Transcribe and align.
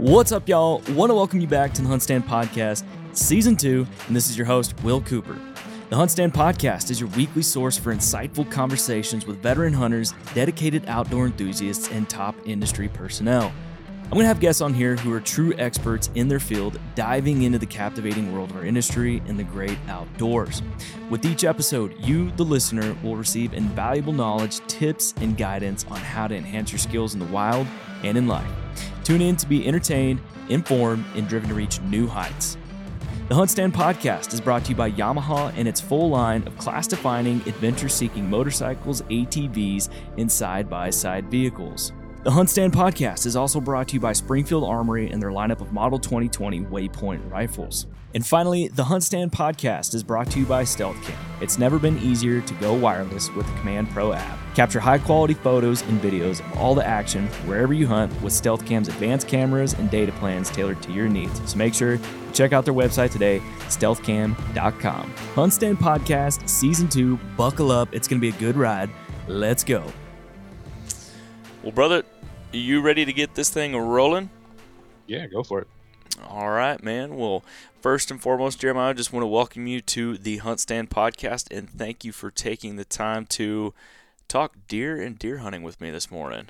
What's 0.00 0.32
up, 0.32 0.48
y'all? 0.48 0.80
Want 0.92 1.10
to 1.10 1.14
welcome 1.14 1.42
you 1.42 1.46
back 1.46 1.74
to 1.74 1.82
the 1.82 1.88
HuntStand 1.88 2.22
Podcast, 2.22 2.84
Season 3.12 3.54
2, 3.54 3.86
and 4.06 4.16
this 4.16 4.30
is 4.30 4.36
your 4.38 4.46
host, 4.46 4.74
Will 4.82 5.02
Cooper. 5.02 5.38
The 5.90 5.96
HuntStand 5.96 6.32
Podcast 6.32 6.90
is 6.90 6.98
your 6.98 7.10
weekly 7.10 7.42
source 7.42 7.76
for 7.76 7.94
insightful 7.94 8.50
conversations 8.50 9.26
with 9.26 9.42
veteran 9.42 9.74
hunters, 9.74 10.14
dedicated 10.32 10.86
outdoor 10.86 11.26
enthusiasts, 11.26 11.90
and 11.90 12.08
top 12.08 12.34
industry 12.46 12.88
personnel. 12.88 13.52
I'm 14.04 14.10
going 14.12 14.24
to 14.24 14.28
have 14.28 14.40
guests 14.40 14.62
on 14.62 14.72
here 14.72 14.96
who 14.96 15.12
are 15.12 15.20
true 15.20 15.52
experts 15.58 16.08
in 16.14 16.28
their 16.28 16.40
field, 16.40 16.80
diving 16.94 17.42
into 17.42 17.58
the 17.58 17.66
captivating 17.66 18.32
world 18.32 18.52
of 18.52 18.56
our 18.56 18.64
industry 18.64 19.20
and 19.28 19.38
the 19.38 19.44
great 19.44 19.76
outdoors. 19.86 20.62
With 21.10 21.26
each 21.26 21.44
episode, 21.44 21.94
you, 22.00 22.30
the 22.38 22.44
listener, 22.46 22.96
will 23.02 23.16
receive 23.16 23.52
invaluable 23.52 24.14
knowledge, 24.14 24.66
tips, 24.66 25.12
and 25.18 25.36
guidance 25.36 25.84
on 25.90 26.00
how 26.00 26.26
to 26.26 26.34
enhance 26.34 26.72
your 26.72 26.78
skills 26.78 27.12
in 27.12 27.20
the 27.20 27.26
wild 27.26 27.66
and 28.02 28.16
in 28.16 28.26
life. 28.26 28.50
Tune 29.10 29.22
in 29.22 29.34
to 29.38 29.46
be 29.48 29.66
entertained, 29.66 30.20
informed, 30.50 31.04
and 31.16 31.26
driven 31.26 31.48
to 31.48 31.54
reach 31.56 31.80
new 31.80 32.06
heights. 32.06 32.56
The 33.28 33.34
HuntStand 33.34 33.72
podcast 33.72 34.32
is 34.32 34.40
brought 34.40 34.62
to 34.66 34.68
you 34.70 34.76
by 34.76 34.92
Yamaha 34.92 35.52
and 35.56 35.66
its 35.66 35.80
full 35.80 36.10
line 36.10 36.46
of 36.46 36.56
class 36.58 36.86
defining, 36.86 37.38
adventure 37.38 37.88
seeking 37.88 38.30
motorcycles, 38.30 39.02
ATVs, 39.02 39.88
and 40.16 40.30
side 40.30 40.70
by 40.70 40.90
side 40.90 41.28
vehicles. 41.28 41.92
The 42.22 42.30
HuntStand 42.30 42.70
podcast 42.70 43.26
is 43.26 43.34
also 43.34 43.60
brought 43.60 43.88
to 43.88 43.94
you 43.94 44.00
by 44.00 44.12
Springfield 44.12 44.62
Armory 44.62 45.10
and 45.10 45.20
their 45.20 45.30
lineup 45.30 45.60
of 45.60 45.72
Model 45.72 45.98
2020 45.98 46.60
Waypoint 46.66 47.28
rifles. 47.28 47.88
And 48.12 48.26
finally, 48.26 48.66
the 48.66 48.82
HuntStand 48.82 49.30
podcast 49.30 49.94
is 49.94 50.02
brought 50.02 50.30
to 50.32 50.40
you 50.40 50.46
by 50.46 50.64
StealthCam. 50.64 51.14
It's 51.40 51.58
never 51.58 51.78
been 51.78 51.96
easier 51.98 52.40
to 52.40 52.54
go 52.54 52.74
wireless 52.74 53.30
with 53.34 53.46
the 53.46 53.52
Command 53.60 53.88
Pro 53.90 54.12
app. 54.12 54.36
Capture 54.56 54.80
high 54.80 54.98
quality 54.98 55.34
photos 55.34 55.82
and 55.82 56.00
videos 56.00 56.40
of 56.40 56.58
all 56.58 56.74
the 56.74 56.84
action 56.84 57.28
wherever 57.46 57.72
you 57.72 57.86
hunt 57.86 58.10
with 58.20 58.32
StealthCam's 58.32 58.88
advanced 58.88 59.28
cameras 59.28 59.74
and 59.74 59.88
data 59.90 60.10
plans 60.12 60.50
tailored 60.50 60.82
to 60.82 60.92
your 60.92 61.08
needs. 61.08 61.40
So 61.48 61.56
make 61.56 61.72
sure 61.72 61.98
to 61.98 62.02
check 62.32 62.52
out 62.52 62.64
their 62.64 62.74
website 62.74 63.12
today, 63.12 63.40
stealthcam.com. 63.68 65.14
HuntStand 65.34 65.76
Podcast, 65.76 66.48
Season 66.48 66.88
2. 66.88 67.16
Buckle 67.36 67.70
up. 67.70 67.94
It's 67.94 68.08
going 68.08 68.20
to 68.20 68.30
be 68.30 68.36
a 68.36 68.40
good 68.40 68.56
ride. 68.56 68.90
Let's 69.28 69.62
go. 69.62 69.84
Well, 71.62 71.72
brother, 71.72 72.02
you 72.50 72.80
ready 72.80 73.04
to 73.04 73.12
get 73.12 73.36
this 73.36 73.50
thing 73.50 73.76
rolling? 73.76 74.30
Yeah, 75.06 75.28
go 75.28 75.44
for 75.44 75.60
it. 75.60 75.68
All 76.28 76.50
right, 76.50 76.82
man. 76.82 77.16
Well, 77.16 77.44
first 77.80 78.10
and 78.10 78.20
foremost, 78.20 78.60
Jeremiah, 78.60 78.90
I 78.90 78.92
just 78.92 79.12
want 79.12 79.22
to 79.22 79.28
welcome 79.28 79.66
you 79.66 79.80
to 79.80 80.18
the 80.18 80.38
HuntStand 80.38 80.88
podcast 80.88 81.56
and 81.56 81.68
thank 81.68 82.04
you 82.04 82.12
for 82.12 82.30
taking 82.30 82.76
the 82.76 82.84
time 82.84 83.24
to 83.26 83.72
talk 84.28 84.54
deer 84.68 85.00
and 85.00 85.18
deer 85.18 85.38
hunting 85.38 85.62
with 85.62 85.80
me 85.80 85.90
this 85.90 86.10
morning. 86.10 86.48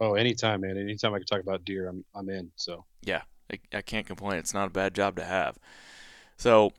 Oh, 0.00 0.14
anytime, 0.14 0.62
man. 0.62 0.78
Anytime 0.78 1.14
I 1.14 1.18
can 1.18 1.26
talk 1.26 1.40
about 1.40 1.64
deer, 1.64 1.88
I'm 1.88 2.04
I'm 2.14 2.28
in. 2.30 2.50
So 2.56 2.84
yeah, 3.02 3.22
I, 3.52 3.58
I 3.74 3.82
can't 3.82 4.06
complain. 4.06 4.38
It's 4.38 4.54
not 4.54 4.68
a 4.68 4.70
bad 4.70 4.94
job 4.94 5.16
to 5.16 5.24
have. 5.24 5.58
So, 6.36 6.72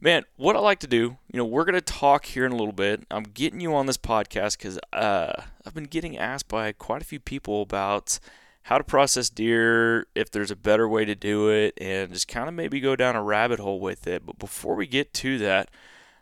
man, 0.00 0.24
what 0.36 0.54
I 0.54 0.60
like 0.60 0.80
to 0.80 0.86
do, 0.86 1.16
you 1.32 1.38
know, 1.38 1.44
we're 1.44 1.64
gonna 1.64 1.80
talk 1.80 2.26
here 2.26 2.44
in 2.44 2.52
a 2.52 2.56
little 2.56 2.72
bit. 2.72 3.04
I'm 3.10 3.24
getting 3.24 3.60
you 3.60 3.74
on 3.74 3.86
this 3.86 3.98
podcast 3.98 4.58
because 4.58 4.78
uh, 4.92 5.42
I've 5.66 5.74
been 5.74 5.84
getting 5.84 6.16
asked 6.18 6.48
by 6.48 6.72
quite 6.72 7.02
a 7.02 7.06
few 7.06 7.20
people 7.20 7.62
about 7.62 8.20
how 8.62 8.78
to 8.78 8.84
process 8.84 9.30
deer, 9.30 10.06
if 10.14 10.30
there's 10.30 10.50
a 10.50 10.56
better 10.56 10.88
way 10.88 11.04
to 11.04 11.14
do 11.14 11.48
it, 11.48 11.74
and 11.78 12.12
just 12.12 12.28
kind 12.28 12.48
of 12.48 12.54
maybe 12.54 12.80
go 12.80 12.94
down 12.96 13.16
a 13.16 13.22
rabbit 13.22 13.58
hole 13.58 13.80
with 13.80 14.06
it. 14.06 14.24
But 14.24 14.38
before 14.38 14.74
we 14.74 14.86
get 14.86 15.12
to 15.14 15.38
that, 15.38 15.70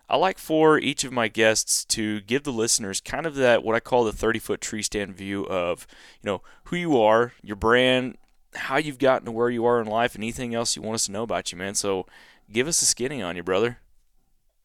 I 0.08 0.16
like 0.16 0.38
for 0.38 0.78
each 0.78 1.04
of 1.04 1.12
my 1.12 1.28
guests 1.28 1.84
to 1.86 2.20
give 2.22 2.44
the 2.44 2.52
listeners 2.52 3.00
kind 3.00 3.26
of 3.26 3.34
that 3.34 3.62
what 3.62 3.74
I 3.74 3.80
call 3.80 4.04
the 4.04 4.12
30 4.12 4.38
foot 4.38 4.60
tree 4.60 4.82
stand 4.82 5.14
view 5.14 5.44
of, 5.46 5.86
you 6.22 6.30
know, 6.30 6.42
who 6.64 6.76
you 6.76 6.98
are, 7.00 7.32
your 7.42 7.56
brand, 7.56 8.16
how 8.54 8.78
you've 8.78 8.98
gotten 8.98 9.26
to 9.26 9.32
where 9.32 9.50
you 9.50 9.66
are 9.66 9.80
in 9.80 9.86
life, 9.86 10.14
and 10.14 10.24
anything 10.24 10.54
else 10.54 10.76
you 10.76 10.82
want 10.82 10.94
us 10.94 11.06
to 11.06 11.12
know 11.12 11.24
about 11.24 11.52
you, 11.52 11.58
man. 11.58 11.74
So 11.74 12.06
give 12.50 12.66
us 12.66 12.80
a 12.80 12.86
skinny 12.86 13.20
on 13.20 13.36
you, 13.36 13.42
brother. 13.42 13.78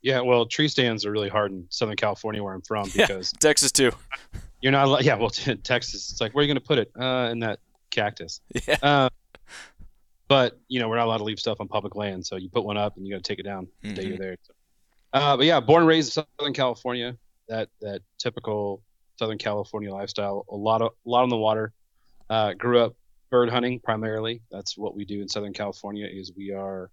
Yeah, 0.01 0.21
well, 0.21 0.45
tree 0.45 0.67
stands 0.67 1.05
are 1.05 1.11
really 1.11 1.29
hard 1.29 1.51
in 1.51 1.65
Southern 1.69 1.95
California 1.95 2.43
where 2.43 2.53
I'm 2.53 2.61
from 2.61 2.89
because 2.93 3.31
yeah, 3.33 3.39
Texas 3.39 3.71
too. 3.71 3.91
You're 4.63 4.71
not, 4.71 5.03
yeah, 5.03 5.15
well, 5.15 5.29
Texas. 5.63 6.09
It's 6.09 6.21
like 6.21 6.33
where 6.33 6.41
are 6.41 6.45
you 6.45 6.53
going 6.53 6.61
to 6.61 6.65
put 6.65 6.79
it? 6.79 6.91
Uh, 6.99 7.29
in 7.31 7.39
that 7.39 7.59
cactus. 7.91 8.41
Yeah. 8.67 8.77
Uh, 8.81 9.09
but 10.29 10.57
you 10.67 10.79
know 10.79 10.87
we're 10.87 10.95
not 10.95 11.05
allowed 11.05 11.17
to 11.17 11.25
leave 11.25 11.39
stuff 11.39 11.57
on 11.59 11.67
public 11.67 11.95
land, 11.95 12.25
so 12.25 12.37
you 12.37 12.49
put 12.49 12.63
one 12.63 12.77
up 12.77 12.95
and 12.95 13.05
you 13.05 13.13
got 13.13 13.23
to 13.23 13.27
take 13.27 13.39
it 13.39 13.43
down 13.43 13.67
the 13.81 13.89
mm-hmm. 13.89 13.95
day 13.95 14.05
you're 14.05 14.17
there. 14.17 14.37
So 14.41 14.53
uh, 15.11 15.37
but 15.37 15.45
yeah, 15.45 15.59
born 15.59 15.81
and 15.81 15.87
raised 15.87 16.17
in 16.17 16.25
Southern 16.39 16.53
California. 16.53 17.15
That 17.49 17.69
that 17.81 18.01
typical 18.17 18.81
Southern 19.19 19.37
California 19.37 19.93
lifestyle. 19.93 20.45
A 20.49 20.55
lot 20.55 20.81
of 20.81 20.93
a 21.05 21.09
lot 21.09 21.23
on 21.23 21.29
the 21.29 21.37
water. 21.37 21.73
Uh, 22.29 22.53
grew 22.53 22.79
up 22.79 22.95
bird 23.29 23.49
hunting 23.49 23.79
primarily. 23.81 24.41
That's 24.49 24.77
what 24.77 24.95
we 24.95 25.05
do 25.05 25.21
in 25.21 25.27
Southern 25.27 25.53
California. 25.53 26.07
Is 26.11 26.31
we 26.35 26.51
are 26.51 26.89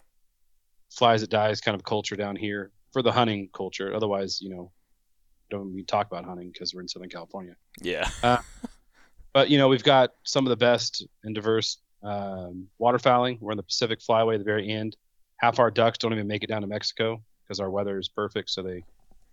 flies 0.91 1.21
that 1.21 1.31
dies 1.31 1.61
kind 1.61 1.77
of 1.77 1.85
culture 1.85 2.17
down 2.17 2.37
here 2.37 2.73
for 2.93 3.01
the 3.01 3.13
hunting 3.13 3.49
culture. 3.55 3.95
Otherwise, 3.95 4.43
you 4.43 4.51
know, 4.51 4.73
don't 5.51 5.73
even 5.73 5.85
talk 5.87 6.07
about 6.07 6.25
hunting 6.25 6.51
because 6.53 6.75
we're 6.75 6.81
in 6.83 6.89
Southern 6.89 7.09
California. 7.09 7.55
Yeah. 7.81 8.09
uh, 8.23 8.39
but 9.33 9.51
you 9.51 9.59
know, 9.59 9.69
we've 9.69 9.85
got 9.85 10.11
some 10.25 10.47
of 10.47 10.51
the 10.51 10.57
best 10.57 11.07
and 11.25 11.35
diverse 11.35 11.79
um, 12.03 12.69
waterfowling. 12.81 13.39
We're 13.41 13.53
in 13.53 13.57
the 13.57 13.63
Pacific 13.63 14.01
Flyway 14.01 14.35
at 14.35 14.39
the 14.39 14.45
very 14.45 14.71
end. 14.71 14.97
Half 15.37 15.59
our 15.59 15.71
ducks 15.71 15.99
don't 15.99 16.13
even 16.13 16.27
make 16.27 16.45
it 16.45 16.49
down 16.49 16.63
to 16.63 16.67
Mexico 16.67 17.23
because 17.45 17.61
our 17.61 17.71
weather 17.71 17.99
is 17.99 18.09
perfect. 18.09 18.51
So 18.51 18.63
they 18.63 18.85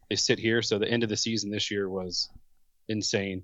they 0.09 0.15
sit 0.15 0.39
here. 0.39 0.61
So 0.61 0.79
the 0.79 0.89
end 0.89 1.03
of 1.03 1.09
the 1.09 1.17
season 1.17 1.51
this 1.51 1.69
year 1.69 1.89
was 1.89 2.29
insane. 2.87 3.43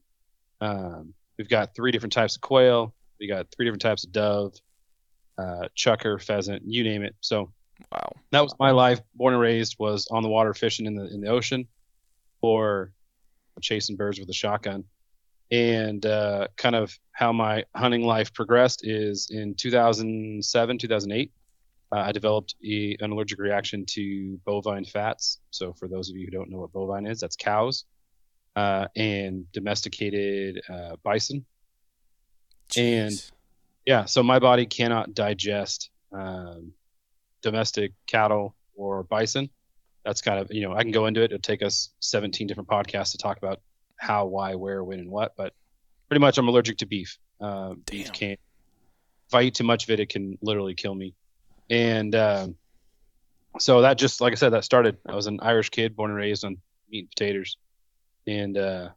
Um, 0.61 1.13
we've 1.37 1.49
got 1.49 1.75
three 1.75 1.91
different 1.91 2.13
types 2.13 2.35
of 2.35 2.41
quail. 2.41 2.93
We 3.19 3.27
got 3.27 3.47
three 3.51 3.65
different 3.65 3.81
types 3.81 4.05
of 4.05 4.11
dove, 4.11 4.53
uh, 5.37 5.67
chukar, 5.77 6.21
pheasant, 6.21 6.63
you 6.65 6.83
name 6.83 7.03
it. 7.03 7.15
So 7.21 7.51
wow, 7.91 8.13
that 8.31 8.41
was 8.41 8.55
my 8.59 8.71
life. 8.71 9.01
Born 9.15 9.33
and 9.33 9.41
raised 9.41 9.75
was 9.77 10.07
on 10.09 10.23
the 10.23 10.29
water 10.29 10.53
fishing 10.53 10.85
in 10.85 10.95
the 10.95 11.05
in 11.05 11.21
the 11.21 11.29
ocean, 11.29 11.67
or 12.43 12.91
chasing 13.61 13.95
birds 13.95 14.19
with 14.19 14.29
a 14.29 14.33
shotgun. 14.33 14.83
And 15.51 16.05
uh, 16.05 16.47
kind 16.57 16.75
of 16.75 16.97
how 17.11 17.31
my 17.31 17.63
hunting 17.75 18.03
life 18.03 18.33
progressed 18.33 18.85
is 18.85 19.29
in 19.31 19.55
2007, 19.55 20.77
2008 20.77 21.31
uh, 21.93 21.99
I 21.99 22.11
developed 22.11 22.55
a, 22.65 22.97
an 23.01 23.11
allergic 23.11 23.37
reaction 23.37 23.85
to 23.89 24.39
bovine 24.45 24.83
fats. 24.83 25.39
So, 25.51 25.73
for 25.73 25.87
those 25.87 26.09
of 26.09 26.15
you 26.15 26.25
who 26.25 26.31
don't 26.31 26.49
know 26.49 26.57
what 26.57 26.73
bovine 26.73 27.05
is, 27.05 27.19
that's 27.19 27.35
cows 27.35 27.85
uh, 28.55 28.87
and 28.95 29.51
domesticated 29.51 30.61
uh, 30.67 30.95
bison. 31.03 31.45
Jeez. 32.69 32.77
And 32.79 33.31
yeah, 33.85 34.05
so 34.05 34.23
my 34.23 34.39
body 34.39 34.65
cannot 34.65 35.13
digest 35.13 35.91
um, 36.11 36.71
domestic 37.43 37.91
cattle 38.07 38.55
or 38.75 39.03
bison. 39.03 39.51
That's 40.05 40.21
kind 40.21 40.39
of, 40.39 40.51
you 40.51 40.61
know, 40.61 40.73
I 40.73 40.83
can 40.83 40.91
go 40.91 41.05
into 41.05 41.21
it. 41.21 41.25
It'll 41.25 41.39
take 41.39 41.63
us 41.63 41.89
17 41.99 42.47
different 42.47 42.69
podcasts 42.69 43.11
to 43.11 43.17
talk 43.17 43.37
about 43.37 43.61
how, 43.97 44.25
why, 44.25 44.55
where, 44.55 44.83
when, 44.83 44.99
and 44.99 45.09
what. 45.09 45.33
But 45.37 45.53
pretty 46.09 46.19
much, 46.19 46.37
I'm 46.37 46.47
allergic 46.47 46.77
to 46.79 46.85
beef. 46.85 47.17
Uh, 47.39 47.75
beef 47.85 48.11
can't, 48.11 48.39
if 49.27 49.33
I 49.33 49.43
eat 49.43 49.55
too 49.55 49.63
much 49.63 49.85
of 49.85 49.89
it, 49.91 49.99
it 49.99 50.09
can 50.09 50.37
literally 50.41 50.75
kill 50.75 50.93
me 50.93 51.13
and 51.69 52.13
uh, 52.13 52.47
so 53.59 53.81
that 53.81 53.97
just 53.97 54.21
like 54.21 54.33
I 54.33 54.35
said, 54.35 54.49
that 54.53 54.63
started. 54.63 54.97
I 55.07 55.15
was 55.15 55.27
an 55.27 55.39
Irish 55.41 55.69
kid, 55.69 55.95
born 55.95 56.11
and 56.11 56.19
raised 56.19 56.45
on 56.45 56.57
meat 56.89 56.99
and 56.99 57.09
potatoes, 57.09 57.57
and 58.27 58.57
uh, 58.57 58.89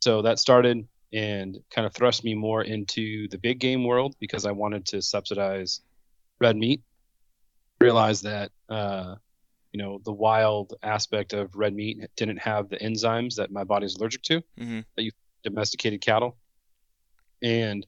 so 0.00 0.22
that 0.22 0.38
started 0.38 0.86
and 1.12 1.58
kind 1.70 1.86
of 1.86 1.94
thrust 1.94 2.22
me 2.22 2.34
more 2.34 2.62
into 2.62 3.28
the 3.28 3.38
big 3.38 3.58
game 3.58 3.84
world 3.84 4.14
because 4.20 4.44
I 4.44 4.50
wanted 4.50 4.86
to 4.86 5.00
subsidize 5.00 5.80
red 6.40 6.56
meat. 6.56 6.82
Realized 7.80 8.24
that 8.24 8.50
uh, 8.68 9.14
you 9.78 9.84
know 9.84 10.00
the 10.04 10.12
wild 10.12 10.74
aspect 10.82 11.32
of 11.32 11.54
red 11.54 11.72
meat 11.72 11.98
didn't 12.16 12.38
have 12.38 12.68
the 12.68 12.76
enzymes 12.78 13.36
that 13.36 13.52
my 13.52 13.62
body's 13.62 13.94
allergic 13.94 14.22
to 14.22 14.42
Mhm. 14.58 14.84
that 14.96 15.04
you 15.04 15.12
domesticated 15.44 16.00
cattle, 16.00 16.36
and 17.42 17.86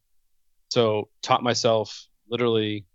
so 0.69 1.09
taught 1.21 1.43
myself 1.43 2.07
literally 2.29 2.87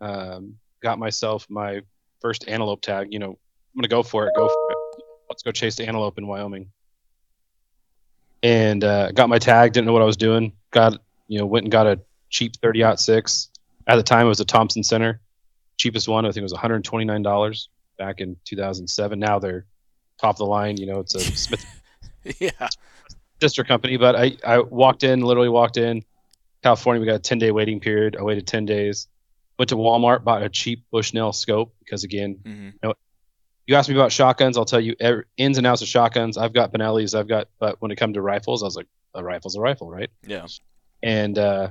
um, 0.00 0.56
got 0.80 1.00
myself 1.00 1.46
my 1.50 1.80
first 2.20 2.46
antelope 2.46 2.80
tag. 2.80 3.12
You 3.12 3.18
know, 3.18 3.30
I'm 3.30 3.76
gonna 3.80 3.88
go 3.88 4.04
for 4.04 4.28
it. 4.28 4.34
Go 4.36 4.46
for 4.48 4.70
it. 4.70 4.78
Let's 5.28 5.42
go 5.42 5.50
chase 5.50 5.74
the 5.74 5.86
antelope 5.88 6.16
in 6.18 6.26
Wyoming. 6.28 6.70
And 8.44 8.84
uh, 8.84 9.10
got 9.12 9.28
my 9.28 9.38
tag. 9.38 9.72
Didn't 9.72 9.86
know 9.86 9.92
what 9.92 10.02
I 10.02 10.06
was 10.06 10.16
doing. 10.16 10.52
Got 10.70 11.02
you 11.26 11.40
know 11.40 11.46
went 11.46 11.64
and 11.64 11.72
got 11.72 11.88
a 11.88 12.00
cheap 12.28 12.54
30 12.62 12.96
six. 12.98 13.50
At 13.88 13.96
the 13.96 14.02
time, 14.04 14.26
it 14.26 14.28
was 14.28 14.40
a 14.40 14.44
Thompson 14.44 14.84
Center, 14.84 15.20
cheapest 15.76 16.06
one. 16.06 16.24
I 16.24 16.28
think 16.28 16.38
it 16.38 16.42
was 16.42 16.52
129 16.52 17.22
dollars 17.22 17.68
back 17.96 18.20
in 18.20 18.36
2007. 18.44 19.18
Now 19.18 19.38
they're 19.38 19.66
top 20.20 20.34
of 20.34 20.38
the 20.38 20.46
line. 20.46 20.76
You 20.76 20.86
know, 20.86 21.00
it's 21.00 21.14
a 21.14 21.20
Smith 21.20 21.64
yeah. 22.40 22.68
sister 23.40 23.64
company. 23.64 23.96
But 23.96 24.16
I 24.16 24.36
I 24.46 24.58
walked 24.60 25.04
in, 25.04 25.20
literally 25.20 25.48
walked 25.48 25.76
in. 25.76 26.04
California, 26.62 27.00
we 27.00 27.06
got 27.06 27.16
a 27.16 27.18
10 27.18 27.38
day 27.38 27.50
waiting 27.50 27.80
period. 27.80 28.16
I 28.18 28.22
waited 28.22 28.46
10 28.46 28.64
days. 28.64 29.08
Went 29.58 29.68
to 29.68 29.76
Walmart, 29.76 30.24
bought 30.24 30.42
a 30.42 30.48
cheap 30.48 30.84
Bushnell 30.90 31.32
scope 31.32 31.74
because 31.78 32.04
again, 32.04 32.38
hmm 32.44 32.90
you 33.66 33.76
asked 33.76 33.88
me 33.88 33.94
about 33.94 34.12
shotguns, 34.12 34.58
I'll 34.58 34.64
tell 34.64 34.80
you 34.80 34.94
every, 35.00 35.24
ins 35.36 35.58
and 35.58 35.66
outs 35.66 35.82
of 35.82 35.88
shotguns. 35.88 36.36
I've 36.36 36.52
got 36.52 36.72
Benelli's, 36.72 37.14
I've 37.14 37.28
got, 37.28 37.48
but 37.58 37.80
when 37.80 37.90
it 37.90 37.96
comes 37.96 38.14
to 38.14 38.20
rifles, 38.20 38.62
I 38.62 38.66
was 38.66 38.76
like, 38.76 38.88
a 39.14 39.24
rifle's 39.24 39.56
a 39.56 39.60
rifle, 39.60 39.90
right? 39.90 40.10
Yeah. 40.26 40.46
And 41.02 41.38
uh, 41.38 41.70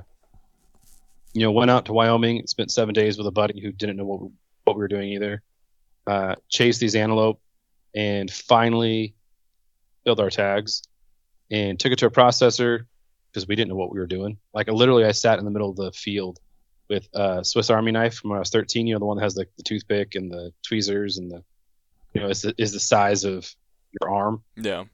you 1.34 1.42
know, 1.42 1.52
went 1.52 1.70
out 1.70 1.86
to 1.86 1.92
Wyoming, 1.92 2.46
spent 2.46 2.70
seven 2.70 2.94
days 2.94 3.18
with 3.18 3.26
a 3.26 3.30
buddy 3.30 3.60
who 3.60 3.70
didn't 3.70 3.96
know 3.96 4.04
what 4.04 4.22
we, 4.22 4.28
what 4.64 4.76
we 4.76 4.80
were 4.80 4.88
doing 4.88 5.10
either. 5.10 5.42
Uh, 6.06 6.34
chased 6.48 6.80
these 6.80 6.94
antelope, 6.94 7.40
and 7.94 8.30
finally 8.30 9.14
build 10.04 10.20
our 10.20 10.30
tags, 10.30 10.82
and 11.50 11.78
took 11.78 11.92
it 11.92 11.98
to 11.98 12.06
a 12.06 12.10
processor 12.10 12.86
because 13.30 13.48
we 13.48 13.56
didn't 13.56 13.70
know 13.70 13.76
what 13.76 13.92
we 13.92 13.98
were 13.98 14.06
doing. 14.06 14.38
Like 14.52 14.68
literally, 14.68 15.04
I 15.04 15.12
sat 15.12 15.38
in 15.38 15.44
the 15.44 15.50
middle 15.50 15.70
of 15.70 15.76
the 15.76 15.92
field 15.92 16.38
with 16.88 17.08
a 17.14 17.44
Swiss 17.44 17.70
Army 17.70 17.92
knife 17.92 18.14
from 18.14 18.30
when 18.30 18.36
I 18.36 18.40
was 18.40 18.50
13. 18.50 18.86
You 18.86 18.94
know, 18.94 19.00
the 19.00 19.06
one 19.06 19.16
that 19.16 19.24
has 19.24 19.34
the, 19.34 19.46
the 19.56 19.62
toothpick 19.62 20.14
and 20.14 20.30
the 20.30 20.52
tweezers 20.62 21.18
and 21.18 21.30
the, 21.30 21.42
you 22.12 22.20
know, 22.20 22.28
is 22.28 22.42
the, 22.42 22.54
is 22.58 22.72
the 22.72 22.80
size 22.80 23.24
of 23.24 23.52
your 24.00 24.10
arm. 24.14 24.42
Yeah. 24.56 24.84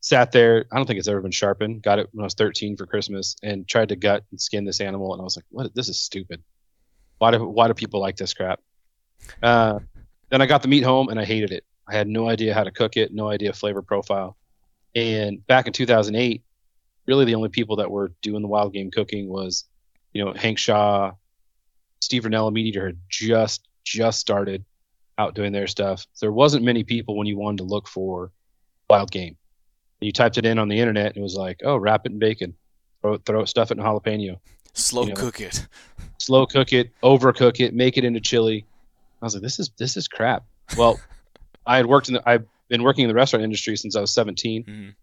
Sat 0.00 0.32
there. 0.32 0.66
I 0.72 0.76
don't 0.76 0.86
think 0.86 0.98
it's 0.98 1.08
ever 1.08 1.20
been 1.20 1.30
sharpened. 1.30 1.82
Got 1.82 1.98
it 1.98 2.08
when 2.12 2.22
I 2.22 2.26
was 2.26 2.34
13 2.34 2.76
for 2.76 2.86
Christmas 2.86 3.36
and 3.42 3.66
tried 3.66 3.88
to 3.90 3.96
gut 3.96 4.24
and 4.30 4.40
skin 4.40 4.64
this 4.64 4.80
animal. 4.80 5.12
And 5.12 5.20
I 5.20 5.24
was 5.24 5.36
like, 5.36 5.46
what? 5.50 5.74
This 5.74 5.88
is 5.88 5.98
stupid. 5.98 6.42
Why 7.18 7.30
do 7.30 7.46
why 7.46 7.68
do 7.68 7.74
people 7.74 8.00
like 8.00 8.16
this 8.16 8.34
crap? 8.34 8.60
Uh, 9.42 9.78
then 10.30 10.40
I 10.40 10.46
got 10.46 10.62
the 10.62 10.68
meat 10.68 10.82
home 10.82 11.08
and 11.08 11.18
I 11.18 11.24
hated 11.24 11.50
it. 11.50 11.64
I 11.88 11.94
had 11.94 12.08
no 12.08 12.28
idea 12.28 12.54
how 12.54 12.64
to 12.64 12.70
cook 12.70 12.96
it, 12.96 13.12
no 13.12 13.28
idea 13.28 13.52
flavor 13.52 13.82
profile. 13.82 14.36
And 14.94 15.46
back 15.46 15.66
in 15.66 15.72
2008, 15.72 16.42
really 17.06 17.24
the 17.24 17.34
only 17.34 17.48
people 17.48 17.76
that 17.76 17.90
were 17.90 18.12
doing 18.22 18.42
the 18.42 18.48
wild 18.48 18.72
game 18.72 18.90
cooking 18.90 19.28
was, 19.28 19.64
you 20.12 20.24
know, 20.24 20.32
Hank 20.32 20.58
Shaw, 20.58 21.12
Steve 22.00 22.24
Rinella 22.24 22.52
Meat 22.52 22.66
Eater 22.66 22.86
had 22.86 22.98
just 23.08 23.68
just 23.84 24.18
started 24.18 24.64
out 25.18 25.34
doing 25.34 25.52
their 25.52 25.66
stuff. 25.66 26.06
There 26.20 26.32
wasn't 26.32 26.64
many 26.64 26.84
people 26.84 27.16
when 27.16 27.26
you 27.26 27.36
wanted 27.36 27.58
to 27.58 27.64
look 27.64 27.86
for 27.86 28.32
wild 28.88 29.10
game. 29.10 29.36
And 30.00 30.06
you 30.06 30.12
typed 30.12 30.38
it 30.38 30.46
in 30.46 30.58
on 30.58 30.68
the 30.68 30.78
internet 30.78 31.08
and 31.08 31.18
it 31.18 31.22
was 31.22 31.36
like, 31.36 31.60
oh, 31.64 31.76
wrap 31.76 32.06
it 32.06 32.12
in 32.12 32.18
bacon, 32.18 32.54
throw 33.02 33.14
it, 33.14 33.22
throw 33.26 33.40
it, 33.40 33.48
stuff 33.48 33.70
it 33.70 33.78
in 33.78 33.84
jalapeno, 33.84 34.38
Slow 34.74 35.04
You 35.04 35.10
know. 35.10 35.14
cook 35.14 35.40
it. 35.40 35.66
slow 36.18 36.46
cook 36.46 36.72
it, 36.72 36.90
overcook 37.02 37.60
it, 37.60 37.74
make 37.74 37.96
it 37.96 38.04
into 38.04 38.20
chili. 38.20 38.66
I 39.24 39.26
was 39.26 39.34
like, 39.34 39.42
this 39.42 39.58
is 39.58 39.70
this 39.78 39.96
is 39.96 40.06
crap. 40.08 40.44
Well, 40.76 41.00
I 41.66 41.76
had 41.78 41.86
worked 41.86 42.08
in 42.08 42.14
the 42.14 42.22
I've 42.28 42.44
been 42.68 42.82
working 42.82 43.04
in 43.04 43.08
the 43.08 43.14
restaurant 43.14 43.42
industry 43.42 43.76
since 43.76 43.96
I 43.96 44.00
was 44.00 44.12
17. 44.12 44.64
Mhm. 44.64 44.94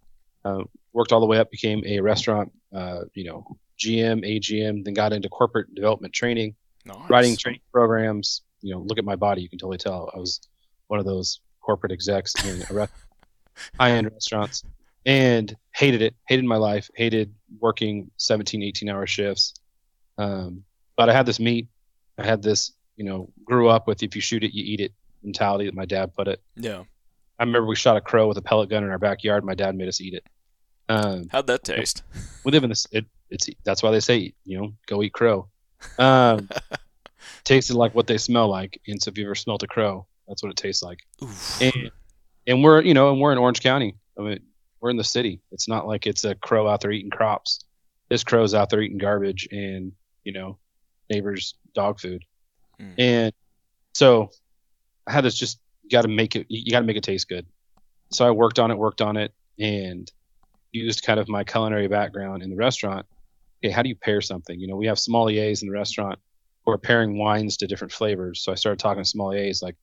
Uh, 0.46 0.64
worked 0.94 1.12
all 1.12 1.20
the 1.20 1.26
way 1.26 1.38
up, 1.38 1.50
became 1.52 1.84
a 1.86 2.00
restaurant, 2.00 2.52
uh, 2.74 3.02
you 3.14 3.24
know, 3.26 3.46
GM, 3.80 4.24
AGM, 4.26 4.84
then 4.84 4.94
got 4.94 5.14
into 5.14 5.30
corporate 5.30 5.74
development 5.76 6.14
training, 6.14 6.56
Nice. 6.86 6.98
writing 7.10 7.36
training 7.38 7.62
programs. 7.72 8.42
You 8.62 8.74
know, 8.76 8.82
look 8.82 8.98
at 9.00 9.06
my 9.06 9.16
body, 9.16 9.42
you 9.42 9.50
can 9.50 9.58
totally 9.60 9.78
tell 9.78 10.12
I 10.16 10.20
was 10.20 10.40
one 10.88 11.00
of 11.00 11.06
those 11.06 11.40
corporate 11.62 11.92
execs 11.92 12.34
in 12.46 12.64
a 12.70 12.74
rest- 12.74 12.94
high-end 13.80 14.12
restaurants, 14.12 14.64
and 15.06 15.56
hated 15.76 16.02
it. 16.04 16.16
Hated 16.28 16.46
my 16.46 16.58
life. 16.58 16.90
Hated 16.96 17.34
working 17.60 18.10
17, 18.18 18.62
18-hour 18.62 19.08
shifts. 19.08 19.54
Um, 20.18 20.64
but 20.96 21.10
I 21.10 21.14
had 21.14 21.26
this 21.26 21.40
meet. 21.40 21.68
I 22.18 22.26
had 22.26 22.42
this, 22.44 22.74
you 22.96 23.06
know, 23.06 23.30
grew 23.46 23.70
up 23.70 23.88
with 23.88 24.04
if 24.04 24.16
you 24.16 24.22
shoot 24.22 24.44
it, 24.44 24.54
you 24.54 24.64
eat 24.64 24.80
it 24.80 24.94
mentality 25.24 25.66
that 25.66 25.76
my 25.76 25.86
dad 25.86 26.14
put 26.16 26.28
it. 26.28 26.42
Yeah. 26.56 26.84
I 27.40 27.44
remember 27.44 27.68
we 27.68 27.76
shot 27.76 27.98
a 27.98 28.02
crow 28.02 28.28
with 28.28 28.38
a 28.38 28.42
pellet 28.42 28.70
gun 28.70 28.84
in 28.84 28.90
our 28.90 29.00
backyard. 29.00 29.44
My 29.44 29.56
dad 29.56 29.76
made 29.76 29.88
us 29.88 30.02
eat 30.02 30.14
it. 30.14 30.24
Um, 30.90 31.28
How'd 31.32 31.48
that 31.48 31.64
taste? 31.64 32.04
we 32.46 32.52
live 32.52 32.64
in 32.64 32.70
this. 32.70 32.86
It, 32.92 33.06
it's 33.30 33.50
that's 33.64 33.82
why 33.82 33.92
they 33.92 34.00
say 34.00 34.34
you 34.46 34.60
know 34.60 34.74
go 34.88 35.02
eat 35.02 35.14
crow. 35.14 35.48
Um, 35.98 36.50
tasted 37.44 37.76
like 37.76 37.96
what 37.96 38.08
they 38.08 38.18
smell 38.18 38.48
like, 38.48 38.80
and 38.88 39.02
so 39.02 39.10
if 39.10 39.18
you 39.18 39.26
ever 39.26 39.36
smelt 39.36 39.64
a 39.64 39.68
crow, 39.68 40.06
that's 40.28 40.44
what 40.44 40.52
it 40.52 40.58
tastes 40.58 40.84
like. 40.84 41.00
Oof. 41.24 41.62
And, 41.62 41.92
and 42.46 42.64
we're 42.64 42.82
you 42.82 42.94
know 42.94 43.12
and 43.12 43.22
we're 43.22 43.32
in 43.32 43.38
Orange 43.38 43.62
County. 43.62 43.96
I 44.20 44.22
mean 44.22 44.40
we're 44.82 44.90
in 44.90 44.98
the 44.98 45.04
city. 45.04 45.40
It's 45.52 45.68
not 45.68 45.88
like 45.88 46.08
it's 46.08 46.26
a 46.26 46.36
crow 46.36 46.68
out 46.68 46.82
there 46.82 46.92
eating 46.92 47.12
crops. 47.12 47.60
This 48.10 48.24
crow's 48.24 48.54
out 48.54 48.70
there 48.70 48.82
eating 48.82 48.98
garbage 48.98 49.48
and 49.52 49.94
you 50.24 50.34
know 50.34 50.58
neighbors' 51.10 51.56
dog 51.74 52.00
food. 52.00 52.24
Mm. 52.82 52.94
And 52.98 53.34
so 53.94 54.30
I 55.08 55.12
had 55.12 55.24
this 55.24 55.36
just 55.36 55.60
got 55.92 56.04
to 56.04 56.08
make 56.08 56.36
it 56.36 56.48
you 56.50 56.72
got 56.72 56.80
to 56.80 56.86
make 56.86 56.98
it 56.98 57.04
taste 57.04 57.28
good. 57.28 57.46
So 58.12 58.28
I 58.28 58.32
worked 58.32 58.60
on 58.60 58.72
it, 58.72 58.78
worked 58.78 59.02
on 59.02 59.18
it, 59.18 59.34
and 59.60 60.12
used 60.72 61.04
kind 61.04 61.20
of 61.20 61.30
my 61.30 61.44
culinary 61.44 61.88
background 61.88 62.44
in 62.44 62.50
the 62.50 62.56
restaurant. 62.56 63.06
Okay, 63.64 63.72
how 63.72 63.82
do 63.84 63.90
you 63.90 63.96
pair 63.96 64.22
something? 64.22 64.60
You 64.60 64.68
know, 64.68 64.76
we 64.76 64.88
have 64.88 64.98
sommeliers 64.98 65.62
in 65.62 65.68
the 65.68 65.74
restaurant 65.74 66.20
who 66.66 66.72
are 66.72 66.78
pairing 66.78 67.18
wines 67.18 67.58
to 67.58 67.68
different 67.68 67.94
flavors. 67.94 68.44
So 68.44 68.52
I 68.52 68.56
started 68.56 68.80
talking 68.80 69.04
to 69.04 69.10
sommeliers 69.10 69.62
like, 69.62 69.76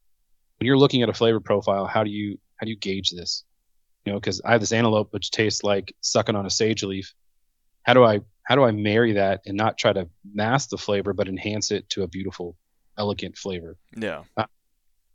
when 0.59 0.67
you're 0.67 0.79
looking 0.79 1.03
at 1.03 1.09
a 1.09 1.15
flavor 1.15 1.41
profile, 1.41 1.87
how 1.87 2.05
do 2.05 2.11
you 2.11 2.39
how 2.57 2.65
do 2.65 2.71
you 2.71 2.77
gauge 2.77 3.11
this? 3.11 3.45
You 4.05 4.13
know, 4.13 4.19
because 4.19 4.41
I 4.45 4.53
have 4.53 4.61
this 4.61 4.73
antelope 4.73 5.13
which 5.13 5.31
tastes 5.31 5.63
like 5.63 5.95
sucking 6.01 6.35
on 6.35 6.47
a 6.47 6.51
sage 6.51 6.83
leaf. 6.83 7.15
How 7.83 7.95
do 7.95 8.05
I 8.05 8.21
how 8.43 8.57
do 8.57 8.65
I 8.65 8.73
marry 8.73 9.13
that 9.13 9.43
and 9.47 9.57
not 9.57 9.79
try 9.79 9.93
to 9.93 10.09
mask 10.35 10.71
the 10.71 10.79
flavor 10.79 11.13
but 11.13 11.29
enhance 11.29 11.71
it 11.71 11.89
to 11.91 12.03
a 12.03 12.09
beautiful, 12.09 12.57
elegant 12.99 13.39
flavor? 13.39 13.77
Yeah. 13.97 14.25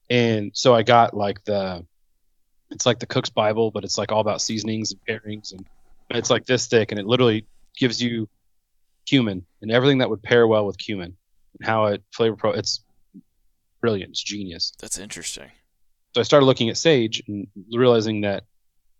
and 0.09 0.51
so 0.53 0.73
I 0.73 0.83
got 0.83 1.13
like 1.13 1.43
the 1.43 1.85
it's 2.71 2.85
like 2.87 2.97
the 2.99 3.05
cook's 3.05 3.29
bible 3.29 3.69
but 3.69 3.83
it's 3.83 3.97
like 3.99 4.11
all 4.11 4.19
about 4.19 4.41
seasonings 4.41 4.91
and 4.91 4.99
pairings 5.07 5.51
and 5.53 5.63
it's 6.09 6.29
like 6.31 6.45
this 6.45 6.65
thick 6.67 6.91
and 6.91 6.99
it 6.99 7.05
literally 7.05 7.45
gives 7.77 8.01
you 8.01 8.27
cumin 9.05 9.45
and 9.61 9.71
everything 9.71 9.99
that 9.99 10.09
would 10.09 10.23
pair 10.23 10.47
well 10.47 10.65
with 10.65 10.77
cumin 10.77 11.15
and 11.59 11.67
how 11.67 11.85
it 11.85 12.01
flavor 12.11 12.35
pro 12.35 12.51
it's 12.51 12.83
brilliant 13.79 14.09
it's 14.11 14.23
genius 14.23 14.73
That's 14.79 14.97
interesting. 14.97 15.51
so 16.15 16.21
I 16.21 16.23
started 16.23 16.45
looking 16.47 16.69
at 16.69 16.77
sage 16.77 17.21
and 17.27 17.47
realizing 17.71 18.21
that 18.21 18.43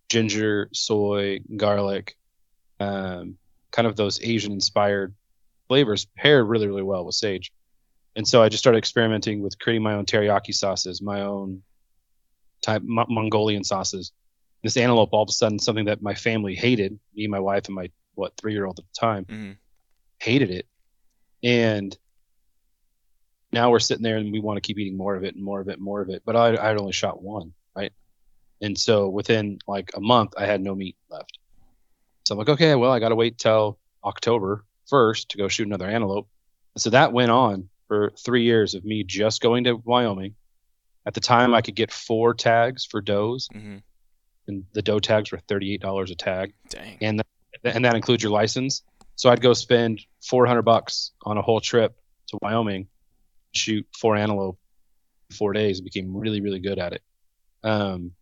ginger, 0.09 0.69
soy, 0.73 1.39
garlic, 1.57 2.15
um, 2.79 3.37
kind 3.71 3.87
of 3.87 3.95
those 3.95 4.21
Asian 4.21 4.51
inspired 4.51 5.15
flavors 5.67 6.05
paired 6.15 6.45
really, 6.47 6.67
really 6.67 6.83
well 6.83 7.03
with 7.05 7.15
sage. 7.15 7.51
And 8.15 8.27
so 8.27 8.43
I 8.43 8.49
just 8.49 8.61
started 8.63 8.77
experimenting 8.77 9.41
with 9.41 9.57
creating 9.59 9.83
my 9.83 9.93
own 9.93 10.05
teriyaki 10.05 10.53
sauces, 10.53 11.01
my 11.01 11.21
own 11.21 11.63
type 12.61 12.83
Mo- 12.83 13.05
Mongolian 13.09 13.63
sauces. 13.63 14.11
This 14.63 14.77
antelope, 14.77 15.09
all 15.11 15.23
of 15.23 15.29
a 15.29 15.33
sudden, 15.33 15.59
something 15.59 15.85
that 15.85 16.01
my 16.01 16.13
family 16.13 16.55
hated, 16.55 16.97
me, 17.15 17.27
my 17.27 17.39
wife, 17.39 17.65
and 17.65 17.75
my 17.75 17.89
what 18.15 18.33
three 18.37 18.53
year 18.53 18.65
old 18.65 18.79
at 18.79 18.85
the 18.85 18.99
time, 18.99 19.25
Mhm. 19.25 19.57
hated 20.19 20.51
it. 20.51 20.67
And 21.41 21.97
now 23.51 23.69
we're 23.71 23.79
sitting 23.79 24.03
there 24.03 24.17
and 24.17 24.31
we 24.31 24.39
want 24.39 24.57
to 24.57 24.61
keep 24.61 24.79
eating 24.79 24.97
more 24.97 25.15
of 25.15 25.23
it 25.23 25.35
and 25.35 25.43
more 25.43 25.59
of 25.59 25.67
it 25.67 25.73
and 25.73 25.81
more 25.81 26.01
of 26.01 26.09
it. 26.09 26.23
But 26.25 26.35
I, 26.35 26.55
I 26.57 26.67
had 26.69 26.77
only 26.77 26.93
shot 26.93 27.21
one, 27.21 27.53
right? 27.75 27.91
And 28.61 28.77
so 28.77 29.09
within 29.09 29.59
like 29.67 29.91
a 29.95 29.99
month, 29.99 30.33
I 30.37 30.45
had 30.45 30.61
no 30.61 30.73
meat 30.75 30.95
left. 31.09 31.37
So 32.25 32.33
I'm 32.33 32.39
like, 32.39 32.49
okay, 32.49 32.75
well, 32.75 32.91
I 32.91 32.99
got 32.99 33.09
to 33.09 33.15
wait 33.15 33.37
till 33.37 33.77
October 34.03 34.65
1st 34.91 35.27
to 35.29 35.37
go 35.37 35.47
shoot 35.47 35.67
another 35.67 35.87
antelope. 35.87 36.29
So 36.77 36.89
that 36.91 37.11
went 37.13 37.31
on 37.31 37.69
for 37.93 38.11
three 38.17 38.41
years 38.41 38.73
of 38.73 38.83
me 38.83 39.03
just 39.03 39.39
going 39.39 39.65
to 39.65 39.75
Wyoming. 39.75 40.33
At 41.05 41.13
the 41.13 41.19
time, 41.19 41.53
I 41.53 41.61
could 41.61 41.75
get 41.75 41.91
four 41.91 42.33
tags 42.33 42.87
for 42.89 43.01
does, 43.01 43.47
mm-hmm. 43.53 43.77
and 44.47 44.63
the 44.73 44.81
doe 44.81 44.97
tags 44.97 45.31
were 45.31 45.37
$38 45.37 46.09
a 46.09 46.15
tag 46.15 46.53
Dang. 46.69 46.97
and 47.01 47.21
th- 47.63 47.75
and 47.75 47.85
that 47.85 47.95
includes 47.95 48.23
your 48.23 48.31
license. 48.31 48.81
So 49.15 49.29
I'd 49.29 49.41
go 49.41 49.53
spend 49.53 50.01
400 50.23 50.63
bucks 50.63 51.11
on 51.21 51.37
a 51.37 51.43
whole 51.43 51.61
trip 51.61 51.95
to 52.29 52.39
Wyoming, 52.41 52.87
shoot 53.53 53.85
four 53.99 54.15
antelope 54.15 54.57
four 55.31 55.53
days 55.53 55.77
and 55.77 55.85
became 55.85 56.17
really, 56.17 56.41
really 56.41 56.59
good 56.59 56.79
at 56.79 56.93
it. 56.93 57.03
Um, 57.63 58.13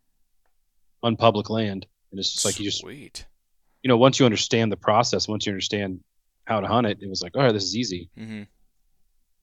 on 1.01 1.16
public 1.16 1.50
land. 1.50 1.86
And 2.12 2.20
it's 2.20 2.34
just 2.34 2.46
like 2.46 2.60
you 2.60 2.66
just 2.66 2.82
Sweet. 2.82 3.25
you 3.84 3.88
know, 3.88 3.98
once 3.98 4.20
you 4.20 4.25
understand 4.25 4.70
the 4.70 4.78
process, 4.78 5.30
once 5.30 5.46
you 5.46 5.54
understand 5.54 6.01
how 6.44 6.60
to 6.60 6.68
hunt 6.68 6.88
it, 6.88 6.98
it 7.01 7.08
was 7.10 7.22
like, 7.22 7.38
all 7.38 7.44
right, 7.44 7.54
this 7.54 7.63
is 7.63 7.78
easy. 7.78 8.10
Mm-hmm. 8.20 8.44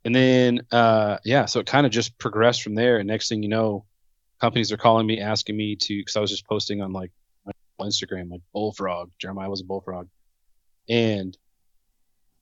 And 0.05 0.15
then, 0.15 0.61
uh, 0.71 1.19
yeah, 1.25 1.47
so 1.47 1.61
it 1.61 1.67
kind 1.67 1.85
of 1.87 1.93
just 1.93 2.19
progressed 2.19 2.63
from 2.63 2.75
there. 2.75 2.99
And 2.99 3.09
next 3.09 3.29
thing 3.29 3.43
you 3.43 3.49
know, 3.49 3.85
companies 4.41 4.73
are 4.73 4.77
calling 4.77 5.07
me, 5.07 5.21
asking 5.21 5.57
me 5.57 5.77
to, 5.77 5.99
because 5.99 6.17
I 6.17 6.21
was 6.21 6.31
just 6.31 6.47
posting 6.47 6.81
on 6.81 6.93
like 6.93 7.11
Instagram, 7.81 8.31
like 8.31 8.43
bullfrog. 8.53 9.11
Jeremiah 9.19 9.51
was 9.51 9.61
a 9.61 9.65
bullfrog, 9.65 10.09
and 10.89 11.37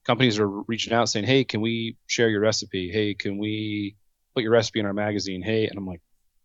companies 0.05 0.39
are 0.39 0.49
reaching 0.49 0.93
out 0.93 1.09
saying, 1.09 1.27
"Hey, 1.27 1.45
can 1.45 1.61
we 1.61 1.97
share 2.07 2.29
your 2.29 2.41
recipe? 2.41 2.91
Hey, 2.91 3.15
can 3.15 3.39
we 3.39 3.97
put 4.35 4.43
your 4.43 4.53
recipe 4.53 4.81
in 4.81 4.87
our 4.87 4.95
magazine? 4.95 5.43
Hey," 5.43 5.67
and 5.67 5.79
I'm 5.79 5.87
like, 5.87 6.01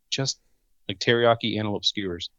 just 0.10 0.40
like 0.88 1.00
teriyaki 1.00 1.58
antelope 1.58 1.86
skewers. 1.86 2.30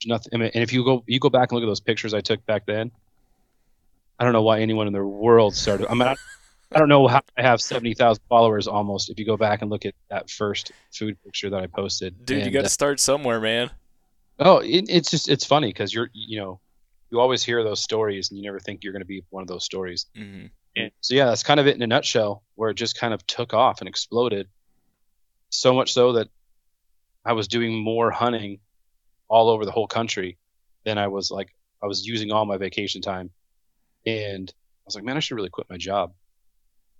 There's 0.00 0.08
nothing. 0.08 0.30
I 0.34 0.36
mean, 0.38 0.50
and 0.54 0.62
if 0.62 0.72
you 0.72 0.84
go, 0.84 1.04
you 1.06 1.20
go 1.20 1.30
back 1.30 1.50
and 1.50 1.56
look 1.56 1.64
at 1.64 1.70
those 1.70 1.80
pictures 1.80 2.14
I 2.14 2.20
took 2.20 2.44
back 2.46 2.66
then. 2.66 2.90
I 4.18 4.24
don't 4.24 4.32
know 4.32 4.42
why 4.42 4.60
anyone 4.60 4.86
in 4.86 4.92
the 4.92 5.04
world 5.04 5.54
started. 5.54 5.88
I 5.88 5.94
mean, 5.94 6.02
I, 6.02 6.16
I 6.74 6.78
don't 6.78 6.88
know 6.88 7.06
how 7.06 7.22
I 7.36 7.42
have 7.42 7.60
seventy 7.60 7.94
thousand 7.94 8.22
followers 8.28 8.66
almost. 8.66 9.10
If 9.10 9.18
you 9.18 9.24
go 9.24 9.36
back 9.36 9.62
and 9.62 9.70
look 9.70 9.84
at 9.84 9.94
that 10.10 10.30
first 10.30 10.72
food 10.92 11.16
picture 11.24 11.50
that 11.50 11.60
I 11.60 11.66
posted, 11.66 12.24
Dude, 12.24 12.38
you 12.38 12.44
And, 12.44 12.52
got 12.52 12.60
uh, 12.60 12.62
to 12.64 12.68
start 12.68 13.00
somewhere, 13.00 13.40
man. 13.40 13.70
Oh, 14.38 14.58
it, 14.58 14.86
it's 14.88 15.10
just 15.10 15.28
it's 15.28 15.44
funny 15.44 15.68
because 15.68 15.92
you're 15.92 16.10
you 16.12 16.40
know 16.40 16.60
you 17.10 17.20
always 17.20 17.42
hear 17.42 17.62
those 17.62 17.82
stories 17.82 18.30
and 18.30 18.38
you 18.38 18.44
never 18.44 18.58
think 18.58 18.82
you're 18.82 18.92
going 18.92 19.02
to 19.02 19.06
be 19.06 19.22
one 19.30 19.42
of 19.42 19.48
those 19.48 19.64
stories. 19.64 20.06
Mm-hmm. 20.16 20.46
And 20.76 20.90
so 21.02 21.14
yeah, 21.14 21.26
that's 21.26 21.42
kind 21.42 21.60
of 21.60 21.66
it 21.66 21.76
in 21.76 21.82
a 21.82 21.86
nutshell, 21.86 22.42
where 22.54 22.70
it 22.70 22.74
just 22.74 22.98
kind 22.98 23.12
of 23.12 23.26
took 23.26 23.52
off 23.52 23.80
and 23.80 23.88
exploded. 23.88 24.48
So 25.50 25.74
much 25.74 25.92
so 25.92 26.14
that 26.14 26.28
I 27.24 27.34
was 27.34 27.46
doing 27.48 27.76
more 27.76 28.10
hunting 28.10 28.60
all 29.28 29.50
over 29.50 29.66
the 29.66 29.70
whole 29.70 29.86
country 29.86 30.38
than 30.84 30.96
I 30.98 31.08
was 31.08 31.30
like 31.30 31.54
I 31.82 31.86
was 31.86 32.06
using 32.06 32.32
all 32.32 32.46
my 32.46 32.56
vacation 32.56 33.02
time, 33.02 33.30
and 34.06 34.48
I 34.50 34.84
was 34.86 34.94
like, 34.94 35.04
man, 35.04 35.16
I 35.16 35.20
should 35.20 35.36
really 35.36 35.50
quit 35.50 35.68
my 35.68 35.76
job. 35.76 36.12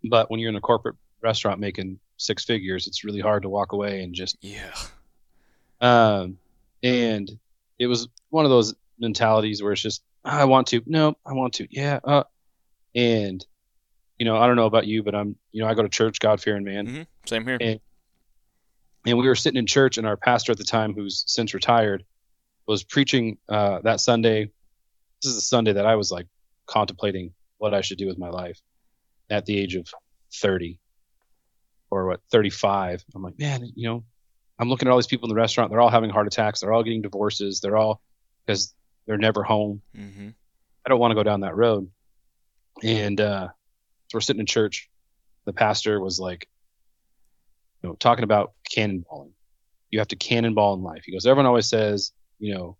But 0.04 0.30
when 0.30 0.40
you're 0.40 0.50
in 0.50 0.56
a 0.56 0.60
corporate 0.60 0.96
restaurant 1.22 1.60
making 1.60 1.98
six 2.16 2.44
figures, 2.44 2.86
it's 2.86 3.04
really 3.04 3.20
hard 3.20 3.42
to 3.42 3.48
walk 3.48 3.72
away 3.72 4.02
and 4.02 4.14
just 4.14 4.36
Yeah. 4.40 4.74
um, 5.80 6.38
and 6.82 7.30
it 7.78 7.86
was 7.86 8.08
one 8.30 8.44
of 8.44 8.50
those 8.50 8.74
mentalities 8.98 9.62
where 9.62 9.72
it's 9.72 9.82
just 9.82 10.02
I 10.24 10.44
want 10.44 10.68
to, 10.68 10.80
no, 10.86 11.16
I 11.26 11.32
want 11.32 11.54
to, 11.54 11.66
yeah, 11.70 11.98
uh, 12.04 12.22
and 12.94 13.44
you 14.18 14.24
know 14.24 14.36
I 14.36 14.46
don't 14.46 14.56
know 14.56 14.66
about 14.66 14.86
you, 14.86 15.02
but 15.02 15.14
I'm 15.14 15.36
you 15.50 15.62
know 15.62 15.68
I 15.68 15.74
go 15.74 15.82
to 15.82 15.88
church, 15.88 16.20
God 16.20 16.40
fearing 16.40 16.64
man, 16.64 16.86
Mm-hmm. 16.86 17.02
Same 17.26 17.44
here. 17.46 17.58
and 17.60 17.80
and 19.04 19.18
we 19.18 19.26
were 19.26 19.34
sitting 19.34 19.58
in 19.58 19.66
church, 19.66 19.98
and 19.98 20.06
our 20.06 20.16
pastor 20.16 20.52
at 20.52 20.58
the 20.58 20.64
time, 20.64 20.94
who's 20.94 21.24
since 21.26 21.54
retired, 21.54 22.04
was 22.66 22.84
preaching 22.84 23.38
uh, 23.48 23.80
that 23.82 24.00
Sunday. 24.00 24.50
This 25.22 25.30
is 25.30 25.34
the 25.36 25.40
Sunday 25.40 25.72
that 25.72 25.86
I 25.86 25.96
was 25.96 26.10
like 26.12 26.26
contemplating 26.66 27.32
what 27.58 27.74
I 27.74 27.80
should 27.80 27.98
do 27.98 28.06
with 28.06 28.18
my 28.18 28.28
life 28.28 28.60
at 29.30 29.46
the 29.46 29.58
age 29.58 29.74
of 29.74 29.86
30 30.34 30.78
or 31.90 32.06
what 32.06 32.20
35. 32.30 33.04
I'm 33.14 33.22
like, 33.22 33.38
man, 33.38 33.70
you 33.74 33.88
know, 33.88 34.04
I'm 34.58 34.68
looking 34.68 34.88
at 34.88 34.92
all 34.92 34.98
these 34.98 35.06
people 35.06 35.28
in 35.28 35.34
the 35.34 35.40
restaurant. 35.40 35.70
They're 35.70 35.80
all 35.80 35.90
having 35.90 36.10
heart 36.10 36.26
attacks. 36.26 36.60
They're 36.60 36.72
all 36.72 36.82
getting 36.82 37.02
divorces. 37.02 37.60
They're 37.60 37.76
all 37.76 38.00
because 38.46 38.74
they're 39.06 39.18
never 39.18 39.42
home. 39.42 39.82
Mm-hmm. 39.96 40.28
I 40.84 40.88
don't 40.88 40.98
want 40.98 41.10
to 41.10 41.16
go 41.16 41.22
down 41.22 41.40
that 41.40 41.56
road. 41.56 41.90
And 42.82 43.20
uh, 43.20 43.48
so 43.48 44.16
we're 44.16 44.20
sitting 44.20 44.40
in 44.40 44.46
church. 44.46 44.88
The 45.44 45.52
pastor 45.52 46.00
was 46.00 46.20
like, 46.20 46.48
you 47.82 47.88
know, 47.88 47.94
talking 47.96 48.24
about 48.24 48.52
cannonballing. 48.70 49.32
You 49.90 49.98
have 49.98 50.08
to 50.08 50.16
cannonball 50.16 50.74
in 50.74 50.82
life. 50.82 51.02
He 51.04 51.12
goes, 51.12 51.26
everyone 51.26 51.46
always 51.46 51.68
says, 51.68 52.12
you 52.38 52.54
know, 52.54 52.76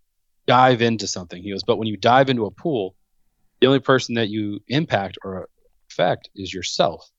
dive 0.47 0.83
into 0.83 1.07
something. 1.07 1.43
He 1.43 1.51
goes, 1.51 1.65
but 1.65 1.77
when 1.77 1.89
you 1.89 1.97
dive 1.97 2.31
into 2.31 2.47
a 2.47 2.51
pool, 2.51 2.95
the 3.61 3.67
only 3.67 3.81
person 3.81 4.15
that 4.15 4.29
you 4.29 4.61
impact 4.69 5.19
or 5.23 5.49
affect 5.93 6.31
is 6.35 6.53
yourself, 6.53 7.11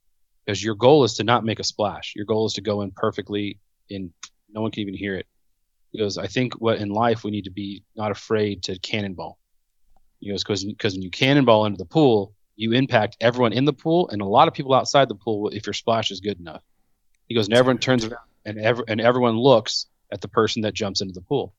because 0.45 0.63
your 0.63 0.75
goal 0.75 1.03
is 1.03 1.15
to 1.15 1.23
not 1.23 1.45
make 1.45 1.59
a 1.59 1.63
splash. 1.63 2.13
Your 2.15 2.25
goal 2.25 2.45
is 2.45 2.53
to 2.53 2.61
go 2.61 2.81
in 2.81 2.91
perfectly, 2.91 3.59
and 3.89 4.11
no 4.51 4.61
one 4.61 4.71
can 4.71 4.81
even 4.81 4.93
hear 4.93 5.15
it. 5.15 5.27
He 5.91 5.99
goes, 5.99 6.17
I 6.17 6.27
think 6.27 6.55
what 6.55 6.79
in 6.79 6.89
life 6.89 7.23
we 7.23 7.31
need 7.31 7.45
to 7.45 7.51
be 7.51 7.83
not 7.95 8.11
afraid 8.11 8.63
to 8.63 8.79
cannonball. 8.79 9.37
He 10.19 10.29
goes, 10.29 10.43
because 10.43 10.93
when 10.93 11.01
you 11.01 11.11
cannonball 11.11 11.65
into 11.65 11.77
the 11.77 11.85
pool, 11.85 12.33
you 12.55 12.71
impact 12.71 13.17
everyone 13.19 13.53
in 13.53 13.65
the 13.65 13.73
pool 13.73 14.09
and 14.09 14.21
a 14.21 14.25
lot 14.25 14.47
of 14.47 14.53
people 14.53 14.73
outside 14.73 15.09
the 15.09 15.15
pool 15.15 15.49
if 15.49 15.65
your 15.65 15.73
splash 15.73 16.11
is 16.11 16.19
good 16.19 16.39
enough. 16.39 16.63
He 17.27 17.35
goes, 17.35 17.47
and 17.47 17.55
everyone 17.55 17.79
turns 17.79 18.05
around 18.05 18.27
and 18.45 18.59
ever 18.59 18.83
and 18.87 19.01
everyone 19.01 19.37
looks 19.37 19.87
at 20.11 20.21
the 20.21 20.27
person 20.27 20.61
that 20.63 20.73
jumps 20.73 21.01
into 21.01 21.13
the 21.13 21.21
pool. 21.21 21.53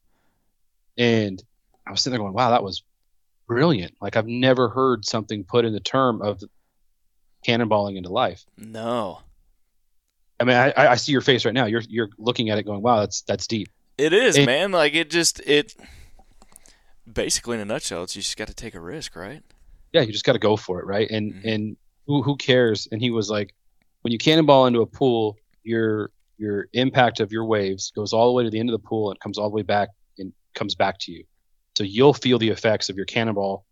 And 0.96 1.42
I 1.86 1.90
was 1.90 2.00
sitting 2.00 2.12
there 2.12 2.24
going, 2.24 2.34
wow, 2.34 2.50
that 2.50 2.62
was 2.62 2.84
brilliant. 3.46 3.94
Like 4.00 4.16
I've 4.16 4.26
never 4.26 4.68
heard 4.68 5.04
something 5.04 5.44
put 5.44 5.64
in 5.64 5.72
the 5.72 5.80
term 5.80 6.22
of 6.22 6.42
cannonballing 7.44 7.96
into 7.96 8.10
life. 8.10 8.44
No. 8.56 9.20
I 10.40 10.44
mean, 10.44 10.56
I, 10.56 10.72
I 10.76 10.94
see 10.96 11.12
your 11.12 11.20
face 11.20 11.44
right 11.44 11.54
now. 11.54 11.66
You're 11.66 11.82
you're 11.88 12.08
looking 12.18 12.50
at 12.50 12.58
it 12.58 12.64
going, 12.64 12.82
wow, 12.82 13.00
that's 13.00 13.22
that's 13.22 13.46
deep. 13.46 13.68
It 13.96 14.12
is, 14.12 14.36
It- 14.36 14.46
man. 14.46 14.72
Like 14.72 14.94
it 14.94 15.10
just 15.10 15.40
it. 15.40 15.74
Basically, 17.10 17.54
in 17.56 17.60
a 17.60 17.64
nutshell, 17.66 18.02
it's 18.02 18.16
you 18.16 18.22
just 18.22 18.36
got 18.38 18.48
to 18.48 18.54
take 18.54 18.74
a 18.74 18.80
risk, 18.80 19.14
right? 19.16 19.42
yeah, 19.92 20.00
you 20.00 20.10
just 20.10 20.24
got 20.24 20.32
to 20.32 20.40
go 20.40 20.56
for 20.56 20.80
it, 20.80 20.86
right? 20.86 21.08
And 21.08 21.34
Mhm. 21.34 21.54
and 21.54 21.76
who 22.06 22.22
who 22.22 22.36
cares? 22.36 22.88
And 22.90 23.00
he 23.00 23.10
was 23.10 23.30
like, 23.30 23.54
when 24.02 24.10
you 24.10 24.18
cannonball 24.18 24.66
into 24.66 24.80
a 24.80 24.86
pool, 24.86 25.36
your 25.62 26.10
your 26.36 26.66
impact 26.72 27.20
of 27.20 27.30
your 27.30 27.44
waves 27.44 27.92
goes 27.94 28.12
all 28.12 28.26
the 28.26 28.32
way 28.32 28.42
to 28.42 28.50
the 28.50 28.58
end 28.58 28.68
of 28.70 28.72
the 28.72 28.88
pool 28.88 29.10
and 29.10 29.20
comes 29.20 29.38
all 29.38 29.48
the 29.48 29.54
way 29.54 29.62
back 29.62 29.90
and 30.18 30.32
comes 30.54 30.74
back 30.74 30.98
to 31.00 31.12
you. 31.12 31.24
So 31.78 31.84
you'll 31.84 32.12
feel 32.14 32.38
the 32.38 32.48
effects 32.48 32.88
of 32.88 32.96
your 32.96 33.04
cannonball 33.06 33.64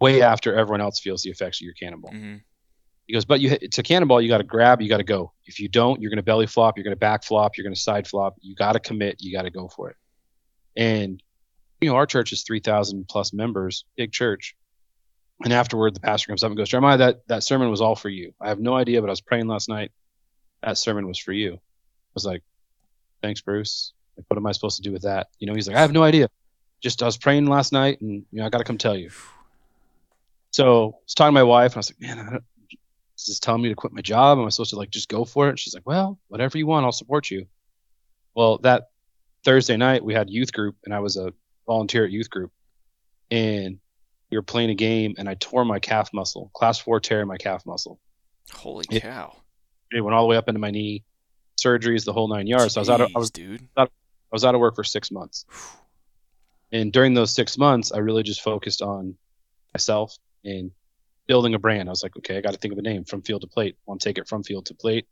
way 0.00 0.20
after 0.20 0.54
everyone 0.54 0.82
else 0.82 0.98
feels 1.00 1.22
the 1.22 1.30
effects 1.30 1.58
of 1.62 1.64
your 1.64 1.74
cannonball. 1.74 2.12
Mm-hmm. 2.12 2.36
He 3.10 3.14
goes, 3.14 3.24
but 3.24 3.40
you 3.40 3.58
to 3.58 3.82
cannonball, 3.82 4.20
you 4.20 4.28
got 4.28 4.38
to 4.38 4.44
grab, 4.44 4.80
you 4.80 4.88
got 4.88 4.98
to 4.98 5.02
go. 5.02 5.32
If 5.44 5.58
you 5.58 5.66
don't, 5.66 6.00
you're 6.00 6.10
going 6.10 6.18
to 6.18 6.22
belly 6.22 6.46
flop, 6.46 6.76
you're 6.76 6.84
going 6.84 6.94
to 6.94 7.00
back 7.00 7.24
flop, 7.24 7.56
you're 7.56 7.64
going 7.64 7.74
to 7.74 7.80
side 7.80 8.06
flop. 8.06 8.36
You 8.40 8.54
got 8.54 8.74
to 8.74 8.78
commit, 8.78 9.16
you 9.18 9.32
got 9.32 9.42
to 9.42 9.50
go 9.50 9.66
for 9.66 9.90
it. 9.90 9.96
And 10.76 11.20
you 11.80 11.90
know, 11.90 11.96
our 11.96 12.06
church 12.06 12.30
is 12.30 12.44
3,000 12.44 13.08
plus 13.08 13.32
members, 13.32 13.84
big 13.96 14.12
church. 14.12 14.54
And 15.42 15.52
afterward, 15.52 15.96
the 15.96 15.98
pastor 15.98 16.28
comes 16.28 16.44
up 16.44 16.52
and 16.52 16.56
goes, 16.56 16.68
Jeremiah, 16.68 16.98
that, 16.98 17.26
that 17.26 17.42
sermon 17.42 17.68
was 17.68 17.80
all 17.80 17.96
for 17.96 18.08
you. 18.08 18.32
I 18.40 18.48
have 18.48 18.60
no 18.60 18.76
idea, 18.76 19.00
but 19.00 19.08
I 19.08 19.10
was 19.10 19.20
praying 19.20 19.48
last 19.48 19.68
night. 19.68 19.90
That 20.62 20.78
sermon 20.78 21.08
was 21.08 21.18
for 21.18 21.32
you. 21.32 21.54
I 21.54 22.14
was 22.14 22.24
like, 22.24 22.44
thanks, 23.22 23.40
Bruce. 23.40 23.92
Like, 24.16 24.26
what 24.28 24.36
am 24.36 24.46
I 24.46 24.52
supposed 24.52 24.76
to 24.76 24.82
do 24.82 24.92
with 24.92 25.02
that? 25.02 25.30
You 25.40 25.48
know, 25.48 25.54
he's 25.54 25.66
like, 25.66 25.76
I 25.76 25.80
have 25.80 25.90
no 25.90 26.04
idea. 26.04 26.28
Just 26.80 27.02
I 27.02 27.06
was 27.06 27.18
praying 27.18 27.46
last 27.46 27.72
night, 27.72 28.00
and 28.02 28.24
you 28.30 28.38
know, 28.38 28.46
I 28.46 28.50
got 28.50 28.58
to 28.58 28.64
come 28.64 28.78
tell 28.78 28.96
you. 28.96 29.10
So 30.52 30.90
I 30.90 30.96
was 31.04 31.14
talking 31.16 31.30
to 31.30 31.40
my 31.40 31.42
wife, 31.42 31.72
and 31.72 31.78
I 31.78 31.80
was 31.80 31.90
like, 31.90 32.00
man, 32.00 32.18
I 32.18 32.30
don't, 32.30 32.44
is 33.20 33.26
this 33.26 33.40
telling 33.40 33.62
me 33.62 33.68
to 33.68 33.74
quit 33.74 33.92
my 33.92 34.00
job? 34.00 34.38
Am 34.38 34.46
I 34.46 34.48
supposed 34.48 34.70
to 34.70 34.76
like 34.76 34.90
just 34.90 35.08
go 35.08 35.24
for 35.24 35.46
it? 35.46 35.50
And 35.50 35.58
she's 35.58 35.74
like, 35.74 35.86
well, 35.86 36.18
whatever 36.28 36.58
you 36.58 36.66
want, 36.66 36.84
I'll 36.84 36.92
support 36.92 37.30
you. 37.30 37.46
Well, 38.34 38.58
that 38.58 38.84
Thursday 39.44 39.76
night 39.76 40.04
we 40.04 40.14
had 40.14 40.30
youth 40.30 40.52
group, 40.52 40.76
and 40.84 40.94
I 40.94 41.00
was 41.00 41.16
a 41.16 41.32
volunteer 41.66 42.04
at 42.04 42.10
youth 42.10 42.30
group, 42.30 42.52
and 43.30 43.78
we 44.30 44.36
were 44.36 44.42
playing 44.42 44.70
a 44.70 44.74
game, 44.74 45.14
and 45.18 45.28
I 45.28 45.34
tore 45.34 45.64
my 45.64 45.78
calf 45.78 46.10
muscle, 46.12 46.50
class 46.54 46.78
four 46.78 47.00
tear 47.00 47.20
in 47.20 47.28
my 47.28 47.36
calf 47.36 47.66
muscle. 47.66 47.98
Holy 48.52 48.86
Yeah. 48.90 49.00
cow! 49.00 49.36
It 49.92 50.00
went 50.00 50.14
all 50.14 50.22
the 50.22 50.28
way 50.28 50.36
up 50.36 50.48
into 50.48 50.60
my 50.60 50.70
knee, 50.70 51.04
surgeries, 51.60 52.04
the 52.04 52.12
whole 52.12 52.28
nine 52.28 52.46
yards. 52.46 52.74
So 52.74 52.80
I 52.80 52.82
was 52.82 52.90
out 52.90 53.00
of 53.00 53.10
I 53.14 53.18
was 53.18 53.30
dude. 53.30 53.68
I 53.76 53.86
was 54.32 54.44
out 54.44 54.54
of 54.54 54.60
work 54.60 54.76
for 54.76 54.84
six 54.84 55.10
months. 55.10 55.44
And 56.72 56.92
during 56.92 57.14
those 57.14 57.34
six 57.34 57.58
months, 57.58 57.90
I 57.90 57.98
really 57.98 58.22
just 58.22 58.42
focused 58.42 58.80
on 58.80 59.16
myself 59.74 60.16
and 60.44 60.70
building 61.30 61.54
a 61.54 61.58
brand. 61.60 61.88
I 61.88 61.92
was 61.92 62.02
like, 62.02 62.16
okay, 62.16 62.36
I 62.36 62.40
got 62.40 62.52
to 62.54 62.58
think 62.58 62.72
of 62.72 62.78
a 62.78 62.82
name 62.82 63.04
from 63.04 63.22
field 63.22 63.42
to 63.42 63.46
plate. 63.46 63.76
I 63.78 63.82
want 63.86 64.00
to 64.00 64.08
take 64.08 64.18
it 64.18 64.26
from 64.28 64.42
field 64.42 64.66
to 64.66 64.74
plate. 64.74 65.06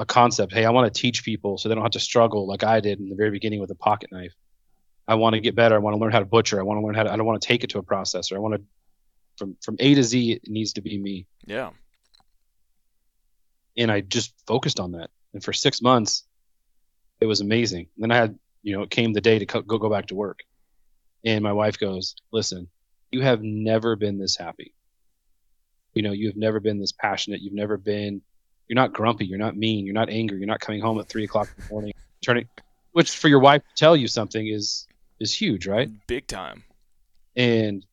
A 0.00 0.04
concept. 0.04 0.52
Hey, 0.52 0.64
I 0.64 0.70
want 0.70 0.92
to 0.92 1.00
teach 1.00 1.24
people 1.24 1.58
so 1.58 1.68
they 1.68 1.74
don't 1.76 1.84
have 1.84 1.92
to 1.92 2.00
struggle 2.00 2.46
like 2.46 2.64
I 2.64 2.80
did 2.80 2.98
in 2.98 3.08
the 3.08 3.14
very 3.14 3.30
beginning 3.30 3.60
with 3.60 3.70
a 3.70 3.74
pocket 3.76 4.10
knife. 4.12 4.34
I 5.06 5.14
want 5.14 5.34
to 5.34 5.40
get 5.40 5.54
better. 5.54 5.76
I 5.76 5.78
want 5.78 5.94
to 5.94 6.00
learn 6.00 6.10
how 6.12 6.18
to 6.18 6.24
butcher. 6.24 6.58
I 6.58 6.64
want 6.64 6.78
to 6.80 6.84
learn 6.86 6.94
how 6.96 7.04
to. 7.04 7.12
I 7.12 7.16
don't 7.16 7.24
want 7.26 7.40
to 7.40 7.46
take 7.46 7.62
it 7.64 7.70
to 7.70 7.78
a 7.78 7.82
processor. 7.84 8.34
I 8.34 8.40
want 8.40 8.54
to 8.56 8.62
from 9.38 9.56
from 9.62 9.76
A 9.78 9.94
to 9.94 10.02
Z. 10.02 10.32
It 10.32 10.42
needs 10.48 10.72
to 10.74 10.80
be 10.80 10.98
me 10.98 11.26
Yeah. 11.46 11.70
and 13.76 13.90
I 13.92 14.00
just 14.00 14.34
focused 14.46 14.80
on 14.80 14.92
that. 14.92 15.10
And 15.34 15.42
for 15.42 15.52
six 15.52 15.80
months, 15.80 16.24
it 17.20 17.26
was 17.26 17.40
amazing. 17.40 17.86
And 17.96 18.02
then 18.02 18.10
I 18.10 18.16
had, 18.16 18.38
you 18.62 18.76
know, 18.76 18.82
it 18.82 18.90
came 18.90 19.12
the 19.12 19.20
day 19.20 19.38
to 19.38 19.46
co- 19.46 19.62
go 19.62 19.78
go 19.78 19.90
back 19.90 20.06
to 20.06 20.14
work, 20.14 20.40
and 21.24 21.42
my 21.44 21.52
wife 21.52 21.78
goes, 21.78 22.14
"Listen, 22.32 22.68
you 23.12 23.20
have 23.22 23.40
never 23.42 23.94
been 23.96 24.18
this 24.18 24.36
happy. 24.36 24.74
You 25.94 26.02
know, 26.02 26.12
you 26.12 26.28
have 26.28 26.36
never 26.36 26.60
been 26.60 26.78
this 26.78 26.92
passionate. 26.92 27.40
You've 27.40 27.54
never 27.54 27.76
been. 27.76 28.22
You're 28.68 28.76
not 28.76 28.92
grumpy. 28.92 29.26
You're 29.26 29.38
not 29.38 29.56
mean. 29.56 29.86
You're 29.86 29.94
not 29.94 30.10
angry. 30.10 30.38
You're 30.38 30.46
not 30.46 30.60
coming 30.60 30.80
home 30.80 31.00
at 31.00 31.08
three 31.08 31.24
o'clock 31.24 31.48
in 31.56 31.64
the 31.64 31.70
morning, 31.70 31.92
turning. 32.22 32.48
Which 32.92 33.10
for 33.10 33.28
your 33.28 33.40
wife 33.40 33.62
to 33.62 33.74
tell 33.76 33.96
you 33.96 34.08
something 34.08 34.46
is 34.46 34.86
is 35.20 35.34
huge, 35.34 35.66
right? 35.66 35.90
Big 36.06 36.26
time. 36.26 36.64
And 37.36 37.84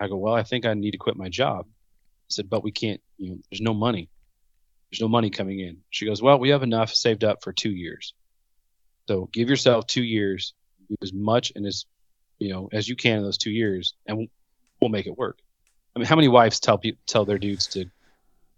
I 0.00 0.08
go, 0.08 0.16
well, 0.16 0.34
I 0.34 0.42
think 0.42 0.66
I 0.66 0.74
need 0.74 0.92
to 0.92 0.98
quit 0.98 1.16
my 1.16 1.28
job. 1.28 1.66
I 1.68 2.28
said, 2.28 2.50
but 2.50 2.62
we 2.62 2.70
can't, 2.70 3.00
you 3.18 3.30
know, 3.30 3.38
there's 3.50 3.60
no 3.60 3.74
money. 3.74 4.08
There's 4.90 5.00
no 5.00 5.08
money 5.08 5.30
coming 5.30 5.60
in. 5.60 5.78
She 5.90 6.06
goes, 6.06 6.22
well, 6.22 6.38
we 6.38 6.50
have 6.50 6.62
enough 6.62 6.92
saved 6.94 7.24
up 7.24 7.42
for 7.42 7.52
two 7.52 7.70
years. 7.70 8.14
So 9.08 9.28
give 9.32 9.48
yourself 9.48 9.86
two 9.86 10.02
years, 10.02 10.54
do 10.88 10.96
as 11.02 11.12
much 11.12 11.52
and 11.54 11.66
as 11.66 11.86
you 12.38 12.52
know 12.52 12.68
as 12.72 12.88
you 12.88 12.96
can 12.96 13.18
in 13.18 13.22
those 13.22 13.38
two 13.38 13.50
years, 13.50 13.94
and 14.06 14.28
we'll 14.80 14.90
make 14.90 15.06
it 15.06 15.16
work. 15.16 15.38
I 15.96 15.98
mean, 15.98 16.06
how 16.06 16.16
many 16.16 16.28
wives 16.28 16.60
tell 16.60 16.78
tell 17.06 17.24
their 17.24 17.38
dudes 17.38 17.66
to 17.68 17.86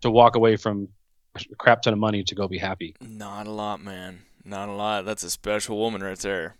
to 0.00 0.10
walk 0.10 0.34
away 0.34 0.56
from 0.56 0.88
a 1.36 1.54
crap 1.56 1.82
ton 1.82 1.92
of 1.92 1.98
money 2.00 2.24
to 2.24 2.34
go 2.34 2.48
be 2.48 2.58
happy? 2.58 2.96
Not 3.00 3.46
a 3.46 3.52
lot, 3.52 3.80
man. 3.80 4.22
Not 4.44 4.68
a 4.68 4.72
lot. 4.72 5.04
That's 5.04 5.22
a 5.22 5.30
special 5.30 5.78
woman 5.78 6.02
right 6.02 6.18
there. 6.18 6.56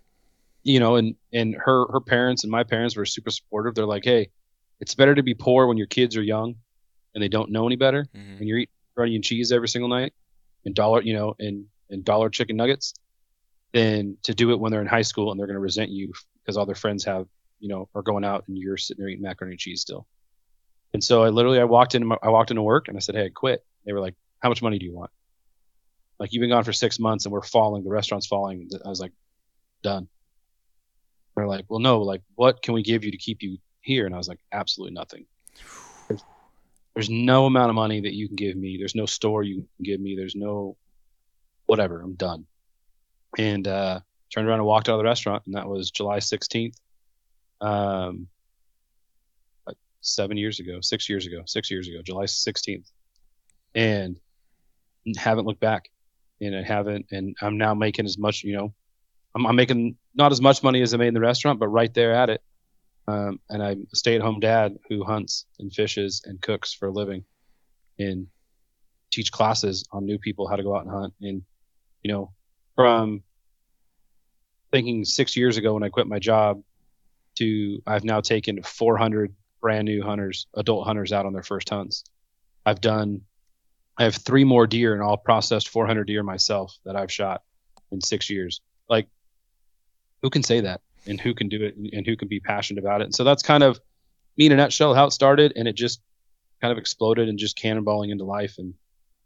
You 0.63 0.79
know, 0.79 0.95
and 0.95 1.17
and 1.33 1.57
her 1.57 1.87
her 1.91 2.01
parents 2.01 2.45
and 2.45 2.51
my 2.53 2.63
parents 2.63 2.97
were 2.97 3.05
super 3.07 3.31
supportive. 3.31 3.75
They're 3.75 3.87
like, 3.87 4.05
hey, 4.05 4.31
it's 4.79 4.95
better 4.95 5.17
to 5.17 5.23
be 5.25 5.35
poor 5.35 5.67
when 5.67 5.77
your 5.79 5.89
kids 5.89 6.17
are 6.17 6.23
young 6.23 6.55
and 7.15 7.23
they 7.23 7.29
don't 7.29 7.51
know 7.51 7.67
any 7.67 7.77
better, 7.77 8.07
Mhm. 8.17 8.39
and 8.39 8.49
you're 8.49 8.59
eating 8.59 8.73
onion 8.97 9.23
cheese 9.23 9.51
every 9.53 9.69
single 9.69 9.89
night 9.89 10.13
and 10.65 10.75
dollar, 10.77 11.03
you 11.03 11.13
know, 11.15 11.35
and 11.41 11.67
and 11.91 12.05
dollar 12.05 12.31
chicken 12.31 12.55
nuggets, 12.57 12.95
than 13.73 14.17
to 14.23 14.33
do 14.35 14.53
it 14.53 14.61
when 14.61 14.71
they're 14.71 14.81
in 14.83 14.87
high 14.87 15.03
school 15.03 15.33
and 15.33 15.41
they're 15.41 15.47
going 15.49 15.55
to 15.55 15.61
resent 15.61 15.91
you 15.91 16.13
because 16.41 16.57
all 16.57 16.67
their 16.67 16.75
friends 16.77 17.03
have, 17.05 17.27
you 17.59 17.69
know, 17.69 17.89
are 17.97 18.03
going 18.03 18.25
out 18.25 18.45
and 18.47 18.57
you're 18.59 18.77
sitting 18.77 19.01
there 19.03 19.09
eating 19.09 19.23
macaroni 19.23 19.55
and 19.55 19.61
cheese 19.61 19.81
still. 19.81 20.07
And 20.95 21.03
so 21.05 21.23
I 21.23 21.29
literally 21.29 21.61
I 21.61 21.65
walked 21.65 21.95
in 21.95 22.11
I 22.23 22.31
walked 22.31 22.51
into 22.51 22.63
work 22.63 22.89
and 22.89 22.97
I 22.97 23.01
said, 23.01 23.15
hey, 23.15 23.27
I 23.27 23.29
quit. 23.29 23.65
They 23.85 23.93
were 23.93 24.01
like, 24.01 24.15
how 24.41 24.49
much 24.49 24.63
money 24.63 24.79
do 24.79 24.87
you 24.87 24.95
want? 24.95 25.11
Like 26.19 26.33
you've 26.33 26.41
been 26.41 26.51
gone 26.51 26.65
for 26.65 26.73
six 26.73 26.99
months 26.99 27.25
and 27.25 27.33
we're 27.33 27.43
falling, 27.43 27.85
the 27.85 27.91
restaurant's 27.91 28.27
falling. 28.27 28.69
I 28.85 28.89
was 28.89 29.01
like, 29.01 29.13
done. 29.83 30.09
They're 31.37 31.47
like, 31.47 31.67
well, 31.69 31.79
no, 31.79 32.01
like 32.01 32.23
what 32.35 32.63
can 32.63 32.75
we 32.75 32.83
give 32.83 33.05
you 33.05 33.13
to 33.13 33.17
keep 33.17 33.43
you 33.43 33.59
here? 33.81 34.07
And 34.07 34.15
I 34.15 34.19
was 34.19 34.29
like, 34.29 34.41
absolutely 34.53 34.95
nothing. 34.95 35.27
There's, 36.95 37.11
no 37.11 37.47
amount 37.47 37.69
of 37.69 37.77
money 37.77 38.01
that 38.01 38.15
you 38.15 38.27
can 38.27 38.35
give 38.35 38.57
me. 38.57 38.77
There's 38.77 38.97
no 38.97 39.07
store 39.07 39.45
you 39.45 39.55
can 39.55 39.85
give 39.85 40.01
me. 40.01 40.17
There's 40.17 40.35
no 40.35 40.77
whatever. 41.67 42.01
I'm 42.01 42.15
done. 42.15 42.47
And 43.39 43.69
uh, 43.69 44.01
turned 44.35 44.49
around 44.49 44.59
and 44.59 44.67
walked 44.67 44.89
out 44.89 44.95
of 44.95 44.99
the 44.99 45.05
restaurant, 45.05 45.45
and 45.47 45.55
that 45.55 45.69
was 45.69 45.93
July 45.93 46.19
16th, 46.19 46.75
um, 47.61 48.27
seven 50.01 50.37
years 50.37 50.61
ago, 50.61 50.81
six 50.81 51.09
years 51.09 51.27
ago, 51.27 51.43
six 51.47 51.71
years 51.71 51.89
ago, 51.89 52.01
July 52.03 52.25
16th, 52.25 52.91
and 53.75 54.19
haven't 55.17 55.47
looked 55.47 55.61
back. 55.61 55.91
And 56.41 56.55
I 56.55 56.63
haven't, 56.63 57.07
and 57.11 57.37
I'm 57.41 57.59
now 57.59 57.75
making 57.75 58.07
as 58.07 58.17
much, 58.17 58.45
you 58.45 58.57
know, 58.57 58.73
I'm, 59.35 59.47
I'm 59.47 59.57
making 59.57 59.97
not 60.15 60.33
as 60.33 60.41
much 60.41 60.63
money 60.63 60.83
as 60.83 60.95
I 60.95 60.97
made 60.97 61.09
in 61.09 61.15
the 61.15 61.21
restaurant, 61.21 61.59
but 61.59 61.69
right 61.69 61.93
there 61.93 62.15
at 62.15 62.31
it. 62.31 62.43
Um, 63.09 63.41
and 63.49 63.63
I'm 63.63 63.87
a 63.93 63.97
stay-at-home 63.97 64.41
dad 64.41 64.77
who 64.89 65.03
hunts 65.03 65.47
and 65.59 65.73
fishes 65.73 66.23
and 66.25 66.41
cooks 66.41 66.75
for 66.75 66.89
a 66.89 66.93
living, 66.93 67.25
and 67.99 68.27
teach 69.11 69.33
classes 69.33 69.87
on 69.93 70.05
new 70.05 70.19
people 70.19 70.47
how 70.47 70.57
to 70.57 70.63
go 70.63 70.77
out 70.77 70.85
and 70.85 70.93
hunt. 70.93 71.15
And 71.23 71.43
you 72.03 72.13
know, 72.13 72.33
from 72.75 73.23
thinking 74.71 75.05
six 75.05 75.37
years 75.37 75.57
ago 75.57 75.75
when 75.75 75.83
I 75.83 75.89
quit 75.89 76.07
my 76.07 76.19
job 76.19 76.63
to 77.37 77.83
I've 77.87 78.05
now 78.05 78.21
taken 78.21 78.63
400 78.63 79.35
brand 79.61 79.87
new 79.87 80.03
hunters, 80.03 80.47
adult 80.55 80.87
hunters 80.87 81.13
out 81.13 81.27
on 81.27 81.33
their 81.33 81.43
first 81.43 81.69
hunts. 81.69 82.05
I've 82.65 82.81
done, 82.81 83.23
I 83.97 84.05
have 84.05 84.17
three 84.17 84.45
more 84.45 84.67
deer 84.67 84.95
and 84.95 85.03
all 85.03 85.17
processed 85.17 85.69
400 85.69 86.05
deer 86.05 86.23
myself 86.23 86.77
that 86.85 86.97
I've 86.97 87.13
shot 87.13 87.43
in 87.91 88.01
six 88.01 88.31
years. 88.31 88.61
Like, 88.89 89.09
who 90.23 90.31
can 90.31 90.43
say 90.43 90.61
that 90.61 90.81
and 91.07 91.21
who 91.21 91.35
can 91.35 91.49
do 91.49 91.65
it 91.65 91.77
and 91.77 92.07
who 92.07 92.17
can 92.17 92.29
be 92.29 92.41
passionate 92.41 92.83
about 92.83 93.01
it? 93.01 93.05
And 93.05 93.15
so 93.15 93.25
that's 93.25 93.43
kind 93.43 93.63
of 93.63 93.81
me 94.37 94.47
in 94.47 94.53
a 94.53 94.57
nutshell 94.57 94.95
how 94.95 95.07
it 95.07 95.13
started. 95.13 95.53
And 95.57 95.67
it 95.67 95.75
just 95.75 96.01
kind 96.61 96.73
of 96.73 96.79
exploded 96.79 97.29
and 97.29 97.39
just 97.39 97.59
cannonballing 97.59 98.11
into 98.11 98.25
life 98.25 98.57
and, 98.59 98.75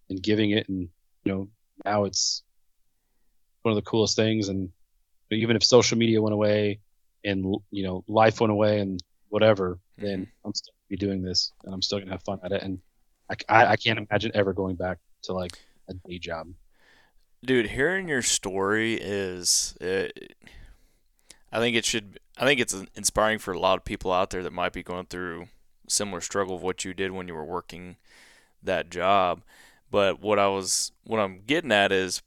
and 0.08 0.22
giving 0.22 0.50
it. 0.50 0.68
And, 0.68 0.88
you 1.24 1.32
know, 1.32 1.48
now 1.84 2.04
it's 2.04 2.42
one 3.62 3.72
of 3.72 3.76
the 3.76 3.88
coolest 3.88 4.16
things. 4.16 4.48
And 4.48 4.70
even 5.30 5.56
if 5.56 5.64
social 5.64 5.98
media 5.98 6.20
went 6.20 6.34
away 6.34 6.80
and, 7.24 7.56
you 7.70 7.82
know, 7.84 8.04
life 8.06 8.40
went 8.40 8.52
away 8.52 8.80
and 8.80 9.02
whatever, 9.28 9.78
then 9.98 10.26
I'm 10.44 10.54
still 10.54 10.72
gonna 10.72 10.88
be 10.90 10.96
doing 10.96 11.22
this 11.22 11.52
and 11.64 11.74
I'm 11.74 11.82
still 11.82 11.98
going 11.98 12.08
to 12.08 12.14
have 12.14 12.22
fun 12.22 12.40
at 12.44 12.52
it. 12.52 12.62
And 12.62 12.78
I, 13.30 13.34
I, 13.48 13.66
I 13.72 13.76
can't 13.76 13.98
imagine 13.98 14.32
ever 14.34 14.52
going 14.52 14.76
back 14.76 14.98
to 15.24 15.32
like 15.32 15.58
a 15.88 15.94
day 15.94 16.18
job. 16.18 16.48
dude 17.44 17.68
hearing 17.70 18.08
your 18.08 18.22
story 18.22 18.94
is 18.94 19.74
uh 19.80 20.08
i 21.52 21.58
think 21.58 21.76
it 21.76 21.84
should 21.84 22.18
i 22.38 22.44
think 22.44 22.60
it's 22.60 22.74
inspiring 22.94 23.38
for 23.38 23.52
a 23.52 23.58
lot 23.58 23.78
of 23.78 23.84
people 23.84 24.12
out 24.12 24.30
there 24.30 24.42
that 24.42 24.52
might 24.52 24.72
be 24.72 24.82
going 24.82 25.06
through 25.06 25.46
similar 25.88 26.20
struggle 26.20 26.56
of 26.56 26.62
what 26.62 26.84
you 26.84 26.94
did 26.94 27.10
when 27.10 27.28
you 27.28 27.34
were 27.34 27.44
working 27.44 27.96
that 28.62 28.90
job 28.90 29.42
but 29.90 30.20
what 30.20 30.38
i 30.38 30.46
was 30.48 30.92
what 31.04 31.18
i'm 31.20 31.40
getting 31.46 31.72
at 31.72 31.90
is 31.92 32.22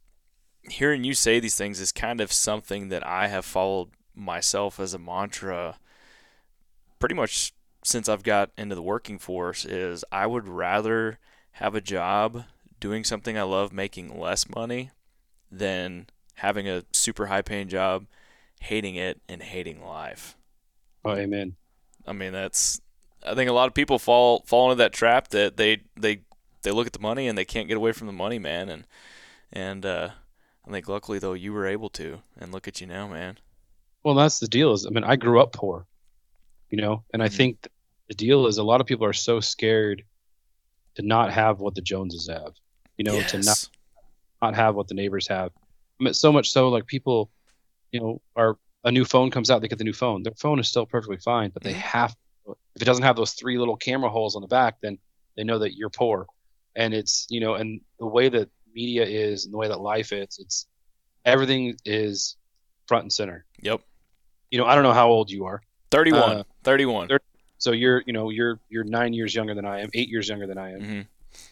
hearing 0.64 1.04
you 1.04 1.14
say 1.14 1.40
these 1.40 1.56
things 1.56 1.80
is 1.80 1.92
kind 1.92 2.20
of 2.20 2.32
something 2.32 2.90
that 2.90 3.06
i 3.06 3.28
have 3.28 3.46
followed 3.46 3.90
myself 4.16 4.80
as 4.80 4.94
a 4.94 5.00
mantra 5.00 5.78
pretty 7.06 7.16
much 7.16 7.54
since 7.84 8.10
i've 8.10 8.24
got 8.24 8.50
into 8.58 8.74
the 8.74 8.82
working 8.82 9.20
force 9.20 9.64
is 9.64 10.04
i 10.12 10.26
would 10.26 10.48
rather 10.48 11.20
have 11.54 11.76
a 11.76 11.82
job 11.82 12.44
doing 12.80 13.04
something 13.04 13.38
i 13.38 13.44
love 13.44 13.72
making 13.72 14.20
less 14.20 14.50
money 14.50 14.90
than 15.52 16.08
having 16.36 16.68
a 16.68 16.84
super 16.92 17.28
high 17.28 17.42
paying 17.42 17.68
job, 17.68 18.06
hating 18.62 18.96
it 18.96 19.22
and 19.28 19.42
hating 19.42 19.84
life. 19.84 20.36
Oh, 21.04 21.14
amen. 21.14 21.56
I 22.08 22.14
mean, 22.14 22.34
that's 22.34 22.82
I 23.26 23.34
think 23.36 23.50
a 23.50 23.54
lot 23.54 23.68
of 23.68 23.74
people 23.74 24.00
fall 24.00 24.44
fall 24.46 24.72
into 24.72 24.84
that 24.84 24.94
trap 24.94 25.30
that 25.30 25.58
they 25.58 25.82
they 25.96 26.22
they 26.62 26.72
look 26.72 26.88
at 26.88 26.94
the 26.94 27.00
money 27.00 27.28
and 27.28 27.38
they 27.38 27.46
can't 27.46 27.68
get 27.68 27.78
away 27.78 27.92
from 27.92 28.08
the 28.08 28.14
money, 28.14 28.40
man. 28.40 28.70
And 28.70 28.86
and 29.52 29.86
uh, 29.86 30.10
I 30.68 30.72
think 30.72 30.88
luckily 30.88 31.20
though 31.20 31.34
you 31.34 31.54
were 31.54 31.68
able 31.68 31.90
to, 31.92 32.22
and 32.38 32.52
look 32.52 32.68
at 32.68 32.82
you 32.82 32.88
now, 32.88 33.08
man. 33.08 33.38
Well, 34.04 34.16
that's 34.16 34.40
the 34.40 34.48
deal. 34.48 34.74
Is 34.74 34.86
I 34.86 34.90
mean, 34.90 35.04
I 35.04 35.16
grew 35.16 35.42
up 35.42 35.54
poor, 35.54 35.88
you 36.76 36.82
know, 36.82 37.06
and 37.14 37.24
I 37.24 37.30
Mhm. 37.30 37.38
think 37.38 37.68
the 38.10 38.16
deal 38.16 38.48
is 38.48 38.58
a 38.58 38.64
lot 38.64 38.82
of 38.82 38.88
people 38.88 39.06
are 39.06 39.14
so 39.14 39.40
scared 39.40 40.04
to 40.96 41.04
not 41.04 41.32
have 41.32 41.62
what 41.62 41.74
the 41.74 41.82
Joneses 41.82 42.28
have, 42.28 42.54
you 42.98 43.06
know, 43.06 43.24
to 43.24 43.38
not 43.38 43.66
not 44.42 44.56
have 44.56 44.76
what 44.76 44.90
the 44.90 44.94
neighbors 44.94 45.26
have. 45.30 45.52
I 46.02 46.04
mean, 46.04 46.14
so 46.14 46.34
much 46.34 46.52
so, 46.52 46.68
like 46.68 46.86
people, 46.86 47.32
you 47.94 48.02
know, 48.02 48.22
are 48.36 48.58
a 48.84 48.92
new 48.92 49.06
phone 49.06 49.32
comes 49.32 49.50
out, 49.50 49.62
they 49.62 49.70
get 49.70 49.78
the 49.78 49.86
new 49.86 49.94
phone. 49.94 50.24
Their 50.24 50.34
phone 50.36 50.60
is 50.60 50.68
still 50.68 50.86
perfectly 50.86 51.18
fine, 51.18 51.50
but 51.52 51.64
they 51.64 51.74
have 51.74 52.14
if 52.76 52.82
it 52.82 52.86
doesn't 52.86 53.06
have 53.06 53.16
those 53.16 53.32
three 53.32 53.58
little 53.58 53.78
camera 53.78 54.10
holes 54.10 54.36
on 54.36 54.42
the 54.42 54.48
back, 54.50 54.76
then 54.82 54.98
they 55.38 55.46
know 55.46 55.60
that 55.60 55.76
you're 55.78 55.90
poor. 55.90 56.28
And 56.76 56.94
it's 56.94 57.26
you 57.30 57.40
know, 57.40 57.54
and 57.56 57.80
the 58.00 58.06
way 58.06 58.28
that 58.28 58.50
media 58.74 59.06
is 59.06 59.46
and 59.46 59.54
the 59.54 59.58
way 59.58 59.70
that 59.70 59.80
life 59.80 60.12
is, 60.12 60.40
it's 60.40 60.68
everything 61.24 61.78
is 61.86 62.36
front 62.86 63.04
and 63.04 63.14
center. 63.14 63.46
Yep. 63.62 63.80
You 64.52 64.58
know, 64.58 64.66
I 64.66 64.76
don't 64.76 64.84
know 64.84 64.92
how 64.92 65.08
old 65.08 65.32
you 65.32 65.46
are. 65.46 65.62
31. 65.96 66.38
Uh, 66.38 66.44
31. 66.64 67.08
thir- 67.08 67.20
So 67.58 67.72
you're, 67.72 68.04
you 68.06 68.14
know, 68.14 68.30
you're 68.30 68.60
you're 68.70 68.84
nine 68.84 69.14
years 69.14 69.34
younger 69.34 69.56
than 69.56 69.66
I 69.66 69.82
am, 69.82 69.90
eight 69.94 70.10
years 70.10 70.28
younger 70.30 70.48
than 70.48 70.58
I 70.58 70.72
am 70.72 70.80
hmm 70.82 71.02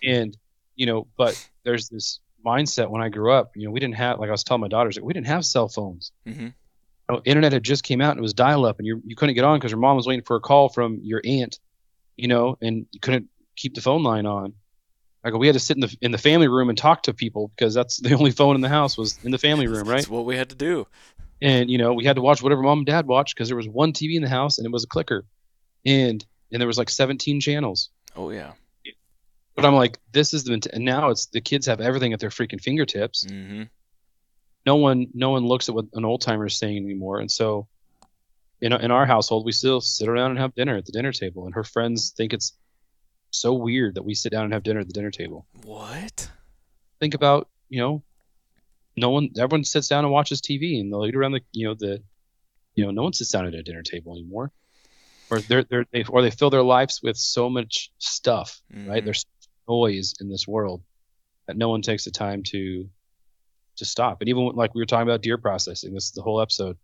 and 0.03 0.35
you 0.75 0.85
know 0.85 1.07
but 1.17 1.37
there's 1.63 1.87
this 1.87 2.19
mindset 2.45 2.89
when 2.89 3.01
i 3.01 3.07
grew 3.07 3.31
up 3.31 3.51
you 3.55 3.65
know 3.65 3.71
we 3.71 3.79
didn't 3.79 3.95
have 3.95 4.19
like 4.19 4.27
i 4.27 4.31
was 4.31 4.43
telling 4.43 4.59
my 4.59 4.67
daughters 4.67 4.97
like, 4.97 5.05
we 5.05 5.13
didn't 5.13 5.27
have 5.27 5.45
cell 5.45 5.69
phones 5.69 6.11
hmm 6.25 6.47
you 6.47 6.51
know, 7.09 7.21
internet 7.25 7.53
had 7.53 7.63
just 7.63 7.83
came 7.83 8.01
out 8.01 8.11
and 8.11 8.19
it 8.19 8.21
was 8.21 8.33
dial 8.33 8.65
up 8.65 8.79
and 8.79 8.85
you 8.87 9.01
you 9.05 9.15
couldn't 9.15 9.35
get 9.35 9.45
on 9.45 9.57
because 9.57 9.71
your 9.71 9.79
mom 9.79 9.95
was 9.95 10.07
waiting 10.07 10.25
for 10.25 10.35
a 10.35 10.41
call 10.41 10.67
from 10.67 10.99
your 11.03 11.21
aunt 11.25 11.59
you 12.17 12.27
know 12.27 12.57
and 12.61 12.85
you 12.91 12.99
couldn't 12.99 13.27
keep 13.55 13.75
the 13.75 13.81
phone 13.81 14.03
line 14.03 14.25
on 14.25 14.53
like 15.23 15.33
we 15.33 15.47
had 15.47 15.53
to 15.53 15.59
sit 15.59 15.77
in 15.77 15.81
the 15.81 15.97
in 16.01 16.11
the 16.11 16.17
family 16.17 16.49
room 16.49 16.67
and 16.69 16.77
talk 16.77 17.03
to 17.03 17.13
people 17.13 17.49
because 17.55 17.73
that's 17.73 17.97
the 18.05 18.13
only 18.13 18.31
phone 18.31 18.55
in 18.55 18.61
the 18.61 18.69
house 18.69 18.97
was 18.97 19.19
in 19.23 19.31
the 19.31 19.37
family 19.37 19.67
room 19.67 19.87
right 19.87 19.97
That's 19.97 20.09
what 20.09 20.25
we 20.25 20.35
had 20.35 20.49
to 20.49 20.55
do. 20.55 20.85
And 21.43 21.69
you 21.69 21.77
know 21.77 21.93
we 21.93 22.05
had 22.05 22.15
to 22.15 22.21
watch 22.21 22.41
whatever 22.41 22.63
mom 22.63 22.79
and 22.79 22.87
dad 22.87 23.05
watched 23.05 23.35
because 23.35 23.49
there 23.49 23.57
was 23.57 23.67
one 23.67 23.93
tv 23.93 24.15
in 24.15 24.23
the 24.23 24.29
house 24.29 24.57
and 24.57 24.65
it 24.65 24.71
was 24.71 24.83
a 24.83 24.87
clicker. 24.87 25.25
And 25.85 26.25
and 26.51 26.61
there 26.61 26.67
was 26.67 26.77
like 26.77 26.89
17 26.89 27.41
channels. 27.41 27.89
Oh 28.15 28.31
yeah. 28.31 28.53
but 29.55 29.65
i'm 29.65 29.75
like 29.75 29.99
this 30.11 30.33
is 30.33 30.45
the 30.45 30.69
and 30.73 30.85
now 30.85 31.09
it's 31.09 31.27
the 31.27 31.41
kids 31.41 31.67
have 31.67 31.81
everything 31.81 32.13
at 32.13 32.19
their 32.19 32.31
freaking 32.31 32.61
fingertips. 32.61 33.25
Hmm 33.29 33.63
no 34.65 34.77
one 34.77 35.07
no 35.13 35.31
one 35.31 35.45
looks 35.45 35.67
at 35.69 35.75
what 35.75 35.85
an 35.93 36.05
old 36.05 36.21
timer 36.21 36.45
is 36.45 36.57
saying 36.57 36.77
anymore. 36.77 37.19
And 37.19 37.29
so 37.29 37.67
in, 38.61 38.71
in 38.71 38.91
our 38.91 39.05
household 39.05 39.45
we 39.45 39.51
still 39.51 39.81
sit 39.81 40.07
around 40.07 40.31
and 40.31 40.39
have 40.39 40.55
dinner 40.55 40.77
at 40.77 40.85
the 40.85 40.93
dinner 40.93 41.11
table 41.11 41.45
and 41.45 41.53
her 41.55 41.65
friends 41.65 42.13
think 42.15 42.31
it's 42.33 42.53
so 43.31 43.53
weird 43.53 43.95
that 43.95 44.03
we 44.03 44.13
sit 44.13 44.31
down 44.31 44.45
and 44.45 44.53
have 44.53 44.63
dinner 44.63 44.79
at 44.79 44.87
the 44.87 44.93
dinner 44.93 45.11
table. 45.11 45.45
What? 45.63 46.29
think 46.99 47.15
about 47.15 47.49
you 47.67 47.81
know 47.81 48.01
no 48.95 49.09
one 49.09 49.29
everyone 49.37 49.63
sits 49.63 49.87
down 49.87 50.03
and 50.03 50.13
watches 50.13 50.41
tv 50.41 50.79
and 50.79 50.91
they'll 50.91 51.05
eat 51.05 51.15
around 51.15 51.31
the 51.31 51.41
you 51.51 51.67
know 51.67 51.75
the 51.77 52.01
you 52.75 52.83
know 52.85 52.91
no 52.91 53.03
one 53.03 53.13
sits 53.13 53.31
down 53.31 53.45
at 53.45 53.53
a 53.53 53.63
dinner 53.63 53.81
table 53.83 54.13
anymore 54.13 54.51
or 55.29 55.41
they're, 55.41 55.63
they're 55.63 55.85
they 55.91 56.03
or 56.09 56.21
they 56.21 56.31
fill 56.31 56.49
their 56.49 56.63
lives 56.63 56.99
with 57.01 57.17
so 57.17 57.49
much 57.49 57.91
stuff 57.97 58.61
right 58.71 59.01
Mhm. 59.01 59.05
there's 59.05 59.25
noise 59.67 60.13
in 60.19 60.29
this 60.29 60.47
world 60.47 60.83
that 61.47 61.57
no 61.57 61.69
one 61.69 61.81
takes 61.81 62.03
the 62.05 62.11
time 62.11 62.43
to 62.43 62.87
to 63.77 63.85
stop 63.85 64.21
and 64.21 64.29
even 64.29 64.51
like 64.53 64.75
we 64.75 64.81
were 64.81 64.85
talking 64.85 65.07
about 65.07 65.21
deer 65.21 65.37
processing 65.37 65.93
this 65.93 66.05
is 66.05 66.11
the 66.11 66.21
whole 66.21 66.41
episode 66.41 66.77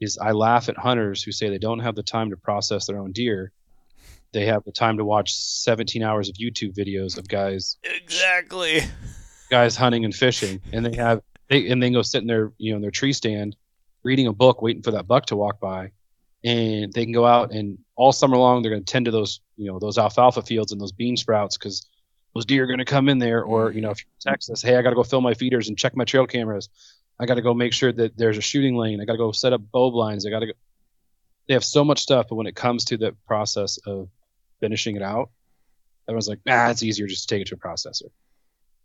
is 0.00 0.18
i 0.18 0.30
laugh 0.32 0.68
at 0.68 0.76
hunters 0.76 1.22
who 1.22 1.32
say 1.32 1.48
they 1.48 1.58
don't 1.58 1.80
have 1.80 1.94
the 1.96 2.02
time 2.02 2.30
to 2.30 2.36
process 2.36 2.86
their 2.86 2.98
own 2.98 3.12
deer 3.12 3.50
they 4.32 4.46
have 4.46 4.62
the 4.64 4.72
time 4.72 4.96
to 4.98 5.04
watch 5.04 5.34
17 5.34 6.02
hours 6.02 6.28
of 6.28 6.36
youtube 6.36 6.74
videos 6.76 7.18
of 7.18 7.26
guys 7.28 7.76
Exactly. 7.82 8.80
guys 9.54 9.76
hunting 9.76 10.04
and 10.04 10.12
fishing 10.12 10.60
and 10.72 10.84
they 10.84 10.96
have 10.96 11.20
they 11.48 11.68
and 11.68 11.80
they 11.80 11.90
go 11.90 12.02
sit 12.02 12.22
in 12.22 12.26
their 12.26 12.52
you 12.58 12.72
know 12.72 12.76
in 12.76 12.82
their 12.82 12.90
tree 12.90 13.12
stand, 13.12 13.54
reading 14.02 14.26
a 14.26 14.32
book, 14.32 14.62
waiting 14.62 14.82
for 14.82 14.90
that 14.90 15.06
buck 15.06 15.26
to 15.26 15.36
walk 15.36 15.60
by, 15.60 15.92
and 16.42 16.92
they 16.92 17.04
can 17.04 17.12
go 17.12 17.24
out 17.24 17.52
and 17.52 17.78
all 17.94 18.12
summer 18.12 18.36
long 18.36 18.62
they're 18.62 18.72
going 18.72 18.84
to 18.84 18.92
tend 18.92 19.04
to 19.04 19.12
those 19.12 19.40
you 19.56 19.70
know 19.70 19.78
those 19.78 19.96
alfalfa 19.96 20.42
fields 20.42 20.72
and 20.72 20.80
those 20.80 20.90
bean 20.90 21.16
sprouts 21.16 21.56
because 21.56 21.86
those 22.34 22.46
deer 22.46 22.64
are 22.64 22.66
going 22.66 22.80
to 22.80 22.84
come 22.84 23.08
in 23.08 23.18
there. 23.18 23.44
Or 23.44 23.70
you 23.70 23.80
know 23.80 23.90
if 23.90 23.98
you're 24.00 24.10
in 24.26 24.32
Texas, 24.32 24.60
hey, 24.60 24.76
I 24.76 24.82
got 24.82 24.90
to 24.90 24.96
go 24.96 25.04
fill 25.04 25.20
my 25.20 25.34
feeders 25.34 25.68
and 25.68 25.78
check 25.78 25.94
my 25.94 26.04
trail 26.04 26.26
cameras. 26.26 26.68
I 27.20 27.26
got 27.26 27.34
to 27.34 27.42
go 27.42 27.54
make 27.54 27.72
sure 27.72 27.92
that 27.92 28.16
there's 28.16 28.38
a 28.38 28.42
shooting 28.42 28.74
lane. 28.74 29.00
I 29.00 29.04
got 29.04 29.12
to 29.12 29.18
go 29.18 29.30
set 29.30 29.52
up 29.52 29.60
bow 29.70 29.90
blinds. 29.92 30.26
I 30.26 30.30
got 30.30 30.40
to 30.40 30.46
go. 30.46 30.52
They 31.46 31.54
have 31.54 31.64
so 31.64 31.84
much 31.84 32.00
stuff, 32.00 32.26
but 32.28 32.34
when 32.34 32.48
it 32.48 32.56
comes 32.56 32.86
to 32.86 32.96
the 32.96 33.14
process 33.28 33.78
of 33.86 34.08
finishing 34.58 34.96
it 34.96 35.02
out, 35.02 35.30
everyone's 36.08 36.28
like, 36.28 36.40
ah, 36.48 36.70
it's 36.70 36.82
easier 36.82 37.06
just 37.06 37.28
to 37.28 37.34
take 37.34 37.42
it 37.42 37.48
to 37.48 37.54
a 37.54 37.58
processor. 37.58 38.10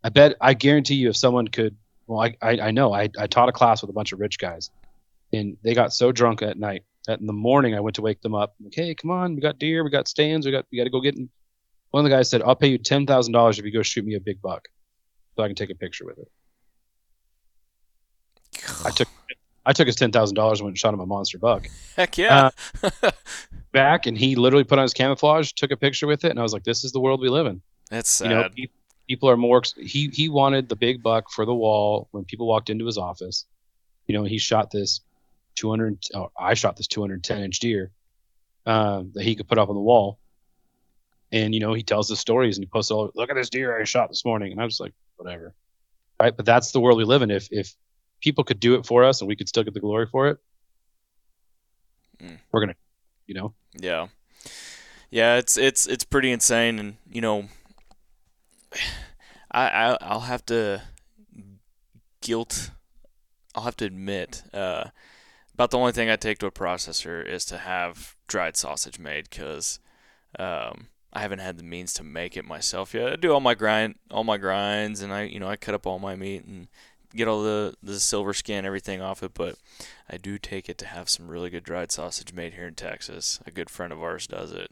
I 0.04 0.10
bet, 0.10 0.36
I 0.40 0.54
guarantee 0.54 0.96
you, 0.96 1.10
if 1.10 1.18
someone 1.18 1.48
could, 1.48 1.76
well, 2.08 2.22
I, 2.22 2.36
I, 2.42 2.60
I 2.60 2.72
know, 2.72 2.94
I, 2.94 3.10
I 3.18 3.28
taught 3.28 3.50
a 3.50 3.52
class 3.52 3.82
with 3.82 3.90
a 3.90 3.94
bunch 3.94 4.12
of 4.12 4.20
rich 4.20 4.40
guys, 4.40 4.72
and 5.34 5.58
they 5.64 5.74
got 5.74 5.94
so 5.94 6.12
drunk 6.12 6.42
at 6.42 6.58
night 6.58 6.84
that 7.06 7.20
in 7.20 7.26
the 7.26 7.34
morning 7.34 7.76
I 7.76 7.80
went 7.80 7.96
to 7.96 8.02
wake 8.02 8.22
them 8.22 8.36
up. 8.36 8.56
I'm 8.60 8.66
like, 8.66 8.76
hey, 8.76 8.96
come 8.96 9.12
on, 9.12 9.36
we 9.36 9.42
got 9.42 9.60
deer, 9.60 9.84
we 9.84 9.90
got 9.90 10.08
stands, 10.08 10.46
we 10.46 10.52
got, 10.52 10.66
we 10.72 10.78
got 10.78 10.86
to 10.86 10.90
go 10.90 11.02
get. 11.02 11.16
Them. 11.16 11.30
One 11.92 12.06
of 12.06 12.10
the 12.10 12.16
guys 12.16 12.30
said, 12.30 12.42
I'll 12.44 12.56
pay 12.56 12.68
you 12.68 12.78
ten 12.78 13.06
thousand 13.06 13.34
dollars 13.34 13.60
if 13.60 13.66
you 13.66 13.72
go 13.72 13.82
shoot 13.82 14.06
me 14.06 14.16
a 14.16 14.20
big 14.20 14.42
buck, 14.42 14.68
so 15.36 15.44
I 15.44 15.48
can 15.48 15.56
take 15.56 15.72
a 15.72 15.76
picture 15.76 16.06
with 16.06 16.20
it. 16.20 16.28
I 18.86 18.92
took 18.92 19.08
I 19.66 19.74
took 19.74 19.88
his 19.88 19.96
ten 19.96 20.12
thousand 20.12 20.36
dollars 20.36 20.60
and 20.60 20.66
went 20.66 20.74
and 20.74 20.80
shot 20.80 20.94
him 20.94 21.00
a 21.00 21.06
monster 21.06 21.38
buck. 21.38 21.68
Heck 21.96 22.18
yeah. 22.18 22.52
Uh, 22.84 23.12
back 23.72 24.06
and 24.06 24.18
he 24.18 24.36
literally 24.36 24.64
put 24.64 24.80
on 24.80 24.84
his 24.84 24.94
camouflage, 24.94 25.52
took 25.54 25.72
a 25.72 25.78
picture 25.78 26.08
with 26.08 26.26
it, 26.26 26.30
and 26.30 26.40
I 26.40 26.44
was 26.44 26.54
like, 26.54 26.64
"This 26.64 26.84
is 26.84 26.92
the 26.92 27.00
world 27.00 27.22
we 27.22 27.30
live 27.30 27.48
in." 27.48 27.62
That's 27.90 28.10
sad. 28.10 28.30
You 28.56 28.66
know, 28.66 28.70
people 29.10 29.30
are 29.30 29.36
more. 29.36 29.62
He 29.76 30.08
he 30.13 30.30
wanted 30.30 30.69
the 30.69 30.76
big 30.78 31.04
buck 31.04 31.30
for 31.32 31.45
the 31.45 31.54
wall 31.54 32.08
when 32.12 32.24
people 32.24 32.48
walked 32.48 32.69
into 32.69 32.86
his 32.86 32.98
office. 32.98 33.45
You 34.08 34.13
know, 34.13 34.24
he 34.24 34.38
shot 34.38 34.72
this 34.72 35.02
two 35.56 35.69
hundred. 35.69 35.98
Oh, 36.13 36.32
I 36.39 36.54
shot 36.54 36.78
this 36.78 36.88
two 36.88 37.02
hundred 37.02 37.24
ten 37.24 37.41
inch 37.43 37.60
deer 37.60 37.91
um, 38.65 39.12
that 39.15 39.24
he 39.24 39.36
could 39.36 39.50
put 39.50 39.58
up 39.58 39.69
on 39.69 39.76
the 39.76 39.82
wall. 39.82 40.19
And 41.32 41.54
you 41.54 41.60
know, 41.60 41.74
he 41.74 41.84
tells 41.84 42.08
the 42.08 42.15
stories 42.15 42.58
and 42.58 42.63
he 42.63 42.69
posts 42.69 42.91
all. 42.91 43.12
Look 43.15 43.30
at 43.30 43.36
this 43.36 43.50
deer 43.50 43.80
I 43.80 43.84
shot 43.84 44.10
this 44.10 44.24
morning, 44.24 44.52
and 44.52 44.62
I 44.62 44.65
was 44.65 44.80
like, 44.80 44.93
whatever, 45.17 45.54
right? 46.22 46.36
But 46.36 46.45
that's 46.45 46.72
the 46.72 46.80
world 46.80 46.98
we 46.98 47.04
live 47.04 47.22
in. 47.24 47.32
If 47.32 47.50
if 47.52 47.74
people 48.22 48.43
could 48.43 48.60
do 48.60 48.76
it 48.76 48.86
for 48.86 49.04
us 49.04 49.22
and 49.22 49.28
we 49.28 49.36
could 49.36 49.50
still 49.50 49.63
get 49.63 49.74
the 49.74 49.80
glory 49.80 50.06
for 50.06 50.28
it, 50.30 50.38
Mm. 52.22 52.38
we're 52.52 52.60
gonna, 52.60 52.76
you 53.28 53.34
know, 53.34 53.54
Yeah, 53.80 54.08
yeah, 55.10 55.38
it's 55.38 55.58
it's 55.58 55.86
it's 55.86 56.04
pretty 56.04 56.32
insane, 56.32 56.78
and 56.78 56.98
you 57.10 57.22
know, 57.22 57.48
I, 59.52 59.68
I 59.68 59.98
I'll 60.02 60.22
have 60.22 60.46
to 60.48 60.82
guilt. 62.22 62.72
I'll 63.56 63.64
have 63.64 63.78
to 63.78 63.86
admit, 63.86 64.44
uh, 64.54 64.90
about 65.54 65.72
the 65.72 65.78
only 65.78 65.92
thing 65.92 66.10
I 66.10 66.16
take 66.16 66.38
to 66.40 66.46
a 66.46 66.52
processor 66.52 67.26
is 67.26 67.46
to 67.46 67.58
have 67.58 68.16
dried 68.28 68.56
sausage 68.56 69.00
made, 69.00 69.30
because 69.30 69.80
um, 70.38 70.88
I 71.12 71.22
haven't 71.22 71.40
had 71.40 71.58
the 71.58 71.64
means 71.64 71.94
to 71.94 72.04
make 72.04 72.38
it 72.38 72.46
myself 72.46 72.94
yet. 72.94 73.12
I 73.12 73.16
do 73.16 73.34
all 73.34 73.40
my 73.40 73.56
grind, 73.56 73.96
all 74.12 74.24
my 74.24 74.38
grinds, 74.38 75.02
and 75.02 75.12
I 75.12 75.24
you 75.24 75.40
know 75.40 75.50
I 75.50 75.56
cut 75.56 75.76
up 75.76 75.88
all 75.88 76.00
my 76.00 76.16
meat 76.16 76.46
and 76.46 76.68
get 77.16 77.28
all 77.28 77.42
the 77.42 77.74
the 77.82 78.00
silver 78.00 78.34
skin 78.34 78.66
everything 78.66 79.02
off 79.02 79.24
it, 79.24 79.34
but 79.34 79.56
I 80.10 80.18
do 80.18 80.38
take 80.38 80.70
it 80.70 80.78
to 80.80 80.86
have 80.86 81.10
some 81.10 81.28
really 81.28 81.50
good 81.50 81.64
dried 81.64 81.92
sausage 81.92 82.34
made 82.34 82.54
here 82.54 82.68
in 82.68 82.76
Texas. 82.76 83.40
A 83.48 83.52
good 83.52 83.70
friend 83.70 83.92
of 83.92 84.02
ours 84.02 84.28
does 84.28 84.52
it. 84.52 84.72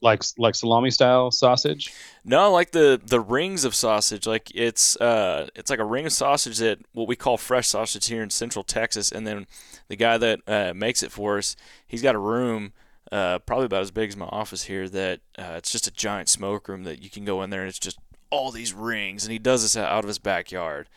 Like 0.00 0.22
like 0.38 0.54
salami 0.54 0.90
style 0.90 1.30
sausage. 1.30 1.92
No, 2.24 2.52
like 2.52 2.72
the 2.72 3.00
the 3.04 3.20
rings 3.20 3.64
of 3.64 3.74
sausage. 3.74 4.26
Like 4.26 4.50
it's 4.54 4.96
uh 4.96 5.48
it's 5.54 5.70
like 5.70 5.78
a 5.78 5.84
ring 5.84 6.06
of 6.06 6.12
sausage 6.12 6.58
that 6.58 6.78
what 6.92 7.08
we 7.08 7.16
call 7.16 7.36
fresh 7.36 7.68
sausage 7.68 8.06
here 8.06 8.22
in 8.22 8.30
Central 8.30 8.62
Texas, 8.62 9.10
and 9.10 9.26
then 9.26 9.46
the 9.88 9.96
guy 9.96 10.18
that 10.18 10.40
uh, 10.46 10.72
makes 10.74 11.02
it 11.02 11.12
for 11.12 11.38
us, 11.38 11.56
he's 11.86 12.02
got 12.02 12.14
a 12.14 12.18
room. 12.20 12.72
Uh, 13.12 13.38
probably 13.38 13.66
about 13.66 13.82
as 13.82 13.92
big 13.92 14.08
as 14.08 14.16
my 14.16 14.26
office 14.26 14.64
here. 14.64 14.88
That 14.88 15.20
uh, 15.38 15.54
it's 15.56 15.70
just 15.70 15.86
a 15.86 15.92
giant 15.92 16.28
smoke 16.28 16.68
room 16.68 16.84
that 16.84 17.02
you 17.02 17.08
can 17.08 17.24
go 17.24 17.42
in 17.42 17.50
there 17.50 17.60
and 17.60 17.68
it's 17.68 17.78
just 17.78 17.98
all 18.30 18.50
these 18.50 18.72
rings. 18.72 19.24
And 19.24 19.32
he 19.32 19.38
does 19.38 19.62
this 19.62 19.76
out 19.76 20.04
of 20.04 20.08
his 20.08 20.18
backyard, 20.18 20.88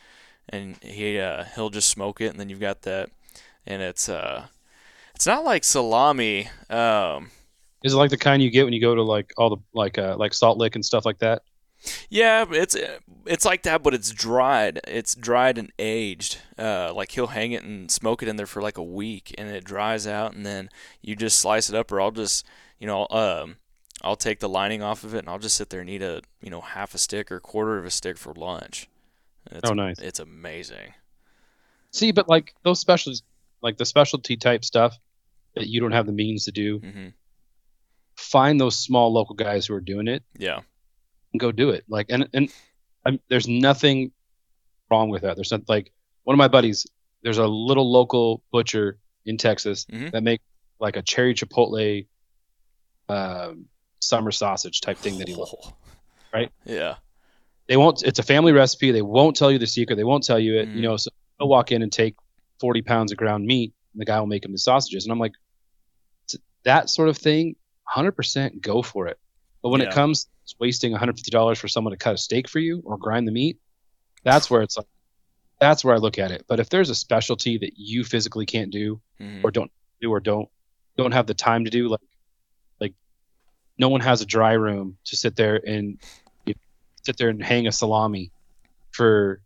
and 0.47 0.75
he 0.83 1.19
uh, 1.19 1.45
he'll 1.55 1.69
just 1.69 1.89
smoke 1.89 2.19
it, 2.19 2.31
and 2.31 2.39
then 2.39 2.49
you've 2.49 2.59
got 2.59 2.81
that, 2.81 3.12
and 3.65 3.81
it's 3.81 4.09
uh 4.09 4.47
it's 5.15 5.27
not 5.27 5.43
like 5.43 5.63
salami. 5.63 6.49
Um, 6.69 7.31
Is 7.83 7.93
it 7.93 7.97
like 7.97 8.09
the 8.09 8.17
kind 8.17 8.41
you 8.41 8.49
get 8.49 8.65
when 8.65 8.73
you 8.73 8.81
go 8.81 8.95
to 8.95 9.03
like 9.03 9.33
all 9.37 9.49
the 9.49 9.57
like 9.73 9.97
uh 9.97 10.15
like 10.17 10.33
Salt 10.33 10.57
Lick 10.57 10.75
and 10.75 10.83
stuff 10.83 11.05
like 11.05 11.19
that? 11.19 11.43
Yeah, 12.09 12.45
it's 12.49 12.75
it's 13.25 13.45
like 13.45 13.63
that, 13.63 13.83
but 13.83 13.93
it's 13.93 14.11
dried. 14.11 14.81
It's 14.85 15.15
dried 15.15 15.57
and 15.57 15.71
aged. 15.79 16.37
Uh, 16.57 16.93
like 16.93 17.11
he'll 17.11 17.27
hang 17.27 17.53
it 17.53 17.63
and 17.63 17.89
smoke 17.89 18.21
it 18.21 18.27
in 18.27 18.35
there 18.35 18.45
for 18.45 18.61
like 18.61 18.77
a 18.77 18.83
week, 18.83 19.33
and 19.37 19.49
it 19.49 19.63
dries 19.63 20.05
out, 20.05 20.33
and 20.33 20.45
then 20.45 20.69
you 21.01 21.15
just 21.15 21.39
slice 21.39 21.69
it 21.69 21.75
up, 21.75 21.89
or 21.91 22.01
I'll 22.01 22.11
just, 22.11 22.45
you 22.79 22.87
know, 22.87 23.07
um, 23.11 23.57
I'll 24.01 24.17
take 24.17 24.39
the 24.39 24.49
lining 24.49 24.83
off 24.83 25.05
of 25.05 25.15
it, 25.15 25.19
and 25.19 25.29
I'll 25.29 25.39
just 25.39 25.55
sit 25.55 25.69
there 25.69 25.79
and 25.79 25.89
eat 25.89 26.01
a, 26.01 26.21
you 26.41 26.49
know, 26.49 26.59
half 26.59 26.93
a 26.93 26.97
stick 26.97 27.31
or 27.31 27.39
quarter 27.39 27.77
of 27.77 27.85
a 27.85 27.91
stick 27.91 28.17
for 28.17 28.33
lunch. 28.33 28.89
It's, 29.49 29.69
Oh, 29.69 29.73
nice. 29.73 29.99
It's 29.99 30.19
amazing. 30.19 30.93
See, 31.91 32.11
but 32.11 32.27
like 32.27 32.55
those 32.63 32.79
specials, 32.79 33.23
like 33.61 33.77
the 33.77 33.85
specialty 33.85 34.35
type 34.35 34.65
stuff 34.65 34.97
that 35.55 35.67
you 35.67 35.79
don't 35.79 35.93
have 35.93 36.05
the 36.05 36.11
means 36.11 36.43
to 36.45 36.51
do, 36.51 36.79
hmm 36.79 37.07
find 38.19 38.60
those 38.60 38.77
small 38.77 39.12
local 39.13 39.36
guys 39.36 39.65
who 39.65 39.73
are 39.73 39.82
doing 39.82 40.08
it 40.08 40.23
Yeah. 40.38 40.60
and 41.34 41.39
go 41.39 41.51
do 41.51 41.69
it. 41.69 41.86
Like, 41.88 42.08
and 42.10 42.27
and 42.34 42.51
I'm, 43.05 43.19
there's 43.29 43.47
nothing 43.47 44.12
wrong 44.91 45.10
with 45.10 45.21
that. 45.23 45.36
There's 45.36 45.51
not 45.51 45.67
like 45.69 45.91
one 46.23 46.34
of 46.34 46.38
my 46.38 46.47
buddies. 46.47 46.86
There's 47.23 47.38
a 47.38 47.47
little 47.47 47.91
local 47.91 48.43
butcher 48.51 48.97
in 49.25 49.38
Texas 49.38 49.86
Mhm. 49.86 50.12
that 50.12 50.23
make 50.23 50.41
like 50.79 50.95
a 50.97 51.01
cherry 51.01 51.34
chipotle 51.34 52.08
um, 53.10 53.65
summer 53.99 54.32
sausage 54.32 54.82
type 54.82 54.97
thing 54.97 55.17
that 55.19 55.27
he 55.27 55.36
loves. 55.36 55.53
Oh. 55.63 55.73
Right? 56.34 56.51
Yeah. 56.65 56.95
they 57.67 57.77
won't 57.77 58.01
it's 58.03 58.17
a 58.19 58.23
family 58.23 58.51
recipe 58.51 58.89
they 58.91 59.01
won't 59.03 59.36
tell 59.36 59.51
you 59.51 59.60
the 59.60 59.67
secret 59.67 59.95
they 59.95 60.03
won't 60.03 60.23
tell 60.23 60.39
you 60.39 60.58
it 60.60 60.67
Mhm. 60.69 60.75
you 60.75 60.82
know 60.82 60.97
so 60.97 61.10
they'll 61.38 61.47
walk 61.47 61.71
in 61.71 61.82
and 61.84 61.91
take 61.91 62.15
40 62.60 62.82
pounds 62.82 63.12
of 63.12 63.17
ground 63.19 63.45
meat 63.45 63.73
and 63.93 64.01
the 64.01 64.05
guy 64.05 64.19
will 64.19 64.25
make 64.27 64.43
him 64.43 64.51
the 64.51 64.58
sausages 64.58 65.05
and 65.05 65.12
i'm 65.12 65.19
like 65.19 65.34
that 66.63 66.89
sort 66.89 67.10
of 67.10 67.17
thing 67.17 67.55
100% 67.95 68.62
go 68.62 68.82
for 68.82 69.08
it 69.08 69.17
but 69.62 69.69
when 69.69 69.82
Yeah. 69.82 69.88
it 69.88 69.93
comes 69.93 70.25
to 70.47 70.56
wasting 70.60 70.93
$150 70.93 71.58
for 71.58 71.67
someone 71.67 71.91
to 71.91 71.97
cut 71.97 72.13
a 72.15 72.17
steak 72.17 72.47
for 72.47 72.60
you 72.60 72.82
or 72.86 72.97
grind 72.97 73.28
the 73.28 73.32
meat 73.32 73.58
that's 74.23 74.49
where 74.49 74.62
it's 74.62 74.78
like 74.78 74.86
that's 75.60 75.84
where 75.84 75.95
i 75.95 75.97
look 75.97 76.17
at 76.19 76.32
it 76.32 76.45
but 76.47 76.60
if 76.60 76.69
there's 76.69 76.89
a 76.89 76.95
specialty 76.95 77.58
that 77.58 77.73
you 77.78 78.04
physically 78.04 78.45
can't 78.45 78.71
do 78.71 79.02
Mhm. 79.19 79.43
or 79.43 79.52
don't 79.52 79.71
do 80.02 80.12
or 80.12 80.19
don't 80.19 80.49
don't 80.97 81.12
have 81.13 81.28
the 81.28 81.34
time 81.34 81.63
to 81.65 81.71
do 81.71 81.88
like 81.88 81.99
like 82.80 82.93
no 83.78 83.89
one 83.89 84.02
has 84.02 84.21
a 84.21 84.25
dry 84.25 84.54
room 84.54 84.97
to 85.06 85.15
sit 85.15 85.36
there 85.36 85.56
and 85.67 85.97
you 86.45 86.54
know, 86.54 86.60
sit 87.04 87.17
there 87.17 87.30
and 87.30 87.41
hang 87.43 87.67
a 87.67 87.71
salami 87.71 88.32
for 88.91 89.41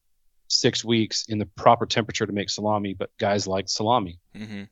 six 0.48 0.84
weeks 0.86 1.26
in 1.28 1.38
the 1.40 1.46
proper 1.46 1.86
temperature 1.86 2.26
to 2.26 2.34
make 2.34 2.50
salami 2.50 2.94
but 2.94 3.10
guys 3.18 3.48
like 3.48 3.68
salami 3.70 4.20
Mhm. 4.36 4.68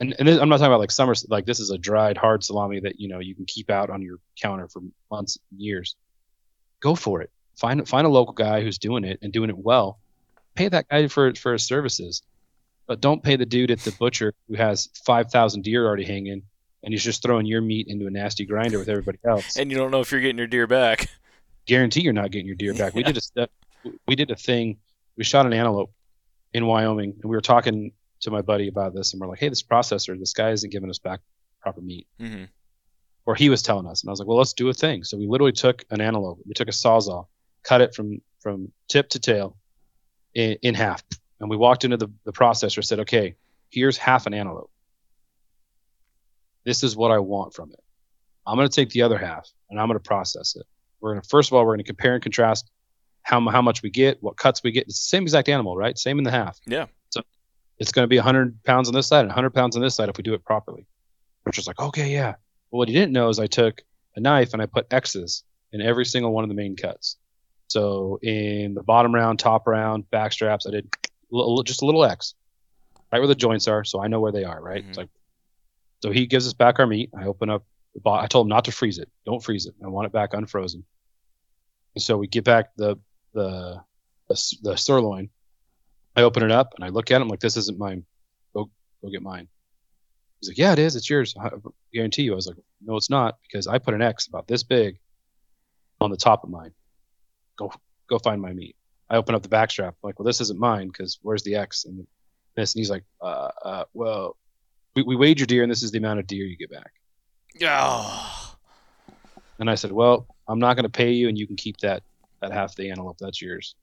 And, 0.00 0.14
and 0.18 0.28
this, 0.28 0.38
i'm 0.40 0.48
not 0.48 0.58
talking 0.58 0.68
about 0.68 0.80
like 0.80 0.90
summer 0.90 1.14
like 1.28 1.46
this 1.46 1.60
is 1.60 1.70
a 1.70 1.78
dried 1.78 2.16
hard 2.16 2.44
salami 2.44 2.80
that 2.80 3.00
you 3.00 3.08
know 3.08 3.18
you 3.18 3.34
can 3.34 3.44
keep 3.44 3.70
out 3.70 3.90
on 3.90 4.02
your 4.02 4.18
counter 4.40 4.68
for 4.68 4.82
months 5.10 5.38
and 5.50 5.60
years. 5.60 5.96
Go 6.80 6.94
for 6.94 7.22
it. 7.22 7.30
Find 7.56 7.88
find 7.88 8.06
a 8.06 8.10
local 8.10 8.34
guy 8.34 8.60
who's 8.60 8.78
doing 8.78 9.04
it 9.04 9.18
and 9.22 9.32
doing 9.32 9.50
it 9.50 9.56
well. 9.56 9.98
Pay 10.54 10.68
that 10.68 10.88
guy 10.88 11.08
for 11.08 11.34
for 11.34 11.52
his 11.52 11.64
services. 11.64 12.22
But 12.86 13.00
don't 13.00 13.22
pay 13.22 13.34
the 13.34 13.46
dude 13.46 13.72
at 13.72 13.80
the 13.80 13.90
butcher 13.92 14.32
who 14.48 14.54
has 14.54 14.88
5000 15.04 15.62
deer 15.62 15.84
already 15.84 16.04
hanging 16.04 16.42
and 16.84 16.94
he's 16.94 17.02
just 17.02 17.20
throwing 17.20 17.44
your 17.44 17.60
meat 17.60 17.88
into 17.88 18.06
a 18.06 18.10
nasty 18.10 18.44
grinder 18.44 18.78
with 18.78 18.88
everybody 18.88 19.18
else. 19.26 19.56
And 19.56 19.72
you 19.72 19.76
don't 19.76 19.90
know 19.90 20.00
if 20.00 20.12
you're 20.12 20.20
getting 20.20 20.38
your 20.38 20.46
deer 20.46 20.68
back. 20.68 21.08
guarantee 21.66 22.02
you're 22.02 22.12
not 22.12 22.30
getting 22.30 22.46
your 22.46 22.54
deer 22.54 22.74
back. 22.74 22.94
We 22.94 23.02
did 23.02 23.16
a 23.16 23.20
step 23.20 23.50
we 24.06 24.16
did 24.16 24.30
a 24.30 24.36
thing. 24.36 24.78
We 25.16 25.24
shot 25.24 25.46
an 25.46 25.52
antelope 25.52 25.92
in 26.52 26.66
wyoming 26.66 27.14
and 27.20 27.24
we 27.24 27.36
were 27.36 27.42
talking 27.42 27.92
to 28.20 28.30
my 28.30 28.42
buddy 28.42 28.68
about 28.68 28.94
this 28.94 29.12
and 29.12 29.20
we're 29.20 29.28
like 29.28 29.38
hey 29.38 29.48
this 29.48 29.62
processor 29.62 30.18
this 30.18 30.32
guy 30.32 30.50
isn't 30.50 30.70
giving 30.70 30.90
us 30.90 30.98
back 30.98 31.20
proper 31.60 31.80
meat. 31.80 32.06
Hmm 32.18 32.44
or 33.26 33.34
he 33.34 33.50
was 33.50 33.60
telling 33.60 33.86
us 33.86 34.02
and 34.02 34.08
i 34.08 34.12
was 34.12 34.20
like 34.20 34.28
well 34.28 34.38
let's 34.38 34.54
do 34.54 34.68
a 34.68 34.72
thing. 34.72 35.04
So 35.04 35.18
we 35.18 35.26
literally 35.26 35.52
took 35.52 35.84
an 35.90 36.00
antelope 36.00 36.38
we 36.46 36.54
took 36.54 36.68
a 36.68 36.72
sawzall 36.72 37.26
cut 37.62 37.80
it 37.82 37.94
from 37.94 38.22
from 38.40 38.72
tip 38.88 39.08
to 39.10 39.18
tail 39.18 39.56
in, 40.34 40.56
in 40.62 40.74
half 40.74 41.02
and 41.40 41.50
we 41.50 41.56
walked 41.56 41.84
into 41.84 41.96
the, 41.98 42.08
the 42.24 42.32
processor 42.32 42.82
said 42.82 43.00
okay 43.00 43.34
here's 43.68 43.98
half 43.98 44.26
an 44.26 44.32
antelope. 44.32 44.70
This 46.64 46.82
is 46.82 46.96
what 46.96 47.10
i 47.10 47.18
want 47.18 47.52
from 47.52 47.72
it. 47.72 47.82
I'm 48.46 48.56
going 48.56 48.68
to 48.68 48.74
take 48.74 48.90
the 48.90 49.02
other 49.02 49.18
half 49.18 49.48
and 49.68 49.78
i'm 49.78 49.88
going 49.88 49.98
to 49.98 50.08
process 50.08 50.56
it. 50.56 50.64
We're 51.00 51.12
going 51.12 51.22
to 51.22 51.28
first 51.28 51.50
of 51.50 51.54
all 51.54 51.64
we're 51.66 51.74
going 51.74 51.84
to 51.84 51.84
compare 51.84 52.14
and 52.14 52.22
contrast 52.22 52.70
how, 53.22 53.46
how 53.48 53.60
much 53.60 53.82
we 53.82 53.90
get 53.90 54.22
what 54.22 54.36
cuts 54.36 54.62
we 54.62 54.70
get. 54.70 54.84
It's 54.84 55.00
the 55.00 55.08
same 55.08 55.24
exact 55.24 55.48
animal 55.48 55.76
right? 55.76 55.98
Same 55.98 56.18
in 56.18 56.24
the 56.24 56.30
half. 56.30 56.60
Yeah. 56.64 56.86
It's 57.78 57.92
going 57.92 58.04
to 58.04 58.08
be 58.08 58.16
100 58.16 58.62
pounds 58.64 58.88
on 58.88 58.94
this 58.94 59.06
side 59.06 59.20
and 59.20 59.28
100 59.28 59.50
pounds 59.50 59.76
on 59.76 59.82
this 59.82 59.94
side 59.94 60.08
if 60.08 60.16
we 60.16 60.22
do 60.22 60.34
it 60.34 60.44
properly. 60.44 60.86
Which 61.44 61.56
was 61.56 61.66
like, 61.66 61.78
okay, 61.78 62.10
yeah. 62.10 62.32
But 62.70 62.78
what 62.78 62.88
he 62.88 62.94
didn't 62.94 63.12
know 63.12 63.28
is 63.28 63.38
I 63.38 63.46
took 63.46 63.82
a 64.16 64.20
knife 64.20 64.52
and 64.52 64.62
I 64.62 64.66
put 64.66 64.86
X's 64.90 65.44
in 65.72 65.80
every 65.80 66.04
single 66.04 66.32
one 66.32 66.42
of 66.44 66.48
the 66.48 66.54
main 66.56 66.74
cuts. 66.76 67.16
So 67.68 68.18
in 68.22 68.74
the 68.74 68.82
bottom 68.82 69.14
round, 69.14 69.38
top 69.38 69.66
round, 69.66 70.10
back 70.10 70.32
straps, 70.32 70.66
I 70.66 70.70
did 70.70 70.88
just 71.64 71.82
a 71.82 71.86
little 71.86 72.04
X, 72.04 72.34
right 73.12 73.18
where 73.18 73.28
the 73.28 73.34
joints 73.34 73.68
are, 73.68 73.84
so 73.84 74.00
I 74.00 74.08
know 74.08 74.20
where 74.20 74.32
they 74.32 74.44
are. 74.44 74.60
Right. 74.60 74.84
Mhm. 74.84 74.88
It's 74.88 74.98
like, 74.98 75.08
so 76.02 76.10
he 76.10 76.26
gives 76.26 76.46
us 76.46 76.52
back 76.52 76.78
our 76.78 76.86
meat. 76.86 77.10
I 77.18 77.24
open 77.24 77.50
up 77.50 77.64
the 77.94 78.00
box. 78.00 78.24
I 78.24 78.26
told 78.28 78.46
him 78.46 78.50
not 78.50 78.64
to 78.66 78.72
freeze 78.72 78.98
it. 78.98 79.08
Don't 79.24 79.42
freeze 79.42 79.66
it. 79.66 79.74
I 79.84 79.88
want 79.88 80.06
it 80.06 80.12
back 80.12 80.34
unfrozen. 80.34 80.84
And 81.94 82.02
so 82.02 82.16
we 82.16 82.26
get 82.26 82.44
back 82.44 82.74
the 82.76 82.96
the 83.32 83.80
the, 84.28 84.56
the 84.62 84.76
sirloin. 84.76 85.30
I 86.16 86.22
open 86.22 86.42
it 86.42 86.50
up 86.50 86.72
and 86.74 86.84
I 86.84 86.88
look 86.88 87.10
at 87.10 87.20
him 87.20 87.28
like 87.28 87.40
this 87.40 87.56
isn't 87.58 87.78
mine. 87.78 88.04
Go 88.54 88.70
go 89.02 89.10
get 89.10 89.22
mine. 89.22 89.48
He's 90.40 90.48
like, 90.48 90.58
yeah, 90.58 90.72
it 90.72 90.78
is. 90.78 90.96
It's 90.96 91.08
yours. 91.08 91.34
I 91.38 91.50
guarantee 91.92 92.22
you. 92.22 92.32
I 92.32 92.36
was 92.36 92.46
like, 92.46 92.56
no, 92.84 92.96
it's 92.96 93.10
not 93.10 93.36
because 93.42 93.66
I 93.66 93.78
put 93.78 93.94
an 93.94 94.02
X 94.02 94.26
about 94.26 94.48
this 94.48 94.62
big 94.62 94.98
on 96.00 96.10
the 96.10 96.16
top 96.16 96.42
of 96.42 96.50
mine. 96.50 96.72
Go 97.56 97.70
go 98.08 98.18
find 98.18 98.40
my 98.40 98.52
meat. 98.52 98.76
I 99.10 99.16
open 99.16 99.34
up 99.34 99.42
the 99.42 99.48
back 99.48 99.70
strap. 99.70 99.94
like, 100.02 100.18
well, 100.18 100.26
this 100.26 100.40
isn't 100.40 100.58
mine 100.58 100.88
because 100.88 101.18
where's 101.22 101.42
the 101.42 101.56
X 101.56 101.84
and 101.84 102.06
this? 102.56 102.74
And 102.74 102.80
he's 102.80 102.90
like, 102.90 103.04
uh, 103.20 103.50
uh, 103.64 103.84
well, 103.94 104.36
we, 104.96 105.02
we 105.02 105.16
weighed 105.16 105.38
your 105.38 105.46
deer 105.46 105.62
and 105.62 105.70
this 105.70 105.82
is 105.82 105.92
the 105.92 105.98
amount 105.98 106.18
of 106.18 106.26
deer 106.26 106.44
you 106.44 106.56
get 106.56 106.70
back. 106.70 106.90
Oh. 107.62 108.56
And 109.58 109.70
I 109.70 109.76
said, 109.76 109.92
well, 109.92 110.26
I'm 110.48 110.58
not 110.58 110.74
going 110.74 110.84
to 110.84 110.90
pay 110.90 111.12
you 111.12 111.28
and 111.28 111.38
you 111.38 111.46
can 111.46 111.56
keep 111.56 111.76
that 111.78 112.02
that 112.40 112.52
half 112.52 112.74
the 112.74 112.90
antelope. 112.90 113.18
That's 113.18 113.40
yours 113.40 113.74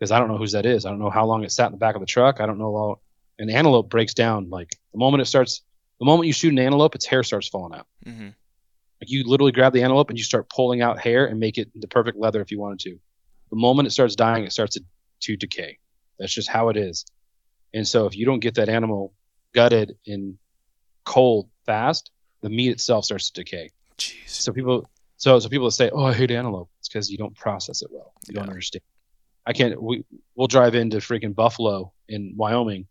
because 0.00 0.10
I 0.10 0.18
don't 0.18 0.28
know 0.28 0.38
whose 0.38 0.52
that 0.52 0.64
is. 0.64 0.86
I 0.86 0.90
don't 0.90 0.98
know 0.98 1.10
how 1.10 1.26
long 1.26 1.44
it 1.44 1.52
sat 1.52 1.66
in 1.66 1.72
the 1.72 1.78
back 1.78 1.94
of 1.94 2.00
the 2.00 2.06
truck. 2.06 2.40
I 2.40 2.46
don't 2.46 2.58
know 2.58 2.74
how. 2.76 3.00
An 3.38 3.48
antelope 3.48 3.88
breaks 3.88 4.12
down 4.12 4.50
like 4.50 4.76
the 4.92 4.98
moment 4.98 5.22
it 5.22 5.26
starts. 5.26 5.62
The 5.98 6.04
moment 6.06 6.26
you 6.26 6.32
shoot 6.32 6.52
an 6.52 6.58
antelope, 6.58 6.94
its 6.94 7.06
hair 7.06 7.22
starts 7.22 7.48
falling 7.48 7.78
out. 7.78 7.86
hmm 8.04 8.28
Like 9.00 9.10
you 9.10 9.24
literally 9.26 9.52
grab 9.52 9.72
the 9.72 9.82
antelope 9.82 10.10
and 10.10 10.18
you 10.18 10.24
start 10.24 10.50
pulling 10.50 10.82
out 10.82 10.98
hair 10.98 11.26
and 11.26 11.38
make 11.40 11.56
it 11.58 11.68
the 11.74 11.88
perfect 11.88 12.18
leather 12.18 12.40
if 12.42 12.50
you 12.50 12.58
wanted 12.58 12.80
to. 12.80 12.98
The 13.50 13.56
moment 13.56 13.86
it 13.86 13.92
starts 13.92 14.14
dying, 14.14 14.44
it 14.44 14.52
starts 14.52 14.74
to, 14.74 14.84
to 15.20 15.36
decay. 15.36 15.78
That's 16.18 16.32
just 16.34 16.48
how 16.48 16.68
it 16.68 16.76
is. 16.76 17.06
And 17.72 17.86
so 17.88 18.06
if 18.06 18.14
you 18.16 18.26
don't 18.26 18.40
get 18.40 18.54
that 18.56 18.68
animal 18.68 19.14
gutted 19.54 19.96
and 20.06 20.36
cold 21.04 21.48
fast, 21.66 22.10
the 22.42 22.50
meat 22.50 22.70
itself 22.70 23.04
starts 23.06 23.30
to 23.30 23.42
decay. 23.42 23.70
Jeez. 23.98 24.28
So 24.28 24.52
people, 24.52 24.88
so 25.16 25.38
so 25.38 25.48
people 25.48 25.66
that 25.66 25.72
say, 25.72 25.90
"Oh, 25.90 26.04
I 26.04 26.12
hate 26.14 26.30
antelope," 26.30 26.70
it's 26.78 26.88
because 26.88 27.10
you 27.10 27.18
don't 27.18 27.34
process 27.36 27.82
it 27.82 27.88
well. 27.90 28.12
You 28.28 28.34
don't 28.34 28.48
understand. 28.50 28.82
I 29.46 29.52
can't. 29.52 29.80
We 29.82 30.04
we'll 30.34 30.46
drive 30.46 30.74
into 30.74 30.98
freaking 30.98 31.34
Buffalo 31.34 31.92
in 32.08 32.34
Wyoming, 32.36 32.86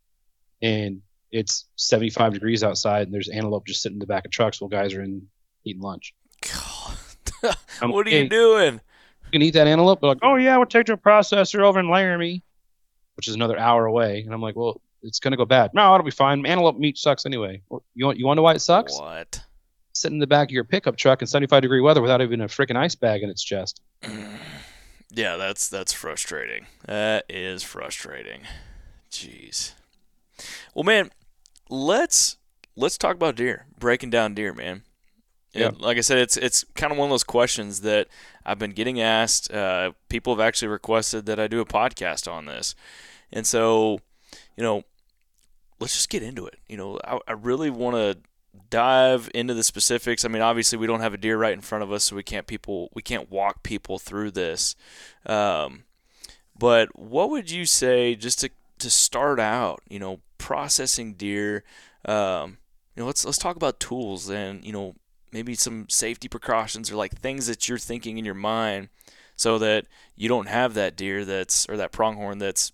and 0.61 1.01
it's 1.31 1.67
75 1.75 2.33
degrees 2.33 2.63
outside, 2.63 3.03
and 3.03 3.13
there's 3.13 3.29
antelope 3.29 3.67
just 3.67 3.81
sitting 3.81 3.97
in 3.97 3.99
the 3.99 4.07
back 4.07 4.25
of 4.25 4.31
trucks 4.31 4.59
while 4.59 4.67
guys 4.67 4.93
are 4.93 5.01
in 5.01 5.27
eating 5.63 5.81
lunch. 5.81 6.13
God. 6.41 6.97
I'm 7.43 7.53
um, 7.81 7.91
what 7.91 8.07
are 8.07 8.09
you 8.09 8.23
"Hey, 8.23 8.27
doing? 8.27 8.73
You 8.73 9.31
can 9.31 9.41
eat 9.41 9.51
that 9.51 9.67
antelope. 9.67 10.01
They're 10.01 10.09
like, 10.09 10.19
"Oh 10.21 10.35
yeah, 10.35 10.57
we'll 10.57 10.65
take 10.65 10.87
to 10.87 10.93
a 10.93 10.97
processor 10.97 11.61
over 11.61 11.79
in 11.79 11.89
Laramie," 11.89 12.43
which 13.15 13.27
is 13.27 13.35
another 13.35 13.57
hour 13.57 13.85
away. 13.85 14.21
And 14.21 14.33
I'm 14.33 14.41
like, 14.41 14.55
"Well, 14.55 14.81
it's 15.03 15.19
gonna 15.19 15.37
go 15.37 15.45
bad." 15.45 15.71
No, 15.73 15.93
it'll 15.93 16.03
be 16.03 16.11
fine. 16.11 16.45
Antelope 16.45 16.77
meat 16.77 16.97
sucks 16.97 17.25
anyway. 17.25 17.61
You 17.93 18.05
want 18.05 18.17
you 18.17 18.25
want 18.25 18.37
to 18.37 18.39
know 18.39 18.43
why 18.43 18.53
it 18.53 18.61
sucks? 18.61 18.99
What? 18.99 19.41
Sitting 19.93 20.15
in 20.15 20.19
the 20.19 20.27
back 20.27 20.49
of 20.49 20.51
your 20.51 20.63
pickup 20.63 20.97
truck 20.97 21.21
in 21.21 21.27
75 21.27 21.61
degree 21.61 21.81
weather 21.81 22.01
without 22.01 22.21
even 22.21 22.41
a 22.41 22.47
freaking 22.47 22.75
ice 22.77 22.95
bag 22.95 23.21
in 23.21 23.29
its 23.29 23.43
chest. 23.43 23.81
Yeah, 25.11 25.37
that's 25.37 25.67
that's 25.67 25.93
frustrating. 25.93 26.67
That 26.85 27.25
is 27.29 27.63
frustrating. 27.63 28.41
Jeez. 29.11 29.73
Well, 30.73 30.83
man, 30.83 31.11
let's 31.69 32.37
let's 32.75 32.97
talk 32.97 33.15
about 33.15 33.35
deer. 33.35 33.65
Breaking 33.77 34.09
down 34.09 34.33
deer, 34.33 34.53
man. 34.53 34.83
Yeah. 35.53 35.71
Like 35.77 35.97
I 35.97 36.01
said, 36.01 36.19
it's 36.19 36.37
it's 36.37 36.63
kind 36.75 36.91
of 36.91 36.97
one 36.97 37.07
of 37.07 37.11
those 37.11 37.23
questions 37.23 37.81
that 37.81 38.07
I've 38.45 38.59
been 38.59 38.71
getting 38.71 39.01
asked. 39.01 39.51
Uh, 39.51 39.93
people 40.07 40.35
have 40.35 40.45
actually 40.45 40.67
requested 40.67 41.25
that 41.25 41.39
I 41.39 41.47
do 41.47 41.59
a 41.59 41.65
podcast 41.65 42.31
on 42.31 42.45
this, 42.45 42.75
and 43.33 43.47
so 43.47 43.99
you 44.55 44.63
know, 44.63 44.83
let's 45.79 45.93
just 45.93 46.09
get 46.09 46.21
into 46.21 46.45
it. 46.45 46.59
You 46.67 46.77
know, 46.77 46.99
I, 47.03 47.19
I 47.27 47.31
really 47.31 47.71
want 47.71 47.95
to 47.95 48.17
dive 48.69 49.29
into 49.33 49.53
the 49.53 49.63
specifics. 49.63 50.25
I 50.25 50.27
mean, 50.27 50.41
obviously 50.41 50.77
we 50.77 50.87
don't 50.87 51.01
have 51.01 51.13
a 51.13 51.17
deer 51.17 51.37
right 51.37 51.53
in 51.53 51.61
front 51.61 51.83
of 51.83 51.91
us, 51.91 52.05
so 52.05 52.15
we 52.15 52.23
can't 52.23 52.47
people 52.47 52.89
we 52.93 53.01
can't 53.01 53.31
walk 53.31 53.63
people 53.63 53.99
through 53.99 54.31
this. 54.31 54.75
Um, 55.25 55.83
but 56.57 56.97
what 56.97 57.29
would 57.29 57.49
you 57.49 57.65
say 57.65 58.15
just 58.15 58.39
to 58.39 58.49
to 58.79 58.89
start 58.89 59.39
out? 59.39 59.81
You 59.89 59.99
know, 59.99 60.21
processing 60.37 61.13
deer. 61.13 61.63
Um, 62.05 62.57
you 62.95 63.01
know, 63.01 63.07
let's 63.07 63.25
let's 63.25 63.37
talk 63.37 63.55
about 63.55 63.79
tools 63.79 64.29
and 64.29 64.63
you 64.63 64.73
know 64.73 64.95
maybe 65.31 65.55
some 65.55 65.87
safety 65.89 66.27
precautions 66.27 66.91
or 66.91 66.95
like 66.95 67.17
things 67.17 67.47
that 67.47 67.69
you're 67.69 67.77
thinking 67.77 68.17
in 68.17 68.25
your 68.25 68.33
mind 68.33 68.89
so 69.35 69.57
that 69.59 69.85
you 70.15 70.27
don't 70.27 70.47
have 70.47 70.73
that 70.73 70.95
deer 70.95 71.23
that's 71.23 71.67
or 71.69 71.77
that 71.77 71.91
pronghorn 71.91 72.39
that's 72.39 72.71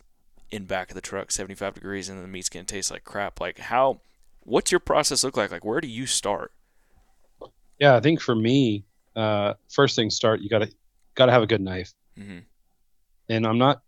in 0.51 0.65
back 0.65 0.89
of 0.89 0.95
the 0.95 1.01
truck 1.01 1.31
75 1.31 1.73
degrees 1.73 2.07
and 2.07 2.23
the 2.23 2.27
meat's 2.27 2.49
going 2.49 2.65
to 2.65 2.73
taste 2.73 2.91
like 2.91 3.03
crap 3.03 3.41
like 3.41 3.59
how 3.59 3.99
what's 4.45 4.71
your 4.71 4.79
process 4.79 5.23
look 5.23 5.35
like 5.35 5.51
like 5.51 5.65
where 5.65 5.81
do 5.81 5.87
you 5.87 6.05
start 6.05 6.51
Yeah, 7.79 7.95
I 7.95 7.99
think 7.99 8.21
for 8.21 8.35
me, 8.35 8.85
uh, 9.15 9.55
first 9.69 9.95
thing 9.95 10.09
start 10.09 10.39
you 10.39 10.49
gotta 10.49 10.71
gotta 11.15 11.31
have 11.31 11.43
a 11.43 11.47
good 11.47 11.61
knife. 11.61 11.93
hmm 12.17 12.39
And 13.27 13.45
I'm 13.45 13.57
not. 13.57 13.81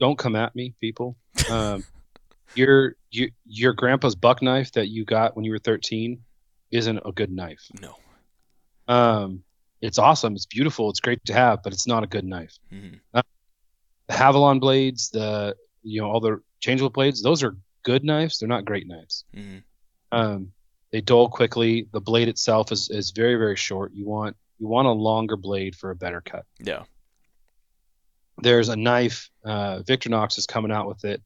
Don't 0.00 0.18
come 0.18 0.36
at 0.36 0.54
me, 0.54 0.74
people. 0.80 1.16
Um, 1.50 1.84
your 2.54 2.96
your 3.10 3.28
your 3.46 3.72
grandpa's 3.72 4.14
buck 4.14 4.42
knife 4.42 4.72
that 4.72 4.88
you 4.88 5.04
got 5.04 5.36
when 5.36 5.44
you 5.44 5.52
were 5.52 5.58
13 5.58 6.20
isn't 6.70 6.98
a 7.04 7.12
good 7.12 7.30
knife. 7.30 7.64
no 7.80 7.96
Um, 8.88 9.44
it's 9.80 9.98
awesome. 9.98 10.34
It's 10.34 10.46
beautiful. 10.46 10.90
It's 10.90 11.00
great 11.00 11.24
to 11.26 11.32
have, 11.32 11.62
but 11.62 11.72
it's 11.72 11.86
not 11.86 12.02
a 12.02 12.06
good 12.06 12.24
knife. 12.24 12.58
hmm 12.70 12.96
The 13.12 14.14
Havalon 14.14 14.58
blades, 14.58 15.10
the 15.10 15.54
you 15.82 16.00
know 16.00 16.10
all 16.10 16.20
the 16.20 16.40
changeable 16.60 16.90
blades, 16.90 17.22
those 17.22 17.42
are 17.42 17.56
good 17.90 18.04
knives. 18.04 18.38
They're 18.38 18.54
not 18.56 18.64
great 18.70 18.86
knives. 18.92 19.24
hmm 19.34 19.58
Um, 20.20 20.40
they 20.92 21.00
dull 21.10 21.28
quickly. 21.40 21.72
The 21.96 22.00
blade 22.10 22.28
itself 22.34 22.66
is, 22.76 22.82
is 23.00 23.06
very 23.22 23.36
very 23.44 23.56
short. 23.68 23.88
You 23.98 24.06
want 24.16 24.34
you 24.60 24.66
want 24.76 24.86
a 24.88 24.96
longer 25.08 25.36
blade 25.36 25.74
for 25.80 25.88
a 25.90 25.96
better 26.04 26.20
cut. 26.32 26.44
yeah 26.70 26.82
There's 28.46 28.68
a 28.68 28.76
knife. 28.76 29.30
Uh, 29.44 29.74
Victorinox 29.90 30.38
is 30.38 30.46
coming 30.46 30.72
out 30.76 30.86
with 30.88 31.04
it, 31.12 31.20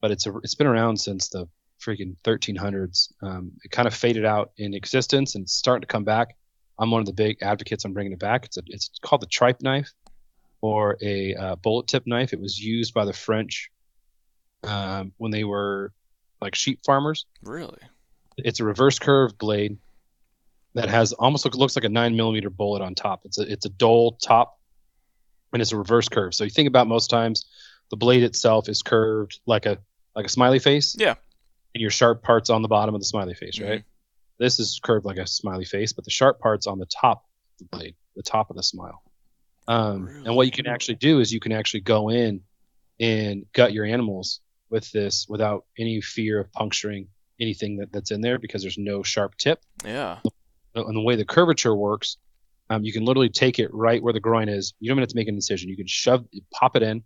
but 0.00 0.10
it's 0.10 0.26
a, 0.26 0.36
it's 0.44 0.54
been 0.54 0.66
around 0.74 0.96
since 0.98 1.28
the 1.28 1.46
freaking 1.84 2.16
1300s. 2.24 3.12
Um, 3.22 3.52
it 3.64 3.70
kind 3.70 3.86
of 3.88 3.94
faded 3.94 4.24
out 4.24 4.50
in 4.56 4.74
existence 4.74 5.34
and 5.34 5.42
it's 5.44 5.52
starting 5.62 5.82
to 5.86 5.92
come 5.96 6.04
back. 6.04 6.28
I'm 6.78 6.90
one 6.90 7.00
of 7.00 7.06
the 7.06 7.12
big 7.26 7.38
advocates 7.42 7.84
on 7.84 7.92
bringing 7.92 8.12
it 8.12 8.18
back. 8.18 8.44
It's 8.46 8.56
a, 8.56 8.62
it's 8.66 8.90
called 9.02 9.22
the 9.22 9.26
tripe 9.38 9.60
knife 9.62 9.90
or 10.60 10.96
a 11.02 11.34
uh, 11.34 11.54
bullet 11.56 11.86
tip 11.92 12.04
knife. 12.06 12.32
It 12.32 12.40
was 12.40 12.58
used 12.58 12.94
by 12.94 13.04
the 13.04 13.12
French 13.12 13.70
um, 14.62 15.12
when 15.16 15.30
they 15.30 15.44
were 15.44 15.92
like 16.40 16.54
sheep 16.54 16.80
farmers. 16.84 17.26
really 17.42 17.78
It's 18.38 18.60
a 18.60 18.64
reverse 18.64 18.98
curve 18.98 19.36
blade 19.38 19.78
that 20.74 20.88
has 20.88 21.12
almost 21.12 21.44
look, 21.44 21.54
looks 21.54 21.76
like 21.76 21.84
a 21.84 21.88
nine 21.88 22.16
millimeter 22.16 22.50
bullet 22.50 22.82
on 22.82 22.94
top. 22.94 23.22
It's 23.24 23.38
a 23.38 23.50
it's 23.50 23.66
a 23.66 23.70
dull 23.70 24.12
top, 24.12 24.58
and 25.52 25.60
it's 25.60 25.72
a 25.72 25.76
reverse 25.76 26.08
curve. 26.08 26.34
So 26.34 26.44
you 26.44 26.50
think 26.50 26.68
about 26.68 26.86
most 26.86 27.08
times, 27.08 27.46
the 27.90 27.96
blade 27.96 28.22
itself 28.22 28.68
is 28.68 28.82
curved 28.82 29.40
like 29.46 29.66
a 29.66 29.78
like 30.14 30.26
a 30.26 30.28
smiley 30.28 30.58
face. 30.58 30.96
Yeah. 30.98 31.14
And 31.74 31.82
your 31.82 31.90
sharp 31.90 32.22
parts 32.22 32.50
on 32.50 32.62
the 32.62 32.68
bottom 32.68 32.94
of 32.94 33.00
the 33.00 33.04
smiley 33.04 33.34
face, 33.34 33.60
right? 33.60 33.84
This 34.38 34.58
is 34.58 34.80
curved 34.82 35.04
like 35.04 35.18
a 35.18 35.26
smiley 35.26 35.64
face, 35.64 35.92
but 35.92 36.04
the 36.04 36.10
sharp 36.10 36.40
parts 36.40 36.66
on 36.66 36.78
the 36.78 36.86
top 36.86 37.24
of 37.60 37.68
the 37.70 37.76
blade, 37.76 37.94
the 38.16 38.22
top 38.22 38.50
of 38.50 38.56
the 38.56 38.62
smile. 38.62 39.02
Um, 39.66 40.08
And 40.24 40.34
what 40.34 40.46
you 40.46 40.52
can 40.52 40.66
actually 40.66 40.94
do 40.94 41.20
is 41.20 41.32
you 41.32 41.40
can 41.40 41.52
actually 41.52 41.80
go 41.80 42.08
in 42.08 42.40
and 43.00 43.44
gut 43.52 43.72
your 43.72 43.84
animals 43.84 44.40
with 44.70 44.90
this 44.92 45.26
without 45.28 45.64
any 45.78 46.00
fear 46.00 46.40
of 46.40 46.52
puncturing 46.52 47.08
anything 47.40 47.76
that, 47.78 47.92
that's 47.92 48.10
in 48.10 48.20
there 48.20 48.38
because 48.38 48.62
there's 48.62 48.78
no 48.78 49.02
sharp 49.02 49.36
tip. 49.36 49.60
yeah 49.84 50.18
And 50.74 50.96
the 50.96 51.00
way 51.02 51.16
the 51.16 51.24
curvature 51.24 51.74
works, 51.74 52.16
um, 52.70 52.84
you 52.84 52.92
can 52.92 53.04
literally 53.04 53.28
take 53.30 53.58
it 53.58 53.72
right 53.72 54.02
where 54.02 54.12
the 54.12 54.20
groin 54.20 54.48
is. 54.48 54.74
You 54.80 54.88
don't 54.88 54.96
even 54.96 55.02
have 55.02 55.08
to 55.10 55.16
make 55.16 55.28
an 55.28 55.34
incision. 55.34 55.68
You 55.68 55.76
can 55.76 55.86
shove, 55.86 56.24
pop 56.52 56.76
it 56.76 56.82
in, 56.82 57.02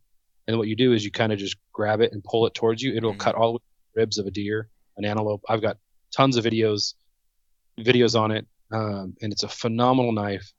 and 0.47 0.59
what 0.59 0.69
you 0.69 0.77
do 0.77 0.93
is 0.93 1.05
you 1.05 1.11
kind 1.11 1.33
of 1.33 1.39
just 1.39 1.57
grab 1.73 2.01
it 2.01 2.13
and 2.13 2.23
pull 2.25 2.47
it 2.47 2.55
towards 2.55 2.83
you. 2.83 2.95
It'll 2.97 3.15
Mhm. 3.15 3.19
cut 3.19 3.35
all 3.35 3.53
the 3.55 3.61
ribs 3.95 4.19
of 4.19 4.27
a 4.27 4.31
deer, 4.31 4.69
an 4.97 5.05
antelope. 5.05 5.43
I've 5.49 5.63
got 5.63 5.77
tons 6.17 6.37
of 6.37 6.45
videos, 6.45 6.95
videos 7.79 8.19
on 8.19 8.31
it, 8.33 8.47
um, 8.73 9.15
and 9.23 9.33
it's 9.33 9.43
a 9.45 9.49
phenomenal 9.49 10.13
knife 10.13 10.53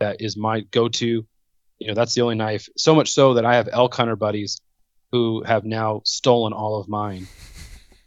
that 0.00 0.20
is 0.20 0.36
my 0.36 0.60
go-to. 0.60 1.26
You 1.78 1.86
know, 1.86 1.94
that's 1.94 2.14
the 2.14 2.22
only 2.22 2.34
knife. 2.34 2.68
So 2.76 2.94
much 2.94 3.10
so 3.12 3.34
that 3.34 3.44
I 3.44 3.54
have 3.56 3.68
elk 3.70 3.94
hunter 3.94 4.16
buddies 4.16 4.60
who 5.12 5.42
have 5.44 5.64
now 5.64 6.02
stolen 6.04 6.52
all 6.52 6.80
of 6.80 6.88
mine, 6.88 7.26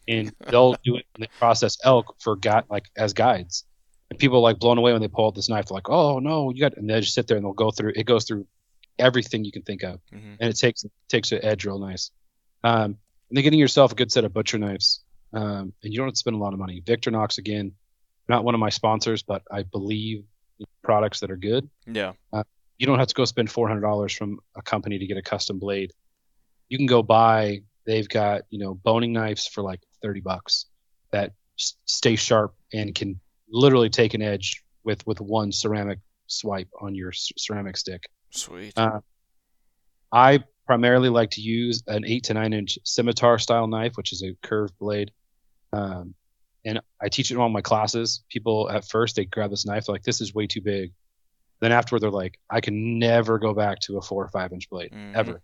and 0.07 0.33
they'll 0.49 0.73
do 0.83 0.95
it 0.97 1.05
when 1.13 1.21
they 1.21 1.29
process 1.39 1.77
elk 1.83 2.15
for 2.19 2.35
got 2.35 2.69
like 2.69 2.85
as 2.95 3.13
guides. 3.13 3.65
And 4.09 4.19
people 4.19 4.37
are 4.37 4.41
like 4.41 4.59
blown 4.59 4.77
away 4.77 4.91
when 4.91 5.01
they 5.01 5.07
pull 5.07 5.27
out 5.27 5.35
this 5.35 5.47
knife. 5.49 5.67
They're 5.67 5.75
like, 5.75 5.89
"Oh 5.89 6.19
no, 6.19 6.51
you 6.51 6.59
got!" 6.59 6.77
And 6.77 6.89
they 6.89 6.99
just 6.99 7.13
sit 7.13 7.27
there 7.27 7.37
and 7.37 7.45
they'll 7.45 7.53
go 7.53 7.71
through. 7.71 7.93
It 7.95 8.05
goes 8.05 8.25
through 8.25 8.45
everything 8.99 9.45
you 9.45 9.51
can 9.51 9.61
think 9.63 9.83
of, 9.83 9.99
hmm 10.11 10.35
and 10.39 10.49
it 10.49 10.57
takes 10.57 10.85
takes 11.07 11.29
the 11.29 11.43
edge 11.43 11.65
real 11.65 11.79
nice. 11.79 12.11
Um, 12.63 12.97
and 13.29 13.37
then 13.37 13.43
getting 13.43 13.59
yourself 13.59 13.93
a 13.93 13.95
good 13.95 14.11
set 14.11 14.25
of 14.25 14.33
butcher 14.33 14.57
knives, 14.57 15.01
um, 15.33 15.73
and 15.81 15.93
you 15.93 15.97
don't 15.97 16.07
have 16.07 16.13
to 16.13 16.19
spend 16.19 16.35
a 16.35 16.39
lot 16.39 16.53
of 16.53 16.59
money. 16.59 16.81
Victorinox 16.81 17.37
again, 17.37 17.71
not 18.27 18.43
one 18.43 18.53
of 18.53 18.59
my 18.59 18.69
sponsors, 18.69 19.23
but 19.23 19.43
I 19.49 19.63
believe 19.63 20.25
in 20.59 20.65
products 20.83 21.21
that 21.21 21.31
are 21.31 21.37
good. 21.37 21.69
yeah 21.87 22.13
You 22.77 22.87
don't 22.87 22.99
have 22.99 23.07
to 23.07 23.15
go 23.15 23.25
spend 23.25 23.49
four 23.49 23.67
hundred 23.67 23.81
dollars 23.81 24.13
from 24.13 24.39
a 24.55 24.61
company 24.61 24.99
to 24.99 25.05
get 25.07 25.17
a 25.17 25.21
custom 25.21 25.57
blade. 25.59 25.93
You 26.71 26.77
can 26.77 26.87
go 26.87 27.03
buy 27.03 27.63
they've 27.85 28.07
got 28.07 28.43
you 28.49 28.59
know 28.59 28.75
boning 28.75 29.11
knives 29.11 29.45
for 29.45 29.61
like 29.61 29.81
30 30.01 30.21
bucks 30.21 30.67
that 31.11 31.33
stay 31.57 32.15
sharp 32.15 32.55
and 32.73 32.95
can 32.95 33.19
literally 33.49 33.89
take 33.89 34.13
an 34.13 34.21
edge 34.21 34.63
with 34.85 35.05
with 35.05 35.19
one 35.19 35.51
ceramic 35.51 35.99
swipe 36.27 36.69
on 36.79 36.95
your 36.95 37.11
ceramic 37.11 37.75
stick. 37.75 38.03
Sweet. 38.29 38.71
Uh, 38.77 39.01
I 40.13 40.45
primarily 40.65 41.09
like 41.09 41.31
to 41.31 41.41
use 41.41 41.83
an 41.87 42.05
eight 42.05 42.23
to 42.25 42.33
nine 42.33 42.53
inch 42.53 42.79
scimitar 42.85 43.37
style 43.37 43.67
knife, 43.67 43.97
which 43.97 44.13
is 44.13 44.23
a 44.23 44.33
curved 44.41 44.77
blade. 44.79 45.11
Um, 45.73 46.15
and 46.63 46.79
I 47.01 47.09
teach 47.09 47.31
it 47.31 47.33
in 47.33 47.41
all 47.41 47.49
my 47.49 47.61
classes. 47.61 48.23
People 48.29 48.69
at 48.69 48.87
first 48.87 49.17
they 49.17 49.25
grab 49.25 49.49
this 49.49 49.65
knife, 49.65 49.89
like 49.89 50.03
this 50.03 50.21
is 50.21 50.33
way 50.33 50.47
too 50.47 50.61
big. 50.61 50.93
Then 51.59 51.73
afterward, 51.73 51.99
they're 51.99 52.11
like, 52.11 52.39
I 52.49 52.61
can 52.61 52.97
never 52.97 53.37
go 53.39 53.53
back 53.53 53.79
to 53.81 53.97
a 53.97 54.01
four 54.01 54.23
or 54.23 54.29
five 54.29 54.53
inch 54.53 54.69
blade 54.69 54.93
Mhm. 54.93 55.15
ever. 55.15 55.41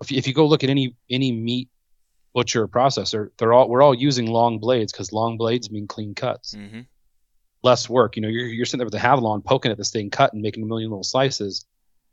If 0.00 0.10
you, 0.10 0.18
if 0.18 0.26
you 0.26 0.34
go 0.34 0.46
look 0.46 0.64
at 0.64 0.70
any 0.70 0.94
any 1.10 1.32
meat 1.32 1.68
butcher 2.34 2.64
or 2.64 2.68
processor, 2.68 3.30
they're 3.38 3.52
all 3.52 3.68
we're 3.68 3.82
all 3.82 3.94
using 3.94 4.26
long 4.26 4.58
blades 4.58 4.92
because 4.92 5.12
long 5.12 5.36
blades 5.38 5.70
mean 5.70 5.86
clean 5.86 6.14
cuts 6.14 6.54
mm-hmm. 6.54 6.80
less 7.62 7.88
work. 7.88 8.16
You 8.16 8.22
know, 8.22 8.28
you're, 8.28 8.46
you're 8.46 8.66
sitting 8.66 8.78
there 8.78 8.86
with 8.86 8.94
a 8.94 8.98
Havalon 8.98 9.44
poking 9.44 9.72
at 9.72 9.78
this 9.78 9.90
thing, 9.90 10.10
cutting, 10.10 10.42
making 10.42 10.62
a 10.62 10.66
million 10.66 10.90
little 10.90 11.04
slices, 11.04 11.64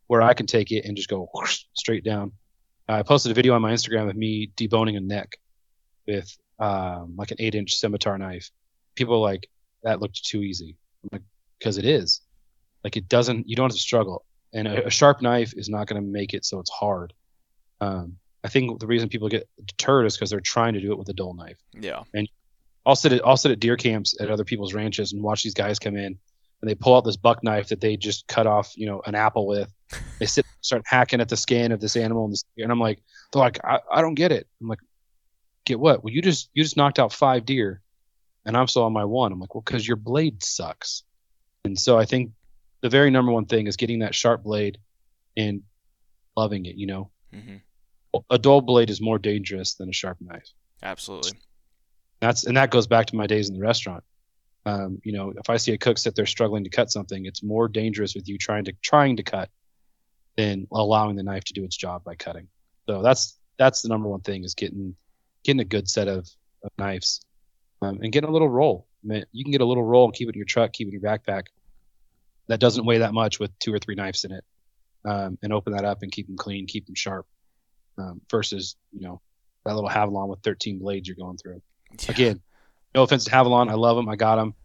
where 0.07 0.21
I 0.21 0.33
can 0.33 0.45
take 0.45 0.71
it 0.71 0.85
and 0.85 0.95
just 0.95 1.09
go 1.09 1.29
whoosh, 1.33 1.63
straight 1.73 2.03
down. 2.03 2.31
I 2.87 3.03
posted 3.03 3.31
a 3.31 3.35
video 3.35 3.53
on 3.53 3.61
my 3.61 3.71
Instagram 3.71 4.09
of 4.09 4.15
me 4.15 4.51
deboning 4.55 4.97
a 4.97 4.99
neck 4.99 5.37
with 6.07 6.37
um, 6.59 7.15
like 7.17 7.31
an 7.31 7.37
eight 7.39 7.55
inch 7.55 7.75
scimitar 7.75 8.17
knife. 8.17 8.49
People 8.95 9.15
are 9.15 9.31
like 9.31 9.49
that 9.83 10.01
looked 10.01 10.23
too 10.23 10.41
easy. 10.41 10.77
I'm 11.03 11.09
like, 11.11 11.21
because 11.59 11.77
it 11.77 11.85
is. 11.85 12.21
Like 12.83 12.97
it 12.97 13.07
doesn't. 13.07 13.47
You 13.47 13.55
don't 13.55 13.69
have 13.69 13.75
to 13.75 13.81
struggle. 13.81 14.25
And 14.53 14.67
a, 14.67 14.87
a 14.87 14.89
sharp 14.89 15.21
knife 15.21 15.53
is 15.55 15.69
not 15.69 15.87
going 15.87 16.01
to 16.01 16.07
make 16.07 16.33
it 16.33 16.45
so 16.45 16.59
it's 16.59 16.69
hard. 16.69 17.13
Um, 17.83 18.17
I 18.43 18.49
think 18.49 18.79
the 18.79 18.87
reason 18.87 19.09
people 19.09 19.29
get 19.29 19.47
deterred 19.65 20.05
is 20.05 20.15
because 20.15 20.29
they're 20.29 20.39
trying 20.39 20.73
to 20.73 20.81
do 20.81 20.91
it 20.91 20.97
with 20.97 21.09
a 21.09 21.13
dull 21.13 21.33
knife. 21.33 21.57
Yeah. 21.73 22.03
And 22.13 22.29
I'll 22.85 22.95
sit 22.95 23.13
at 23.13 23.25
I'll 23.25 23.37
sit 23.37 23.51
at 23.51 23.59
deer 23.59 23.77
camps 23.77 24.15
at 24.19 24.29
other 24.29 24.43
people's 24.43 24.73
ranches 24.73 25.13
and 25.13 25.21
watch 25.21 25.43
these 25.43 25.53
guys 25.53 25.79
come 25.79 25.95
in 25.95 26.17
and 26.61 26.69
they 26.69 26.75
pull 26.75 26.95
out 26.95 27.05
this 27.05 27.17
buck 27.17 27.43
knife 27.43 27.69
that 27.69 27.81
they 27.81 27.95
just 27.95 28.27
cut 28.27 28.47
off, 28.47 28.73
you 28.75 28.85
know, 28.85 29.01
an 29.05 29.15
apple 29.15 29.47
with. 29.47 29.71
They 30.19 30.25
sit 30.25 30.45
start 30.61 30.83
hacking 30.85 31.21
at 31.21 31.29
the 31.29 31.37
skin 31.37 31.71
of 31.71 31.79
this 31.79 31.95
animal 31.95 32.23
and, 32.23 32.33
this, 32.33 32.45
and 32.57 32.71
I'm 32.71 32.79
like, 32.79 33.03
they're 33.31 33.41
like, 33.41 33.59
I, 33.63 33.79
I 33.91 34.01
don't 34.01 34.13
get 34.13 34.31
it. 34.31 34.47
I'm 34.61 34.67
like, 34.67 34.79
get 35.65 35.79
what? 35.79 36.03
Well, 36.03 36.13
you 36.13 36.21
just 36.21 36.49
you 36.53 36.63
just 36.63 36.77
knocked 36.77 36.97
out 36.97 37.11
five 37.11 37.45
deer, 37.45 37.81
and 38.45 38.55
I'm 38.55 38.67
still 38.67 38.83
on 38.83 38.93
my 38.93 39.05
one. 39.05 39.31
I'm 39.31 39.39
like, 39.39 39.53
well, 39.53 39.63
because 39.65 39.87
your 39.87 39.97
blade 39.97 40.43
sucks. 40.43 41.03
And 41.65 41.77
so 41.77 41.97
I 41.97 42.05
think 42.05 42.31
the 42.81 42.89
very 42.89 43.11
number 43.11 43.31
one 43.31 43.45
thing 43.45 43.67
is 43.67 43.75
getting 43.75 43.99
that 43.99 44.15
sharp 44.15 44.43
blade 44.43 44.77
and 45.35 45.61
loving 46.35 46.65
it. 46.65 46.75
You 46.75 46.87
know, 46.87 47.11
Mm-hmm. 47.33 47.55
A 48.30 48.38
dull 48.38 48.62
blade 48.62 48.89
is 48.89 49.02
more 49.02 49.19
dangerous 49.19 49.76
than 49.76 49.89
a 49.89 49.93
sharp 49.93 50.17
knife. 50.21 50.49
Absolutely. 50.82 51.32
That's 52.19 52.45
and 52.45 52.58
that 52.58 52.71
goes 52.71 52.88
back 52.88 53.08
to 53.08 53.15
my 53.15 53.28
days 53.28 53.49
in 53.49 53.56
the 53.56 53.62
restaurant. 53.62 54.04
Um, 54.65 55.02
you 55.04 55.12
know, 55.12 55.34
if 55.36 55.49
I 55.49 55.58
see 55.58 55.73
a 55.73 55.78
cook 55.78 55.97
sit 55.97 56.15
there 56.15 56.26
struggling 56.26 56.63
to 56.63 56.69
cut 56.69 56.89
something, 56.89 57.26
it's 57.26 57.43
more 57.43 57.67
dangerous 57.67 58.15
with 58.15 58.28
you 58.30 58.38
trying 58.38 58.65
to 58.65 58.73
trying 58.82 59.17
to 59.17 59.23
cut 59.23 59.49
than 60.38 60.67
allowing 60.71 61.15
the 61.15 61.23
knife 61.23 61.43
to 61.45 61.54
do 61.54 61.63
its 61.63 61.76
job 61.76 62.04
by 62.04 62.15
cutting. 62.15 62.47
So 62.88 63.02
that's 63.02 63.38
that's 63.58 63.82
the 63.82 63.89
number 63.89 64.08
one 64.08 64.21
thing 64.21 64.43
is 64.43 64.56
getting 64.56 64.95
getting 65.43 65.60
a 65.60 65.65
good 65.65 65.89
set 65.89 66.08
of, 66.08 66.30
of 66.63 66.71
knives 66.78 67.21
um, 67.82 67.99
and 68.02 68.12
getting 68.12 68.30
a 68.30 68.34
little 68.34 68.49
roll. 68.49 68.88
I 69.04 69.08
mean, 69.08 69.26
you 69.32 69.43
can 69.43 69.52
get 69.52 69.62
a 69.62 69.65
little 69.65 69.84
roll 69.84 70.06
and 70.06 70.13
keep 70.13 70.30
it 70.30 70.36
in 70.36 70.39
your 70.39 70.45
truck, 70.45 70.71
keep 70.71 70.88
it 70.88 70.93
in 70.93 71.02
your 71.02 71.10
backpack. 71.10 71.47
That 72.47 72.60
doesn't 72.60 72.86
weigh 72.86 72.99
that 72.99 73.13
much 73.13 73.39
with 73.39 73.58
two 73.60 73.73
or 73.73 73.80
three 73.80 73.95
knives 73.95 74.23
in 74.23 74.32
it, 74.32 74.43
um, 75.06 75.38
and 75.41 75.54
open 75.54 75.73
that 75.73 75.86
up 75.86 76.04
and 76.04 76.12
keep 76.12 76.28
them 76.28 76.38
clean, 76.38 76.67
keep 76.67 76.86
them 76.86 76.95
sharp. 76.95 77.26
Um, 77.97 78.21
versus 78.32 78.75
you 78.91 79.01
know 79.08 79.21
that 79.65 79.75
little 79.75 79.89
Havalon 79.89 80.27
with 80.27 80.39
13 80.39 80.79
blades 80.79 81.08
you're 81.08 81.15
going 81.15 81.38
through 81.38 81.62
Yeah. 81.91 82.12
again, 82.12 82.41
no 82.95 83.03
offense 83.03 83.23
to 83.25 83.32
Havalon, 83.32 83.69
I 83.69 83.75
love 83.75 83.95
them, 83.95 84.10
I 84.10 84.15
got 84.15 84.38
them, 84.38 84.56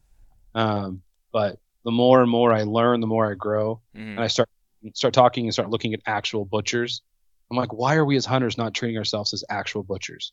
um, 0.55 1.03
but 1.31 1.59
the 1.85 1.91
more 1.91 2.23
and 2.23 2.31
more 2.31 2.53
I 2.55 2.63
learn, 2.63 3.01
the 3.01 3.07
more 3.07 3.31
I 3.31 3.35
grow, 3.35 3.83
Mhm. 3.95 4.13
and 4.13 4.21
I 4.21 4.29
start 4.29 4.49
start 4.95 5.13
talking 5.13 5.45
and 5.45 5.53
start 5.53 5.69
looking 5.71 5.93
at 5.93 6.01
actual 6.07 6.45
butchers. 6.47 7.03
I'm 7.51 7.57
like, 7.57 7.73
why 7.73 7.97
are 7.97 8.05
we 8.05 8.17
as 8.17 8.25
hunters 8.25 8.57
not 8.57 8.75
treating 8.75 8.97
ourselves 8.97 9.33
as 9.35 9.45
actual 9.51 9.83
butchers? 9.83 10.33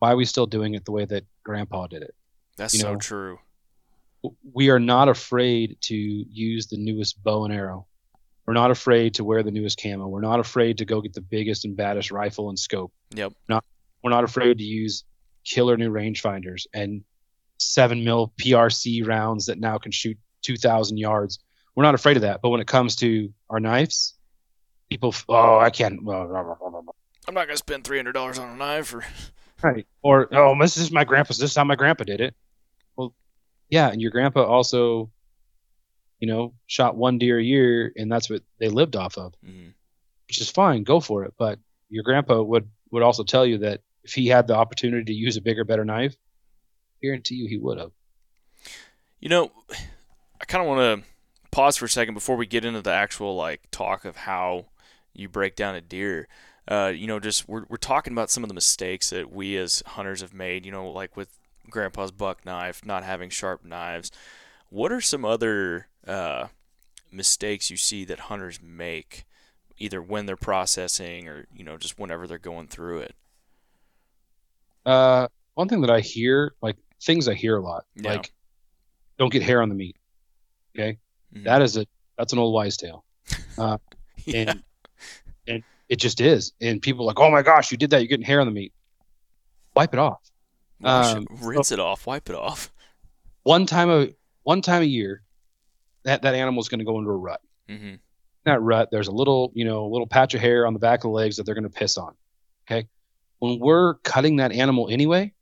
Why 0.00 0.12
are 0.12 0.16
we 0.16 0.24
still 0.24 0.46
doing 0.46 0.74
it 0.74 0.84
the 0.84 0.92
way 0.92 1.04
that 1.06 1.24
Grandpa 1.44 1.86
did 1.86 2.02
it? 2.02 2.14
That's 2.56 2.74
you 2.74 2.80
so 2.80 2.92
know, 2.94 2.98
true. 2.98 3.38
We 4.52 4.68
are 4.70 4.80
not 4.80 5.08
afraid 5.08 5.78
to 5.82 5.94
use 5.96 6.66
the 6.66 6.76
newest 6.76 7.22
bow 7.22 7.44
and 7.44 7.54
arrow. 7.54 7.86
We're 8.48 8.54
not 8.54 8.70
afraid 8.70 9.12
to 9.16 9.24
wear 9.24 9.42
the 9.42 9.50
newest 9.50 9.78
camo. 9.78 10.08
We're 10.08 10.22
not 10.22 10.40
afraid 10.40 10.78
to 10.78 10.86
go 10.86 11.02
get 11.02 11.12
the 11.12 11.20
biggest 11.20 11.66
and 11.66 11.76
baddest 11.76 12.10
rifle 12.10 12.48
and 12.48 12.58
scope. 12.58 12.94
Yep. 13.14 13.34
Not 13.46 13.62
we're 14.02 14.08
not 14.08 14.24
afraid 14.24 14.56
to 14.56 14.64
use 14.64 15.04
killer 15.44 15.76
new 15.76 15.90
rangefinders 15.90 16.66
and 16.72 17.04
seven 17.58 18.04
mil 18.04 18.32
PRC 18.40 19.06
rounds 19.06 19.44
that 19.46 19.60
now 19.60 19.76
can 19.76 19.92
shoot 19.92 20.16
2,000 20.44 20.96
yards. 20.96 21.40
We're 21.74 21.82
not 21.82 21.94
afraid 21.94 22.16
of 22.16 22.22
that. 22.22 22.40
But 22.40 22.48
when 22.48 22.62
it 22.62 22.66
comes 22.66 22.96
to 22.96 23.30
our 23.50 23.60
knives, 23.60 24.14
people, 24.88 25.14
oh, 25.28 25.58
I 25.58 25.68
can't. 25.68 26.00
I'm 26.08 27.34
not 27.34 27.34
gonna 27.34 27.56
spend 27.58 27.84
three 27.84 27.98
hundred 27.98 28.12
dollars 28.12 28.38
on 28.38 28.48
a 28.48 28.56
knife 28.56 28.94
or 28.94 29.04
Right. 29.62 29.86
Or, 30.00 30.34
oh, 30.34 30.56
this 30.58 30.78
is 30.78 30.90
my 30.90 31.04
grandpa's. 31.04 31.36
This 31.36 31.50
is 31.50 31.56
how 31.56 31.64
my 31.64 31.76
grandpa 31.76 32.04
did 32.04 32.22
it. 32.22 32.34
Well, 32.96 33.12
yeah. 33.68 33.90
And 33.90 34.00
your 34.00 34.10
grandpa 34.10 34.42
also, 34.44 35.10
you 36.18 36.26
know, 36.26 36.54
shot 36.66 36.96
one 36.96 37.18
deer 37.18 37.38
a 37.38 37.42
year 37.42 37.92
and 37.96 38.10
that's 38.10 38.28
what 38.28 38.42
they 38.58 38.68
lived 38.68 38.96
off 38.96 39.16
of. 39.18 39.34
Mhm. 39.44 39.74
which 40.26 40.42
is 40.42 40.50
fine, 40.50 40.82
go 40.84 41.00
for 41.00 41.24
it. 41.24 41.32
But 41.38 41.58
your 41.88 42.04
grandpa 42.04 42.42
would 42.42 42.68
would 42.90 43.02
also 43.02 43.24
tell 43.24 43.46
you 43.46 43.58
that 43.58 43.80
if 44.04 44.12
he 44.12 44.26
had 44.26 44.46
the 44.46 44.54
opportunity 44.54 45.04
to 45.04 45.12
use 45.18 45.36
a 45.38 45.40
bigger, 45.40 45.64
better 45.64 45.84
knife, 45.86 46.16
guarantee 47.02 47.36
you 47.36 47.48
he 47.48 47.56
would 47.56 47.78
have. 47.78 47.92
You 49.20 49.28
know, 49.30 49.52
I 50.40 50.44
kind 50.46 50.62
of 50.62 50.68
want 50.68 51.02
to 51.02 51.08
pause 51.50 51.76
for 51.76 51.86
a 51.86 51.88
second 51.88 52.14
before 52.14 52.36
we 52.36 52.46
get 52.46 52.64
into 52.64 52.82
the 52.82 52.92
actual 52.92 53.34
like 53.36 53.62
talk 53.70 54.04
of 54.04 54.16
how 54.16 54.66
you 55.14 55.28
break 55.28 55.56
down 55.56 55.74
a 55.74 55.80
deer. 55.80 56.28
Uh, 56.68 56.92
you 56.94 57.06
know, 57.06 57.18
just 57.18 57.48
we're 57.48 57.64
we're 57.68 57.76
talking 57.78 58.12
about 58.12 58.30
some 58.30 58.44
of 58.44 58.48
the 58.48 58.54
mistakes 58.54 59.10
that 59.10 59.32
we 59.32 59.56
as 59.56 59.82
hunters 59.86 60.20
have 60.20 60.34
made. 60.34 60.66
You 60.66 60.72
know, 60.72 60.90
like 60.90 61.16
with 61.16 61.30
Grandpa's 61.70 62.12
buck 62.12 62.44
knife, 62.44 62.84
not 62.84 63.02
having 63.02 63.30
sharp 63.30 63.64
knives. 63.64 64.10
What 64.70 64.92
are 64.92 65.00
some 65.00 65.24
other 65.24 65.86
uh, 66.06 66.48
mistakes 67.10 67.70
you 67.70 67.76
see 67.76 68.04
that 68.04 68.20
hunters 68.20 68.60
make, 68.62 69.24
either 69.78 70.02
when 70.02 70.26
they're 70.26 70.36
processing 70.36 71.28
or 71.28 71.46
you 71.54 71.64
know 71.64 71.76
just 71.76 71.98
whenever 71.98 72.26
they're 72.26 72.38
going 72.38 72.68
through 72.68 72.98
it? 73.00 73.14
Uh, 74.84 75.28
one 75.54 75.68
thing 75.68 75.80
that 75.82 75.90
I 75.90 76.00
hear, 76.00 76.54
like 76.62 76.76
things 77.02 77.28
I 77.28 77.34
hear 77.34 77.56
a 77.56 77.60
lot, 77.62 77.84
Yeah. 77.96 78.12
like 78.12 78.32
don't 79.18 79.32
get 79.32 79.42
hair 79.42 79.62
on 79.62 79.68
the 79.68 79.74
meat. 79.74 79.96
Okay, 80.76 80.98
Mhm. 81.34 81.44
that 81.44 81.62
is 81.62 81.76
a 81.76 81.86
that's 82.16 82.32
an 82.32 82.38
old 82.38 82.54
wise 82.54 82.76
tale, 82.76 83.04
yeah. 83.56 83.78
and 84.34 84.62
and 85.46 85.62
it 85.88 85.96
just 85.96 86.20
is. 86.20 86.52
And 86.60 86.82
people 86.82 87.04
are 87.04 87.06
like, 87.08 87.18
oh 87.18 87.30
my 87.30 87.42
gosh, 87.42 87.70
you 87.70 87.78
did 87.78 87.90
that, 87.90 87.98
you're 88.00 88.08
getting 88.08 88.26
hair 88.26 88.40
on 88.40 88.46
the 88.46 88.52
meat. 88.52 88.72
Wipe 89.74 89.94
it 89.94 89.98
off. 89.98 90.20
Um, 90.84 91.26
rinse 91.40 91.72
it 91.72 91.80
off, 91.80 92.06
wipe 92.06 92.28
it 92.28 92.36
off. 92.36 92.70
One 93.44 93.64
time 93.66 93.88
a 93.90 94.08
one 94.48 94.62
time 94.62 94.80
a 94.80 94.86
year, 94.86 95.20
that 96.04 96.22
that 96.22 96.34
animal 96.34 96.58
is 96.62 96.70
going 96.70 96.78
to 96.78 96.84
go 96.86 96.98
into 96.98 97.10
a 97.10 97.16
rut. 97.16 97.40
hmm 97.68 97.96
that 98.44 98.62
rut, 98.62 98.88
there's 98.90 99.08
a 99.08 99.12
little, 99.12 99.52
you 99.54 99.66
know, 99.66 99.84
a 99.84 99.90
little 99.92 100.06
patch 100.06 100.32
of 100.32 100.40
hair 100.40 100.66
on 100.66 100.72
the 100.72 100.78
back 100.78 101.00
of 101.00 101.02
the 101.02 101.08
legs 101.10 101.36
that 101.36 101.44
they're 101.44 101.54
going 101.54 101.70
to 101.70 101.78
piss 101.80 101.98
on. 101.98 102.14
Okay. 102.66 102.88
When 103.40 103.58
we're 103.60 103.94
cutting 104.04 104.36
that 104.36 104.52
animal 104.52 104.88
anyway, 104.88 105.34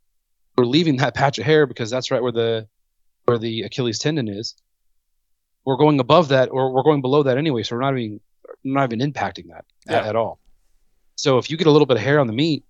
we're 0.56 0.64
leaving 0.64 0.96
that 0.96 1.14
patch 1.14 1.38
of 1.38 1.44
hair 1.44 1.66
because 1.66 1.88
that's 1.88 2.10
right 2.10 2.20
where 2.20 2.32
the 2.32 2.66
where 3.26 3.38
the 3.38 3.62
Achilles 3.62 4.00
tendon 4.00 4.26
is. 4.28 4.56
We're 5.64 5.76
going 5.76 6.00
above 6.00 6.28
that 6.28 6.48
or 6.50 6.72
we're 6.72 6.82
going 6.82 7.00
below 7.00 7.22
that 7.24 7.38
anyway, 7.38 7.62
so 7.62 7.76
we're 7.76 7.82
not 7.82 7.96
even 7.96 8.20
not 8.64 8.92
even 8.92 9.12
impacting 9.12 9.46
that 9.52 9.64
at, 9.86 10.02
Yeah. 10.02 10.08
at 10.08 10.16
all. 10.16 10.40
So 11.14 11.38
if 11.38 11.48
you 11.48 11.56
get 11.56 11.68
a 11.68 11.70
little 11.70 11.86
bit 11.86 11.98
of 11.98 12.02
hair 12.02 12.18
on 12.18 12.26
the 12.26 12.32
meat, 12.32 12.64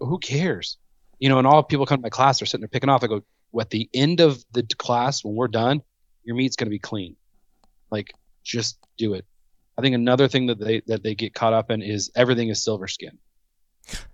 who 0.00 0.18
cares? 0.18 0.78
You 1.20 1.28
know, 1.28 1.38
and 1.38 1.46
all 1.46 1.62
people 1.62 1.86
come 1.86 1.98
to 1.98 2.02
my 2.02 2.08
class, 2.18 2.40
they're 2.40 2.46
sitting 2.46 2.62
there 2.62 2.68
picking 2.76 2.90
off. 2.90 3.04
I 3.04 3.06
go, 3.06 3.22
at 3.58 3.70
the 3.70 3.88
end 3.94 4.20
of 4.20 4.44
the 4.52 4.62
class, 4.62 5.24
when 5.24 5.34
we're 5.34 5.48
done, 5.48 5.82
your 6.24 6.36
meat's 6.36 6.56
going 6.56 6.66
to 6.66 6.70
be 6.70 6.78
clean. 6.78 7.16
Like, 7.90 8.12
just 8.44 8.78
do 8.98 9.14
it. 9.14 9.24
I 9.78 9.82
think 9.82 9.94
another 9.94 10.28
thing 10.28 10.46
that 10.46 10.58
they 10.58 10.82
that 10.86 11.02
they 11.02 11.14
get 11.14 11.34
caught 11.34 11.54
up 11.54 11.70
in 11.70 11.80
is 11.80 12.10
everything 12.14 12.48
is 12.48 12.62
silver 12.62 12.86
skin, 12.86 13.18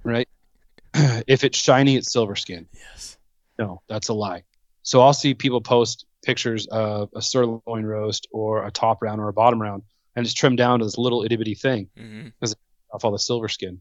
right? 0.05 0.29
if 0.95 1.43
it's 1.43 1.59
shiny, 1.59 1.97
it's 1.97 2.13
silver 2.13 2.37
skin. 2.37 2.69
Yes. 2.73 3.19
No, 3.59 3.83
that's 3.89 4.09
a 4.09 4.15
lie. 4.15 4.45
So 4.83 5.01
I'll 5.01 5.13
see 5.13 5.35
people 5.35 5.61
post 5.61 6.07
pictures 6.25 6.67
of 6.69 7.11
a 7.17 7.23
sirloin 7.23 7.85
roast 7.85 8.29
or 8.31 8.65
a 8.65 8.71
top 8.71 9.03
round 9.03 9.21
or 9.21 9.29
a 9.29 9.33
bottom 9.33 9.61
round, 9.61 9.83
and 10.15 10.25
it's 10.25 10.35
trimmed 10.35 10.59
down 10.59 10.79
to 10.79 10.85
this 10.85 10.99
little 10.99 11.25
itty 11.25 11.37
bitty 11.37 11.55
thing 11.55 11.89
hmm 11.97 12.29
off 12.93 13.05
all 13.05 13.11
the 13.11 13.19
silver 13.19 13.49
skin. 13.49 13.81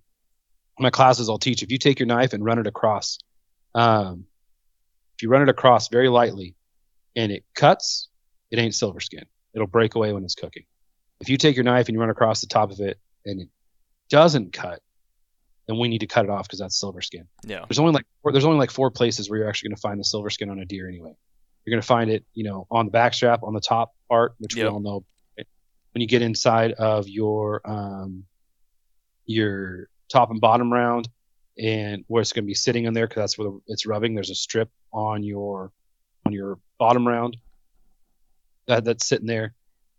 In 0.78 0.84
my 0.84 0.90
classes, 0.90 1.30
I'll 1.30 1.38
teach 1.38 1.62
if 1.62 1.72
you 1.72 1.78
take 1.78 2.00
your 2.00 2.08
knife 2.08 2.34
and 2.34 2.44
run 2.44 2.60
it 2.60 2.68
across, 2.68 3.20
um, 3.76 4.26
if 5.16 5.24
you 5.24 5.30
run 5.30 5.42
it 5.42 5.50
across 5.50 5.88
very 5.90 6.10
lightly, 6.10 6.56
and 7.16 7.32
it 7.32 7.44
cuts, 7.56 8.10
it 8.52 8.60
ain't 8.60 8.76
silver 8.76 9.00
skin. 9.00 9.26
It'll 9.54 9.68
break 9.68 9.96
away 9.96 10.12
when 10.14 10.24
it's 10.24 10.36
cooking. 10.36 10.64
If 11.22 11.30
you 11.30 11.38
take 11.38 11.56
your 11.56 11.64
knife 11.64 11.88
and 11.88 11.96
you 11.96 12.00
run 12.02 12.10
across 12.10 12.42
the 12.42 12.48
top 12.48 12.72
of 12.72 12.80
it 12.82 13.00
and 13.26 13.42
it 13.42 13.48
doesn't 14.10 14.52
cut, 14.52 14.82
then 15.68 15.80
we 15.80 15.88
need 15.88 16.00
to 16.00 16.08
cut 16.08 16.26
it 16.26 16.30
off 16.30 16.48
because 16.48 16.60
that's 16.60 16.80
silver 16.80 17.02
skin. 17.02 17.26
Yeah. 17.46 17.64
There's 17.68 17.80
only 17.80 17.94
like 17.94 18.06
four, 18.22 18.32
there's 18.34 18.46
only 18.46 18.60
like 18.60 18.70
four 18.72 18.92
places 18.92 19.30
where 19.30 19.40
you're 19.40 19.48
actually 19.50 19.70
going 19.70 19.78
to 19.78 19.82
find 19.82 20.00
the 20.00 20.04
silver 20.04 20.30
skin 20.30 20.50
on 20.50 20.60
a 20.60 20.66
deer 20.66 20.88
anyway. 20.90 21.16
You're 21.64 21.72
going 21.72 21.82
to 21.82 21.88
find 21.88 22.12
it, 22.12 22.26
you 22.34 22.44
know, 22.44 22.68
on 22.70 22.86
the 22.86 22.92
back 22.92 23.14
strap, 23.14 23.42
on 23.44 23.54
the 23.54 23.62
top 23.62 23.94
part, 24.10 24.36
which 24.40 24.56
Yep. 24.56 24.64
we 24.64 24.70
all 24.70 24.80
know. 24.80 25.06
When 25.94 26.02
you 26.02 26.08
get 26.08 26.22
inside 26.22 26.74
of 26.74 27.08
your 27.08 27.62
um, 27.64 28.26
your 29.26 29.88
top 30.12 30.30
and 30.30 30.42
bottom 30.42 30.72
round, 30.72 31.08
and 31.58 32.04
where 32.08 32.22
it's 32.22 32.34
going 32.34 32.44
to 32.44 32.48
be 32.48 32.54
sitting 32.54 32.86
in 32.86 32.94
there 32.94 33.08
because 33.08 33.22
that's 33.22 33.38
where 33.38 33.52
it's 33.68 33.86
rubbing. 33.86 34.14
There's 34.16 34.30
a 34.30 34.36
strip 34.36 34.70
on 34.92 35.24
your 35.24 35.72
on 36.26 36.32
your 36.34 36.60
bottom 36.80 37.08
round 37.08 37.38
that, 38.68 38.84
that's 38.84 39.06
sitting 39.06 39.28
there, 39.28 39.54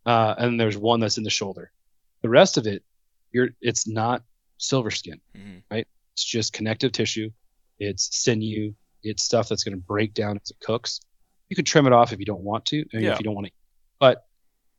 uh, 0.04 0.34
and 0.38 0.58
there's 0.60 0.76
one 0.76 1.00
that's 1.00 1.18
in 1.18 1.24
the 1.24 1.30
shoulder. 1.30 1.70
The 2.22 2.28
rest 2.28 2.56
of 2.56 2.66
it, 2.66 2.82
you're 3.32 3.50
it's 3.60 3.86
not 3.86 4.22
silver 4.58 4.90
skin 4.90 5.20
Mhm. 5.36 5.62
it's 6.14 6.24
just 6.24 6.54
connective 6.54 6.90
tissue 6.90 7.28
it's 7.78 8.08
sinew 8.24 8.72
it's 9.02 9.22
stuff 9.22 9.50
that's 9.50 9.62
going 9.64 9.74
to 9.76 9.82
break 9.86 10.14
down 10.14 10.38
as 10.42 10.48
it 10.50 10.56
cooks 10.60 10.98
you 11.50 11.54
can 11.56 11.66
trim 11.66 11.86
it 11.86 11.92
off 11.92 12.14
if 12.14 12.18
you 12.18 12.24
don't 12.24 12.40
want 12.40 12.64
to 12.64 12.78
Yeah. 12.94 13.12
if 13.12 13.18
you 13.18 13.24
don't 13.24 13.34
want 13.34 13.48
to 13.48 13.52
but 14.00 14.24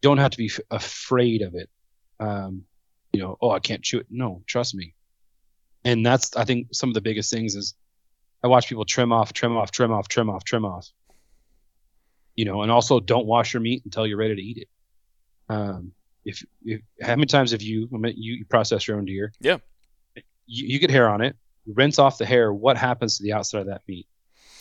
you 0.01 0.09
don't 0.09 0.17
have 0.17 0.31
to 0.31 0.37
be 0.39 0.47
f- 0.47 0.59
afraid 0.71 1.43
of 1.43 1.53
it 1.53 1.69
um, 2.19 2.63
you 3.13 3.19
know 3.21 3.37
oh 3.39 3.51
i 3.51 3.59
can't 3.59 3.83
chew 3.83 3.99
it 3.99 4.07
no 4.09 4.41
trust 4.47 4.73
me 4.73 4.95
and 5.83 6.05
that's 6.05 6.35
i 6.35 6.43
think 6.43 6.67
some 6.71 6.89
of 6.89 6.93
the 6.93 7.01
biggest 7.01 7.31
things 7.31 7.55
is 7.55 7.73
i 8.43 8.47
watch 8.47 8.67
people 8.67 8.85
trim 8.85 9.11
off 9.11 9.33
trim 9.33 9.55
off 9.55 9.71
trim 9.71 9.91
off 9.91 10.07
trim 10.07 10.29
off 10.29 10.43
trim 10.43 10.65
off. 10.65 10.87
You 12.35 12.45
know 12.45 12.61
and 12.61 12.71
also 12.71 12.99
don't 12.99 13.25
wash 13.25 13.53
your 13.53 13.61
meat 13.61 13.81
until 13.85 14.05
you're 14.05 14.17
ready 14.17 14.35
to 14.35 14.41
eat 14.41 14.57
it. 14.57 14.67
Um, 15.49 15.93
if, 16.23 16.45
if 16.63 16.81
how 17.01 17.15
many 17.15 17.25
times 17.25 17.51
have 17.51 17.61
you 17.61 17.89
I 17.93 17.97
mean, 17.97 18.13
you, 18.15 18.45
process 18.45 18.87
your 18.87 18.97
own 18.97 19.05
deer? 19.05 19.31
Yeah. 19.39 19.57
you, 20.45 20.67
you 20.67 20.79
get 20.79 20.91
hair 20.91 21.09
on 21.09 21.21
it 21.21 21.35
you 21.67 21.73
rinse 21.75 21.99
off 21.99 22.17
the 22.17 22.25
hair. 22.25 22.51
What 22.51 22.77
happens 22.77 23.17
to 23.17 23.23
the 23.23 23.33
outside 23.33 23.59
of 23.61 23.67
that 23.67 23.81
meat? 23.87 24.07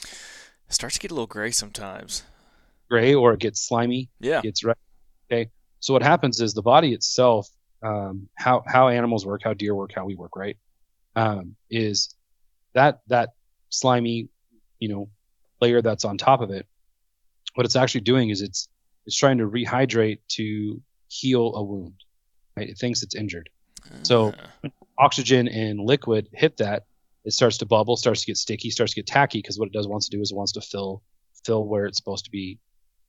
It 0.02 0.74
starts 0.74 0.96
to 0.96 1.00
get 1.00 1.12
a 1.12 1.14
little 1.14 1.28
gray 1.28 1.52
sometimes. 1.52 2.24
gray 2.90 3.14
or 3.14 3.32
it 3.32 3.40
gets 3.40 3.60
slimy. 3.66 4.10
Yeah. 4.18 4.42
gets 4.42 4.64
red. 4.64 4.76
Okay. 5.30 5.50
So 5.78 5.92
what 5.92 6.02
happens 6.02 6.40
is 6.40 6.52
the 6.52 6.62
body 6.62 6.92
itself 6.92 7.48
um, 7.82 8.28
how 8.34 8.64
how 8.66 8.88
animals 8.88 9.24
work 9.24 9.42
how 9.44 9.54
deer 9.54 9.74
work 9.74 9.92
how 9.94 10.04
we 10.04 10.16
work 10.16 10.34
right 10.34 10.56
um, 11.16 11.56
is 11.70 12.14
that 12.74 13.00
that 13.08 13.30
slimy 13.70 14.28
you 14.78 14.88
know 14.88 15.08
layer 15.60 15.82
that's 15.82 16.04
on 16.04 16.16
top 16.16 16.40
of 16.40 16.50
it 16.50 16.66
what 17.54 17.66
it's 17.66 17.76
actually 17.76 18.02
doing 18.02 18.30
is 18.30 18.40
it's 18.42 18.68
it's 19.06 19.16
trying 19.16 19.38
to 19.38 19.48
rehydrate 19.48 20.18
to 20.28 20.80
heal 21.08 21.54
a 21.56 21.62
wound 21.62 21.94
right 22.56 22.68
it 22.68 22.78
thinks 22.78 23.02
it's 23.02 23.14
injured 23.14 23.48
So- 24.02 24.32
Uh, 24.64 24.68
oxygen 24.98 25.46
and 25.48 25.78
liquid 25.78 26.26
hit 26.32 26.56
that, 26.56 26.84
it 27.24 27.32
starts 27.32 27.58
to 27.58 27.66
bubble, 27.66 27.96
starts 27.96 28.22
to 28.22 28.26
get 28.28 28.36
sticky, 28.38 28.70
starts 28.70 28.94
to 28.94 29.00
get 29.00 29.06
tacky 29.06 29.38
because 29.40 29.58
what 29.58 29.66
it 29.66 29.72
does 29.72 29.86
wants 29.86 30.08
to 30.08 30.16
do 30.16 30.22
is 30.22 30.30
it 30.32 30.36
wants 30.36 30.52
to 30.52 30.60
fill 30.62 31.02
fill 31.44 31.68
where 31.68 31.84
it's 31.84 31.98
supposed 31.98 32.24
to 32.24 32.30
be, 32.30 32.58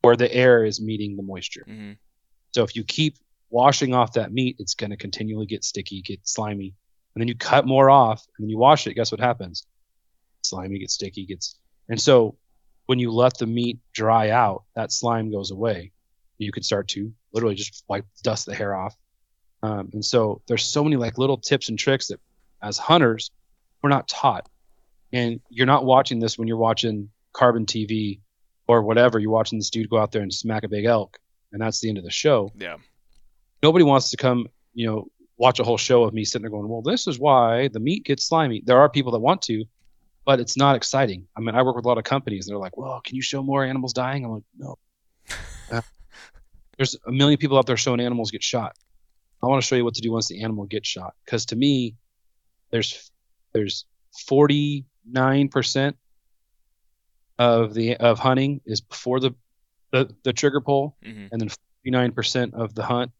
where 0.01 0.17
the 0.17 0.29
air 0.33 0.65
is 0.65 0.81
meeting 0.81 1.15
the 1.15 1.23
moisture. 1.23 1.65
Mm-hmm. 1.67 1.93
So 2.53 2.63
if 2.63 2.75
you 2.75 2.83
keep 2.83 3.15
washing 3.49 3.93
off 3.93 4.13
that 4.13 4.33
meat, 4.33 4.57
it's 4.59 4.75
going 4.75 4.89
to 4.89 4.97
continually 4.97 5.45
get 5.45 5.63
sticky, 5.63 6.01
get 6.01 6.19
slimy, 6.27 6.75
and 7.17 7.21
then 7.21 7.27
you 7.27 7.33
cut 7.35 7.65
more 7.65 7.89
off 7.89 8.23
and 8.37 8.43
then 8.45 8.49
you 8.51 8.59
wash 8.59 8.85
it. 8.85 8.93
Guess 8.93 9.11
what 9.11 9.19
happens? 9.19 9.65
Slimy 10.43 10.77
gets 10.77 10.93
sticky, 10.93 11.25
gets 11.25 11.55
and 11.89 11.99
so 11.99 12.37
when 12.85 12.99
you 12.99 13.11
let 13.11 13.35
the 13.39 13.47
meat 13.47 13.79
dry 13.91 14.29
out, 14.29 14.65
that 14.75 14.91
slime 14.91 15.31
goes 15.31 15.49
away. 15.49 15.91
You 16.37 16.51
can 16.51 16.61
start 16.61 16.87
to 16.89 17.11
literally 17.33 17.55
just 17.55 17.83
wipe 17.87 18.05
dust 18.21 18.45
the 18.45 18.53
hair 18.53 18.75
off. 18.75 18.95
Um, 19.63 19.89
and 19.93 20.05
so 20.05 20.41
there's 20.47 20.63
so 20.63 20.83
many 20.83 20.95
like 20.95 21.17
little 21.17 21.37
tips 21.37 21.69
and 21.69 21.79
tricks 21.79 22.09
that 22.09 22.19
as 22.61 22.77
hunters 22.77 23.31
we're 23.81 23.89
not 23.89 24.07
taught. 24.07 24.47
And 25.11 25.39
you're 25.49 25.65
not 25.65 25.85
watching 25.85 26.19
this 26.19 26.37
when 26.37 26.47
you're 26.47 26.57
watching 26.57 27.09
CarbonTV 27.33 28.19
or 28.67 28.83
whatever. 28.83 29.17
You're 29.17 29.31
watching 29.31 29.57
this 29.57 29.69
dude 29.71 29.89
go 29.89 29.97
out 29.97 30.11
there 30.11 30.21
and 30.21 30.31
smack 30.33 30.63
a 30.63 30.67
big 30.67 30.85
elk, 30.85 31.17
and 31.51 31.59
that's 31.61 31.79
the 31.79 31.89
end 31.89 31.97
of 31.97 32.03
the 32.03 32.11
show 32.11 32.51
Yeah. 32.57 32.77
nobody 33.63 33.83
wants 33.83 34.11
to 34.11 34.17
come, 34.17 34.47
you 34.73 34.85
know, 34.87 35.07
watch 35.37 35.59
a 35.59 35.63
whole 35.63 35.77
show 35.77 36.03
of 36.03 36.13
me 36.13 36.25
sitting 36.25 36.43
there 36.43 36.51
going, 36.51 36.67
well, 36.67 36.81
this 36.81 37.07
is 37.07 37.19
why 37.19 37.67
the 37.69 37.79
meat 37.79 38.05
gets 38.05 38.27
slimy. 38.27 38.63
There 38.65 38.79
are 38.79 38.89
people 38.89 39.11
that 39.13 39.19
want 39.19 39.41
to, 39.43 39.65
but 40.25 40.39
it's 40.39 40.57
not 40.57 40.75
exciting. 40.75 41.27
I 41.37 41.41
mean, 41.41 41.55
I 41.55 41.61
work 41.61 41.75
with 41.75 41.85
a 41.85 41.87
lot 41.87 41.97
of 41.97 42.03
companies 42.03 42.47
and 42.47 42.53
they're 42.53 42.59
like, 42.61 42.77
well, 42.77 43.01
can 43.03 43.15
you 43.15 43.21
show 43.21 43.43
more 43.43 43.63
animals 43.63 43.93
dying? 43.93 44.25
I'm 44.25 44.31
like, 44.31 44.43
no. 44.57 44.77
Uh, 45.69 45.81
There's 46.77 46.95
a 47.05 47.11
million 47.11 47.37
people 47.37 47.57
out 47.57 47.65
there 47.65 47.75
showing 47.75 47.99
animals 47.99 48.31
get 48.31 48.41
shot. 48.41 48.75
I 49.43 49.47
want 49.47 49.61
to 49.61 49.67
show 49.67 49.75
you 49.75 49.83
what 49.83 49.95
to 49.95 50.01
do 50.01 50.13
once 50.13 50.29
the 50.29 50.43
animal 50.43 50.65
gets 50.65 50.87
shot. 50.87 51.13
Because 51.25 51.45
to 51.47 51.55
me, 51.57 51.95
there's 52.71 53.11
there's 53.53 53.85
49% 54.29 54.85
of 57.39 57.73
the 57.73 57.97
of 57.97 58.19
hunting 58.19 58.61
is 58.65 58.81
before 58.81 59.19
the 59.19 59.35
the, 59.91 60.15
the 60.23 60.33
trigger 60.33 60.61
pull 60.61 60.97
hmm 61.03 61.27
and 61.31 61.41
then 61.41 61.49
59% 61.85 62.53
of 62.53 62.75
the 62.75 62.83
hunt 62.83 63.11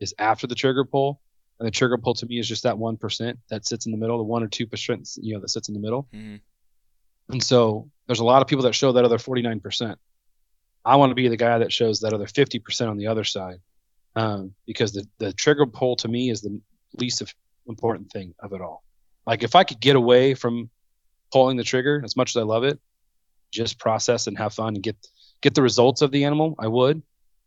is 0.00 0.14
after 0.18 0.46
the 0.46 0.54
trigger 0.54 0.84
pull. 0.84 1.20
And 1.62 1.68
the 1.68 1.70
trigger 1.70 1.96
pull 1.96 2.14
to 2.14 2.26
me 2.26 2.40
is 2.40 2.48
just 2.48 2.64
that 2.64 2.74
1% 2.74 3.38
that 3.48 3.64
sits 3.64 3.86
in 3.86 3.92
the 3.92 3.98
middle, 3.98 4.18
the 4.18 4.24
1 4.24 4.42
or 4.42 4.48
2%, 4.48 5.18
you 5.22 5.34
know, 5.34 5.40
that 5.40 5.48
sits 5.48 5.68
in 5.68 5.74
the 5.74 5.80
middle. 5.80 6.08
hmm 6.12 6.34
And 7.28 7.40
so 7.40 7.88
there's 8.08 8.18
a 8.18 8.24
lot 8.24 8.42
of 8.42 8.48
people 8.48 8.64
that 8.64 8.74
show 8.74 8.90
that 8.90 9.04
other 9.04 9.16
49%. 9.16 9.94
I 10.84 10.96
want 10.96 11.12
to 11.12 11.14
be 11.14 11.28
the 11.28 11.36
guy 11.36 11.58
that 11.58 11.72
shows 11.72 12.00
that 12.00 12.12
other 12.12 12.26
50% 12.26 12.90
on 12.90 12.96
the 12.96 13.06
other 13.06 13.22
side. 13.22 13.58
Um, 14.16 14.54
because 14.66 14.90
the, 14.90 15.06
the 15.18 15.32
trigger 15.32 15.64
pull 15.66 15.94
to 15.96 16.08
me 16.08 16.30
is 16.30 16.40
the 16.40 16.60
least 16.98 17.20
of- 17.20 17.32
important 17.68 18.10
thing 18.10 18.34
of 18.40 18.52
it 18.52 18.60
all. 18.60 18.82
Like 19.24 19.44
if 19.44 19.54
I 19.54 19.62
could 19.62 19.78
get 19.78 19.94
away 19.94 20.34
from 20.34 20.68
pulling 21.32 21.56
the 21.56 21.62
trigger 21.62 22.02
as 22.04 22.16
much 22.16 22.34
as 22.34 22.40
I 22.40 22.44
love 22.44 22.64
it, 22.64 22.80
just 23.52 23.78
process 23.78 24.26
and 24.26 24.36
have 24.36 24.52
fun 24.52 24.74
and 24.74 24.82
get 24.82 24.96
get 25.42 25.54
the 25.54 25.62
results 25.62 26.02
of 26.02 26.10
the 26.10 26.24
animal, 26.24 26.56
I 26.58 26.66
would. 26.66 27.04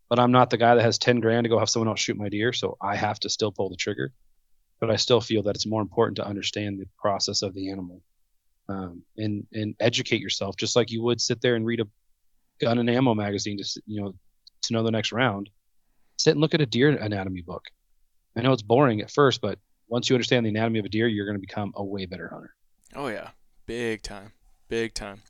But 0.10 0.20
I'm 0.20 0.32
not 0.32 0.50
the 0.50 0.58
guy 0.58 0.76
that 0.76 0.84
has 0.84 0.98
10 0.98 1.20
grand 1.20 1.46
to 1.46 1.50
go 1.50 1.60
have 1.60 1.70
someone 1.70 1.88
else 1.88 2.00
shoot 2.00 2.18
my 2.18 2.30
deer, 2.30 2.54
so 2.54 2.78
I 2.82 2.96
have 2.96 3.20
to 3.22 3.30
still 3.30 3.52
pull 3.52 3.70
the 3.70 3.76
trigger. 3.76 4.12
But 4.80 4.92
I 4.92 4.98
still 4.98 5.22
feel 5.22 5.44
that 5.44 5.56
it's 5.56 5.66
more 5.66 5.82
important 5.82 6.18
to 6.18 6.28
understand 6.28 6.80
the 6.80 6.88
process 7.00 7.42
of 7.42 7.54
the 7.54 7.72
animal 7.72 8.02
um, 8.68 9.04
and 9.18 9.46
and 9.54 9.76
educate 9.80 10.22
yourself, 10.22 10.56
just 10.58 10.76
like 10.76 10.92
you 10.92 11.04
would 11.04 11.22
sit 11.22 11.42
there 11.42 11.56
and 11.56 11.66
read 11.66 11.82
a 11.82 11.88
gun 12.60 12.78
and 12.80 12.90
ammo 12.90 13.14
magazine 13.14 13.58
to 13.58 13.82
you 13.86 14.02
know 14.02 14.16
to 14.64 14.74
know 14.74 14.84
the 14.84 14.92
next 14.92 15.12
round. 15.12 15.50
Sit 16.18 16.32
and 16.32 16.42
look 16.42 16.54
at 16.54 16.62
a 16.62 16.66
deer 16.66 16.90
anatomy 16.90 17.42
book. 17.42 17.66
I 18.36 18.42
know 18.42 18.54
it's 18.54 18.62
boring 18.62 19.02
at 19.02 19.12
first, 19.12 19.42
but 19.42 19.60
once 19.88 20.10
you 20.10 20.16
understand 20.16 20.46
the 20.46 20.50
anatomy 20.50 20.80
of 20.80 20.86
a 20.86 20.90
deer, 20.90 21.08
you're 21.08 21.26
going 21.26 21.38
to 21.38 21.42
become 21.42 21.74
a 21.76 21.84
way 21.84 22.06
better 22.06 22.30
hunter. 22.30 22.54
Oh 22.96 23.08
yeah, 23.08 23.30
big 23.66 24.02
time, 24.02 24.34
big 24.68 24.94
time. 24.94 25.22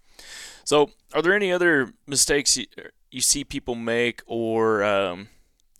So, 0.64 0.92
are 1.14 1.22
there 1.22 1.34
any 1.34 1.52
other 1.52 1.94
mistakes 2.08 2.56
you, 2.56 2.66
you 3.16 3.22
see 3.22 3.44
people 3.46 3.76
make, 3.76 4.22
or 4.28 4.84
um, 4.84 5.30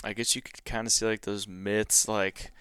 I 0.04 0.14
guess 0.14 0.36
you 0.36 0.42
could 0.42 0.64
kind 0.64 0.88
of 0.88 0.94
see 0.94 1.06
like 1.06 1.22
those 1.22 1.48
myths? 1.48 2.08
Like, 2.08 2.52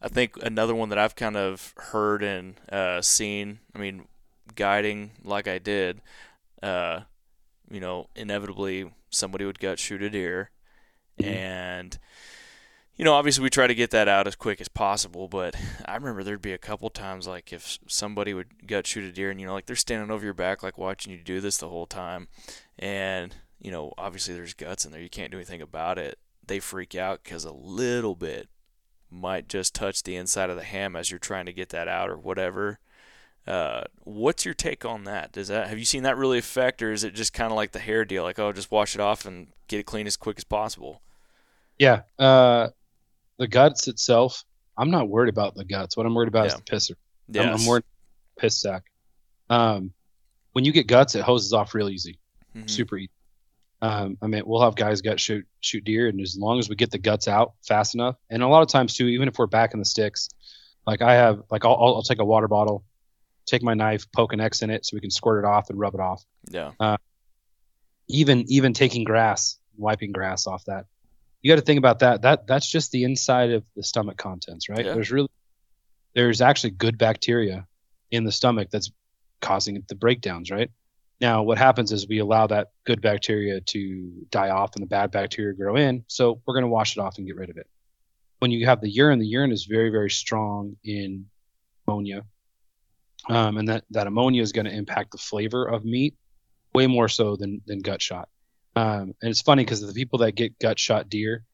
I 0.00 0.08
think 0.08 0.36
another 0.42 0.74
one 0.74 0.88
that 0.88 0.98
I've 0.98 1.14
kind 1.16 1.36
of 1.36 1.74
heard 1.76 2.22
and 2.22 2.54
uh, 2.70 3.02
seen. 3.02 3.58
I 3.74 3.78
mean, 3.78 4.06
guiding 4.54 5.10
like 5.22 5.46
I 5.46 5.58
did, 5.58 6.00
uh, 6.62 7.00
you 7.70 7.78
know, 7.80 8.08
inevitably 8.16 8.90
somebody 9.10 9.44
would 9.44 9.60
gut 9.60 9.78
shoot 9.78 10.02
a 10.02 10.08
deer, 10.08 10.50
Mhm. 11.20 11.26
and 11.26 11.98
you 12.96 13.04
know, 13.04 13.14
obviously 13.14 13.42
we 13.42 13.50
try 13.50 13.66
to 13.66 13.74
get 13.74 13.90
that 13.90 14.06
out 14.08 14.26
as 14.26 14.36
quick 14.36 14.60
as 14.60 14.68
possible, 14.68 15.26
but 15.28 15.54
I 15.86 15.94
remember 15.96 16.22
there'd 16.22 16.40
be 16.42 16.52
a 16.52 16.58
couple 16.58 16.88
times 16.90 17.26
like 17.26 17.52
if 17.52 17.78
somebody 17.86 18.32
would 18.32 18.66
gut 18.66 18.86
shoot 18.86 19.04
a 19.04 19.12
deer 19.12 19.30
and 19.30 19.40
you 19.40 19.46
know 19.46 19.54
like 19.54 19.66
they're 19.66 19.76
standing 19.76 20.10
over 20.10 20.24
your 20.24 20.34
back 20.34 20.62
like 20.62 20.78
watching 20.78 21.12
you 21.12 21.18
do 21.18 21.40
this 21.40 21.56
the 21.58 21.68
whole 21.68 21.86
time 21.86 22.28
and 22.78 23.34
you 23.62 23.70
know 23.70 23.92
obviously 23.96 24.34
there's 24.34 24.52
guts 24.54 24.84
in 24.84 24.92
there 24.92 25.00
you 25.00 25.08
can't 25.08 25.30
do 25.30 25.38
anything 25.38 25.62
about 25.62 25.96
it 25.98 26.18
they 26.46 26.58
freak 26.60 26.94
out 26.94 27.22
cuz 27.24 27.44
a 27.44 27.52
little 27.52 28.14
bit 28.16 28.48
might 29.10 29.48
just 29.48 29.74
touch 29.74 30.02
the 30.02 30.16
inside 30.16 30.50
of 30.50 30.56
the 30.56 30.64
ham 30.64 30.96
as 30.96 31.10
you're 31.10 31.18
trying 31.20 31.46
to 31.46 31.52
get 31.52 31.68
that 31.70 31.86
out 31.88 32.10
or 32.10 32.16
whatever 32.18 32.78
uh, 33.46 33.82
what's 34.04 34.44
your 34.44 34.54
take 34.54 34.84
on 34.84 35.04
that 35.04 35.32
does 35.32 35.48
that 35.48 35.68
have 35.68 35.78
you 35.78 35.84
seen 35.84 36.02
that 36.04 36.16
really 36.16 36.38
affect 36.38 36.80
or 36.82 36.92
is 36.92 37.02
it 37.04 37.12
just 37.14 37.32
kind 37.32 37.50
of 37.50 37.56
like 37.56 37.72
the 37.72 37.78
hair 37.80 38.04
deal 38.04 38.22
like 38.22 38.38
oh 38.38 38.52
just 38.52 38.70
wash 38.70 38.94
it 38.94 39.00
off 39.00 39.24
and 39.26 39.48
get 39.68 39.80
it 39.80 39.86
clean 39.86 40.06
as 40.06 40.16
quick 40.16 40.38
as 40.38 40.44
possible 40.44 41.02
Yeah. 41.78 42.02
Uh, 42.18 42.68
the 43.38 43.48
guts 43.48 43.88
itself, 43.88 44.44
I'm 44.78 44.90
not 44.90 45.08
worried 45.08 45.30
about 45.30 45.54
the 45.56 45.64
guts. 45.64 45.96
What 45.96 46.06
I'm 46.06 46.14
worried 46.14 46.28
about 46.28 46.46
is 46.46 46.54
the 46.54 46.62
pisser. 46.62 46.94
yes. 47.28 47.44
I'm, 47.44 47.54
I'm 47.60 47.66
worried 47.66 47.84
piss 48.38 48.60
sack. 48.60 48.84
Um, 49.50 49.92
when 50.52 50.64
you 50.64 50.70
get 50.72 50.86
guts, 50.86 51.14
it 51.16 51.22
hoses 51.22 51.52
off 51.52 51.74
real 51.74 51.88
easy, 51.88 52.18
Mhm. 52.56 52.70
super 52.70 52.98
easy. 52.98 53.10
Um, 53.82 54.16
I 54.22 54.28
mean, 54.28 54.44
we'll 54.46 54.62
have 54.62 54.76
guys 54.76 55.02
gut 55.02 55.18
shoot 55.18 55.44
shoot 55.60 55.82
deer, 55.82 56.06
and 56.06 56.20
as 56.20 56.36
long 56.38 56.60
as 56.60 56.68
we 56.68 56.76
get 56.76 56.92
the 56.92 56.98
guts 56.98 57.26
out 57.26 57.54
fast 57.66 57.96
enough, 57.96 58.16
and 58.30 58.40
a 58.40 58.46
lot 58.46 58.62
of 58.62 58.68
times 58.68 58.94
too, 58.94 59.08
even 59.08 59.26
if 59.26 59.36
we're 59.38 59.48
back 59.48 59.74
in 59.74 59.80
the 59.80 59.84
sticks, 59.84 60.28
like 60.86 61.02
I 61.02 61.14
have, 61.14 61.42
like 61.50 61.64
I'll, 61.64 61.74
I'll, 61.74 61.94
I'll 61.96 62.02
take 62.02 62.20
a 62.20 62.24
water 62.24 62.46
bottle, 62.46 62.84
take 63.44 63.62
my 63.62 63.74
knife, 63.74 64.06
poke 64.12 64.32
an 64.32 64.40
X 64.40 64.62
in 64.62 64.70
it, 64.70 64.86
so 64.86 64.96
we 64.96 65.00
can 65.00 65.10
squirt 65.10 65.44
it 65.44 65.48
off 65.48 65.68
and 65.68 65.80
rub 65.80 65.94
it 65.94 66.00
off. 66.00 66.24
yeah 66.48 66.70
Even 68.08 68.44
even 68.48 68.72
taking 68.72 69.02
grass, 69.02 69.58
wiping 69.76 70.12
grass 70.12 70.46
off 70.46 70.64
that. 70.66 70.86
You 71.40 71.50
got 71.50 71.56
to 71.56 71.66
think 71.66 71.78
about 71.78 71.98
that. 72.00 72.22
That 72.22 72.46
that's 72.46 72.70
just 72.70 72.92
the 72.92 73.02
inside 73.02 73.50
of 73.50 73.64
the 73.74 73.82
stomach 73.82 74.16
contents, 74.16 74.68
right? 74.68 74.86
Yeah. 74.86 74.94
There's 74.94 75.10
really 75.10 75.28
there's 76.14 76.40
actually 76.40 76.70
good 76.70 76.98
bacteria 76.98 77.66
in 78.12 78.22
the 78.22 78.32
stomach 78.32 78.68
that's 78.70 78.92
causing 79.40 79.82
the 79.88 79.96
breakdowns, 79.96 80.52
right? 80.52 80.70
Now, 81.22 81.44
what 81.44 81.56
happens 81.56 81.92
is 81.92 82.08
we 82.08 82.18
allow 82.18 82.48
that 82.48 82.72
good 82.84 83.00
bacteria 83.00 83.60
to 83.60 84.26
die 84.30 84.50
off 84.50 84.74
and 84.74 84.82
the 84.82 84.88
bad 84.88 85.12
bacteria 85.12 85.54
grow 85.54 85.76
in. 85.76 86.04
So 86.08 86.42
we're 86.44 86.54
going 86.54 86.64
to 86.64 86.68
wash 86.68 86.96
it 86.96 87.00
off 87.00 87.16
and 87.16 87.26
get 87.28 87.36
rid 87.36 87.48
of 87.48 87.56
it. 87.58 87.68
When 88.40 88.50
you 88.50 88.66
have 88.66 88.80
the 88.80 88.90
urine, 88.90 89.20
the 89.20 89.26
urine 89.28 89.52
is 89.52 89.66
very, 89.66 89.90
very 89.90 90.10
strong 90.10 90.76
in 90.82 91.26
ammonia. 91.86 92.24
Um, 93.28 93.56
and 93.56 93.68
that, 93.68 93.84
that 93.90 94.08
ammonia 94.08 94.42
is 94.42 94.50
going 94.50 94.64
to 94.64 94.72
impact 94.72 95.12
the 95.12 95.18
flavor 95.18 95.64
of 95.64 95.84
meat 95.84 96.16
way 96.74 96.88
more 96.88 97.08
so 97.08 97.36
than, 97.36 97.62
than 97.66 97.78
gut 97.78 98.02
shot. 98.02 98.28
Um, 98.74 99.14
and 99.22 99.30
it's 99.30 99.42
funny 99.42 99.62
because 99.62 99.80
the 99.80 99.92
people 99.92 100.18
that 100.20 100.32
get 100.32 100.58
gut 100.58 100.80
shot 100.80 101.08
deer, 101.08 101.44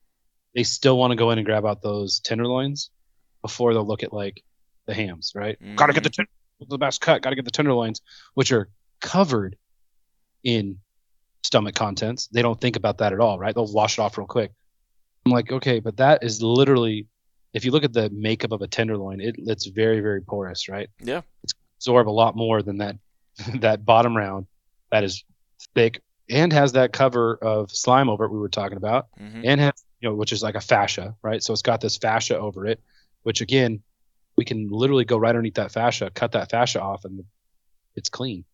they 0.54 0.62
still 0.62 0.96
want 0.96 1.10
to 1.10 1.16
go 1.16 1.30
in 1.30 1.36
and 1.38 1.44
grab 1.44 1.66
out 1.66 1.82
those 1.82 2.20
tenderloins 2.20 2.88
before 3.42 3.74
they'll 3.74 3.86
look 3.86 4.02
at 4.02 4.14
like 4.14 4.42
the 4.86 4.94
hams, 4.94 5.32
right? 5.34 5.60
Mm-hmm. 5.60 5.74
Got 5.74 5.88
to 5.88 5.92
get 5.92 6.04
the, 6.04 6.26
the 6.66 6.78
best 6.78 7.02
cut, 7.02 7.20
got 7.20 7.30
to 7.30 7.36
get 7.36 7.44
the 7.44 7.50
tenderloins, 7.50 8.00
which 8.32 8.50
are 8.50 8.70
covered 9.00 9.56
in 10.44 10.78
stomach 11.42 11.74
contents. 11.74 12.28
They 12.28 12.42
don't 12.42 12.60
think 12.60 12.76
about 12.76 12.98
that 12.98 13.12
at 13.12 13.20
all, 13.20 13.38
right? 13.38 13.54
They'll 13.54 13.72
wash 13.72 13.98
it 13.98 14.02
off 14.02 14.18
real 14.18 14.26
quick. 14.26 14.52
I'm 15.26 15.32
like, 15.32 15.52
okay, 15.52 15.80
but 15.80 15.96
that 15.98 16.22
is 16.22 16.42
literally, 16.42 17.06
if 17.52 17.64
you 17.64 17.70
look 17.70 17.84
at 17.84 17.92
the 17.92 18.10
makeup 18.10 18.52
of 18.52 18.62
a 18.62 18.66
tenderloin, 18.66 19.20
it, 19.20 19.36
it's 19.38 19.66
very, 19.66 20.00
very 20.00 20.20
porous, 20.20 20.68
right? 20.68 20.88
Yeah. 21.00 21.22
It's 21.42 21.54
absorb 21.78 22.08
a 22.08 22.10
lot 22.10 22.36
more 22.36 22.62
than 22.62 22.78
that 22.78 22.96
that 23.60 23.84
bottom 23.84 24.16
round 24.16 24.46
that 24.90 25.04
is 25.04 25.22
thick 25.74 26.02
and 26.28 26.52
has 26.52 26.72
that 26.72 26.92
cover 26.92 27.36
of 27.36 27.70
slime 27.70 28.08
over 28.08 28.24
it 28.24 28.32
we 28.32 28.38
were 28.38 28.48
talking 28.48 28.76
about, 28.76 29.08
hmm 29.16 29.42
and 29.44 29.60
has 29.60 29.84
you 30.00 30.08
know 30.08 30.14
which 30.14 30.32
is 30.32 30.42
like 30.42 30.54
a 30.54 30.60
fascia, 30.60 31.14
right? 31.22 31.42
So 31.42 31.52
it's 31.52 31.62
got 31.62 31.80
this 31.80 31.96
fascia 31.96 32.38
over 32.38 32.66
it, 32.66 32.80
which 33.22 33.40
again, 33.40 33.82
we 34.36 34.44
can 34.44 34.68
literally 34.68 35.04
go 35.04 35.16
right 35.16 35.30
underneath 35.30 35.54
that 35.54 35.72
fascia, 35.72 36.10
cut 36.10 36.32
that 36.32 36.50
fascia 36.50 36.80
off, 36.80 37.04
and 37.04 37.24
it's 37.96 38.08
clean. 38.08 38.44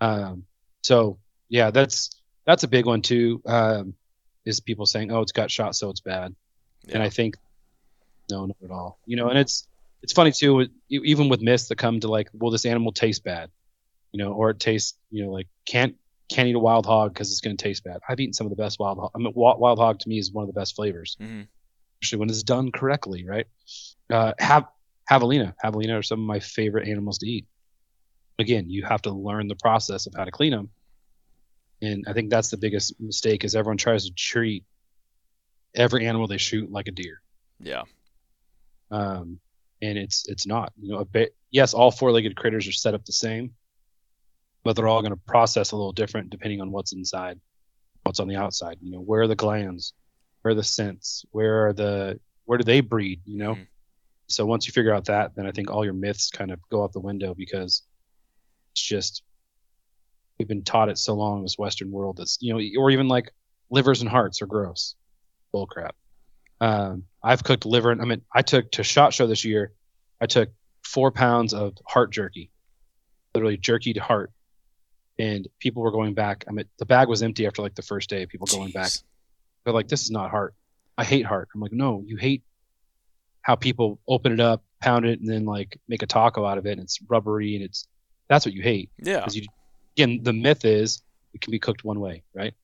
Um, 0.00 0.44
so 0.82 1.18
yeah, 1.48 1.70
that's 1.70 2.10
that's 2.46 2.62
a 2.62 2.68
big 2.68 2.86
one 2.86 3.02
too. 3.02 3.42
Um, 3.46 3.94
is 4.44 4.60
people 4.60 4.86
saying, 4.86 5.12
"Oh, 5.12 5.20
it's 5.20 5.32
got 5.32 5.50
shot, 5.50 5.76
so 5.76 5.90
it's 5.90 6.00
bad," 6.00 6.34
and 6.88 7.02
I 7.02 7.10
think 7.10 7.36
no, 8.30 8.46
not 8.46 8.56
at 8.64 8.70
all. 8.70 8.98
You 9.06 9.16
know, 9.16 9.28
and 9.28 9.38
it's 9.38 9.66
it's 10.02 10.12
funny 10.12 10.32
too, 10.32 10.54
with, 10.54 10.70
even 10.88 11.28
with 11.28 11.42
myths 11.42 11.68
that 11.68 11.76
come 11.76 12.00
to 12.00 12.08
like, 12.08 12.28
"Well, 12.32 12.50
this 12.50 12.64
animal 12.64 12.92
tastes 12.92 13.20
bad," 13.20 13.50
you 14.12 14.18
know, 14.22 14.32
or 14.32 14.50
it 14.50 14.60
tastes, 14.60 14.96
you 15.10 15.24
know, 15.24 15.30
like 15.30 15.48
can't 15.66 15.96
can't 16.30 16.48
eat 16.48 16.54
a 16.54 16.60
wild 16.60 16.86
hog 16.86 17.12
because 17.12 17.30
it's 17.30 17.40
going 17.40 17.56
to 17.56 17.62
taste 17.62 17.84
bad. 17.84 18.00
I've 18.08 18.20
eaten 18.20 18.32
some 18.32 18.46
of 18.46 18.50
the 18.50 18.56
best 18.56 18.78
wild 18.78 18.98
hog. 18.98 19.10
I 19.14 19.18
mean, 19.18 19.32
wild 19.34 19.78
hog 19.78 19.98
to 20.00 20.08
me 20.08 20.18
is 20.18 20.32
one 20.32 20.42
of 20.42 20.46
the 20.46 20.58
best 20.58 20.76
flavors, 20.76 21.16
mm-hmm. 21.20 21.42
especially 22.00 22.20
when 22.20 22.30
it's 22.30 22.42
done 22.42 22.70
correctly, 22.72 23.26
right? 23.26 23.46
Uh, 24.08 24.32
have 24.38 24.66
javelina, 25.10 25.54
javelina 25.62 25.98
are 25.98 26.02
some 26.02 26.20
of 26.20 26.26
my 26.26 26.38
favorite 26.38 26.88
animals 26.88 27.18
to 27.18 27.26
eat. 27.26 27.46
Again, 28.40 28.68
you 28.70 28.84
have 28.84 29.02
to 29.02 29.10
learn 29.12 29.48
the 29.48 29.54
process 29.56 30.06
of 30.06 30.14
how 30.16 30.24
to 30.24 30.30
clean 30.30 30.52
them, 30.52 30.70
and 31.82 32.04
I 32.08 32.12
think 32.12 32.30
that's 32.30 32.50
the 32.50 32.56
biggest 32.56 32.98
mistake 33.00 33.44
is 33.44 33.54
everyone 33.54 33.76
tries 33.76 34.06
to 34.06 34.12
treat 34.14 34.64
every 35.74 36.06
animal 36.06 36.26
they 36.26 36.38
shoot 36.38 36.70
like 36.70 36.88
a 36.88 36.90
deer 36.90 37.22
Yeah. 37.60 37.82
um, 38.90 39.38
and 39.82 39.96
it's 39.98 40.26
it's 40.28 40.46
not. 40.46 40.72
You 40.80 40.92
know, 40.92 40.98
a 40.98 41.04
bit, 41.04 41.34
yes, 41.50 41.74
all 41.74 41.90
four-legged 41.90 42.36
critters 42.36 42.66
are 42.66 42.72
set 42.72 42.94
up 42.94 43.04
the 43.04 43.12
same, 43.12 43.54
but 44.64 44.74
they're 44.76 44.88
all 44.88 45.00
going 45.02 45.14
to 45.14 45.20
process 45.26 45.72
a 45.72 45.76
little 45.76 45.92
different 45.92 46.30
depending 46.30 46.60
on 46.60 46.70
what's 46.70 46.92
inside, 46.92 47.40
what's 48.02 48.20
on 48.20 48.28
the 48.28 48.36
outside. 48.36 48.78
You 48.82 48.90
know, 48.92 49.00
where 49.00 49.22
are 49.22 49.28
the 49.28 49.36
glands, 49.36 49.94
where 50.42 50.52
are 50.52 50.54
the 50.54 50.62
scents, 50.62 51.24
where 51.30 51.68
are 51.68 51.72
the 51.72 52.20
where 52.46 52.58
do 52.58 52.64
they 52.64 52.80
breed? 52.80 53.20
You 53.26 53.38
know, 53.38 53.54
Mhm. 53.54 53.66
so 54.28 54.44
once 54.44 54.66
you 54.66 54.72
figure 54.72 54.92
out 54.94 55.04
that, 55.06 55.34
then 55.36 55.46
I 55.46 55.52
think 55.52 55.70
all 55.70 55.84
your 55.84 55.94
myths 55.94 56.30
kind 56.30 56.50
of 56.50 56.60
go 56.68 56.82
out 56.82 56.92
the 56.92 57.00
window 57.00 57.32
because 57.34 57.82
it's 58.72 58.82
just 58.82 59.22
we've 60.38 60.48
been 60.48 60.64
taught 60.64 60.88
it 60.88 60.96
so 60.98 61.14
long 61.14 61.38
in 61.38 61.42
this 61.42 61.58
Western 61.58 61.90
world. 61.90 62.16
That's 62.16 62.38
you 62.40 62.52
know, 62.52 62.80
or 62.80 62.90
even 62.90 63.08
like 63.08 63.30
livers 63.70 64.00
and 64.00 64.10
hearts 64.10 64.40
are 64.42 64.46
gross, 64.46 64.94
bull 65.52 65.66
crap. 65.66 65.94
Um, 66.60 67.04
I've 67.22 67.44
cooked 67.44 67.66
liver, 67.66 67.90
and 67.90 68.00
I 68.00 68.04
mean, 68.04 68.22
I 68.34 68.42
took 68.42 68.72
to 68.72 68.82
Shot 68.82 69.12
Show 69.12 69.26
this 69.26 69.44
year. 69.44 69.72
I 70.20 70.26
took 70.26 70.50
four 70.82 71.10
pounds 71.10 71.52
of 71.52 71.74
heart 71.86 72.10
jerky, 72.10 72.50
literally 73.34 73.58
jerky 73.58 73.92
to 73.92 74.00
heart, 74.00 74.32
and 75.18 75.46
people 75.58 75.82
were 75.82 75.92
going 75.92 76.14
back. 76.14 76.44
I 76.48 76.52
mean, 76.52 76.66
the 76.78 76.86
bag 76.86 77.08
was 77.08 77.22
empty 77.22 77.46
after 77.46 77.62
like 77.62 77.74
the 77.74 77.82
first 77.82 78.08
day. 78.08 78.26
People 78.26 78.46
going 78.46 78.70
back, 78.70 78.92
they're 79.64 79.74
like, 79.74 79.88
"This 79.88 80.02
is 80.02 80.10
not 80.10 80.30
heart. 80.30 80.54
I 80.96 81.04
hate 81.04 81.26
heart." 81.26 81.48
I'm 81.54 81.60
like, 81.60 81.72
"No, 81.72 82.02
you 82.06 82.16
hate 82.16 82.42
how 83.42 83.56
people 83.56 84.00
open 84.08 84.32
it 84.32 84.40
up, 84.40 84.62
pound 84.80 85.06
it, 85.06 85.20
and 85.20 85.28
then 85.28 85.44
like 85.44 85.78
make 85.88 86.02
a 86.02 86.06
taco 86.06 86.44
out 86.44 86.58
of 86.58 86.66
it, 86.66 86.72
and 86.72 86.82
it's 86.82 86.98
rubbery, 87.08 87.56
and 87.56 87.64
it's 87.64 87.86
that's 88.30 88.46
what 88.46 88.54
you 88.54 88.62
hate." 88.62 88.88
Yeah. 88.96 89.18
because 89.18 89.36
you 89.36 89.44
again 89.96 90.20
the 90.22 90.32
myth 90.32 90.64
is 90.64 91.02
it 91.34 91.42
can 91.42 91.50
be 91.50 91.58
cooked 91.58 91.84
one 91.84 92.00
way 92.00 92.22
right 92.34 92.54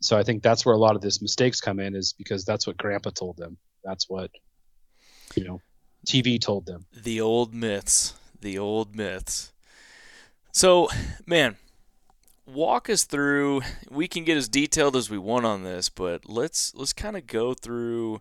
so 0.00 0.16
i 0.18 0.22
think 0.24 0.42
that's 0.42 0.64
where 0.66 0.74
a 0.74 0.78
lot 0.78 0.96
of 0.96 1.02
this 1.02 1.22
mistakes 1.22 1.60
come 1.60 1.78
in 1.78 1.94
is 1.94 2.12
because 2.14 2.44
that's 2.44 2.66
what 2.66 2.76
grandpa 2.76 3.10
told 3.10 3.36
them 3.36 3.56
that's 3.84 4.08
what 4.08 4.30
you 5.36 5.44
know 5.44 5.60
tv 6.06 6.40
told 6.40 6.64
them 6.66 6.86
The 6.92 7.20
old 7.20 7.54
myths. 7.54 8.14
The 8.40 8.56
old 8.58 8.94
myths. 8.96 9.52
So, 10.52 10.88
man, 11.26 11.56
walk 12.46 12.88
us 12.88 13.04
through. 13.04 13.62
We 13.90 14.06
can 14.08 14.24
get 14.24 14.36
as 14.36 14.48
detailed 14.48 14.94
as 14.96 15.10
we 15.10 15.18
want 15.18 15.44
on 15.44 15.64
this, 15.64 15.88
but 15.88 16.28
let's 16.28 16.72
let's 16.74 16.92
kind 16.92 17.16
of 17.16 17.26
go 17.26 17.52
through 17.52 18.20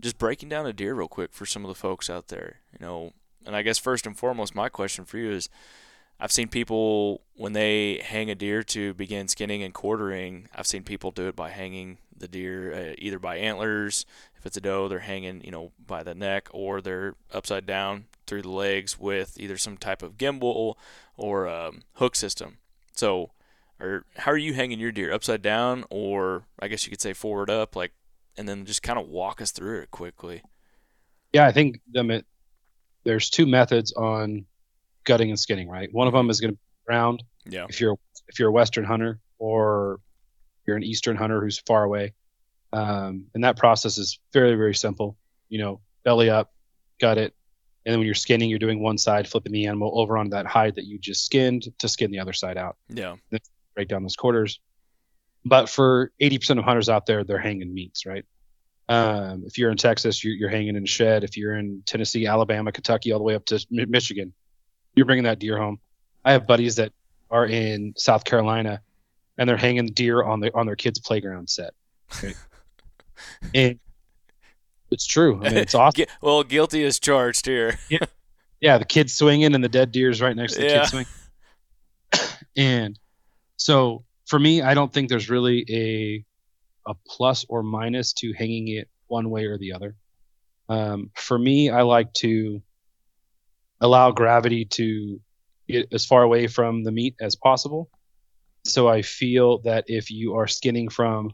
just 0.00 0.18
breaking 0.18 0.48
down 0.48 0.66
a 0.66 0.72
deer 0.72 0.94
real 0.94 1.08
quick 1.08 1.32
for 1.32 1.46
some 1.46 1.64
of 1.64 1.68
the 1.68 1.74
folks 1.76 2.10
out 2.10 2.26
there. 2.28 2.56
You 2.72 2.84
know, 2.84 3.12
and 3.46 3.54
I 3.56 3.62
guess 3.62 3.78
first 3.78 4.06
and 4.06 4.16
foremost, 4.18 4.54
my 4.54 4.68
question 4.68 5.04
for 5.04 5.16
you 5.18 5.30
is: 5.30 5.48
I've 6.22 6.30
seen 6.30 6.46
people 6.46 7.22
when 7.34 7.52
they 7.52 8.00
hang 8.04 8.30
a 8.30 8.36
deer 8.36 8.62
to 8.62 8.94
begin 8.94 9.26
skinning 9.26 9.64
and 9.64 9.74
quartering. 9.74 10.46
I've 10.54 10.68
seen 10.68 10.84
people 10.84 11.10
do 11.10 11.26
it 11.26 11.34
by 11.34 11.50
hanging 11.50 11.98
the 12.16 12.28
deer 12.28 12.72
uh, 12.72 12.94
either 12.98 13.18
by 13.18 13.38
antlers. 13.38 14.06
If 14.38 14.46
it's 14.46 14.56
a 14.56 14.60
doe, 14.60 14.86
they're 14.86 15.00
hanging, 15.00 15.42
you 15.42 15.50
know, 15.50 15.72
by 15.84 16.04
the 16.04 16.14
neck, 16.14 16.48
or 16.52 16.80
they're 16.80 17.16
upside 17.32 17.66
down 17.66 18.04
through 18.24 18.42
the 18.42 18.50
legs 18.50 19.00
with 19.00 19.40
either 19.40 19.56
some 19.58 19.76
type 19.76 20.00
of 20.00 20.16
gambrel 20.16 20.78
or 21.16 21.48
um, 21.48 21.82
hook 21.94 22.14
system. 22.14 22.58
So, 22.92 23.32
or 23.80 24.04
how 24.18 24.30
are 24.30 24.38
you 24.38 24.54
hanging 24.54 24.78
your 24.78 24.92
deer 24.92 25.12
upside 25.12 25.42
down, 25.42 25.84
or 25.90 26.44
I 26.60 26.68
guess 26.68 26.86
you 26.86 26.90
could 26.90 27.00
say 27.00 27.14
forward 27.14 27.50
up, 27.50 27.74
like, 27.74 27.94
and 28.38 28.48
then 28.48 28.64
just 28.64 28.84
kind 28.84 28.96
of 28.96 29.08
walk 29.08 29.42
us 29.42 29.50
through 29.50 29.80
it 29.80 29.90
quickly. 29.90 30.42
yeah 31.32 31.46
i 31.46 31.52
think 31.52 31.80
the 31.90 32.04
myth, 32.04 32.24
there's 33.02 33.28
two 33.28 33.44
methods 33.44 33.92
on 33.94 34.46
gutting 35.04 35.30
and 35.30 35.38
skinning 35.38 35.68
right? 35.68 35.88
One 35.92 36.06
of 36.06 36.12
them 36.12 36.30
is 36.30 36.40
going 36.40 36.52
to 36.52 36.56
be 36.56 36.60
round 36.88 37.22
Yeah. 37.46 37.66
if 37.68 37.80
you're 37.80 37.96
if 38.28 38.38
you're 38.38 38.48
a 38.48 38.52
western 38.52 38.84
hunter 38.84 39.18
or 39.38 40.00
you're 40.66 40.76
an 40.76 40.82
eastern 40.84 41.16
hunter 41.16 41.40
who's 41.40 41.58
far 41.58 41.82
away 41.84 42.12
um, 42.72 43.26
and 43.34 43.44
that 43.44 43.56
process 43.56 43.98
is 43.98 44.18
very 44.32 44.54
very 44.54 44.74
simple. 44.74 45.16
You 45.48 45.58
know 45.58 45.80
belly 46.04 46.30
up 46.30 46.52
gut 47.00 47.18
it 47.18 47.34
and 47.84 47.92
then 47.92 47.98
when 48.00 48.06
you're 48.06 48.14
skinning 48.14 48.48
you're 48.48 48.58
doing 48.58 48.80
one 48.82 48.96
side 48.98 49.28
flipping 49.28 49.52
the 49.52 49.66
animal 49.66 49.92
over 50.00 50.16
on 50.18 50.30
that 50.30 50.46
hide 50.46 50.76
that 50.76 50.84
you 50.84 50.98
just 50.98 51.24
skinned 51.24 51.68
to 51.78 51.88
skin 51.88 52.10
the 52.10 52.18
other 52.20 52.32
side 52.32 52.56
out. 52.56 52.76
Yeah. 52.88 53.16
Then 53.30 53.40
break 53.74 53.88
down 53.88 54.02
those 54.02 54.16
quarters. 54.16 54.60
But 55.44 55.68
for 55.68 56.12
80% 56.20 56.58
of 56.58 56.64
hunters 56.64 56.88
out 56.88 57.06
there 57.06 57.24
they're 57.24 57.38
hanging 57.38 57.72
meats 57.74 58.06
right? 58.06 58.24
Um, 58.88 59.44
if 59.46 59.58
you're 59.58 59.70
in 59.70 59.76
texas 59.76 60.22
you're, 60.24 60.34
you're 60.34 60.48
hanging 60.50 60.76
in 60.76 60.82
a 60.84 60.86
shed. 60.86 61.24
If 61.24 61.36
you're 61.36 61.56
in 61.56 61.82
tennessee 61.86 62.26
alabama 62.26 62.72
kentucky 62.72 63.12
all 63.12 63.18
the 63.18 63.24
way 63.24 63.34
up 63.34 63.44
to 63.46 63.64
michigan 63.70 64.32
you're 64.94 65.06
bringing 65.06 65.24
that 65.24 65.38
deer 65.38 65.58
home 65.58 65.78
i 66.24 66.32
have 66.32 66.46
buddies 66.46 66.76
that 66.76 66.92
are 67.30 67.46
in 67.46 67.92
south 67.96 68.24
carolina 68.24 68.80
and 69.38 69.48
they're 69.48 69.56
hanging 69.56 69.86
deer 69.86 70.22
on 70.22 70.40
their 70.40 70.56
on 70.56 70.66
their 70.66 70.76
kids 70.76 71.00
playground 71.00 71.48
set 71.48 71.72
right? 72.22 72.36
and 73.54 73.78
it's 74.90 75.06
true 75.06 75.36
i 75.42 75.48
mean 75.48 75.58
it's 75.58 75.74
awesome 75.74 76.04
well, 76.20 76.42
guilty 76.44 76.82
is 76.82 76.98
charged 77.00 77.46
here. 77.46 77.78
yeah, 78.60 78.78
the 78.78 78.84
kid's 78.84 79.14
swinging 79.14 79.54
and 79.54 79.64
the 79.64 79.68
dead 79.68 79.90
deer's 79.90 80.20
right 80.20 80.36
next 80.36 80.52
to 80.54 80.60
the 80.60 80.66
Yeah. 80.66 80.80
kid 80.82 80.88
swinging. 80.88 81.06
and 82.56 82.98
so 83.56 84.04
for 84.26 84.38
me, 84.38 84.62
I 84.62 84.74
don't 84.74 84.92
think 84.92 85.08
there's 85.08 85.28
really 85.30 85.64
a 85.68 86.24
a 86.90 86.94
plus 87.06 87.44
or 87.48 87.62
minus 87.62 88.12
to 88.14 88.32
hanging 88.32 88.68
it 88.68 88.88
one 89.08 89.30
way 89.30 89.46
or 89.46 89.56
the 89.58 89.72
other. 89.72 89.94
Um, 90.68 91.10
for 91.14 91.38
me, 91.38 91.70
I 91.70 91.82
like 91.82 92.12
to 92.14 92.62
allow 93.82 94.10
gravity 94.10 94.64
to 94.64 95.20
get 95.68 95.92
as 95.92 96.06
far 96.06 96.22
away 96.22 96.46
from 96.46 96.82
the 96.84 96.92
meat 96.92 97.14
as 97.20 97.36
possible. 97.36 97.90
So 98.64 98.88
I 98.88 99.02
feel 99.02 99.58
that 99.62 99.84
if 99.88 100.10
you 100.10 100.34
are 100.36 100.46
skinning 100.46 100.88
from 100.88 101.32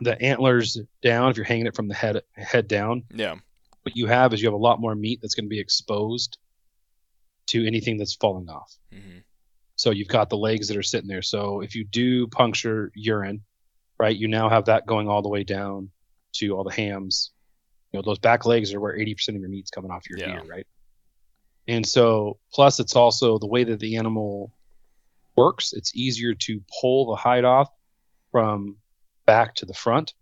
the 0.00 0.20
antlers 0.20 0.78
down, 1.02 1.30
if 1.30 1.36
you're 1.36 1.44
hanging 1.44 1.66
it 1.66 1.76
from 1.76 1.88
the 1.88 1.94
head 1.94 2.22
head 2.34 2.66
down, 2.68 3.04
Yeah. 3.14 3.36
what 3.82 3.96
you 3.96 4.06
have 4.06 4.32
is 4.32 4.40
you 4.40 4.46
have 4.48 4.54
a 4.54 4.56
lot 4.68 4.80
more 4.80 4.94
meat 4.94 5.20
that's 5.20 5.34
going 5.34 5.44
to 5.44 5.48
be 5.50 5.60
exposed 5.60 6.38
to 7.48 7.66
anything 7.66 7.98
that's 7.98 8.14
falling 8.14 8.48
off. 8.48 8.74
hmm 8.92 9.18
So 9.76 9.90
you've 9.90 10.08
got 10.08 10.30
the 10.30 10.36
legs 10.38 10.68
that 10.68 10.76
are 10.76 10.82
sitting 10.82 11.08
there. 11.08 11.22
So 11.22 11.60
if 11.60 11.74
you 11.74 11.84
do 11.84 12.26
puncture 12.28 12.90
urine, 12.94 13.42
right, 13.98 14.16
you 14.16 14.28
now 14.28 14.48
have 14.48 14.66
that 14.66 14.86
going 14.86 15.08
all 15.08 15.20
the 15.22 15.28
way 15.28 15.44
down 15.44 15.90
to 16.34 16.56
all 16.56 16.64
the 16.64 16.72
hams 16.72 17.32
You 17.92 17.98
know, 17.98 18.02
those 18.02 18.18
back 18.18 18.46
legs 18.46 18.72
are 18.72 18.80
where 18.80 18.96
80% 18.96 19.30
of 19.30 19.40
your 19.40 19.48
meat's 19.48 19.70
coming 19.70 19.90
off 19.90 20.08
your 20.08 20.18
Yeah. 20.18 20.40
deer, 20.40 20.44
right? 20.44 20.66
And 21.66 21.86
so, 21.86 22.38
plus, 22.52 22.80
it's 22.80 22.96
also 22.96 23.38
the 23.38 23.46
way 23.46 23.64
that 23.64 23.80
the 23.80 23.96
animal 23.96 24.52
works. 25.36 25.72
It's 25.72 25.94
easier 25.94 26.34
to 26.34 26.62
pull 26.80 27.06
the 27.10 27.16
hide 27.16 27.44
off 27.44 27.68
from 28.30 28.76
back 29.26 29.54
to 29.56 29.66
the 29.66 29.74
front 29.74 30.14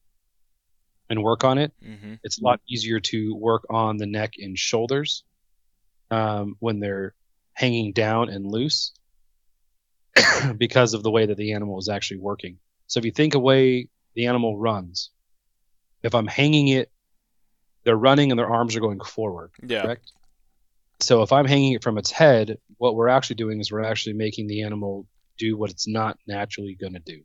and 1.10 1.22
work 1.22 1.44
on 1.44 1.58
it. 1.58 1.72
Mm-hmm. 1.82 2.14
It's 2.22 2.40
a 2.40 2.44
lot 2.44 2.60
easier 2.68 3.00
to 3.00 3.34
work 3.34 3.66
on 3.70 3.96
the 3.96 4.06
neck 4.06 4.34
and 4.38 4.58
shoulders 4.58 5.24
um, 6.10 6.56
when 6.58 6.80
they're 6.80 7.14
hanging 7.54 7.92
down 7.92 8.28
and 8.28 8.46
loose 8.46 8.92
because 10.58 10.94
of 10.94 11.02
the 11.02 11.10
way 11.10 11.26
that 11.26 11.36
the 11.36 11.52
animal 11.52 11.78
is 11.78 11.88
actually 11.88 12.18
working. 12.18 12.58
So 12.86 12.98
if 12.98 13.04
you 13.04 13.10
think 13.10 13.34
a 13.34 13.38
way 13.38 13.88
the 14.14 14.26
animal 14.26 14.58
runs, 14.58 15.10
if 16.02 16.14
I'm 16.14 16.26
hanging 16.26 16.68
it, 16.68 16.90
they're 17.84 17.96
running 17.96 18.30
and 18.30 18.38
their 18.38 18.50
arms 18.50 18.76
are 18.76 18.80
going 18.80 19.00
forward, 19.00 19.50
Yeah. 19.66 19.82
correct? 19.82 20.12
So 21.00 21.22
if 21.22 21.32
I'm 21.32 21.46
hanging 21.46 21.74
it 21.74 21.82
from 21.82 21.96
its 21.96 22.10
head, 22.10 22.58
what 22.78 22.96
we're 22.96 23.08
actually 23.08 23.36
doing 23.36 23.60
is 23.60 23.70
we're 23.70 23.84
actually 23.84 24.14
making 24.14 24.48
the 24.48 24.62
animal 24.62 25.06
do 25.38 25.56
what 25.56 25.70
it's 25.70 25.86
not 25.86 26.18
naturally 26.26 26.74
going 26.74 26.94
to 26.94 26.98
do, 26.98 27.22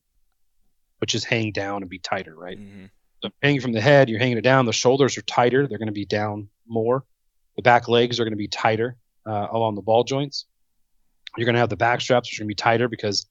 which 0.99 1.15
is 1.15 1.23
hang 1.23 1.51
down 1.51 1.81
and 1.81 1.89
be 1.89 1.97
tighter, 1.99 2.35
right? 2.35 2.59
Mm-hmm. 2.59 2.85
So 3.23 3.29
hanging 3.41 3.61
from 3.61 3.71
the 3.71 3.81
head, 3.81 4.09
you're 4.09 4.19
hanging 4.19 4.37
it 4.37 4.43
down. 4.43 4.65
The 4.65 4.73
shoulders 4.73 5.17
are 5.17 5.21
tighter; 5.23 5.65
they're 5.65 5.79
going 5.79 5.87
to 5.87 5.93
be 5.93 6.05
down 6.05 6.49
more. 6.67 7.03
The 7.55 7.61
back 7.61 7.87
legs 7.87 8.19
are 8.19 8.25
going 8.25 8.33
to 8.33 8.37
be 8.37 8.47
tighter 8.47 8.97
uh, 9.25 9.47
along 9.51 9.75
the 9.75 9.81
ball 9.81 10.03
joints. 10.03 10.45
You're 11.37 11.45
going 11.45 11.55
to 11.55 11.59
have 11.59 11.69
the 11.69 11.77
back 11.77 12.01
straps, 12.01 12.29
which 12.29 12.39
are 12.39 12.43
going 12.43 12.49
to 12.49 12.51
be 12.51 12.61
tighter 12.61 12.87
because 12.87 13.25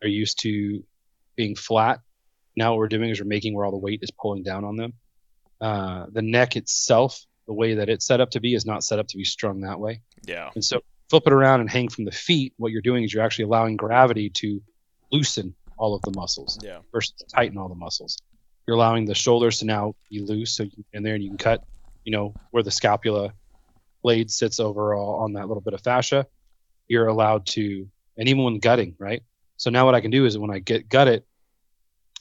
they're 0.00 0.10
used 0.10 0.40
to 0.42 0.84
being 1.36 1.56
flat. 1.56 2.00
Now 2.56 2.72
what 2.72 2.78
we're 2.78 2.88
doing 2.88 3.10
is 3.10 3.20
we're 3.20 3.26
making 3.26 3.54
where 3.54 3.64
all 3.64 3.70
the 3.70 3.78
weight 3.78 4.00
is 4.02 4.10
pulling 4.10 4.42
down 4.42 4.64
on 4.64 4.76
them. 4.76 4.92
Uh, 5.60 6.06
the 6.12 6.22
neck 6.22 6.56
itself, 6.56 7.24
the 7.46 7.52
way 7.54 7.74
that 7.74 7.88
it's 7.88 8.06
set 8.06 8.20
up 8.20 8.30
to 8.30 8.40
be, 8.40 8.54
is 8.54 8.64
not 8.64 8.84
set 8.84 8.98
up 8.98 9.06
to 9.08 9.16
be 9.16 9.24
strung 9.24 9.60
that 9.60 9.78
way. 9.78 10.02
Yeah. 10.22 10.50
And 10.54 10.64
so 10.64 10.80
flip 11.08 11.24
it 11.26 11.32
around 11.32 11.60
and 11.60 11.70
hang 11.70 11.88
from 11.88 12.04
the 12.04 12.12
feet. 12.12 12.54
What 12.56 12.72
you're 12.72 12.82
doing 12.82 13.04
is 13.04 13.12
you're 13.12 13.24
actually 13.24 13.44
allowing 13.46 13.76
gravity 13.76 14.30
to 14.30 14.62
loosen 15.12 15.54
all 15.76 15.94
of 15.94 16.02
the 16.04 16.12
muscles 16.12 16.58
Yeah. 16.62 16.78
versus 16.92 17.14
tighten 17.34 17.58
all 17.58 17.68
the 17.68 17.74
muscles. 17.74 18.16
You're 18.66 18.76
allowing 18.76 19.06
the 19.06 19.14
shoulders 19.14 19.58
to 19.58 19.64
now 19.64 19.94
be 20.10 20.20
loose, 20.20 20.52
so 20.52 20.64
you, 20.64 20.84
and 20.92 21.04
there 21.04 21.16
you 21.16 21.28
can 21.28 21.38
cut, 21.38 21.64
you 22.04 22.12
know, 22.12 22.36
where 22.50 22.62
the 22.62 22.70
scapula 22.70 23.32
blade 24.02 24.30
sits 24.30 24.60
overall 24.60 25.20
on 25.20 25.32
that 25.34 25.48
little 25.48 25.60
bit 25.62 25.74
of 25.74 25.82
fascia. 25.82 26.26
You're 26.86 27.08
allowed 27.08 27.46
to, 27.48 27.88
and 28.16 28.28
even 28.28 28.44
when 28.44 28.58
gutting, 28.58 28.94
right? 28.98 29.22
So 29.56 29.70
now 29.70 29.84
what 29.84 29.94
I 29.94 30.00
can 30.00 30.10
do 30.10 30.24
is 30.24 30.38
when 30.38 30.50
I 30.50 30.58
get 30.58 30.88
gut 30.88 31.08
it, 31.08 31.26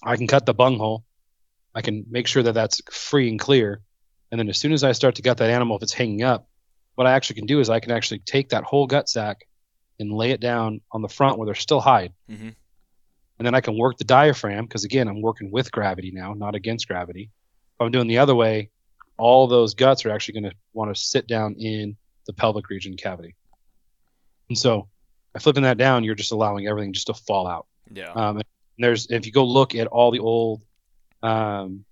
I 0.01 0.15
can 0.15 0.27
cut 0.27 0.45
the 0.45 0.53
bunghole. 0.53 1.05
I 1.75 1.81
can 1.81 2.05
make 2.09 2.27
sure 2.27 2.43
that 2.43 2.53
that's 2.53 2.81
free 2.91 3.29
and 3.29 3.39
clear, 3.39 3.81
and 4.31 4.39
then 4.39 4.49
as 4.49 4.57
soon 4.57 4.73
as 4.73 4.83
I 4.83 4.91
start 4.91 5.15
to 5.15 5.21
gut 5.21 5.37
that 5.37 5.49
animal, 5.49 5.77
if 5.77 5.83
it's 5.83 5.93
hanging 5.93 6.23
up, 6.23 6.47
what 6.95 7.07
I 7.07 7.11
actually 7.13 7.35
can 7.37 7.45
do 7.45 7.59
is 7.59 7.69
I 7.69 7.79
can 7.79 7.91
actually 7.91 8.19
take 8.19 8.49
that 8.49 8.63
whole 8.63 8.87
gut 8.87 9.07
sack 9.09 9.47
and 9.99 10.11
lay 10.11 10.31
it 10.31 10.39
down 10.39 10.81
on 10.91 11.01
the 11.01 11.07
front 11.09 11.37
where 11.37 11.45
there's 11.45 11.59
still 11.59 11.79
hide 11.81 12.13
Mhm. 12.29 12.55
and 13.37 13.45
then 13.45 13.53
I 13.55 13.61
can 13.61 13.77
work 13.77 13.97
the 13.97 14.03
diaphragm 14.03 14.65
because 14.65 14.83
again 14.83 15.07
I'm 15.07 15.21
working 15.21 15.51
with 15.51 15.71
gravity 15.71 16.11
now, 16.11 16.33
not 16.33 16.55
against 16.55 16.87
gravity. 16.87 17.29
If 17.75 17.81
I'm 17.85 17.91
doing 17.91 18.07
the 18.07 18.17
other 18.17 18.35
way, 18.35 18.69
all 19.17 19.47
those 19.47 19.73
guts 19.73 20.05
are 20.05 20.11
actually 20.11 20.39
going 20.41 20.51
to 20.51 20.57
want 20.73 20.93
to 20.93 20.99
sit 21.01 21.27
down 21.27 21.55
in 21.55 21.95
the 22.25 22.33
pelvic 22.33 22.69
region 22.69 22.95
cavity. 22.97 23.35
And 24.49 24.57
so 24.57 24.87
by 25.33 25.39
flipping 25.39 25.63
that 25.63 25.77
down, 25.77 26.03
you're 26.03 26.15
just 26.15 26.31
allowing 26.31 26.67
everything 26.67 26.93
just 26.93 27.07
to 27.07 27.13
fall 27.13 27.47
out. 27.47 27.67
Yeah. 27.91 28.11
Um, 28.11 28.37
and 28.37 28.45
there's 28.77 29.09
if 29.09 29.25
you 29.25 29.31
go 29.31 29.45
look 29.45 29.75
at 29.75 29.87
all 29.87 30.11
the 30.11 30.19
old 30.19 30.61
um, 31.23 31.85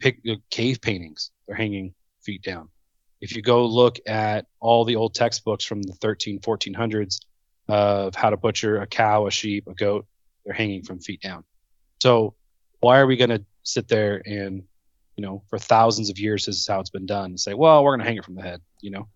pic, 0.00 0.20
uh, 0.28 0.36
cave 0.50 0.80
paintings, 0.80 1.30
they're 1.46 1.56
hanging 1.56 1.94
feet 2.22 2.42
down. 2.42 2.68
If 3.20 3.34
you 3.34 3.42
go 3.42 3.66
look 3.66 3.98
at 4.06 4.46
all 4.60 4.84
the 4.84 4.96
old 4.96 5.14
textbooks 5.14 5.64
from 5.64 5.82
the 5.82 5.94
13, 5.94 6.40
1400s 6.40 7.20
of 7.68 8.14
how 8.14 8.30
to 8.30 8.36
butcher 8.36 8.80
a 8.80 8.86
cow, 8.86 9.26
a 9.26 9.30
sheep, 9.30 9.66
a 9.68 9.74
goat, 9.74 10.06
they're 10.44 10.54
hanging 10.54 10.82
from 10.82 11.00
feet 11.00 11.20
down. 11.20 11.44
So 12.00 12.34
why 12.80 12.98
are 12.98 13.06
we 13.06 13.16
going 13.16 13.30
to 13.30 13.44
sit 13.64 13.88
there 13.88 14.22
and, 14.24 14.62
you 15.16 15.22
know, 15.22 15.42
for 15.48 15.58
thousands 15.58 16.10
of 16.10 16.18
years, 16.18 16.46
this 16.46 16.56
is 16.56 16.66
how 16.66 16.80
it's 16.80 16.90
been 16.90 17.06
done, 17.06 17.36
say, 17.36 17.54
well, 17.54 17.82
we're 17.82 17.90
going 17.92 18.00
to 18.00 18.06
hang 18.06 18.16
it 18.16 18.24
from 18.24 18.36
the 18.36 18.42
head, 18.42 18.60
you 18.80 18.90
know? 18.90 19.08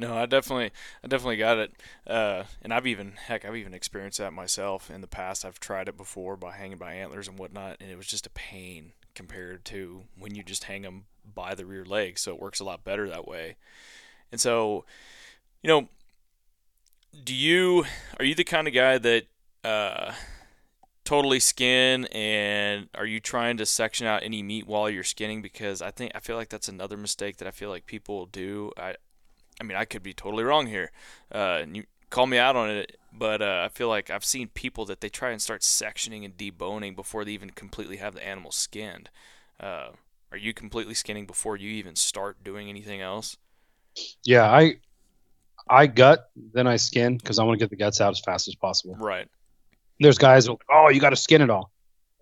No, 0.00 0.16
I 0.16 0.24
definitely, 0.24 0.70
I 1.04 1.08
definitely 1.08 1.36
got 1.36 1.58
it. 1.58 1.72
Uh, 2.06 2.44
and 2.62 2.72
I've 2.72 2.86
even, 2.86 3.12
heck, 3.26 3.44
I've 3.44 3.54
even 3.54 3.74
experienced 3.74 4.16
that 4.16 4.32
myself 4.32 4.90
in 4.90 5.02
the 5.02 5.06
past. 5.06 5.44
I've 5.44 5.60
tried 5.60 5.88
it 5.88 5.96
before 5.98 6.38
by 6.38 6.52
hanging 6.52 6.78
by 6.78 6.94
antlers 6.94 7.28
and 7.28 7.38
whatnot, 7.38 7.76
and 7.80 7.90
it 7.90 7.98
was 7.98 8.06
just 8.06 8.26
a 8.26 8.30
pain 8.30 8.92
compared 9.14 9.62
to 9.66 10.04
when 10.18 10.34
you 10.34 10.42
just 10.42 10.64
hang 10.64 10.82
them 10.82 11.04
by 11.34 11.54
the 11.54 11.66
rear 11.66 11.84
leg. 11.84 12.18
So 12.18 12.32
it 12.32 12.40
works 12.40 12.60
a 12.60 12.64
lot 12.64 12.82
better 12.82 13.10
that 13.10 13.28
way. 13.28 13.56
And 14.32 14.40
so, 14.40 14.86
you 15.62 15.68
know, 15.68 15.88
do 17.22 17.34
you 17.34 17.84
are 18.18 18.24
you 18.24 18.34
the 18.34 18.42
kind 18.44 18.68
of 18.68 18.72
guy 18.72 18.96
that 18.96 19.24
uh, 19.64 20.12
totally 21.04 21.40
skin 21.40 22.06
and 22.06 22.88
are 22.94 23.04
you 23.04 23.20
trying 23.20 23.58
to 23.58 23.66
section 23.66 24.06
out 24.06 24.22
any 24.22 24.42
meat 24.42 24.66
while 24.66 24.88
you're 24.88 25.04
skinning? 25.04 25.42
Because 25.42 25.82
I 25.82 25.90
think 25.90 26.12
I 26.14 26.20
feel 26.20 26.36
like 26.36 26.48
that's 26.48 26.70
another 26.70 26.96
mistake 26.96 27.36
that 27.36 27.48
I 27.48 27.50
feel 27.50 27.68
like 27.68 27.84
people 27.84 28.24
do. 28.24 28.72
I 28.78 28.94
I 29.60 29.62
mean, 29.62 29.76
I 29.76 29.84
could 29.84 30.02
be 30.02 30.14
totally 30.14 30.42
wrong 30.42 30.66
here. 30.66 30.90
Uh, 31.32 31.58
and 31.62 31.76
you 31.76 31.84
call 32.08 32.26
me 32.26 32.38
out 32.38 32.56
on 32.56 32.70
it, 32.70 32.96
but 33.12 33.42
uh, 33.42 33.62
I 33.64 33.68
feel 33.68 33.88
like 33.88 34.10
I've 34.10 34.24
seen 34.24 34.48
people 34.48 34.84
that 34.86 35.00
they 35.00 35.08
try 35.08 35.30
and 35.30 35.40
start 35.40 35.60
sectioning 35.60 36.24
and 36.24 36.36
deboning 36.36 36.96
before 36.96 37.24
they 37.24 37.32
even 37.32 37.50
completely 37.50 37.98
have 37.98 38.14
the 38.14 38.26
animal 38.26 38.52
skinned. 38.52 39.10
Uh, 39.60 39.90
are 40.32 40.38
you 40.38 40.54
completely 40.54 40.94
skinning 40.94 41.26
before 41.26 41.56
you 41.56 41.70
even 41.70 41.96
start 41.96 42.42
doing 42.42 42.68
anything 42.68 43.00
else? 43.00 43.36
Yeah, 44.24 44.50
I 44.50 44.76
I 45.68 45.86
gut, 45.86 46.30
then 46.54 46.66
I 46.66 46.76
skin 46.76 47.16
because 47.16 47.38
I 47.38 47.44
want 47.44 47.58
to 47.58 47.62
get 47.62 47.70
the 47.70 47.76
guts 47.76 48.00
out 48.00 48.10
as 48.10 48.20
fast 48.20 48.48
as 48.48 48.54
possible. 48.54 48.96
Right. 48.96 49.28
There's 49.98 50.18
guys 50.18 50.46
who 50.46 50.52
are 50.52 50.54
like, 50.54 50.66
oh, 50.72 50.88
you 50.88 51.00
got 51.00 51.10
to 51.10 51.16
skin 51.16 51.42
it 51.42 51.50
all, 51.50 51.70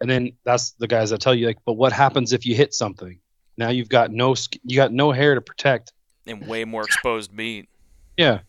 and 0.01 0.11
then 0.11 0.32
that's 0.45 0.72
the 0.72 0.89
guys 0.89 1.11
that 1.11 1.20
tell 1.20 1.34
you 1.34 1.47
like, 1.47 1.59
but 1.64 1.74
what 1.74 1.93
happens 1.93 2.32
if 2.32 2.47
you 2.47 2.55
hit 2.55 2.74
something? 2.74 3.20
Now 3.57 3.68
you've 3.70 3.89
got 3.89 4.11
no 4.11 4.34
you 4.64 4.76
got 4.76 4.93
no 4.93 5.12
hair 5.12 5.34
to 5.34 5.41
protect. 5.41 5.93
And 6.29 6.47
way 6.47 6.64
more 6.64 6.83
exposed 6.83 7.33
meat. 7.33 7.68
Yeah, 8.16 8.41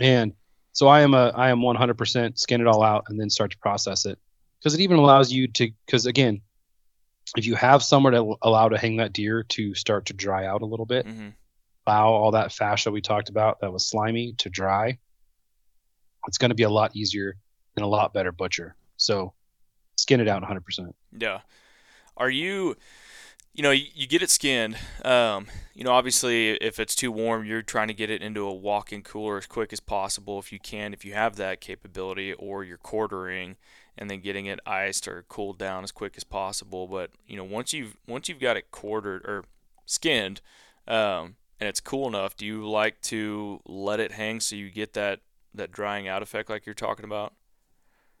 and 0.00 0.32
so 0.72 0.88
I 0.88 1.02
am 1.02 1.14
a 1.14 1.28
I 1.34 1.50
am 1.50 1.60
100% 1.60 2.38
skin 2.38 2.60
it 2.60 2.66
all 2.66 2.82
out 2.82 3.04
and 3.08 3.20
then 3.20 3.30
start 3.30 3.52
to 3.52 3.58
process 3.58 4.06
it 4.06 4.18
because 4.58 4.74
it 4.74 4.80
even 4.80 4.96
allows 4.96 5.32
you 5.32 5.46
to 5.48 5.70
because 5.86 6.06
again, 6.06 6.40
if 7.36 7.46
you 7.46 7.54
have 7.54 7.82
somewhere 7.82 8.12
to 8.12 8.36
allow 8.42 8.68
to 8.68 8.78
hang 8.78 8.96
that 8.96 9.12
deer 9.12 9.42
to 9.50 9.74
start 9.74 10.06
to 10.06 10.14
dry 10.14 10.46
out 10.46 10.62
a 10.62 10.66
little 10.66 10.86
bit, 10.86 11.06
hmm 11.06 11.28
allow 11.86 12.08
all 12.08 12.30
that 12.30 12.52
fascia 12.52 12.90
we 12.90 13.00
talked 13.00 13.28
about 13.28 13.60
that 13.60 13.72
was 13.72 13.86
slimy 13.86 14.32
to 14.38 14.48
dry, 14.48 14.98
it's 16.26 16.38
going 16.38 16.48
to 16.48 16.54
be 16.54 16.62
a 16.62 16.70
lot 16.70 16.94
easier 16.96 17.36
and 17.76 17.84
a 17.84 17.86
lot 17.86 18.14
better 18.14 18.32
butcher. 18.32 18.74
So 18.96 19.34
skin 19.96 20.20
it 20.20 20.28
out 20.28 20.42
100%. 20.42 20.94
Yeah. 21.18 21.40
Are 22.16 22.30
you, 22.30 22.76
you 23.54 23.62
know, 23.62 23.70
you, 23.70 23.86
you 23.94 24.06
get 24.06 24.20
it 24.20 24.30
skinned. 24.30 24.76
Um, 25.04 25.46
you 25.74 25.84
know, 25.84 25.92
obviously, 25.92 26.50
if 26.54 26.80
it's 26.80 26.94
too 26.94 27.12
warm, 27.12 27.44
you're 27.44 27.62
trying 27.62 27.88
to 27.88 27.94
get 27.94 28.10
it 28.10 28.20
into 28.20 28.44
a 28.46 28.52
walk-in 28.52 29.02
cooler 29.02 29.38
as 29.38 29.46
quick 29.46 29.72
as 29.72 29.80
possible 29.80 30.38
if 30.38 30.52
you 30.52 30.58
can, 30.58 30.92
if 30.92 31.04
you 31.04 31.14
have 31.14 31.36
that 31.36 31.60
capability, 31.60 32.32
or 32.32 32.64
you're 32.64 32.76
quartering 32.76 33.56
and 33.96 34.10
then 34.10 34.20
getting 34.20 34.46
it 34.46 34.58
iced 34.66 35.06
or 35.06 35.24
cooled 35.28 35.56
down 35.56 35.84
as 35.84 35.92
quick 35.92 36.14
as 36.16 36.24
possible. 36.24 36.88
But 36.88 37.10
you 37.26 37.36
know, 37.36 37.44
once 37.44 37.72
you've 37.72 37.96
once 38.08 38.28
you've 38.28 38.40
got 38.40 38.56
it 38.56 38.70
quartered 38.72 39.22
or 39.24 39.44
skinned, 39.86 40.40
um, 40.88 41.36
and 41.60 41.68
it's 41.68 41.80
cool 41.80 42.08
enough, 42.08 42.36
do 42.36 42.44
you 42.44 42.68
like 42.68 43.00
to 43.02 43.60
let 43.66 44.00
it 44.00 44.12
hang 44.12 44.40
so 44.40 44.56
you 44.56 44.70
get 44.70 44.94
that 44.94 45.20
that 45.54 45.70
drying 45.70 46.08
out 46.08 46.22
effect 46.22 46.50
like 46.50 46.66
you're 46.66 46.74
talking 46.74 47.04
about? 47.04 47.34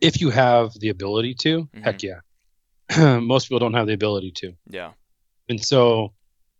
If 0.00 0.20
you 0.20 0.30
have 0.30 0.78
the 0.78 0.90
ability 0.90 1.34
to, 1.40 1.68
heck 1.82 2.02
yeah. 2.02 2.20
Most 3.20 3.46
people 3.46 3.58
don't 3.58 3.74
have 3.74 3.86
the 3.86 3.94
ability 3.94 4.32
to. 4.36 4.52
Yeah. 4.68 4.92
And 5.48 5.62
so 5.62 6.12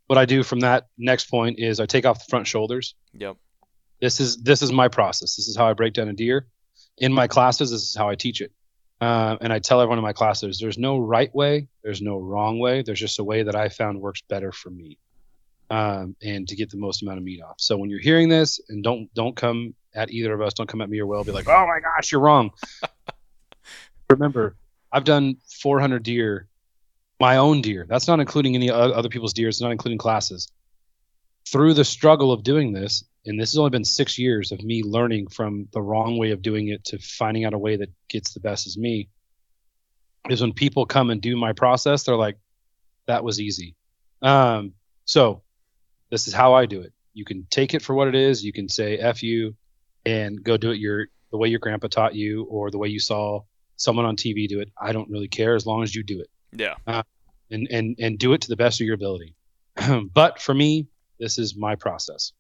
what 0.07 0.19
I 0.19 0.25
do 0.25 0.43
from 0.43 0.61
that 0.61 0.89
next 0.99 1.31
point 1.31 1.59
is 1.59 1.81
I 1.81 1.87
take 1.87 2.07
off 2.07 2.19
the 2.19 2.31
front 2.31 2.47
shoulders. 2.47 2.95
Yep. 3.13 3.37
This 4.01 4.21
is 4.21 4.43
this 4.43 4.63
is 4.63 4.73
my 4.73 4.89
process. 4.89 5.37
This 5.37 5.49
is 5.49 5.57
how 5.57 5.67
I 5.67 5.73
break 5.73 5.95
down 5.95 6.09
a 6.09 6.13
deer. 6.13 6.47
In 6.99 7.13
my 7.13 7.27
classes, 7.27 7.71
this 7.71 7.83
is 7.83 7.97
how 7.97 8.09
I 8.09 8.15
teach 8.15 8.41
it. 8.41 8.53
Uh, 9.01 9.37
and 9.41 9.53
I 9.53 9.59
tell 9.59 9.81
everyone 9.81 9.99
in 9.99 10.05
my 10.05 10.13
classes, 10.13 10.59
there's 10.59 10.79
no 10.79 10.99
right 10.99 11.35
way, 11.35 11.69
there's 11.83 12.01
no 12.01 12.17
wrong 12.19 12.59
way. 12.59 12.83
There's 12.83 13.01
just 13.01 13.19
a 13.19 13.25
way 13.25 13.43
that 13.43 13.57
I 13.57 13.69
found 13.69 14.01
works 14.01 14.23
better 14.29 14.53
for 14.53 14.71
me, 14.71 14.99
um, 15.69 16.15
and 16.23 16.47
to 16.49 16.57
get 16.57 16.71
the 16.71 16.77
most 16.77 17.03
amount 17.03 17.19
of 17.19 17.25
meat 17.25 17.43
off. 17.43 17.57
So 17.59 17.77
when 17.77 17.91
you're 17.91 18.01
hearing 18.01 18.29
this, 18.29 18.61
and 18.69 18.85
don't 18.85 19.13
don't 19.15 19.37
come 19.37 19.75
at 19.95 20.11
either 20.11 20.33
of 20.33 20.41
us, 20.41 20.55
don't 20.55 20.69
come 20.69 20.81
at 20.81 20.89
me 20.89 21.01
or 21.01 21.07
Will, 21.07 21.25
be 21.25 21.33
like, 21.33 21.49
oh 21.49 21.67
my 21.67 21.81
gosh, 21.81 22.13
you're 22.13 22.21
wrong. 22.21 22.51
Remember, 24.11 24.57
I've 24.93 25.05
done 25.05 25.37
400 25.61 26.03
deer, 26.03 26.49
my 27.21 27.37
own 27.37 27.61
deer. 27.63 27.87
That's 27.89 28.09
not 28.09 28.21
including 28.21 28.55
any 28.55 28.71
other 28.71 29.09
people's 29.09 29.33
deer. 29.33 29.49
It's 29.49 29.61
not 29.61 29.73
including 29.73 29.99
classes. 29.99 30.49
Through 31.51 31.75
the 31.75 31.85
struggle 31.85 32.33
of 32.33 32.43
doing 32.43 32.73
this, 32.73 33.05
and 33.27 33.41
this 33.41 33.53
has 33.53 33.59
only 33.59 33.71
been 33.71 33.85
six 33.85 34.19
years 34.19 34.53
of 34.53 34.63
me 34.63 34.83
learning 34.83 35.29
from 35.29 35.69
the 35.73 35.83
wrong 35.83 36.19
way 36.19 36.31
of 36.31 36.43
doing 36.43 36.69
it 36.69 36.85
to 36.87 36.99
finding 36.99 37.45
out 37.45 37.55
a 37.55 37.59
way 37.59 37.77
that 37.77 37.91
gets 38.09 38.35
the 38.35 38.41
best 38.41 38.67
as 38.67 38.77
me, 38.77 39.09
is 40.29 40.41
when 40.41 40.53
people 40.53 40.87
come 40.87 41.11
and 41.11 41.21
do 41.21 41.37
my 41.37 41.53
process, 41.53 42.03
they're 42.05 42.17
like, 42.17 42.39
that 43.07 43.25
was 43.25 43.41
easy. 43.41 43.75
Um, 44.23 44.73
so 45.05 45.43
this 46.11 46.27
is 46.29 46.35
how 46.35 46.55
I 46.55 46.67
do 46.67 46.81
it. 46.81 46.93
You 47.13 47.25
can 47.25 47.47
take 47.51 47.75
it 47.75 47.83
for 47.83 47.95
what 47.95 48.09
it 48.09 48.15
is. 48.15 48.45
You 48.45 48.53
can 48.53 48.69
say 48.69 48.99
"f 48.99 49.23
you" 49.23 49.55
and 50.05 50.43
go 50.43 50.57
do 50.57 50.71
it 50.71 50.79
your 50.79 51.07
the 51.31 51.39
way 51.39 51.49
your 51.49 51.59
grandpa 51.59 51.89
taught 51.89 52.15
you, 52.15 52.45
or 52.45 52.71
the 52.71 52.79
way 52.79 52.89
you 52.89 53.01
saw 53.01 53.43
someone 53.77 54.07
on 54.07 54.17
TV 54.17 54.49
do 54.49 54.61
it. 54.61 54.71
I 54.81 54.93
don't 54.93 55.11
really 55.11 55.29
care 55.29 55.55
as 55.55 55.67
long 55.67 55.83
as 55.83 55.95
you 55.95 56.03
do 56.03 56.21
it. 56.21 56.29
Yeah. 56.55 56.75
Uh, 56.87 57.03
and 57.51 57.69
and 57.71 57.97
and 57.99 58.19
do 58.19 58.33
it 58.33 58.43
to 58.43 58.49
the 58.49 58.57
best 58.57 58.81
of 58.81 58.87
your 58.87 58.95
ability. 58.95 59.35
but 60.15 60.41
for 60.41 60.55
me, 60.55 60.87
this 61.19 61.39
is 61.39 61.57
my 61.57 61.75
process. 61.75 62.33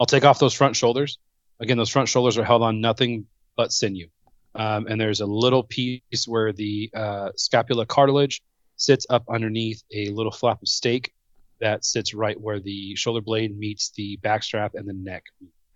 I'll 0.00 0.06
take 0.06 0.24
off 0.24 0.38
those 0.38 0.54
front 0.54 0.76
shoulders. 0.76 1.18
Again, 1.60 1.76
those 1.76 1.90
front 1.90 2.08
shoulders 2.08 2.38
are 2.38 2.44
held 2.44 2.62
on 2.62 2.80
nothing 2.80 3.26
but 3.56 3.72
sinew. 3.72 4.08
Um, 4.54 4.86
and 4.88 5.00
there's 5.00 5.20
a 5.20 5.26
little 5.26 5.62
piece 5.62 6.26
where 6.26 6.52
the 6.52 6.90
uh, 6.94 7.30
scapula 7.36 7.84
cartilage 7.84 8.42
sits 8.76 9.06
up 9.10 9.24
underneath 9.28 9.82
a 9.92 10.08
little 10.10 10.32
flap 10.32 10.62
of 10.62 10.68
steak 10.68 11.12
that 11.60 11.84
sits 11.84 12.14
right 12.14 12.40
where 12.40 12.60
the 12.60 12.94
shoulder 12.94 13.20
blade 13.20 13.56
meets 13.58 13.90
the 13.90 14.16
backstrap 14.18 14.70
and 14.74 14.88
the 14.88 14.92
neck. 14.92 15.24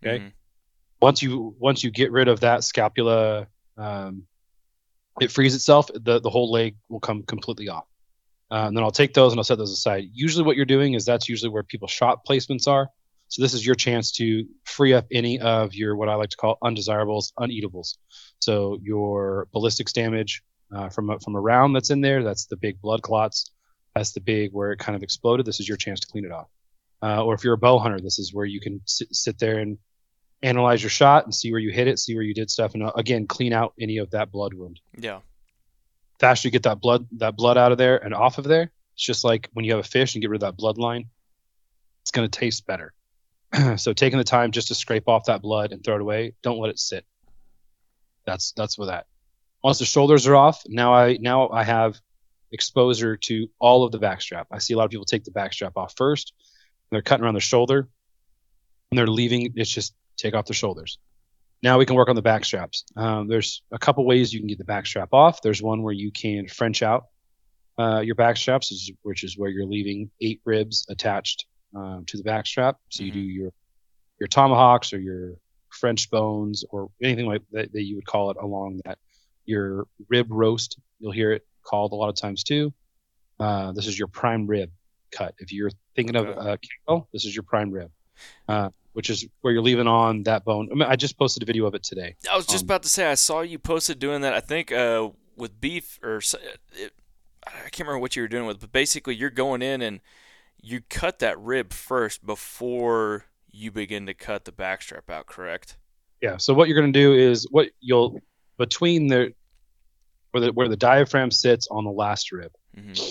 Okay. 0.02 0.18
Mm-hmm. 0.18 0.28
Once 1.00 1.20
you 1.20 1.54
once 1.58 1.82
you 1.82 1.90
get 1.90 2.12
rid 2.12 2.28
of 2.28 2.40
that 2.40 2.62
scapula, 2.62 3.48
um, 3.76 4.22
it 5.20 5.30
frees 5.30 5.54
itself. 5.54 5.90
The 5.92 6.20
the 6.20 6.30
whole 6.30 6.50
leg 6.50 6.76
will 6.88 7.00
come 7.00 7.22
completely 7.22 7.68
off. 7.68 7.84
Uh, 8.50 8.66
and 8.66 8.76
then 8.76 8.84
I'll 8.84 8.90
take 8.90 9.14
those 9.14 9.32
and 9.32 9.40
I'll 9.40 9.44
set 9.44 9.58
those 9.58 9.72
aside. 9.72 10.04
Usually, 10.12 10.44
what 10.44 10.56
you're 10.56 10.66
doing 10.66 10.94
is 10.94 11.04
that's 11.04 11.28
usually 11.28 11.50
where 11.50 11.62
people's 11.62 11.90
shot 11.90 12.26
placements 12.28 12.68
are. 12.68 12.88
So 13.28 13.40
this 13.40 13.54
is 13.54 13.64
your 13.64 13.74
chance 13.74 14.12
to 14.12 14.44
free 14.64 14.92
up 14.92 15.06
any 15.10 15.40
of 15.40 15.74
your 15.74 15.96
what 15.96 16.10
I 16.10 16.16
like 16.16 16.28
to 16.30 16.36
call 16.36 16.58
undesirables, 16.62 17.32
uneatables. 17.38 17.96
So 18.40 18.78
your 18.82 19.48
ballistics 19.52 19.94
damage 19.94 20.42
uh, 20.74 20.90
from 20.90 21.08
a, 21.08 21.18
from 21.18 21.34
a 21.34 21.40
round 21.40 21.74
that's 21.74 21.88
in 21.88 22.02
there, 22.02 22.22
that's 22.22 22.44
the 22.44 22.56
big 22.56 22.78
blood 22.82 23.00
clots. 23.00 23.50
That's 23.94 24.12
the 24.12 24.20
big 24.20 24.52
where 24.52 24.72
it 24.72 24.80
kind 24.80 24.96
of 24.96 25.02
exploded. 25.02 25.46
This 25.46 25.60
is 25.60 25.68
your 25.68 25.78
chance 25.78 26.00
to 26.00 26.08
clean 26.08 26.26
it 26.26 26.30
off. 26.32 26.48
Uh, 27.02 27.24
or 27.24 27.32
if 27.32 27.42
you're 27.42 27.54
a 27.54 27.58
bow 27.58 27.78
hunter, 27.78 28.00
this 28.00 28.18
is 28.18 28.34
where 28.34 28.44
you 28.44 28.60
can 28.60 28.82
sit, 28.84 29.14
sit 29.14 29.38
there 29.38 29.60
and 29.60 29.78
analyze 30.42 30.82
your 30.82 30.90
shot 30.90 31.24
and 31.24 31.34
see 31.34 31.50
where 31.50 31.60
you 31.60 31.70
hit 31.70 31.88
it, 31.88 31.98
see 31.98 32.14
where 32.14 32.24
you 32.24 32.34
did 32.34 32.50
stuff, 32.50 32.74
and 32.74 32.82
uh, 32.82 32.92
again 32.96 33.26
clean 33.26 33.52
out 33.52 33.74
any 33.80 33.98
of 33.98 34.10
that 34.10 34.30
blood 34.32 34.54
wound. 34.54 34.80
Yeah. 34.96 35.20
Faster 36.20 36.48
you 36.48 36.52
get 36.52 36.64
that 36.64 36.80
blood 36.80 37.06
that 37.18 37.36
blood 37.36 37.58
out 37.58 37.72
of 37.72 37.78
there 37.78 37.96
and 37.96 38.14
off 38.14 38.38
of 38.38 38.44
there, 38.44 38.70
it's 38.94 39.04
just 39.04 39.24
like 39.24 39.48
when 39.52 39.64
you 39.64 39.72
have 39.72 39.84
a 39.84 39.88
fish 39.88 40.14
and 40.14 40.22
get 40.22 40.30
rid 40.30 40.42
of 40.42 40.56
that 40.56 40.62
bloodline, 40.62 41.06
it's 42.02 42.10
going 42.10 42.28
to 42.28 42.38
taste 42.38 42.66
better. 42.66 42.92
so 43.76 43.92
taking 43.92 44.18
the 44.18 44.24
time 44.24 44.50
just 44.50 44.68
to 44.68 44.74
scrape 44.74 45.08
off 45.08 45.26
that 45.26 45.42
blood 45.42 45.72
and 45.72 45.82
throw 45.84 45.96
it 45.96 46.00
away, 46.00 46.34
don't 46.42 46.58
let 46.58 46.70
it 46.70 46.78
sit. 46.78 47.04
That's 48.24 48.52
that's 48.52 48.78
with 48.78 48.88
that. 48.88 49.06
Once 49.62 49.78
the 49.78 49.84
shoulders 49.84 50.26
are 50.26 50.36
off, 50.36 50.62
now 50.68 50.94
I 50.94 51.18
now 51.20 51.48
I 51.50 51.64
have 51.64 52.00
exposure 52.52 53.16
to 53.16 53.48
all 53.58 53.84
of 53.84 53.92
the 53.92 53.98
backstrap. 53.98 54.46
I 54.50 54.58
see 54.58 54.74
a 54.74 54.76
lot 54.76 54.84
of 54.84 54.90
people 54.90 55.06
take 55.06 55.24
the 55.24 55.30
backstrap 55.30 55.72
off 55.76 55.94
first. 55.96 56.32
They're 56.90 57.02
cutting 57.02 57.24
around 57.24 57.34
the 57.34 57.40
shoulder, 57.40 57.88
and 58.90 58.98
they're 58.98 59.06
leaving. 59.06 59.52
It's 59.56 59.70
just 59.70 59.94
take 60.16 60.34
off 60.34 60.46
the 60.46 60.54
shoulders. 60.54 60.98
Now 61.62 61.78
we 61.78 61.86
can 61.86 61.94
work 61.94 62.08
on 62.08 62.16
the 62.16 62.22
back 62.22 62.44
straps. 62.44 62.84
Um, 62.96 63.28
there's 63.28 63.62
a 63.70 63.78
couple 63.78 64.04
ways 64.04 64.32
you 64.32 64.40
can 64.40 64.48
get 64.48 64.58
the 64.58 64.64
back 64.64 64.86
strap 64.86 65.10
off. 65.12 65.42
There's 65.42 65.62
one 65.62 65.82
where 65.82 65.94
you 65.94 66.10
can 66.10 66.48
French 66.48 66.82
out 66.82 67.04
uh, 67.78 68.00
your 68.00 68.14
back 68.14 68.36
straps, 68.36 68.90
which 69.02 69.24
is 69.24 69.38
where 69.38 69.50
you're 69.50 69.66
leaving 69.66 70.10
eight 70.20 70.40
ribs 70.44 70.86
attached 70.88 71.46
um, 71.74 72.04
to 72.06 72.16
the 72.16 72.22
back 72.22 72.46
strap. 72.46 72.76
So 72.90 73.04
you 73.04 73.12
do 73.12 73.20
mm-hmm. 73.20 73.40
your 73.40 73.52
your 74.20 74.28
tomahawks 74.28 74.92
or 74.92 75.00
your 75.00 75.34
French 75.70 76.10
bones 76.10 76.64
or 76.70 76.90
anything 77.02 77.26
like 77.26 77.42
that, 77.52 77.72
that 77.72 77.82
you 77.82 77.96
would 77.96 78.06
call 78.06 78.30
it 78.30 78.36
along 78.40 78.80
that. 78.84 78.98
Your 79.44 79.86
rib 80.08 80.26
roast, 80.30 80.78
you'll 81.00 81.12
hear 81.12 81.32
it 81.32 81.44
called 81.64 81.92
a 81.92 81.96
lot 81.96 82.08
of 82.08 82.14
times 82.14 82.44
too. 82.44 82.72
Uh, 83.40 83.72
this 83.72 83.86
is 83.86 83.98
your 83.98 84.08
prime 84.08 84.46
rib 84.46 84.70
cut. 85.10 85.34
If 85.38 85.52
you're 85.52 85.70
thinking 85.96 86.16
of 86.16 86.28
a 86.28 86.58
uh, 86.88 87.00
this 87.12 87.24
is 87.24 87.34
your 87.34 87.42
prime 87.42 87.70
rib, 87.70 87.90
uh, 88.48 88.70
which 88.92 89.10
is 89.10 89.26
where 89.40 89.52
you're 89.52 89.62
leaving 89.62 89.86
on 89.86 90.22
that 90.24 90.44
bone. 90.44 90.68
I, 90.70 90.74
mean, 90.74 90.88
I 90.88 90.96
just 90.96 91.18
posted 91.18 91.42
a 91.42 91.46
video 91.46 91.66
of 91.66 91.74
it 91.74 91.82
today. 91.82 92.16
I 92.30 92.36
was 92.36 92.46
just 92.46 92.64
um, 92.64 92.66
about 92.66 92.82
to 92.82 92.88
say 92.88 93.06
I 93.06 93.14
saw 93.14 93.40
you 93.40 93.58
posted 93.58 93.98
doing 93.98 94.22
that. 94.22 94.34
I 94.34 94.40
think 94.40 94.70
uh, 94.70 95.10
with 95.36 95.60
beef 95.60 95.98
or 96.02 96.18
it, 96.18 96.92
I 97.46 97.68
can't 97.70 97.80
remember 97.80 97.98
what 97.98 98.16
you 98.16 98.22
were 98.22 98.28
doing 98.28 98.46
with, 98.46 98.60
but 98.60 98.72
basically 98.72 99.14
you're 99.14 99.30
going 99.30 99.62
in 99.62 99.82
and 99.82 100.00
you 100.60 100.80
cut 100.88 101.18
that 101.20 101.38
rib 101.40 101.72
first 101.72 102.24
before 102.24 103.24
you 103.50 103.70
begin 103.70 104.06
to 104.06 104.14
cut 104.14 104.44
the 104.44 104.52
backstrap 104.52 105.10
out, 105.10 105.26
correct? 105.26 105.76
Yeah. 106.20 106.36
So 106.36 106.54
what 106.54 106.68
you're 106.68 106.80
going 106.80 106.92
to 106.92 106.98
do 106.98 107.14
is 107.14 107.46
what 107.50 107.70
you'll 107.80 108.20
between 108.58 109.08
the 109.08 109.34
where 110.30 110.40
the 110.40 110.52
where 110.52 110.68
the 110.68 110.76
diaphragm 110.76 111.30
sits 111.30 111.68
on 111.70 111.84
the 111.84 111.90
last 111.90 112.32
rib, 112.32 112.52
mm-hmm. 112.76 113.08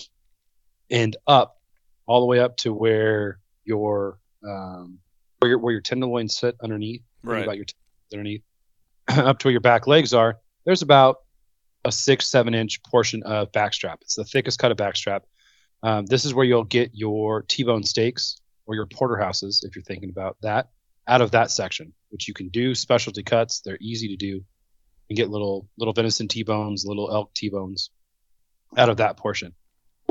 and 0.89 1.15
up 1.27 1.57
all 2.05 2.21
the 2.21 2.25
way 2.25 2.39
up 2.39 2.57
to 2.57 2.73
where 2.73 3.39
your 3.65 4.17
um, 4.47 4.99
where 5.41 5.49
your 5.49 5.59
where 5.59 5.71
your 5.71 5.81
tenderloins 5.81 6.37
sit 6.37 6.55
underneath. 6.61 7.01
Right. 7.23 7.43
About 7.43 7.57
your 7.57 7.65
underneath, 8.13 8.43
up 9.09 9.39
to 9.39 9.47
where 9.47 9.51
your 9.51 9.61
back 9.61 9.87
legs 9.87 10.13
are. 10.13 10.37
There's 10.65 10.83
about 10.83 11.17
a 11.83 11.91
six 11.91 12.27
seven 12.27 12.53
inch 12.53 12.83
portion 12.83 13.23
of 13.23 13.51
backstrap. 13.51 13.97
It's 14.01 14.15
the 14.15 14.23
thickest 14.23 14.59
cut 14.59 14.71
of 14.71 14.77
backstrap. 14.77 15.21
Um, 15.83 16.05
this 16.05 16.25
is 16.25 16.33
where 16.33 16.45
you'll 16.45 16.63
get 16.63 16.91
your 16.93 17.41
T-bone 17.41 17.83
steaks 17.83 18.39
or 18.67 18.75
your 18.75 18.85
porterhouses, 18.85 19.63
if 19.67 19.75
you're 19.75 19.83
thinking 19.83 20.11
about 20.11 20.37
that, 20.43 20.69
out 21.07 21.21
of 21.21 21.31
that 21.31 21.49
section, 21.49 21.93
which 22.09 22.27
you 22.27 22.35
can 22.35 22.49
do 22.49 22.75
specialty 22.75 23.23
cuts. 23.23 23.61
They're 23.61 23.79
easy 23.81 24.09
to 24.09 24.15
do. 24.15 24.43
and 25.09 25.17
get 25.17 25.29
little 25.31 25.67
little 25.77 25.93
venison 25.93 26.27
T-bones, 26.27 26.85
little 26.85 27.11
elk 27.11 27.33
T-bones 27.33 27.89
out 28.77 28.89
of 28.89 28.97
that 28.97 29.17
portion. 29.17 29.53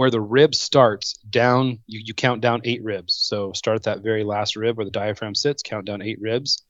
Where 0.00 0.10
the 0.10 0.20
rib 0.20 0.54
starts 0.54 1.18
down, 1.28 1.80
you, 1.86 2.00
you 2.02 2.14
count 2.14 2.40
down 2.40 2.62
eight 2.64 2.82
ribs. 2.82 3.12
So 3.12 3.52
start 3.52 3.76
at 3.76 3.82
that 3.82 4.02
very 4.02 4.24
last 4.24 4.56
rib 4.56 4.78
where 4.78 4.86
the 4.86 4.90
diaphragm 4.90 5.34
sits, 5.34 5.62
count 5.62 5.84
down 5.84 6.00
eight 6.00 6.18
ribs. 6.22 6.62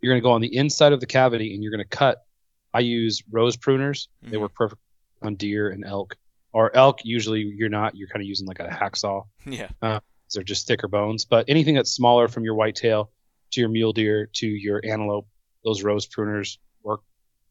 You're 0.00 0.10
going 0.10 0.22
to 0.22 0.26
go 0.26 0.32
on 0.32 0.40
the 0.40 0.56
inside 0.56 0.94
of 0.94 1.00
the 1.00 1.06
cavity 1.06 1.52
and 1.52 1.62
you're 1.62 1.70
going 1.70 1.84
to 1.84 1.96
cut. 1.96 2.24
I 2.72 2.80
use 2.80 3.22
rose 3.30 3.58
pruners. 3.58 4.08
Mm-hmm. 4.24 4.30
They 4.30 4.36
work 4.38 4.54
perfect 4.54 4.80
on 5.20 5.34
deer 5.34 5.68
and 5.68 5.84
elk 5.84 6.16
or 6.54 6.74
elk 6.74 7.00
usually 7.04 7.42
you're 7.42 7.68
not 7.68 7.94
you're 7.94 8.08
kind 8.08 8.22
of 8.22 8.26
using 8.26 8.46
like 8.46 8.60
a 8.60 8.68
hacksaw 8.68 9.22
yeah 9.44 9.68
uh, 9.82 10.00
they're 10.32 10.42
just 10.42 10.66
thicker 10.66 10.88
bones 10.88 11.24
but 11.24 11.44
anything 11.48 11.74
that's 11.74 11.92
smaller 11.92 12.28
from 12.28 12.44
your 12.44 12.54
whitetail 12.54 13.10
to 13.50 13.60
your 13.60 13.68
mule 13.68 13.92
deer 13.92 14.28
to 14.32 14.46
your 14.46 14.80
antelope 14.84 15.26
those 15.64 15.82
rose 15.82 16.06
pruners 16.06 16.58
work 16.82 17.00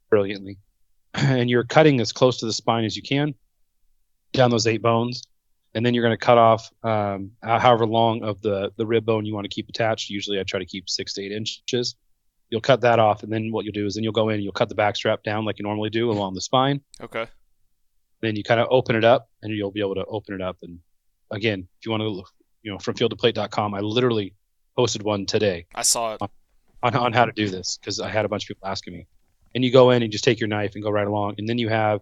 brilliantly 0.09 0.57
and 1.13 1.49
you're 1.49 1.63
cutting 1.63 1.99
as 1.99 2.11
close 2.11 2.37
to 2.37 2.45
the 2.45 2.53
spine 2.53 2.85
as 2.85 2.95
you 2.95 3.03
can 3.03 3.35
down 4.37 4.49
those 4.49 4.67
eight 4.67 4.81
bones 4.81 5.23
and 5.73 5.85
then 5.85 5.93
you're 5.93 6.03
going 6.03 6.17
to 6.17 6.25
cut 6.25 6.37
off 6.37 6.69
um, 6.83 7.31
however 7.43 7.85
long 7.85 8.23
of 8.23 8.41
the 8.41 8.71
the 8.77 8.85
rib 8.85 9.05
bone 9.05 9.25
you 9.25 9.33
want 9.33 9.45
to 9.45 9.53
keep 9.53 9.67
attached 9.69 10.09
usually 10.09 10.39
i 10.39 10.43
try 10.43 10.59
to 10.59 10.65
keep 10.65 10.89
six 10.89 11.13
to 11.13 11.21
eight 11.21 11.31
inches 11.31 11.95
you'll 12.49 12.61
cut 12.61 12.81
that 12.81 12.99
off 12.99 13.23
and 13.23 13.31
then 13.31 13.51
what 13.51 13.65
you'll 13.65 13.73
do 13.73 13.85
is 13.85 13.95
then 13.95 14.03
you'll 14.03 14.13
go 14.13 14.29
in 14.29 14.35
and 14.35 14.43
you'll 14.43 14.53
cut 14.53 14.69
the 14.69 14.75
back 14.75 14.95
strap 14.95 15.23
down 15.23 15.43
like 15.43 15.59
you 15.59 15.63
normally 15.63 15.89
do 15.89 16.09
along 16.09 16.33
the 16.33 16.41
spine 16.41 16.79
okay 17.01 17.27
then 18.21 18.35
you 18.35 18.43
kind 18.43 18.59
of 18.59 18.67
open 18.71 18.95
it 18.95 19.03
up 19.03 19.29
and 19.41 19.53
you'll 19.53 19.71
be 19.71 19.79
able 19.79 19.95
to 19.95 20.05
open 20.05 20.35
it 20.35 20.41
up. 20.41 20.57
And 20.61 20.79
again, 21.31 21.67
if 21.79 21.85
you 21.85 21.91
want 21.91 22.01
to, 22.01 22.09
look, 22.09 22.29
you 22.63 22.71
know, 22.71 22.77
fromfieldtoplate.com, 22.77 23.73
I 23.73 23.79
literally 23.79 24.33
posted 24.75 25.03
one 25.03 25.25
today. 25.25 25.65
I 25.75 25.83
saw 25.83 26.15
it 26.15 26.21
on, 26.21 26.29
on, 26.83 26.95
on 26.95 27.13
how 27.13 27.25
to 27.25 27.31
do 27.31 27.49
this 27.49 27.77
because 27.77 27.99
I 27.99 28.09
had 28.09 28.25
a 28.25 28.29
bunch 28.29 28.43
of 28.43 28.47
people 28.49 28.67
asking 28.67 28.93
me. 28.93 29.07
And 29.55 29.63
you 29.63 29.71
go 29.71 29.91
in 29.91 30.03
and 30.03 30.11
just 30.11 30.23
take 30.23 30.39
your 30.39 30.49
knife 30.49 30.75
and 30.75 30.83
go 30.83 30.91
right 30.91 31.07
along, 31.07 31.35
and 31.37 31.47
then 31.47 31.57
you 31.57 31.69
have 31.69 32.01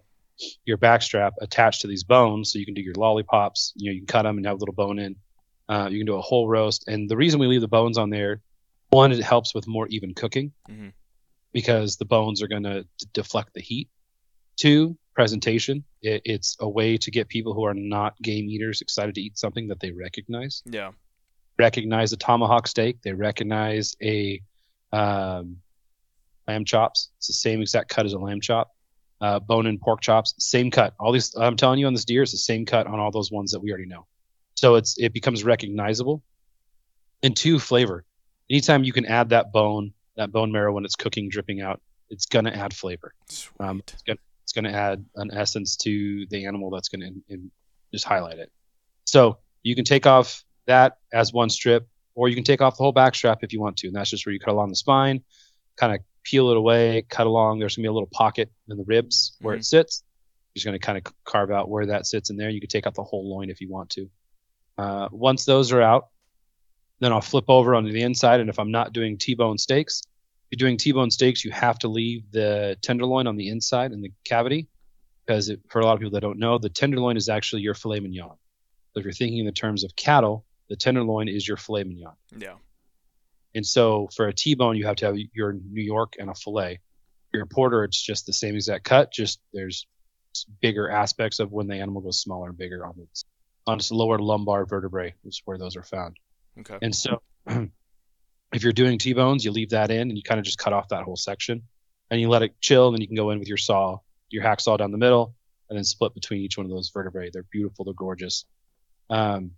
your 0.64 0.78
backstrap 0.78 1.32
attached 1.40 1.80
to 1.82 1.86
these 1.86 2.04
bones, 2.04 2.52
so 2.52 2.58
you 2.58 2.64
can 2.64 2.74
do 2.74 2.82
your 2.82 2.94
lollipops. 2.94 3.72
You 3.76 3.90
know, 3.90 3.94
you 3.94 4.00
can 4.00 4.06
cut 4.06 4.22
them 4.22 4.36
and 4.36 4.46
have 4.46 4.56
a 4.56 4.58
little 4.58 4.74
bone 4.74 4.98
in. 4.98 5.16
Uh, 5.68 5.88
you 5.90 5.98
can 5.98 6.06
do 6.06 6.16
a 6.16 6.22
whole 6.22 6.48
roast, 6.48 6.86
and 6.88 7.08
the 7.08 7.16
reason 7.16 7.40
we 7.40 7.46
leave 7.46 7.60
the 7.60 7.68
bones 7.68 7.98
on 7.98 8.10
there, 8.10 8.40
one, 8.90 9.10
it 9.12 9.22
helps 9.22 9.54
with 9.54 9.66
more 9.66 9.88
even 9.88 10.14
cooking 10.14 10.52
mm-hmm. 10.70 10.88
because 11.52 11.96
the 11.96 12.04
bones 12.04 12.42
are 12.42 12.48
going 12.48 12.62
to 12.62 12.86
deflect 13.12 13.52
the 13.54 13.60
heat. 13.60 13.88
Two, 14.56 14.96
presentation. 15.16 15.82
It, 16.02 16.22
it's 16.24 16.56
a 16.60 16.68
way 16.68 16.96
to 16.98 17.10
get 17.10 17.28
people 17.28 17.54
who 17.54 17.64
are 17.64 17.74
not 17.74 18.20
game 18.22 18.48
eaters 18.48 18.82
excited 18.82 19.16
to 19.16 19.20
eat 19.20 19.36
something 19.36 19.66
that 19.68 19.80
they 19.80 19.90
recognize. 19.90 20.62
Yeah. 20.66 20.92
Recognize 21.58 22.12
a 22.12 22.16
tomahawk 22.16 22.68
steak. 22.68 23.00
They 23.02 23.12
recognize 23.12 23.96
a 24.02 24.40
um, 24.92 25.56
lamb 26.46 26.64
chops. 26.64 27.10
It's 27.16 27.26
the 27.28 27.32
same 27.32 27.62
exact 27.62 27.88
cut 27.88 28.06
as 28.06 28.12
a 28.12 28.18
lamb 28.18 28.40
chop. 28.40 28.70
Uh, 29.20 29.38
bone 29.38 29.66
and 29.66 29.80
pork 29.80 30.02
chops, 30.02 30.34
same 30.38 30.70
cut. 30.70 30.92
All 31.00 31.10
these, 31.10 31.34
I'm 31.36 31.56
telling 31.56 31.78
you, 31.78 31.86
on 31.86 31.94
this 31.94 32.04
deer, 32.04 32.22
it's 32.22 32.32
the 32.32 32.38
same 32.38 32.66
cut 32.66 32.86
on 32.86 33.00
all 33.00 33.10
those 33.10 33.32
ones 33.32 33.52
that 33.52 33.60
we 33.60 33.70
already 33.70 33.86
know. 33.86 34.06
So 34.56 34.74
it's 34.74 34.98
it 34.98 35.14
becomes 35.14 35.42
recognizable. 35.42 36.22
And 37.22 37.34
two, 37.34 37.58
flavor. 37.58 38.04
Anytime 38.50 38.84
you 38.84 38.92
can 38.92 39.06
add 39.06 39.30
that 39.30 39.52
bone, 39.52 39.94
that 40.16 40.32
bone 40.32 40.52
marrow 40.52 40.74
when 40.74 40.84
it's 40.84 40.96
cooking, 40.96 41.30
dripping 41.30 41.62
out, 41.62 41.80
it's 42.10 42.26
gonna 42.26 42.50
add 42.50 42.74
flavor. 42.74 43.14
Um, 43.58 43.82
it's 43.86 44.02
gonna 44.02 44.18
it's 44.46 44.52
going 44.52 44.64
to 44.64 44.72
add 44.72 45.04
an 45.16 45.32
essence 45.32 45.76
to 45.78 46.24
the 46.30 46.46
animal 46.46 46.70
that's 46.70 46.88
going 46.88 47.22
to 47.28 47.38
just 47.92 48.04
highlight 48.04 48.38
it. 48.38 48.52
So 49.04 49.38
you 49.64 49.74
can 49.74 49.84
take 49.84 50.06
off 50.06 50.44
that 50.68 50.98
as 51.12 51.32
one 51.32 51.50
strip, 51.50 51.88
or 52.14 52.28
you 52.28 52.36
can 52.36 52.44
take 52.44 52.60
off 52.60 52.76
the 52.76 52.84
whole 52.84 52.92
back 52.92 53.16
strap 53.16 53.42
if 53.42 53.52
you 53.52 53.60
want 53.60 53.76
to. 53.78 53.88
And 53.88 53.96
that's 53.96 54.08
just 54.08 54.24
where 54.24 54.32
you 54.32 54.38
cut 54.38 54.52
along 54.52 54.68
the 54.68 54.76
spine, 54.76 55.24
kind 55.76 55.96
of 55.96 56.00
peel 56.26 56.50
it 56.50 56.56
away, 56.56 57.04
cut 57.08 57.26
along. 57.26 57.58
There's 57.58 57.76
to 57.76 57.80
be 57.80 57.86
a 57.86 57.92
little 57.92 58.08
pocket 58.12 58.50
in 58.68 58.76
the 58.76 58.84
ribs 58.84 59.36
where 59.40 59.54
mm-hmm. 59.54 59.60
it 59.60 59.64
sits. 59.64 60.02
You're 60.52 60.60
just 60.60 60.66
going 60.66 60.78
to 60.78 60.84
kind 60.84 60.98
of 60.98 61.04
carve 61.24 61.50
out 61.50 61.68
where 61.68 61.86
that 61.86 62.06
sits 62.06 62.30
in 62.30 62.36
there. 62.36 62.50
You 62.50 62.60
can 62.60 62.68
take 62.68 62.86
out 62.86 62.94
the 62.94 63.04
whole 63.04 63.28
loin 63.28 63.48
if 63.48 63.60
you 63.60 63.70
want 63.70 63.90
to. 63.90 64.10
Uh, 64.76 65.08
once 65.12 65.44
those 65.44 65.72
are 65.72 65.80
out, 65.80 66.08
then 66.98 67.12
I'll 67.12 67.20
flip 67.20 67.44
over 67.48 67.74
onto 67.74 67.92
the 67.92 68.02
inside. 68.02 68.40
And 68.40 68.50
if 68.50 68.58
I'm 68.58 68.72
not 68.72 68.92
doing 68.92 69.18
T-bone 69.18 69.58
steaks, 69.58 70.02
if 70.50 70.58
you're 70.58 70.66
doing 70.66 70.78
T-bone 70.78 71.10
steaks, 71.10 71.44
you 71.44 71.50
have 71.52 71.78
to 71.80 71.88
leave 71.88 72.30
the 72.32 72.76
tenderloin 72.82 73.26
on 73.26 73.36
the 73.36 73.48
inside 73.48 73.92
in 73.92 74.00
the 74.00 74.12
cavity 74.24 74.66
because 75.24 75.48
it, 75.48 75.60
for 75.68 75.80
a 75.80 75.84
lot 75.84 75.92
of 75.92 75.98
people 76.00 76.12
that 76.12 76.20
don't 76.20 76.38
know, 76.38 76.58
the 76.58 76.68
tenderloin 76.68 77.16
is 77.16 77.28
actually 77.28 77.62
your 77.62 77.74
filet 77.74 78.00
mignon. 78.00 78.36
So 78.92 79.00
if 79.00 79.04
you're 79.04 79.12
thinking 79.12 79.38
in 79.38 79.46
the 79.46 79.52
terms 79.52 79.84
of 79.84 79.94
cattle, 79.94 80.44
the 80.68 80.76
tenderloin 80.76 81.28
is 81.28 81.46
your 81.46 81.56
filet 81.56 81.84
mignon. 81.84 82.14
Yeah. 82.36 82.54
And 83.56 83.66
so 83.66 84.08
for 84.14 84.28
a 84.28 84.34
T-bone, 84.34 84.76
you 84.76 84.86
have 84.86 84.96
to 84.96 85.06
have 85.06 85.16
your 85.32 85.54
New 85.54 85.82
York 85.82 86.14
and 86.18 86.28
a 86.28 86.34
filet. 86.34 86.78
For 87.30 87.38
your 87.38 87.46
porter, 87.46 87.84
it's 87.84 88.00
just 88.00 88.26
the 88.26 88.32
same 88.32 88.54
exact 88.54 88.84
cut. 88.84 89.10
Just 89.10 89.40
there's 89.52 89.86
bigger 90.60 90.90
aspects 90.90 91.40
of 91.40 91.50
when 91.50 91.66
the 91.66 91.76
animal 91.76 92.02
goes 92.02 92.20
smaller 92.20 92.50
and 92.50 92.58
bigger 92.58 92.84
on 92.84 92.94
its 92.98 93.24
on 93.66 93.78
its 93.78 93.90
lower 93.90 94.18
lumbar 94.18 94.66
vertebrae 94.66 95.14
which 95.22 95.36
is 95.36 95.42
where 95.46 95.56
those 95.56 95.74
are 95.74 95.82
found. 95.82 96.18
Okay. 96.60 96.78
And 96.82 96.94
so 96.94 97.22
if 97.46 98.62
you're 98.62 98.72
doing 98.72 98.98
T-bones, 98.98 99.44
you 99.44 99.50
leave 99.50 99.70
that 99.70 99.90
in 99.90 100.02
and 100.02 100.16
you 100.16 100.22
kind 100.22 100.38
of 100.38 100.44
just 100.44 100.58
cut 100.58 100.74
off 100.74 100.88
that 100.88 101.02
whole 101.02 101.16
section 101.16 101.62
and 102.10 102.20
you 102.20 102.28
let 102.28 102.42
it 102.42 102.60
chill. 102.60 102.88
And 102.88 102.94
then 102.94 103.00
you 103.00 103.06
can 103.06 103.16
go 103.16 103.30
in 103.30 103.38
with 103.38 103.48
your 103.48 103.56
saw, 103.56 103.98
your 104.28 104.44
hacksaw 104.44 104.76
down 104.76 104.92
the 104.92 104.98
middle, 104.98 105.34
and 105.70 105.76
then 105.76 105.84
split 105.84 106.14
between 106.14 106.42
each 106.42 106.58
one 106.58 106.66
of 106.66 106.70
those 106.70 106.90
vertebrae. 106.90 107.30
They're 107.32 107.42
beautiful. 107.50 107.86
They're 107.86 107.94
gorgeous. 107.94 108.44
Um, 109.08 109.52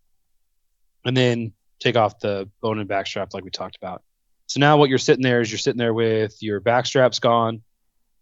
and 1.05 1.17
then 1.17 1.53
take 1.81 1.97
off 1.97 2.19
the 2.19 2.49
bone 2.61 2.79
and 2.79 2.89
back 2.89 3.07
strap 3.07 3.35
like 3.35 3.45
we 3.45 3.51
talked 3.51 3.77
about. 3.77 4.03
So 4.47 4.61
now 4.61 4.79
what 4.79 4.89
you're 4.89 4.99
sitting 4.99 5.23
there 5.23 5.41
is 5.41 5.51
you're 5.51 5.59
sitting 5.59 5.79
there 5.79 5.95
with 5.95 6.43
your 6.43 6.61
back 6.61 6.87
straps 6.87 7.19
gone, 7.19 7.63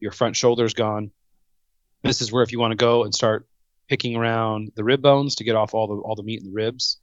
your 0.00 0.10
front 0.10 0.36
shoulders 0.36 0.74
gone. 0.74 1.10
This 2.02 2.20
is 2.20 2.32
where 2.32 2.42
if 2.42 2.52
you 2.52 2.58
want 2.58 2.72
to 2.72 2.76
go 2.76 3.04
and 3.04 3.14
start 3.14 3.46
picking 3.88 4.16
around 4.16 4.72
the 4.74 4.84
rib 4.84 5.02
bones 5.02 5.36
to 5.36 5.44
get 5.44 5.54
off 5.54 5.74
all 5.74 5.86
the 5.86 5.94
all 5.94 6.16
the 6.16 6.22
meat 6.22 6.40
in 6.40 6.46
the 6.46 6.52
ribs, 6.52 6.98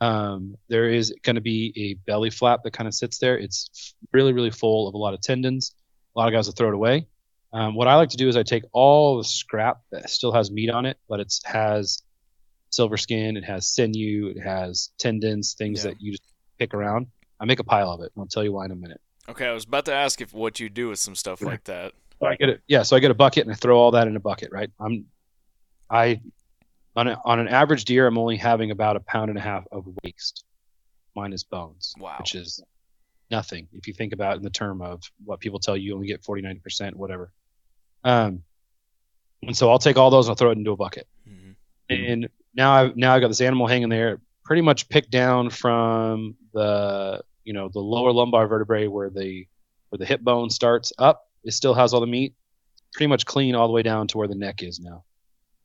um, 0.00 0.56
there 0.68 0.88
is 0.88 1.12
going 1.22 1.34
to 1.34 1.42
be 1.42 1.72
a 1.76 1.94
belly 2.08 2.30
flap 2.30 2.62
that 2.62 2.72
kind 2.72 2.86
of 2.88 2.94
sits 2.94 3.18
there. 3.18 3.36
It's 3.36 3.94
really 4.12 4.32
really 4.32 4.50
full 4.50 4.88
of 4.88 4.94
a 4.94 4.98
lot 4.98 5.14
of 5.14 5.20
tendons. 5.20 5.74
A 6.14 6.18
lot 6.18 6.28
of 6.28 6.32
guys 6.32 6.46
will 6.46 6.54
throw 6.54 6.68
it 6.68 6.74
away. 6.74 7.06
Um, 7.52 7.74
what 7.74 7.88
I 7.88 7.96
like 7.96 8.10
to 8.10 8.16
do 8.16 8.28
is 8.28 8.36
I 8.36 8.44
take 8.44 8.64
all 8.72 9.18
the 9.18 9.24
scrap 9.24 9.78
that 9.90 10.08
still 10.10 10.32
has 10.32 10.50
meat 10.50 10.70
on 10.70 10.86
it, 10.86 10.98
but 11.08 11.18
it 11.18 11.32
has 11.44 12.02
silver 12.70 12.96
skin, 12.96 13.36
it 13.36 13.44
has 13.44 13.66
sinew, 13.68 14.28
it 14.34 14.40
has 14.40 14.90
tendons, 14.98 15.54
things 15.54 15.84
Yeah. 15.84 15.90
that 15.90 16.00
you 16.00 16.12
just 16.12 16.22
pick 16.58 16.72
around. 16.74 17.06
I 17.38 17.44
make 17.44 17.58
a 17.58 17.64
pile 17.64 17.90
of 17.90 18.00
it. 18.00 18.12
I'll 18.16 18.26
tell 18.26 18.44
you 18.44 18.52
why 18.52 18.64
in 18.66 18.70
a 18.70 18.76
minute. 18.76 19.00
Okay, 19.28 19.46
I 19.46 19.52
was 19.52 19.64
about 19.64 19.84
to 19.86 19.92
ask 19.94 20.20
if 20.20 20.32
what 20.32 20.60
you 20.60 20.68
do 20.68 20.88
with 20.88 20.98
some 20.98 21.14
stuff 21.14 21.40
like 21.42 21.64
that. 21.64 21.92
So 22.20 22.26
I 22.26 22.36
get 22.36 22.48
it. 22.48 22.60
Yeah, 22.66 22.82
so 22.82 22.96
I 22.96 23.00
get 23.00 23.10
a 23.10 23.14
bucket 23.14 23.44
and 23.46 23.52
I 23.52 23.56
throw 23.56 23.78
all 23.78 23.92
that 23.92 24.06
in 24.08 24.16
a 24.16 24.20
bucket, 24.20 24.50
right? 24.52 24.70
I'm, 24.78 25.06
I, 25.88 26.20
on 26.96 27.08
a, 27.08 27.20
on 27.24 27.38
an 27.38 27.48
average 27.48 27.84
deer, 27.84 28.06
I'm 28.06 28.18
only 28.18 28.36
having 28.36 28.70
about 28.70 28.96
a 28.96 29.00
pound 29.00 29.30
and 29.30 29.38
a 29.38 29.42
half 29.42 29.64
of 29.72 29.86
waste, 30.04 30.44
minus 31.16 31.44
bones, 31.44 31.94
Wow. 31.98 32.16
which 32.18 32.34
is 32.34 32.62
nothing 33.30 33.68
if 33.72 33.86
you 33.86 33.94
think 33.94 34.12
about 34.12 34.34
it 34.34 34.36
in 34.38 34.42
the 34.42 34.50
term 34.50 34.82
of 34.82 35.02
what 35.24 35.38
people 35.40 35.60
tell 35.60 35.76
you, 35.76 35.84
you 35.86 35.94
only 35.94 36.08
get 36.08 36.22
40, 36.24 36.42
90 36.42 36.60
percent, 36.60 36.96
whatever. 36.96 37.32
Um, 38.04 38.42
and 39.42 39.56
so 39.56 39.70
I'll 39.70 39.78
take 39.78 39.96
all 39.96 40.10
those 40.10 40.26
and 40.26 40.32
I'll 40.32 40.36
throw 40.36 40.50
it 40.50 40.58
into 40.58 40.72
a 40.72 40.76
bucket. 40.76 41.06
Mhm. 41.28 41.54
And 41.88 42.28
now 42.54 42.72
I've 42.72 42.96
now 42.96 43.14
I've 43.14 43.20
got 43.20 43.28
this 43.28 43.40
animal 43.40 43.66
hanging 43.66 43.88
there, 43.88 44.20
pretty 44.44 44.62
much 44.62 44.88
picked 44.88 45.10
down 45.10 45.50
from 45.50 46.36
the 46.52 47.22
you 47.44 47.52
know 47.52 47.68
the 47.72 47.80
lower 47.80 48.12
lumbar 48.12 48.46
vertebrae 48.48 48.86
where 48.86 49.10
the 49.10 49.46
where 49.88 49.98
the 49.98 50.06
hip 50.06 50.20
bone 50.20 50.50
starts 50.50 50.92
up. 50.98 51.28
It 51.44 51.52
still 51.52 51.74
has 51.74 51.94
all 51.94 52.00
the 52.00 52.06
meat, 52.06 52.34
pretty 52.92 53.08
much 53.08 53.26
clean 53.26 53.54
all 53.54 53.66
the 53.66 53.72
way 53.72 53.82
down 53.82 54.08
to 54.08 54.18
where 54.18 54.28
the 54.28 54.34
neck 54.34 54.62
is 54.62 54.80
now. 54.80 55.04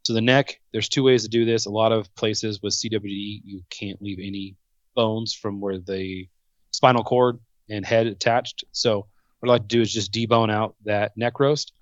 So 0.03 0.13
the 0.13 0.21
neck, 0.21 0.59
there's 0.71 0.87
two 0.87 1.03
ways 1.03 1.23
to 1.23 1.29
do 1.29 1.45
this. 1.45 1.65
A 1.65 1.71
lot 1.71 1.91
of 1.91 2.13
places 2.15 2.61
with 2.61 2.73
CWD, 2.73 3.41
you 3.43 3.61
can't 3.71 4.01
leave 4.01 4.19
any 4.19 4.55
bones 4.95 5.33
from 5.33 5.59
where 5.59 5.79
the 5.79 6.27
spinal 6.71 7.03
cord 7.03 7.39
and 7.69 7.83
head 7.85 8.05
attached. 8.05 8.63
So 8.71 9.07
what 9.39 9.49
I 9.49 9.53
like 9.53 9.63
to 9.63 9.67
do 9.67 9.81
is 9.81 9.91
just 9.91 10.13
debone 10.13 10.51
out 10.51 10.75
that 10.85 11.17
neck 11.17 11.39
roast. 11.39 11.73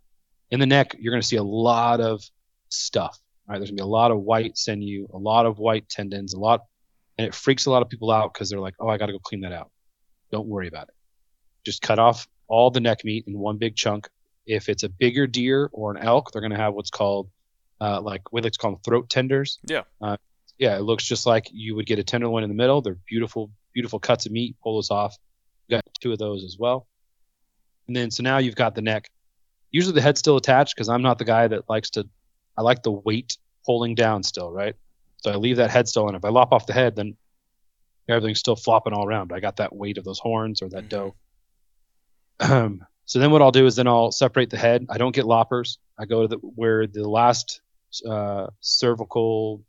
In 0.51 0.59
the 0.59 0.65
neck, 0.65 0.95
you're 0.99 1.11
going 1.11 1.21
to 1.21 1.27
see 1.27 1.35
a 1.35 1.43
lot 1.43 1.99
of 1.99 2.23
stuff. 2.69 3.19
All 3.47 3.53
right, 3.53 3.59
there's 3.59 3.69
going 3.69 3.77
to 3.77 3.83
be 3.83 3.85
a 3.85 3.87
lot 3.87 4.11
of 4.11 4.19
white 4.19 4.57
sinew, 4.57 5.07
a 5.13 5.17
lot 5.17 5.45
of 5.45 5.59
white 5.59 5.89
tendons, 5.89 6.33
a 6.33 6.39
lot, 6.39 6.61
and 7.17 7.27
it 7.27 7.35
freaks 7.35 7.65
a 7.65 7.71
lot 7.71 7.81
of 7.81 7.89
people 7.89 8.09
out 8.11 8.33
because 8.33 8.49
they're 8.49 8.59
like, 8.59 8.75
"Oh, 8.79 8.87
I 8.87 8.97
got 8.97 9.07
to 9.07 9.11
go 9.11 9.19
clean 9.19 9.41
that 9.41 9.51
out." 9.51 9.69
Don't 10.31 10.47
worry 10.47 10.67
about 10.67 10.87
it. 10.87 10.95
Just 11.65 11.81
cut 11.81 11.99
off 11.99 12.27
all 12.47 12.71
the 12.71 12.79
neck 12.79 13.03
meat 13.03 13.25
in 13.27 13.37
one 13.37 13.57
big 13.57 13.75
chunk. 13.75 14.09
If 14.45 14.69
it's 14.69 14.83
a 14.83 14.89
bigger 14.89 15.27
deer 15.27 15.69
or 15.73 15.91
an 15.91 15.97
elk, 15.97 16.31
they're 16.31 16.41
going 16.41 16.51
to 16.51 16.57
have 16.57 16.73
what's 16.73 16.89
called, 16.89 17.29
uh, 17.79 18.01
like 18.01 18.31
we 18.31 18.41
like 18.41 18.53
to 18.53 18.59
call 18.59 18.71
them 18.71 18.79
throat 18.83 19.09
tenders. 19.09 19.59
Yeah. 19.67 19.83
Uh, 20.01 20.17
yeah, 20.57 20.77
it 20.77 20.81
looks 20.81 21.03
just 21.03 21.25
like 21.25 21.47
you 21.51 21.75
would 21.75 21.85
get 21.85 21.99
a 21.99 22.03
tenderloin 22.03 22.43
in 22.43 22.49
the 22.49 22.55
middle. 22.55 22.81
They're 22.81 22.97
beautiful, 23.07 23.51
beautiful 23.73 23.99
cuts 23.99 24.25
of 24.25 24.31
meat. 24.31 24.55
Pull 24.63 24.75
those 24.75 24.91
off. 24.91 25.15
Got 25.69 25.83
two 25.99 26.11
of 26.11 26.19
those 26.19 26.43
as 26.43 26.57
well. 26.59 26.87
And 27.87 27.95
then 27.95 28.11
so 28.11 28.23
now 28.23 28.37
you've 28.37 28.55
got 28.55 28.75
the 28.75 28.81
neck. 28.81 29.09
Usually 29.71 29.93
the 29.93 30.01
head's 30.01 30.19
still 30.19 30.37
attached 30.37 30.75
because 30.75 30.89
I'm 30.89 31.01
not 31.01 31.17
the 31.17 31.25
guy 31.25 31.47
that 31.47 31.69
likes 31.69 31.89
to. 31.91 32.07
I 32.57 32.61
like 32.61 32.83
the 32.83 32.91
weight 32.91 33.37
pulling 33.65 33.95
down 33.95 34.23
still, 34.23 34.51
right? 34.51 34.75
So 35.17 35.31
I 35.31 35.35
leave 35.35 35.57
that 35.57 35.71
head 35.71 35.87
still 35.87 36.07
in. 36.09 36.15
If 36.15 36.25
I 36.25 36.29
lop 36.29 36.51
off 36.51 36.65
the 36.65 36.73
head, 36.73 36.95
then 36.95 37.15
everything's 38.09 38.39
still 38.39 38.55
flopping 38.55 38.93
all 38.93 39.05
around. 39.05 39.31
I 39.33 39.39
got 39.39 39.57
that 39.57 39.75
weight 39.75 39.97
of 39.97 40.03
those 40.03 40.19
horns 40.19 40.61
or 40.61 40.69
that 40.69 40.85
Mhm. 40.85 40.89
doe. 40.89 41.15
Um, 42.39 42.85
so 43.05 43.19
then 43.19 43.31
what 43.31 43.41
I'll 43.41 43.51
do 43.51 43.65
is 43.65 43.75
then 43.75 43.87
I'll 43.87 44.11
separate 44.11 44.49
the 44.49 44.57
head. 44.57 44.85
I 44.89 44.97
don't 44.97 45.15
get 45.15 45.25
loppers. 45.25 45.79
I 45.97 46.05
go 46.05 46.23
to 46.23 46.27
the 46.27 46.37
where 46.37 46.87
the 46.87 47.07
last 47.07 47.61
uh, 48.07 48.47
cervical 48.59 49.63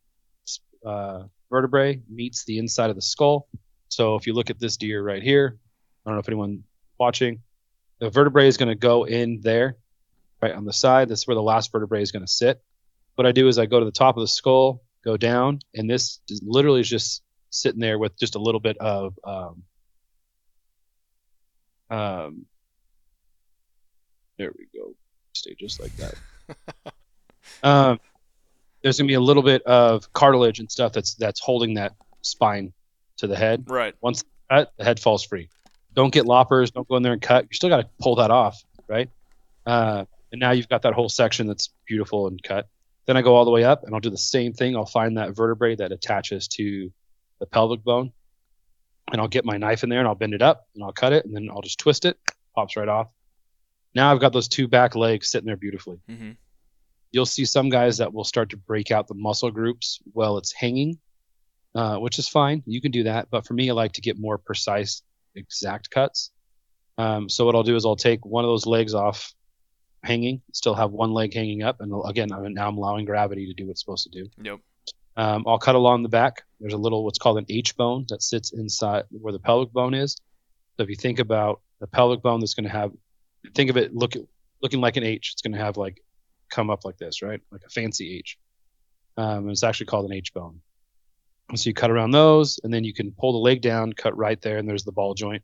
uh, 0.85 1.25
vertebrae 1.51 2.01
meets 2.09 2.45
the 2.45 2.59
inside 2.59 2.91
of 2.91 2.97
the 2.97 3.03
skull. 3.03 3.49
So 3.89 4.17
if 4.17 4.27
you 4.27 4.33
look 4.33 4.51
at 4.51 4.59
this 4.59 4.77
deer 4.77 5.03
right 5.03 5.23
here, 5.23 5.59
I 6.05 6.11
don't 6.11 6.17
know 6.17 6.21
if 6.21 6.29
anyone 6.29 6.65
watching, 6.99 7.43
the 8.01 8.11
vertebrae 8.11 8.49
is 8.49 8.57
going 8.57 8.71
to 8.71 8.75
go 8.75 9.05
in 9.05 9.41
there, 9.43 9.77
right 10.43 10.53
on 10.55 10.65
the 10.65 10.73
side. 10.73 11.09
That's 11.09 11.27
where 11.27 11.35
the 11.35 11.43
last 11.43 11.71
vertebrae 11.71 12.03
is 12.03 12.13
going 12.13 12.25
to 12.25 12.31
sit. 12.33 12.63
What 13.15 13.27
I 13.27 13.33
do 13.33 13.49
is 13.49 13.59
I 13.59 13.67
go 13.67 13.79
to 13.79 13.85
the 13.85 13.93
top 13.93 14.17
of 14.17 14.23
the 14.23 14.29
skull, 14.29 14.83
go 15.05 15.17
down, 15.17 15.61
and 15.75 15.89
this 15.89 16.21
is 16.29 16.43
literally 16.45 16.81
is 16.81 16.89
just 16.89 17.23
sitting 17.51 17.81
there 17.81 17.99
with 17.99 18.19
just 18.19 18.35
a 18.35 18.39
little 18.41 18.61
bit 18.61 18.77
of 18.79 19.19
um, 19.25 19.63
um, 21.91 22.47
there 24.39 24.53
we 24.59 24.67
go. 24.75 24.95
Stay 25.33 25.55
just 25.59 25.81
like 25.81 25.93
that. 25.97 26.15
um, 27.63 28.01
there's 28.83 28.99
gonna 28.99 29.09
be 29.09 29.15
a 29.15 29.21
little 29.21 29.43
bit 29.43 29.63
of 29.63 30.13
cartilage 30.13 30.59
and 30.59 30.71
stuff 30.71 30.93
that's 30.93 31.15
that's 31.15 31.41
holding 31.41 31.75
that 31.75 31.93
spine 32.23 32.73
to 33.19 33.27
the 33.27 33.37
head. 33.37 33.65
Right. 33.69 33.95
Once 34.01 34.25
cut, 34.51 34.73
the 34.77 34.85
head 34.85 34.99
falls 34.99 35.25
free. 35.25 35.49
Don't 35.95 36.13
get 36.13 36.27
loppers. 36.27 36.73
Don't 36.73 36.89
go 36.89 36.97
in 36.97 37.03
there 37.03 37.13
and 37.13 37.23
cut. 37.23 37.47
You 37.51 37.55
still 37.55 37.69
got 37.69 37.79
to 37.79 37.89
pull 38.01 38.17
that 38.17 38.31
off, 38.31 38.63
right? 38.89 39.09
Uh, 39.65 40.05
and 40.33 40.41
now 40.41 40.51
you've 40.51 40.69
got 40.69 40.83
that 40.83 40.95
whole 40.95 41.09
section 41.09 41.47
that's 41.47 41.71
beautiful 41.87 42.27
and 42.27 42.43
cut. 42.43 42.69
Then 43.07 43.17
I 43.17 43.23
go 43.23 43.35
all 43.35 43.45
the 43.45 43.51
way 43.51 43.65
up 43.65 43.85
and 43.85 43.95
I'll 43.95 44.01
do 44.01 44.11
the 44.11 44.17
same 44.17 44.53
thing. 44.53 44.77
I'll 44.77 44.87
find 44.87 45.19
that 45.19 45.37
vertebrae 45.37 45.77
that 45.77 45.93
attaches 45.93 46.49
to 46.49 46.91
the 47.41 47.47
pelvic 47.47 47.85
bone, 47.85 48.13
and 49.13 49.21
I'll 49.21 49.29
get 49.29 49.45
my 49.45 49.59
knife 49.59 49.83
in 49.83 49.91
there 49.91 49.99
and 49.99 50.09
I'll 50.09 50.15
bend 50.15 50.35
it 50.35 50.43
up 50.43 50.67
and 50.75 50.83
I'll 50.83 50.93
cut 50.93 51.13
it 51.13 51.25
and 51.25 51.35
then 51.35 51.49
I'll 51.51 51.63
just 51.63 51.79
twist 51.79 52.05
it. 52.05 52.19
Pops 52.55 52.77
right 52.77 52.89
off. 52.89 53.09
Now 53.95 54.13
I've 54.13 54.21
got 54.21 54.33
those 54.33 54.49
two 54.49 54.69
back 54.69 54.95
legs 54.95 55.31
sitting 55.31 55.47
there 55.47 55.57
beautifully. 55.57 55.99
Mm-hmm. 56.09 56.33
You'll 57.13 57.27
see 57.27 57.45
some 57.45 57.69
guys 57.69 57.99
that 57.99 58.13
will 58.13 58.25
start 58.25 58.51
to 58.51 58.57
break 58.57 58.91
out 58.91 59.07
the 59.07 59.15
muscle 59.15 59.51
groups 59.51 60.01
while 60.13 60.39
it's 60.39 60.53
hanging, 60.53 60.99
uh, 61.75 61.97
which 61.97 62.19
is 62.19 62.29
fine. 62.29 62.63
You 62.67 62.81
can 62.81 62.91
do 62.91 63.05
that. 63.05 63.29
But 63.31 63.47
for 63.47 63.55
me, 63.55 63.71
I 63.71 63.73
like 63.73 63.93
to 63.93 64.01
get 64.01 64.19
more 64.19 64.39
precise, 64.39 65.03
exact 65.37 65.91
cuts. 65.91 66.31
Um, 66.99 67.29
so 67.29 67.45
what 67.45 67.55
I'll 67.55 67.63
do 67.63 67.77
is 67.77 67.85
I'll 67.85 67.95
take 67.95 68.25
one 68.25 68.45
of 68.45 68.49
those 68.49 68.67
legs 68.67 68.95
off 68.95 69.33
hanging, 70.05 70.43
still 70.53 70.75
have 70.75 70.91
one 70.91 71.13
leg 71.13 71.35
hanging 71.35 71.63
up, 71.63 71.81
and 71.81 71.93
again, 72.07 72.31
I'm, 72.33 72.55
now 72.55 72.69
I'm 72.69 72.77
allowing 72.77 73.05
gravity 73.05 73.47
to 73.47 73.55
do 73.55 73.67
what 73.67 73.73
it's 73.73 73.81
supposed 73.81 74.11
to 74.11 74.23
do. 74.23 74.31
Yep. 74.43 74.61
Um, 75.17 75.45
I'll 75.47 75.59
cut 75.59 75.75
along 75.75 76.03
the 76.03 76.09
back. 76.09 76.43
There's 76.61 76.73
a 76.75 76.79
little 76.79 77.05
what's 77.05 77.19
called 77.19 77.39
an 77.39 77.47
H 77.49 77.77
bone 77.77 78.05
that 78.09 78.23
sits 78.23 78.53
inside 78.53 79.05
where 79.11 79.33
the 79.33 79.39
pelvic 79.39 79.73
bone 79.73 79.95
is. 79.95 80.17
So 80.77 80.83
if 80.83 80.89
you 80.89 80.97
think 80.97 81.21
about 81.21 81.61
the 81.81 81.87
pelvic 81.87 82.23
bone, 82.23 82.41
that's 82.41 82.55
going 82.55 82.65
to 82.65 82.71
have, 82.71 82.91
think 83.55 83.71
of 83.71 83.77
it 83.77 83.95
look 83.95 84.15
looking 84.61 84.81
like 84.81 84.97
an 84.97 85.05
H. 85.05 85.31
It's 85.33 85.43
going 85.43 85.53
to 85.53 85.59
have 85.59 85.77
like 85.77 86.01
come 86.51 86.71
up 86.71 86.85
like 86.85 86.97
this, 86.97 87.23
right? 87.23 87.41
Like 87.53 87.63
a 87.65 87.71
fancy 87.71 88.17
H. 88.17 88.39
Um, 89.17 89.39
and 89.39 89.51
it's 89.51 89.63
actually 89.63 89.87
called 89.87 90.07
an 90.07 90.13
H 90.13 90.35
bone. 90.35 90.61
So 91.55 91.69
you 91.69 91.75
cut 91.75 91.91
around 91.91 92.11
those, 92.11 92.59
and 92.65 92.73
then 92.73 92.85
you 92.85 92.95
can 92.95 93.13
pull 93.13 93.33
the 93.33 93.39
leg 93.39 93.61
down, 93.61 93.93
cut 93.93 94.17
right 94.17 94.41
there, 94.41 94.57
and 94.59 94.69
there's 94.69 94.85
the 94.85 94.93
ball 94.93 95.15
joint 95.15 95.43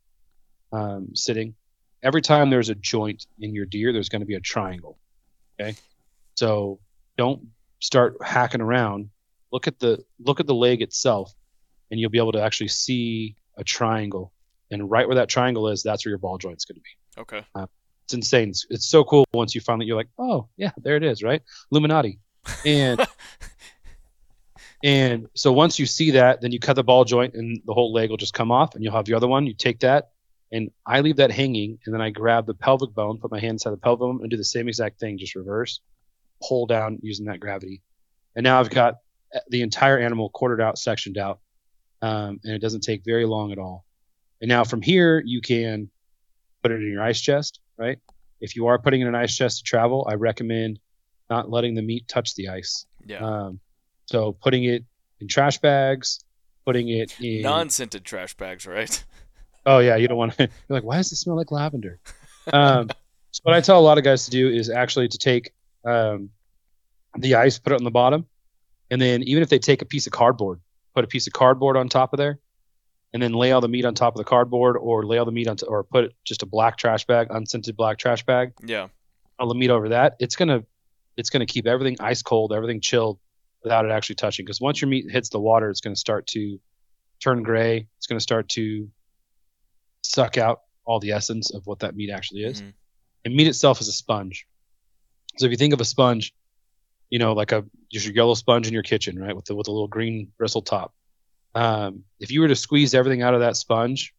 um, 0.72 1.14
sitting. 1.14 1.54
Every 2.03 2.22
time 2.22 2.51
there's 2.51 2.70
a 2.70 2.74
joint 2.74 3.26
in 3.38 3.55
your 3.55 3.66
deer, 3.66 3.92
there's 3.92 4.09
going 4.09 4.20
to 4.20 4.26
be 4.26 4.34
a 4.34 4.40
triangle. 4.40 4.98
Okay, 5.61 5.76
so 6.34 6.80
don't 7.18 7.48
start 7.80 8.16
hacking 8.22 8.61
around. 8.61 9.11
Look 9.53 9.66
at 9.66 9.78
the 9.78 10.05
look 10.18 10.40
at 10.40 10.46
the 10.46 10.55
leg 10.55 10.82
itself, 10.82 11.32
and 11.90 12.01
you'll 12.01 12.11
be 12.11 12.18
able 12.18 12.32
to 12.32 12.42
actually 12.42 12.68
see 12.68 13.36
a 13.57 13.64
triangle. 13.64 14.32
And 14.70 14.88
right 14.88 15.07
where 15.07 15.16
that 15.16 15.28
triangle 15.28 15.68
is, 15.68 15.82
that's 15.82 16.07
where 16.07 16.11
your 16.11 16.18
ball 16.18 16.38
joint's 16.38 16.64
going 16.64 16.76
to 16.76 16.80
be 16.80 17.20
Okay. 17.20 17.44
Uh, 17.55 17.66
it's 18.05 18.14
insane. 18.14 18.51
It's, 18.51 18.66
it's 18.70 18.86
so 18.86 19.05
cool 19.05 19.24
once 19.32 19.55
you 19.55 19.61
finally 19.61 19.86
you're 19.86 19.96
like, 19.96 20.09
oh 20.18 20.48
yeah, 20.57 20.70
there 20.78 20.96
it 20.96 21.03
is, 21.03 21.22
right? 21.22 21.42
Illuminati. 21.70 22.18
And 22.64 23.05
And 24.82 25.28
so 25.34 25.53
once 25.53 25.78
you 25.78 25.86
see 25.86 26.12
that, 26.12 26.40
then 26.40 26.53
you 26.53 26.59
cut 26.59 26.74
the 26.74 26.82
ball 26.82 27.05
joint 27.05 27.34
and 27.34 27.61
the 27.66 27.74
whole 27.74 27.92
leg 27.92 28.11
will 28.11 28.16
just 28.16 28.32
come 28.32 28.51
off 28.51 28.74
and 28.74 28.82
you'll 28.82 28.94
have 28.94 29.09
your 29.09 29.16
other 29.16 29.28
one. 29.28 29.46
You 29.46 29.55
take 29.55 29.80
that 29.80 30.11
and 30.53 30.70
I 30.84 31.01
leave 31.01 31.16
that 31.16 31.30
hanging 31.30 31.78
and 31.84 31.94
then 31.94 32.01
I 32.01 32.11
grab 32.11 32.46
the 32.46 32.55
pelvic 32.55 32.92
bone, 32.92 33.18
put 33.18 33.30
my 33.30 33.38
hand 33.38 33.53
inside 33.53 33.70
the 33.70 33.76
pelvic 33.76 34.01
bone 34.01 34.18
and 34.22 34.30
do 34.30 34.36
the 34.36 34.44
same 34.44 34.68
exact 34.68 34.98
thing, 34.98 35.18
just 35.18 35.36
reverse, 35.36 35.80
pull 36.42 36.66
down 36.66 36.98
using 37.03 37.26
that 37.26 37.40
gravity. 37.40 37.82
And 38.34 38.44
now 38.44 38.61
I've 38.61 38.70
got 38.70 38.96
the 39.48 39.62
entire 39.62 39.98
animal 39.98 40.28
quartered 40.30 40.61
out, 40.61 40.78
sectioned 40.78 41.18
out. 41.18 41.40
Um, 42.03 42.40
and 42.44 42.55
it 42.55 42.61
doesn't 42.61 42.80
take 42.80 43.03
very 43.05 43.26
long 43.26 43.53
at 43.53 43.59
all. 43.59 43.84
And 44.40 44.48
now 44.48 44.64
from 44.64 44.80
here, 44.82 45.22
you 45.24 45.40
can 45.40 45.90
put 46.62 46.72
it 46.72 46.76
in 46.76 46.90
your 46.90 47.03
ice 47.03 47.20
chest, 47.20 47.61
right? 47.76 47.98
If 48.40 48.57
you 48.57 48.68
are 48.68 48.78
putting 48.78 49.03
in 49.03 49.07
an 49.07 49.14
ice 49.14 49.36
chest 49.36 49.59
to 49.59 49.64
travel, 49.64 50.07
I 50.11 50.14
recommend 50.14 50.80
not 51.28 51.51
letting 51.51 51.74
the 51.74 51.82
meat 51.82 52.09
touch 52.09 52.34
the 52.34 52.48
ice. 52.48 52.86
Yeah. 53.05 53.18
Um, 53.18 53.61
so 54.07 54.32
putting 54.32 54.64
it 54.64 54.84
in 55.20 55.28
trash 55.28 55.59
bags, 55.59 56.24
putting 56.64 56.88
it 56.88 57.14
in 57.20 57.42
non-scented 57.42 58.05
trash 58.05 58.34
bags, 58.34 58.66
right? 58.66 59.05
Oh 59.66 59.78
yeah, 59.78 59.96
you 59.96 60.08
don't 60.08 60.16
want 60.18 60.32
to. 60.34 60.42
You're 60.68 60.76
like, 60.76 60.84
why 60.84 60.96
does 60.96 61.12
it 61.12 61.16
smell 61.16 61.36
like 61.36 61.50
lavender? 61.50 61.98
Um, 62.52 62.88
so 63.30 63.40
what 63.42 63.54
I 63.54 63.61
tell 63.61 63.78
a 63.78 63.82
lot 63.82 63.98
of 63.98 64.04
guys 64.04 64.24
to 64.24 64.30
do 64.30 64.48
is 64.48 64.70
actually 64.70 65.08
to 65.08 65.18
take 65.18 65.52
um, 65.84 66.30
the 67.18 67.34
ice, 67.36 67.58
put 67.58 67.72
it 67.72 67.76
on 67.76 67.84
the 67.84 67.90
bottom, 67.90 68.26
and 68.90 69.00
then 69.00 69.22
even 69.24 69.42
if 69.42 69.48
they 69.48 69.58
take 69.58 69.82
a 69.82 69.84
piece 69.84 70.06
of 70.06 70.12
cardboard, 70.12 70.61
put 70.94 71.04
a 71.04 71.06
piece 71.08 71.26
of 71.26 71.32
cardboard 71.32 71.76
on 71.76 71.88
top 71.88 72.12
of 72.12 72.16
there, 72.18 72.38
and 73.12 73.22
then 73.22 73.32
lay 73.32 73.52
all 73.52 73.61
the 73.61 73.68
meat 73.68 73.84
on 73.84 73.94
top 73.94 74.14
of 74.14 74.18
the 74.18 74.24
cardboard, 74.24 74.76
or 74.76 75.04
lay 75.04 75.18
all 75.18 75.24
the 75.26 75.32
meat 75.32 75.46
on, 75.48 75.56
t- 75.56 75.66
or 75.66 75.84
put 75.84 76.14
just 76.24 76.42
a 76.42 76.46
black 76.46 76.76
trash 76.76 77.04
bag, 77.06 77.28
unscented 77.30 77.76
black 77.76 77.98
trash 77.98 78.24
bag, 78.24 78.52
Yeah. 78.64 78.88
all 79.38 79.48
the 79.48 79.54
meat 79.54 79.70
over 79.70 79.90
that. 79.90 80.16
It's 80.18 80.36
gonna, 80.36 80.64
it's 81.16 81.30
gonna 81.30 81.46
keep 81.46 81.66
everything 81.66 81.96
ice 82.00 82.22
cold, 82.22 82.52
everything 82.52 82.80
chilled, 82.80 83.18
without 83.62 83.84
it 83.84 83.90
actually 83.90 84.16
touching. 84.16 84.44
Because 84.44 84.61
once 84.61 84.80
your 84.80 84.88
meat 84.88 85.11
hits 85.11 85.28
the 85.28 85.40
water, 85.40 85.68
it's 85.70 85.80
gonna 85.82 85.94
start 85.96 86.26
to 86.28 86.58
turn 87.22 87.42
gray. 87.42 87.86
It's 87.98 88.06
gonna 88.06 88.20
start 88.20 88.48
to 88.50 88.88
suck 90.11 90.36
out 90.38 90.62
all 90.84 90.98
the 91.00 91.12
essence 91.12 91.52
of 91.54 91.66
what 91.66 91.78
that 91.80 91.94
meat 91.94 92.11
actually 92.11 92.44
is. 92.44 92.62
Mhm. 92.62 92.72
And 93.24 93.34
meat 93.34 93.46
itself 93.46 93.80
is 93.80 93.88
a 93.88 93.92
sponge. 93.92 94.46
So 95.38 95.46
if 95.46 95.50
you 95.52 95.56
think 95.56 95.72
of 95.74 95.80
a 95.80 95.84
sponge, 95.84 96.34
you 97.11 97.18
know, 97.18 97.32
like 97.32 97.52
a 97.52 97.64
just 97.92 98.06
your 98.06 98.14
yellow 98.14 98.34
sponge 98.34 98.66
in 98.66 98.72
your 98.72 98.82
kitchen, 98.82 99.18
right, 99.18 99.34
with 99.34 99.44
the 99.46 99.54
with 99.54 99.68
a 99.68 99.72
little 99.72 99.88
green 99.88 100.32
bristle 100.38 100.62
top. 100.62 100.94
Um, 101.54 102.04
if 102.20 102.30
you 102.30 102.40
were 102.40 102.48
to 102.48 102.56
squeeze 102.56 102.94
everything 102.94 103.22
out 103.22 103.34
of 103.34 103.40
that 103.40 103.56
sponge 103.56 104.14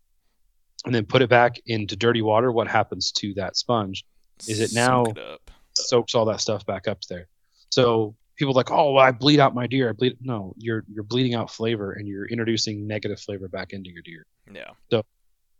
and 0.85 0.93
then 0.93 1.05
put 1.05 1.21
it 1.21 1.29
back 1.29 1.59
into 1.65 1.95
dirty 1.95 2.21
water, 2.21 2.51
what 2.51 2.67
happens 2.67 3.11
to 3.13 3.33
that 3.35 3.55
sponge? 3.55 4.05
Is 4.47 4.59
it 4.59 4.73
now- 4.73 5.03
it 5.05 5.39
soaks 5.77 6.15
all 6.15 6.25
that 6.25 6.41
stuff 6.41 6.65
back 6.65 6.87
up 6.87 7.01
there. 7.09 7.27
So 7.69 8.15
people 8.35 8.51
are 8.53 8.55
like, 8.55 8.71
oh, 8.71 8.91
well, 8.93 9.03
I 9.05 9.11
bleed 9.11 9.39
out 9.39 9.55
my 9.55 9.67
deer. 9.67 9.89
I 9.89 9.93
bleed. 9.93 10.17
No, 10.21 10.53
you're 10.57 10.83
you're 10.93 11.03
bleeding 11.03 11.33
out 11.33 11.49
flavor 11.49 11.93
and 11.93 12.07
you're 12.07 12.25
introducing 12.27 12.87
negative 12.87 13.19
flavor 13.19 13.47
back 13.47 13.71
into 13.73 13.89
your 13.89 14.01
deer. 14.01 14.25
Yeah. 14.53 14.71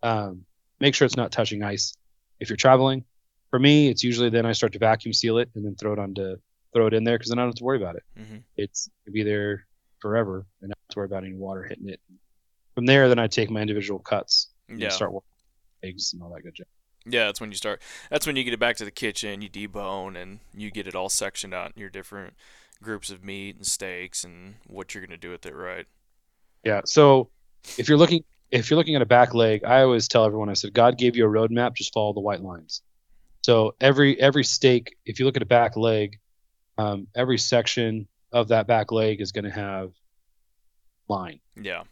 Um, 0.03 0.45
make 0.79 0.95
sure 0.95 1.05
it's 1.05 1.17
not 1.17 1.31
touching 1.31 1.63
ice 1.63 1.93
if 2.39 2.49
you're 2.49 2.57
traveling. 2.57 3.05
For 3.49 3.59
me, 3.59 3.89
it's 3.89 4.03
usually 4.03 4.29
then 4.29 4.45
I 4.45 4.53
start 4.53 4.73
to 4.73 4.79
vacuum 4.79 5.13
seal 5.13 5.37
it 5.37 5.49
and 5.55 5.65
then 5.65 5.75
throw 5.75 5.93
it 5.93 5.99
onto 5.99 6.37
throw 6.73 6.87
it 6.87 6.93
in 6.93 7.03
there 7.03 7.17
because 7.17 7.29
then 7.29 7.37
I 7.39 7.41
don't 7.41 7.49
have 7.49 7.55
to 7.55 7.63
worry 7.63 7.77
about 7.81 7.95
it. 7.97 8.03
hmm 8.17 8.37
It's 8.55 8.89
it'll 9.05 9.13
be 9.13 9.23
there 9.23 9.67
forever 9.99 10.45
and 10.61 10.69
not 10.69 10.77
have 10.87 10.93
to 10.93 10.99
worry 10.99 11.05
about 11.05 11.23
any 11.25 11.35
water 11.35 11.63
hitting 11.63 11.89
it. 11.89 11.99
From 12.75 12.85
there, 12.85 13.09
then 13.09 13.19
I 13.19 13.27
take 13.27 13.49
my 13.49 13.61
individual 13.61 13.99
cuts 13.99 14.49
and 14.69 14.79
Yeah. 14.79 14.89
start 14.89 15.11
working 15.11 15.27
eggs 15.83 16.13
and 16.13 16.23
all 16.23 16.29
that 16.33 16.41
good 16.43 16.55
jazz. 16.55 16.65
Yeah, 17.05 17.25
that's 17.25 17.41
when 17.41 17.51
you 17.51 17.57
start. 17.57 17.81
That's 18.09 18.25
when 18.27 18.35
you 18.35 18.43
get 18.43 18.53
it 18.53 18.59
back 18.59 18.77
to 18.77 18.85
the 18.85 18.91
kitchen. 18.91 19.41
You 19.41 19.49
debone 19.49 20.15
and 20.15 20.39
you 20.55 20.71
get 20.71 20.87
it 20.87 20.95
all 20.95 21.09
sectioned 21.09 21.53
out 21.53 21.73
in 21.75 21.79
your 21.81 21.89
different 21.89 22.35
groups 22.81 23.09
of 23.09 23.23
meat 23.23 23.55
and 23.57 23.65
steaks 23.65 24.23
and 24.23 24.55
what 24.67 24.93
you're 24.93 25.05
gonna 25.05 25.17
do 25.17 25.31
with 25.31 25.45
it, 25.45 25.55
right? 25.55 25.87
Yeah. 26.63 26.81
So 26.85 27.29
if 27.77 27.89
you're 27.89 27.97
looking 27.97 28.23
if 28.51 28.69
you're 28.69 28.77
looking 28.77 28.95
at 28.95 29.01
a 29.01 29.05
back 29.05 29.33
leg, 29.33 29.63
I 29.63 29.81
always 29.81 30.07
tell 30.07 30.25
everyone 30.25 30.49
I 30.49 30.53
said 30.53 30.73
God 30.73 30.97
gave 30.97 31.15
you 31.15 31.25
a 31.25 31.29
roadmap, 31.29 31.75
just 31.75 31.93
follow 31.93 32.13
the 32.13 32.19
white 32.19 32.41
lines. 32.41 32.81
So 33.43 33.75
every 33.81 34.19
every 34.19 34.43
steak, 34.43 34.95
if 35.05 35.19
you 35.19 35.25
look 35.25 35.35
at 35.37 35.41
a 35.41 35.47
back 35.47 35.75
leg, 35.77 36.19
um, 36.77 37.07
every 37.15 37.37
section 37.37 38.07
of 38.31 38.49
that 38.49 38.67
back 38.67 38.91
leg 38.91 39.19
is 39.21 39.31
going 39.31 39.45
to 39.45 39.51
have 39.51 39.91
line 41.07 41.39
Yeah. 41.55 41.83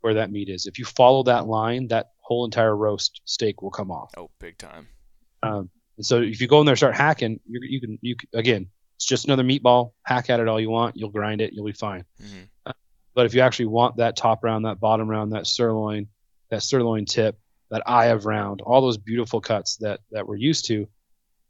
where 0.00 0.14
that 0.14 0.30
meat 0.30 0.48
is. 0.48 0.66
If 0.66 0.78
you 0.78 0.84
follow 0.84 1.22
that 1.24 1.46
line, 1.46 1.88
that 1.88 2.10
whole 2.20 2.44
entire 2.44 2.76
roast 2.76 3.20
steak 3.24 3.62
will 3.62 3.70
come 3.70 3.90
off. 3.90 4.12
Oh, 4.16 4.30
big 4.38 4.56
time. 4.58 4.88
Um, 5.42 5.70
and 5.96 6.06
so 6.06 6.20
if 6.22 6.40
you 6.40 6.46
go 6.46 6.60
in 6.60 6.66
there 6.66 6.72
and 6.74 6.78
start 6.78 6.94
hacking, 6.94 7.40
you, 7.48 7.60
you 7.62 7.80
can 7.80 7.98
you 8.02 8.16
can, 8.16 8.28
again, 8.34 8.68
it's 8.96 9.06
just 9.06 9.24
another 9.24 9.42
meatball. 9.42 9.92
Hack 10.04 10.30
at 10.30 10.38
it 10.40 10.48
all 10.48 10.60
you 10.60 10.70
want. 10.70 10.96
You'll 10.96 11.10
grind 11.10 11.40
it. 11.40 11.52
You'll 11.52 11.64
be 11.66 11.72
fine. 11.72 12.04
hmm 12.20 12.42
But 13.14 13.26
if 13.26 13.34
you 13.34 13.40
actually 13.40 13.66
want 13.66 13.96
that 13.96 14.16
top 14.16 14.44
round, 14.44 14.64
that 14.64 14.80
bottom 14.80 15.08
round, 15.08 15.32
that 15.32 15.46
sirloin, 15.46 16.08
that 16.50 16.62
sirloin 16.62 17.04
tip, 17.04 17.38
that 17.70 17.82
eye 17.86 18.06
of 18.06 18.26
round, 18.26 18.60
all 18.60 18.80
those 18.80 18.98
beautiful 18.98 19.40
cuts 19.40 19.76
that 19.78 20.00
that 20.10 20.26
we're 20.26 20.36
used 20.36 20.66
to, 20.66 20.88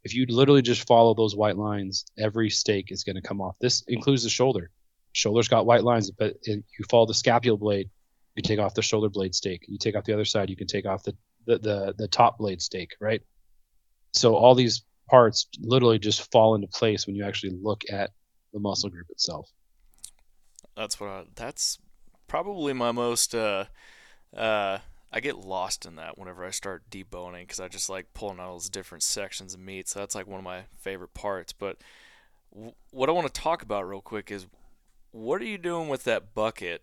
if 0.04 0.14
you 0.14 0.26
literally 0.28 0.62
just 0.62 0.86
follow 0.86 1.14
those 1.14 1.36
white 1.36 1.56
lines, 1.56 2.04
every 2.18 2.50
steak 2.50 2.90
is 2.90 3.04
going 3.04 3.16
to 3.16 3.22
come 3.22 3.40
off. 3.40 3.56
This 3.60 3.82
includes 3.88 4.22
the 4.22 4.30
shoulder. 4.30 4.70
Shoulder's 5.12 5.48
got 5.48 5.66
white 5.66 5.84
lines, 5.84 6.10
but 6.10 6.36
if 6.42 6.64
you 6.78 6.84
follow 6.88 7.06
the 7.06 7.14
scapula 7.14 7.58
blade, 7.58 7.90
you 8.36 8.42
take 8.42 8.60
off 8.60 8.74
the 8.74 8.82
shoulder 8.82 9.08
blade 9.08 9.34
steak. 9.34 9.64
You 9.68 9.76
take 9.78 9.96
off 9.96 10.04
the 10.04 10.14
other 10.14 10.24
side, 10.24 10.50
you 10.50 10.56
can 10.56 10.66
take 10.66 10.86
off 10.86 11.02
the 11.02 11.16
the 11.46 11.58
the, 11.58 11.94
the 11.98 12.08
top 12.08 12.38
blade 12.38 12.62
steak, 12.62 12.92
right? 13.00 13.22
So 14.12 14.34
all 14.34 14.54
these 14.54 14.82
parts 15.08 15.48
literally 15.60 15.98
just 15.98 16.30
fall 16.30 16.54
into 16.54 16.68
place 16.68 17.06
when 17.06 17.16
you 17.16 17.24
actually 17.24 17.58
look 17.60 17.82
at 17.90 18.10
the 18.52 18.60
muscle 18.60 18.90
group 18.90 19.06
itself. 19.10 19.48
That's 20.80 20.98
what. 20.98 21.10
I, 21.10 21.24
that's 21.34 21.78
probably 22.26 22.72
my 22.72 22.90
most. 22.90 23.34
Uh, 23.34 23.66
uh, 24.34 24.78
I 25.12 25.20
get 25.20 25.36
lost 25.36 25.84
in 25.84 25.96
that 25.96 26.16
whenever 26.16 26.42
I 26.42 26.50
start 26.50 26.88
deboning 26.90 27.42
because 27.42 27.60
I 27.60 27.68
just 27.68 27.90
like 27.90 28.14
pulling 28.14 28.40
out 28.40 28.46
all 28.46 28.52
those 28.54 28.70
different 28.70 29.02
sections 29.02 29.52
of 29.52 29.60
meat. 29.60 29.90
So 29.90 29.98
that's 29.98 30.14
like 30.14 30.26
one 30.26 30.38
of 30.38 30.44
my 30.44 30.62
favorite 30.78 31.12
parts. 31.12 31.52
But 31.52 31.76
w- 32.54 32.72
what 32.92 33.10
I 33.10 33.12
want 33.12 33.26
to 33.26 33.40
talk 33.40 33.62
about 33.62 33.86
real 33.86 34.00
quick 34.00 34.30
is 34.30 34.46
what 35.10 35.42
are 35.42 35.46
you 35.46 35.58
doing 35.58 35.90
with 35.90 36.04
that 36.04 36.34
bucket 36.34 36.80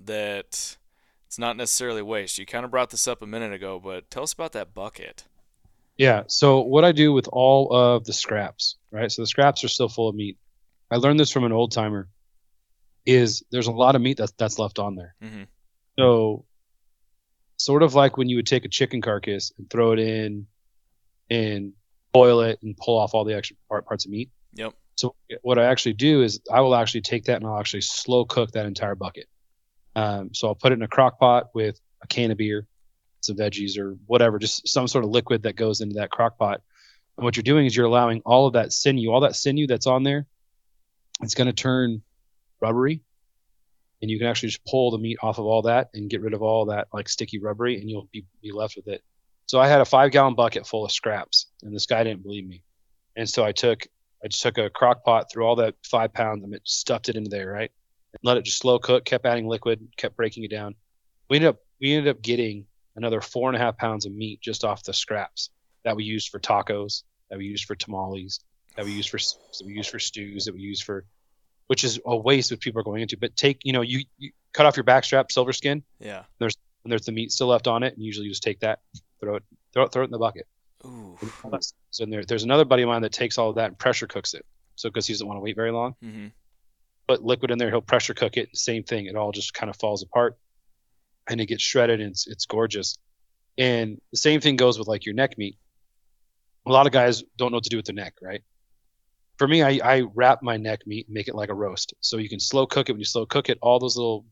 that 0.00 0.76
it's 1.26 1.38
not 1.38 1.56
necessarily 1.56 2.02
waste? 2.02 2.38
You 2.38 2.46
kind 2.46 2.64
of 2.64 2.70
brought 2.70 2.90
this 2.90 3.08
up 3.08 3.20
a 3.20 3.26
minute 3.26 3.52
ago, 3.52 3.80
but 3.82 4.08
tell 4.12 4.22
us 4.22 4.32
about 4.32 4.52
that 4.52 4.74
bucket. 4.74 5.24
Yeah. 5.96 6.22
So 6.28 6.60
what 6.60 6.84
I 6.84 6.92
do 6.92 7.12
with 7.12 7.28
all 7.32 7.72
of 7.72 8.04
the 8.04 8.12
scraps, 8.12 8.76
right? 8.92 9.10
So 9.10 9.22
the 9.22 9.26
scraps 9.26 9.64
are 9.64 9.68
still 9.68 9.88
full 9.88 10.08
of 10.08 10.14
meat. 10.14 10.38
I 10.88 10.96
learned 10.98 11.18
this 11.18 11.32
from 11.32 11.42
an 11.42 11.52
old 11.52 11.72
timer. 11.72 12.06
Is 13.06 13.42
there's 13.50 13.66
a 13.66 13.72
lot 13.72 13.96
of 13.96 14.02
meat 14.02 14.18
that's 14.18 14.32
that's 14.32 14.58
left 14.58 14.78
on 14.78 14.94
there. 14.94 15.14
Mhm. 15.22 15.46
So 15.98 16.44
sort 17.56 17.82
of 17.82 17.94
like 17.94 18.16
when 18.16 18.28
you 18.28 18.36
would 18.36 18.46
take 18.46 18.64
a 18.64 18.68
chicken 18.68 19.00
carcass 19.00 19.52
and 19.58 19.68
throw 19.68 19.92
it 19.92 19.98
in 19.98 20.46
and 21.28 21.72
boil 22.12 22.40
it 22.40 22.58
and 22.62 22.76
pull 22.76 22.98
off 22.98 23.14
all 23.14 23.24
the 23.24 23.34
extra 23.34 23.56
part, 23.68 23.86
parts 23.86 24.04
of 24.04 24.10
meat. 24.10 24.30
Yep. 24.54 24.74
So 24.96 25.14
what 25.42 25.58
I 25.58 25.64
actually 25.64 25.94
do 25.94 26.22
is 26.22 26.40
I 26.52 26.60
will 26.60 26.74
actually 26.74 27.02
take 27.02 27.24
that 27.24 27.36
and 27.36 27.46
I'll 27.46 27.58
actually 27.58 27.82
slow 27.82 28.24
cook 28.24 28.52
that 28.52 28.66
entire 28.66 28.94
bucket. 28.94 29.26
Um, 29.96 30.34
so 30.34 30.48
I'll 30.48 30.54
put 30.54 30.72
it 30.72 30.76
in 30.76 30.82
a 30.82 30.88
crock 30.88 31.18
pot 31.18 31.50
with 31.54 31.80
a 32.02 32.06
can 32.06 32.30
of 32.30 32.38
beer, 32.38 32.66
some 33.20 33.36
veggies 33.36 33.78
or 33.78 33.96
whatever, 34.06 34.38
just 34.38 34.68
some 34.68 34.88
sort 34.88 35.04
of 35.04 35.10
liquid 35.10 35.42
that 35.44 35.56
goes 35.56 35.80
into 35.80 35.96
that 35.96 36.10
crock 36.10 36.38
pot. 36.38 36.62
And 37.16 37.24
what 37.24 37.36
you're 37.36 37.42
doing 37.42 37.66
is 37.66 37.76
you're 37.76 37.86
allowing 37.86 38.22
all 38.24 38.46
of 38.46 38.54
that 38.54 38.72
sinew, 38.72 39.10
all 39.10 39.20
that 39.20 39.36
sinew 39.36 39.66
that's 39.66 39.86
on 39.86 40.02
there, 40.02 40.26
it's 41.22 41.34
going 41.34 41.46
to 41.46 41.52
turn 41.52 42.02
rubbery. 42.60 43.00
And 44.02 44.10
you 44.10 44.18
can 44.18 44.28
actually 44.28 44.48
just 44.48 44.64
pull 44.64 44.90
the 44.90 44.98
meat 44.98 45.18
off 45.22 45.38
of 45.38 45.44
all 45.44 45.62
that 45.62 45.90
and 45.92 46.08
get 46.08 46.22
rid 46.22 46.32
of 46.32 46.42
all 46.42 46.66
that 46.66 46.88
like 46.92 47.08
sticky 47.08 47.38
rubbery 47.38 47.78
and 47.78 47.90
you'll 47.90 48.08
be, 48.12 48.24
be 48.42 48.50
left 48.50 48.76
with 48.76 48.88
it. 48.88 49.02
So 49.46 49.60
I 49.60 49.68
had 49.68 49.80
a 49.80 49.84
five 49.84 50.10
gallon 50.10 50.34
bucket 50.34 50.66
full 50.66 50.84
of 50.84 50.92
scraps 50.92 51.46
and 51.62 51.74
this 51.74 51.86
guy 51.86 52.02
didn't 52.04 52.22
believe 52.22 52.46
me. 52.46 52.62
And 53.16 53.28
so 53.28 53.44
I 53.44 53.52
took, 53.52 53.86
I 54.24 54.28
just 54.28 54.42
took 54.42 54.56
a 54.58 54.70
crock 54.70 55.04
pot, 55.04 55.30
threw 55.30 55.44
all 55.44 55.56
that 55.56 55.74
five 55.84 56.12
pounds 56.14 56.44
and 56.44 56.54
it 56.54 56.62
stuffed 56.64 57.08
it 57.08 57.16
into 57.16 57.28
there, 57.28 57.50
right? 57.50 57.70
And 58.12 58.20
let 58.22 58.38
it 58.38 58.44
just 58.44 58.58
slow 58.58 58.78
cook, 58.78 59.04
kept 59.04 59.26
adding 59.26 59.46
liquid, 59.46 59.86
kept 59.96 60.16
breaking 60.16 60.44
it 60.44 60.50
down. 60.50 60.76
We 61.28 61.36
ended 61.36 61.50
up, 61.50 61.58
we 61.80 61.94
ended 61.94 62.16
up 62.16 62.22
getting 62.22 62.64
another 62.96 63.20
four 63.20 63.48
and 63.48 63.56
a 63.56 63.60
half 63.60 63.76
pounds 63.76 64.06
of 64.06 64.12
meat 64.12 64.40
just 64.40 64.64
off 64.64 64.82
the 64.82 64.92
scraps 64.92 65.50
that 65.84 65.96
we 65.96 66.04
used 66.04 66.28
for 66.28 66.38
tacos, 66.38 67.02
that 67.28 67.38
we 67.38 67.46
used 67.46 67.64
for 67.64 67.74
tamales, 67.74 68.40
that 68.76 68.84
we 68.84 68.92
used 68.92 69.10
for 69.10 69.18
that 69.18 69.66
we 69.66 69.74
used 69.74 69.90
for 69.90 69.98
stews, 69.98 70.44
that 70.44 70.54
we 70.54 70.60
used 70.60 70.84
for, 70.84 71.04
which 71.70 71.84
is 71.84 72.00
a 72.04 72.16
waste 72.16 72.50
what 72.50 72.58
people 72.58 72.80
are 72.80 72.82
going 72.82 73.00
into. 73.00 73.16
But 73.16 73.36
take, 73.36 73.60
you 73.62 73.72
know, 73.72 73.82
you, 73.82 74.00
you 74.18 74.32
cut 74.52 74.66
off 74.66 74.76
your 74.76 74.82
backstrap, 74.82 75.30
silver 75.30 75.52
skin, 75.52 75.84
Yeah. 76.00 76.24
and 76.40 76.52
there's 76.84 77.04
the 77.06 77.12
meat 77.12 77.30
still 77.30 77.46
left 77.46 77.68
on 77.68 77.84
it, 77.84 77.94
and 77.94 78.04
usually 78.04 78.26
you 78.26 78.32
just 78.32 78.42
take 78.42 78.58
that, 78.60 78.80
throw 79.20 79.36
it, 79.36 79.44
throw 79.72 79.84
it, 79.84 79.92
throw 79.92 80.02
it 80.02 80.06
in 80.06 80.10
the 80.10 80.18
bucket. 80.18 80.48
Ooh. 80.84 81.16
So 81.90 82.06
there, 82.06 82.24
there's 82.24 82.42
another 82.42 82.64
buddy 82.64 82.82
of 82.82 82.88
mine 82.88 83.02
that 83.02 83.12
takes 83.12 83.38
all 83.38 83.50
of 83.50 83.54
that 83.54 83.66
and 83.68 83.78
pressure 83.78 84.08
cooks 84.08 84.34
it. 84.34 84.44
So 84.74 84.88
because 84.88 85.06
he 85.06 85.12
doesn't 85.12 85.28
want 85.28 85.36
to 85.36 85.42
wait 85.42 85.54
very 85.54 85.70
long, 85.70 85.94
hmm 86.02 86.26
put 87.06 87.22
liquid 87.22 87.52
in 87.52 87.58
there, 87.58 87.70
he'll 87.70 87.80
pressure 87.80 88.14
cook 88.14 88.36
it. 88.36 88.48
Same 88.56 88.82
thing, 88.82 89.06
it 89.06 89.14
all 89.14 89.30
just 89.30 89.54
kind 89.54 89.70
of 89.70 89.76
falls 89.76 90.02
apart, 90.02 90.36
and 91.28 91.40
it 91.40 91.46
gets 91.46 91.62
shredded, 91.62 92.00
and 92.00 92.10
it's 92.10 92.26
it's 92.26 92.46
gorgeous. 92.46 92.98
And 93.58 94.00
the 94.10 94.16
same 94.16 94.40
thing 94.40 94.56
goes 94.56 94.76
with 94.76 94.88
like 94.88 95.06
your 95.06 95.14
neck 95.14 95.38
meat. 95.38 95.56
A 96.66 96.72
lot 96.72 96.86
of 96.86 96.92
guys 96.92 97.22
don't 97.36 97.52
know 97.52 97.58
what 97.58 97.64
to 97.64 97.70
do 97.70 97.76
with 97.76 97.86
their 97.86 97.94
neck, 97.94 98.14
right? 98.20 98.42
For 99.40 99.48
me, 99.48 99.62
I, 99.62 99.80
I 99.82 100.00
wrap 100.14 100.42
my 100.42 100.58
neck 100.58 100.86
meat 100.86 101.06
and 101.06 101.14
make 101.14 101.26
it 101.26 101.34
like 101.34 101.48
a 101.48 101.54
roast. 101.54 101.94
So 102.00 102.18
you 102.18 102.28
can 102.28 102.38
slow 102.38 102.66
cook 102.66 102.90
it. 102.90 102.92
When 102.92 102.98
you 102.98 103.06
slow 103.06 103.24
cook 103.24 103.48
it, 103.48 103.56
all 103.62 103.78
those 103.78 103.96
little 103.96 104.26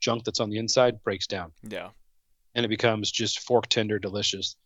junk 0.00 0.22
that's 0.24 0.38
on 0.38 0.50
the 0.50 0.58
inside 0.58 1.02
breaks 1.02 1.26
down. 1.26 1.52
Yeah. 1.66 1.88
And 2.54 2.66
it 2.66 2.68
becomes 2.68 3.10
just 3.10 3.40
fork 3.40 3.68
tender, 3.68 3.98
delicious. 3.98 4.56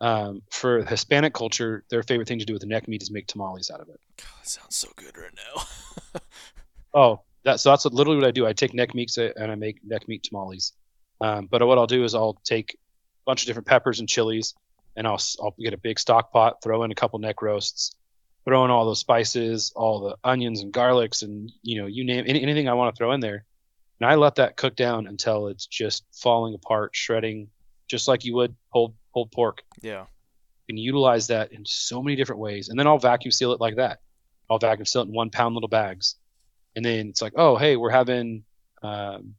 Um, 0.00 0.42
for 0.50 0.84
Hispanic 0.84 1.34
culture, 1.34 1.84
their 1.88 2.02
favorite 2.02 2.26
thing 2.26 2.40
to 2.40 2.44
do 2.44 2.52
with 2.52 2.62
the 2.62 2.66
neck 2.66 2.88
meat 2.88 3.00
is 3.00 3.12
make 3.12 3.28
tamales 3.28 3.70
out 3.70 3.78
of 3.78 3.88
it. 3.90 4.00
God, 4.16 4.26
that 4.42 4.48
sounds 4.48 4.74
so 4.74 4.88
good 4.96 5.16
right 5.16 5.30
now. 5.36 6.20
oh, 6.94 7.20
that 7.44 7.60
so 7.60 7.70
that's 7.70 7.84
literally 7.84 8.18
what 8.18 8.26
I 8.26 8.32
do. 8.32 8.48
I 8.48 8.54
take 8.54 8.74
neck 8.74 8.92
meats 8.92 9.18
and 9.18 9.52
I 9.52 9.54
make 9.54 9.84
neck 9.84 10.08
meat 10.08 10.24
tamales. 10.24 10.72
Um, 11.20 11.46
but 11.46 11.64
what 11.64 11.78
I'll 11.78 11.86
do 11.86 12.02
is 12.02 12.16
I'll 12.16 12.40
take 12.42 12.72
a 12.72 12.76
bunch 13.24 13.42
of 13.42 13.46
different 13.46 13.68
peppers 13.68 14.00
and 14.00 14.08
chilies, 14.08 14.54
and 14.96 15.06
I'll 15.06 15.20
I'll 15.40 15.54
get 15.60 15.74
a 15.74 15.78
big 15.78 16.00
stock 16.00 16.32
pot, 16.32 16.60
throw 16.60 16.82
in 16.82 16.90
a 16.90 16.96
couple 16.96 17.20
neck 17.20 17.40
roasts, 17.40 17.94
throw 18.44 18.64
in 18.64 18.70
all 18.70 18.84
those 18.84 19.00
spices, 19.00 19.72
all 19.74 20.00
the 20.00 20.16
onions 20.22 20.60
and 20.60 20.72
garlics, 20.72 21.22
and 21.22 21.50
you 21.62 21.80
know 21.80 21.86
you 21.86 22.04
name 22.04 22.24
any, 22.26 22.42
anything 22.42 22.68
I 22.68 22.74
want 22.74 22.94
to 22.94 22.98
throw 22.98 23.12
in 23.12 23.20
there, 23.20 23.44
and 24.00 24.08
I 24.10 24.14
let 24.16 24.36
that 24.36 24.56
cook 24.56 24.76
down 24.76 25.06
until 25.06 25.48
it's 25.48 25.66
just 25.66 26.04
falling 26.12 26.54
apart, 26.54 26.94
shredding, 26.94 27.48
just 27.88 28.08
like 28.08 28.24
you 28.24 28.34
would 28.34 28.54
pulled 28.72 28.94
pulled 29.12 29.32
pork. 29.32 29.62
Yeah. 29.80 30.06
You 30.66 30.74
can 30.74 30.78
utilize 30.78 31.26
that 31.26 31.52
in 31.52 31.66
so 31.66 32.02
many 32.02 32.16
different 32.16 32.40
ways, 32.40 32.68
and 32.68 32.78
then 32.78 32.86
I'll 32.86 32.98
vacuum 32.98 33.32
seal 33.32 33.52
it 33.52 33.60
like 33.60 33.76
that. 33.76 34.00
I'll 34.50 34.58
vacuum 34.58 34.86
seal 34.86 35.02
it 35.02 35.08
in 35.08 35.14
one 35.14 35.30
pound 35.30 35.54
little 35.54 35.68
bags, 35.68 36.16
and 36.76 36.84
then 36.84 37.08
it's 37.08 37.22
like, 37.22 37.34
oh 37.36 37.56
hey, 37.56 37.76
we're 37.76 37.90
having, 37.90 38.44
um, 38.82 39.34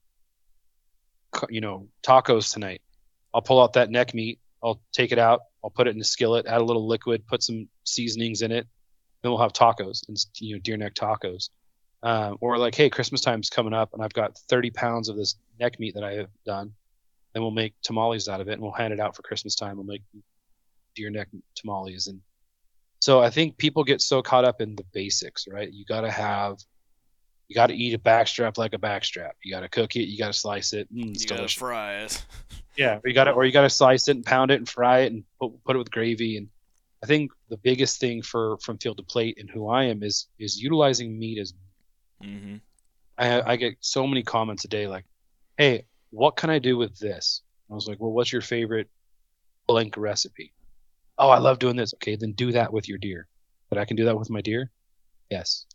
you 1.50 1.62
know, 1.62 1.88
tacos 2.04 2.54
tonight. 2.54 2.82
I'll 3.34 3.42
pull 3.42 3.62
out 3.62 3.74
that 3.74 3.92
neck 3.92 4.14
meat. 4.14 4.40
I'll 4.64 4.82
take 4.94 5.12
it 5.12 5.20
out. 5.20 5.42
I'll 5.64 5.70
put 5.70 5.88
it 5.88 5.96
in 5.96 6.02
a 6.02 6.06
skillet, 6.06 6.46
add 6.48 6.62
a 6.62 6.64
little 6.64 6.88
liquid, 6.88 7.28
put 7.28 7.44
some 7.44 7.68
seasonings 7.84 8.42
in 8.42 8.52
it, 8.52 8.68
then 9.26 9.32
we'll 9.32 9.42
have 9.42 9.54
tacos 9.54 10.08
and 10.08 10.24
you 10.40 10.56
know 10.56 10.60
deer 10.60 10.78
neck 10.78 10.94
tacos. 10.94 11.50
Um, 12.04 12.38
or 12.40 12.60
like, 12.60 12.76
hey, 12.76 12.92
Christmas 12.92 13.22
time's 13.22 13.50
coming 13.50 13.74
up, 13.74 13.94
and 13.94 14.04
I've 14.04 14.14
got 14.14 14.38
30 14.50 14.70
pounds 14.70 15.10
of 15.10 15.18
this 15.18 15.36
neck 15.60 15.80
meat 15.80 15.96
that 15.96 16.04
I 16.04 16.14
have 16.14 16.30
done. 16.46 16.72
Then 17.34 17.42
we'll 17.42 17.52
make 17.52 17.74
tamales 17.82 18.28
out 18.28 18.40
of 18.40 18.48
it, 18.48 18.54
and 18.54 18.62
we'll 18.62 18.72
hand 18.72 18.94
it 18.94 19.00
out 19.00 19.16
for 19.16 19.24
Christmas 19.24 19.56
time. 19.56 19.78
We'll 19.78 19.86
make 19.86 20.04
deer 20.96 21.10
neck 21.10 21.30
tamales, 21.56 22.06
and 22.06 22.22
so 23.00 23.22
I 23.22 23.32
think 23.32 23.58
people 23.58 23.84
get 23.84 24.02
so 24.02 24.22
caught 24.22 24.46
up 24.46 24.62
in 24.62 24.76
the 24.76 24.86
basics, 24.94 25.48
right? 25.48 25.72
You 25.72 25.86
got 25.86 26.02
to 26.02 26.12
have, 26.12 26.58
you 27.48 27.56
got 27.56 27.68
to 27.68 27.76
eat 27.76 27.96
a 27.96 28.00
backstrap 28.00 28.60
like 28.60 28.74
a 28.74 28.78
backstrap. 28.78 29.32
You 29.44 29.52
got 29.52 29.62
to 29.62 29.70
cook 29.70 29.96
it. 29.96 30.08
You 30.08 30.18
got 30.20 30.28
to 30.28 30.34
slice 30.34 30.74
it. 30.74 30.88
Mm, 30.94 31.20
you 31.20 31.28
got 31.28 31.48
to 31.48 31.56
fry 31.56 32.02
it. 32.02 32.24
yeah, 32.78 32.98
or 32.98 33.08
you 33.08 33.14
got 33.14 33.26
to, 33.26 33.32
or 33.32 33.46
you 33.46 33.52
got 33.52 33.64
to 33.64 33.70
slice 33.70 34.08
it 34.08 34.16
and 34.16 34.26
pound 34.26 34.52
it 34.52 34.56
and 34.56 34.70
fry 34.70 35.00
it 35.00 35.12
and 35.12 35.24
put, 35.40 35.52
put 35.64 35.76
it 35.76 35.80
with 35.80 35.92
gravy 35.92 36.38
and 36.38 36.50
I 37.06 37.08
think 37.08 37.32
the 37.50 37.58
biggest 37.58 38.00
thing 38.00 38.24
for 38.24 38.58
from 38.64 38.80
field 38.80 38.98
to 38.98 39.04
plate 39.04 39.38
and 39.40 39.48
who 39.48 39.70
I 39.70 39.84
am 39.84 40.02
is 40.02 40.28
is 40.40 40.60
utilizing 40.60 41.20
meat 41.20 41.38
as. 41.38 41.54
Mm-hmm. 42.24 42.56
I, 43.20 43.52
I 43.52 43.56
get 43.58 43.76
so 43.80 44.08
many 44.08 44.24
comments 44.24 44.66
a 44.66 44.68
day 44.68 44.88
like, 44.88 45.06
"Hey, 45.56 45.86
what 46.10 46.36
can 46.36 46.50
I 46.50 46.58
do 46.58 46.78
with 46.78 46.98
this?" 46.98 47.44
I 47.70 47.76
was 47.76 47.88
like, 47.88 48.00
"Well, 48.00 48.12
what's 48.12 48.34
your 48.34 48.42
favorite 48.42 48.90
blank 49.68 49.98
recipe?" 49.98 50.52
Oh, 51.20 51.30
I 51.30 51.38
love 51.38 51.60
doing 51.60 51.76
this. 51.76 51.94
Okay, 51.94 52.16
then 52.16 52.32
do 52.32 52.52
that 52.54 52.74
with 52.74 52.90
your 52.90 52.98
deer. 52.98 53.28
But 53.70 53.78
I 53.78 53.86
can 53.86 53.98
do 53.98 54.06
that 54.06 54.18
with 54.18 54.32
my 54.32 54.42
deer. 54.42 54.72
Yes. 55.30 55.68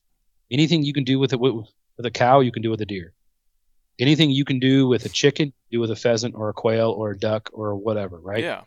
Anything 0.51 0.83
you 0.83 0.93
can 0.93 1.05
do 1.05 1.21
with 1.21 1.33
it 1.33 1.39
with, 1.39 1.55
with 1.97 2.07
a 2.07 2.11
cow, 2.11 2.41
you 2.41 2.51
can 2.51 2.63
do 2.63 2.71
with 2.71 2.81
a 2.81 2.87
deer. 2.87 3.15
Anything 4.01 4.31
you 4.31 4.45
can 4.45 4.59
do 4.59 4.89
with 4.89 5.05
a 5.07 5.09
chicken, 5.09 5.53
do 5.71 5.79
with 5.79 5.93
a 5.93 5.97
pheasant 5.97 6.35
or 6.35 6.49
a 6.49 6.55
quail 6.55 6.91
or 6.91 7.13
a 7.13 7.17
duck 7.17 7.51
or 7.53 7.77
whatever, 7.77 8.19
right? 8.19 8.43
Yeah. 8.43 8.63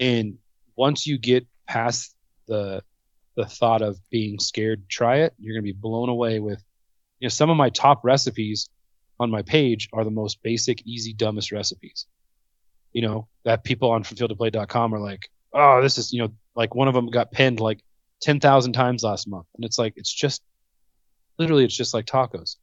And 0.00 0.38
once 0.74 1.06
you 1.06 1.18
get 1.18 1.46
past 1.66 2.14
the 2.46 2.82
the 3.36 3.46
thought 3.46 3.82
of 3.82 3.98
being 4.10 4.38
scared 4.38 4.82
to 4.82 4.88
try 4.88 5.16
it, 5.18 5.34
you're 5.38 5.54
going 5.54 5.64
to 5.64 5.72
be 5.72 5.78
blown 5.78 6.08
away 6.08 6.38
with 6.38 6.62
you 7.18 7.26
know 7.26 7.30
some 7.30 7.50
of 7.50 7.56
my 7.56 7.70
top 7.70 8.04
recipes 8.04 8.68
on 9.18 9.30
my 9.30 9.42
page 9.42 9.88
are 9.92 10.04
the 10.04 10.10
most 10.10 10.42
basic, 10.42 10.86
easy, 10.86 11.12
dumbest 11.12 11.52
recipes. 11.52 12.06
You 12.92 13.02
know, 13.02 13.28
that 13.44 13.64
people 13.64 13.90
on 13.90 14.04
fromfieldtoplate.com 14.04 14.94
are 14.94 15.00
like, 15.00 15.28
"Oh, 15.52 15.82
this 15.82 15.98
is, 15.98 16.12
you 16.12 16.22
know, 16.22 16.32
like 16.54 16.74
one 16.74 16.88
of 16.88 16.94
them 16.94 17.08
got 17.08 17.32
pinned 17.32 17.60
like 17.60 17.80
10,000 18.22 18.72
times 18.72 19.02
last 19.02 19.26
month." 19.26 19.46
And 19.56 19.64
it's 19.64 19.78
like 19.78 19.94
it's 19.96 20.12
just 20.12 20.42
literally 21.38 21.64
it's 21.64 21.76
just 21.76 21.94
like 21.94 22.06
tacos. 22.06 22.56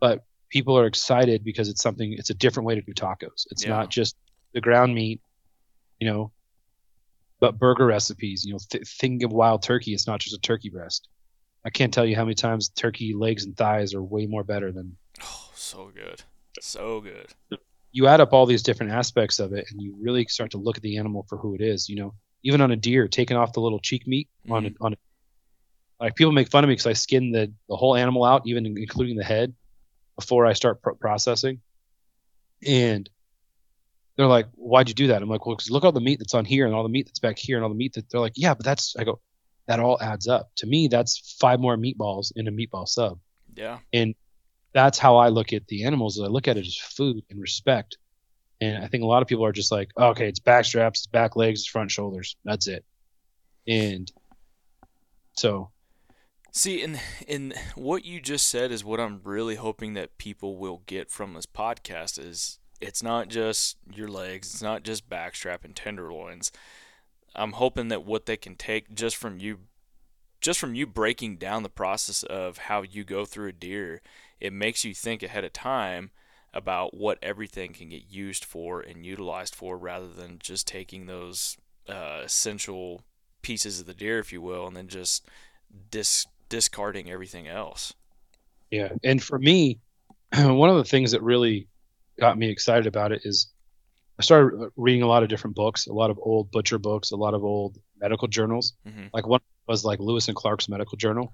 But 0.00 0.24
people 0.50 0.78
are 0.78 0.86
excited 0.86 1.44
because 1.44 1.68
it's 1.68 1.82
something 1.82 2.12
it's 2.12 2.30
a 2.30 2.34
different 2.34 2.66
way 2.66 2.74
to 2.74 2.82
do 2.82 2.92
tacos. 2.92 3.46
It's 3.50 3.64
yeah. 3.64 3.70
not 3.70 3.90
just 3.90 4.16
the 4.52 4.60
ground 4.60 4.94
meat, 4.94 5.20
you 6.00 6.08
know, 6.08 6.32
but 7.42 7.58
burger 7.58 7.86
recipes, 7.86 8.44
you 8.44 8.52
know, 8.52 8.60
th- 8.70 8.86
think 8.86 9.24
of 9.24 9.32
wild 9.32 9.64
turkey. 9.64 9.92
It's 9.92 10.06
not 10.06 10.20
just 10.20 10.36
a 10.36 10.40
turkey 10.40 10.70
breast. 10.70 11.08
I 11.64 11.70
can't 11.70 11.92
tell 11.92 12.06
you 12.06 12.14
how 12.14 12.22
many 12.22 12.36
times 12.36 12.68
turkey 12.68 13.14
legs 13.14 13.44
and 13.44 13.56
thighs 13.56 13.94
are 13.94 14.02
way 14.02 14.26
more 14.26 14.44
better 14.44 14.70
than. 14.70 14.96
Oh, 15.20 15.50
so 15.52 15.90
good, 15.92 16.22
so 16.60 17.00
good. 17.00 17.34
You 17.90 18.06
add 18.06 18.20
up 18.20 18.32
all 18.32 18.46
these 18.46 18.62
different 18.62 18.92
aspects 18.92 19.40
of 19.40 19.52
it, 19.54 19.66
and 19.72 19.82
you 19.82 19.96
really 20.00 20.24
start 20.26 20.52
to 20.52 20.58
look 20.58 20.76
at 20.76 20.84
the 20.84 20.98
animal 20.98 21.26
for 21.28 21.36
who 21.36 21.56
it 21.56 21.60
is. 21.60 21.88
You 21.88 21.96
know, 21.96 22.14
even 22.44 22.60
on 22.60 22.70
a 22.70 22.76
deer, 22.76 23.08
taking 23.08 23.36
off 23.36 23.52
the 23.52 23.60
little 23.60 23.80
cheek 23.80 24.06
meat 24.06 24.28
mm-hmm. 24.44 24.52
on 24.52 24.66
a, 24.66 24.70
on 24.80 24.92
a, 24.92 24.96
like 25.98 26.14
people 26.14 26.30
make 26.30 26.48
fun 26.48 26.62
of 26.62 26.68
me 26.68 26.74
because 26.74 26.86
I 26.86 26.92
skin 26.92 27.32
the 27.32 27.52
the 27.68 27.74
whole 27.74 27.96
animal 27.96 28.22
out, 28.22 28.42
even 28.46 28.66
including 28.66 29.16
the 29.16 29.24
head, 29.24 29.52
before 30.14 30.46
I 30.46 30.52
start 30.52 30.80
processing. 31.00 31.60
And 32.64 33.10
they're 34.22 34.28
like, 34.28 34.48
why'd 34.54 34.88
you 34.88 34.94
do 34.94 35.08
that? 35.08 35.22
I'm 35.22 35.28
like, 35.28 35.44
well, 35.44 35.56
because 35.56 35.70
look 35.70 35.84
at 35.84 35.86
all 35.86 35.92
the 35.92 36.00
meat 36.00 36.18
that's 36.18 36.34
on 36.34 36.44
here 36.44 36.66
and 36.66 36.74
all 36.74 36.82
the 36.82 36.88
meat 36.88 37.06
that's 37.06 37.18
back 37.18 37.38
here 37.38 37.56
and 37.56 37.64
all 37.64 37.70
the 37.70 37.76
meat 37.76 37.94
that 37.94 38.08
they're 38.10 38.20
like, 38.20 38.34
yeah, 38.36 38.54
but 38.54 38.64
that's, 38.64 38.94
I 38.96 39.04
go, 39.04 39.20
that 39.66 39.80
all 39.80 39.98
adds 40.00 40.28
up. 40.28 40.50
To 40.56 40.66
me, 40.66 40.88
that's 40.88 41.36
five 41.40 41.60
more 41.60 41.76
meatballs 41.76 42.32
in 42.36 42.48
a 42.48 42.52
meatball 42.52 42.88
sub. 42.88 43.18
Yeah. 43.54 43.78
And 43.92 44.14
that's 44.72 44.98
how 44.98 45.16
I 45.16 45.28
look 45.28 45.52
at 45.52 45.66
the 45.66 45.84
animals. 45.84 46.20
I 46.20 46.26
look 46.26 46.48
at 46.48 46.56
it 46.56 46.66
as 46.66 46.76
food 46.76 47.22
and 47.30 47.40
respect. 47.40 47.98
And 48.60 48.82
I 48.82 48.86
think 48.86 49.02
a 49.02 49.06
lot 49.06 49.22
of 49.22 49.28
people 49.28 49.44
are 49.44 49.52
just 49.52 49.72
like, 49.72 49.90
oh, 49.96 50.08
okay, 50.08 50.28
it's 50.28 50.40
back 50.40 50.64
straps, 50.64 51.00
it's 51.00 51.06
back 51.06 51.36
legs, 51.36 51.60
it's 51.60 51.68
front 51.68 51.90
shoulders. 51.90 52.36
That's 52.44 52.68
it. 52.68 52.84
And 53.66 54.10
so. 55.36 55.70
See, 56.52 56.82
and 56.82 57.00
and 57.26 57.54
what 57.74 58.04
you 58.04 58.20
just 58.20 58.46
said 58.46 58.70
is 58.70 58.84
what 58.84 59.00
I'm 59.00 59.20
really 59.24 59.56
hoping 59.56 59.94
that 59.94 60.18
people 60.18 60.58
will 60.58 60.82
get 60.86 61.10
from 61.10 61.34
this 61.34 61.46
podcast 61.46 62.18
is 62.18 62.58
it's 62.82 63.02
not 63.02 63.28
just 63.28 63.76
your 63.94 64.08
legs, 64.08 64.52
it's 64.52 64.62
not 64.62 64.82
just 64.82 65.08
backstrap 65.08 65.64
and 65.64 65.74
tenderloins. 65.74 66.50
I'm 67.34 67.52
hoping 67.52 67.88
that 67.88 68.04
what 68.04 68.26
they 68.26 68.36
can 68.36 68.56
take 68.56 68.94
just 68.94 69.16
from 69.16 69.38
you 69.38 69.60
just 70.40 70.58
from 70.58 70.74
you 70.74 70.86
breaking 70.86 71.36
down 71.36 71.62
the 71.62 71.68
process 71.68 72.24
of 72.24 72.58
how 72.58 72.82
you 72.82 73.04
go 73.04 73.24
through 73.24 73.48
a 73.48 73.52
deer, 73.52 74.02
it 74.40 74.52
makes 74.52 74.84
you 74.84 74.92
think 74.92 75.22
ahead 75.22 75.44
of 75.44 75.52
time 75.52 76.10
about 76.52 76.94
what 76.94 77.16
everything 77.22 77.72
can 77.72 77.88
get 77.88 78.10
used 78.10 78.44
for 78.44 78.80
and 78.80 79.06
utilized 79.06 79.54
for 79.54 79.78
rather 79.78 80.08
than 80.08 80.40
just 80.40 80.66
taking 80.66 81.06
those 81.06 81.56
uh, 81.88 82.22
essential 82.24 83.02
pieces 83.40 83.78
of 83.78 83.86
the 83.86 83.94
deer, 83.94 84.18
if 84.18 84.32
you 84.32 84.42
will, 84.42 84.66
and 84.66 84.76
then 84.76 84.88
just 84.88 85.24
dis- 85.92 86.26
discarding 86.48 87.08
everything 87.08 87.46
else. 87.46 87.94
Yeah. 88.72 88.88
And 89.04 89.22
for 89.22 89.38
me, 89.38 89.78
one 90.36 90.68
of 90.68 90.76
the 90.76 90.84
things 90.84 91.12
that 91.12 91.22
really 91.22 91.68
got 92.18 92.38
me 92.38 92.50
excited 92.50 92.86
about 92.86 93.12
it 93.12 93.22
is 93.24 93.48
I 94.18 94.22
started 94.22 94.70
reading 94.76 95.02
a 95.02 95.06
lot 95.06 95.22
of 95.22 95.28
different 95.28 95.56
books, 95.56 95.86
a 95.86 95.92
lot 95.92 96.10
of 96.10 96.18
old 96.22 96.50
butcher 96.50 96.78
books, 96.78 97.10
a 97.10 97.16
lot 97.16 97.34
of 97.34 97.44
old 97.44 97.78
medical 98.00 98.28
journals. 98.28 98.74
Mm-hmm. 98.86 99.06
Like 99.12 99.26
one 99.26 99.40
was 99.66 99.84
like 99.84 100.00
Lewis 100.00 100.28
and 100.28 100.36
Clark's 100.36 100.68
medical 100.68 100.96
journal, 100.96 101.32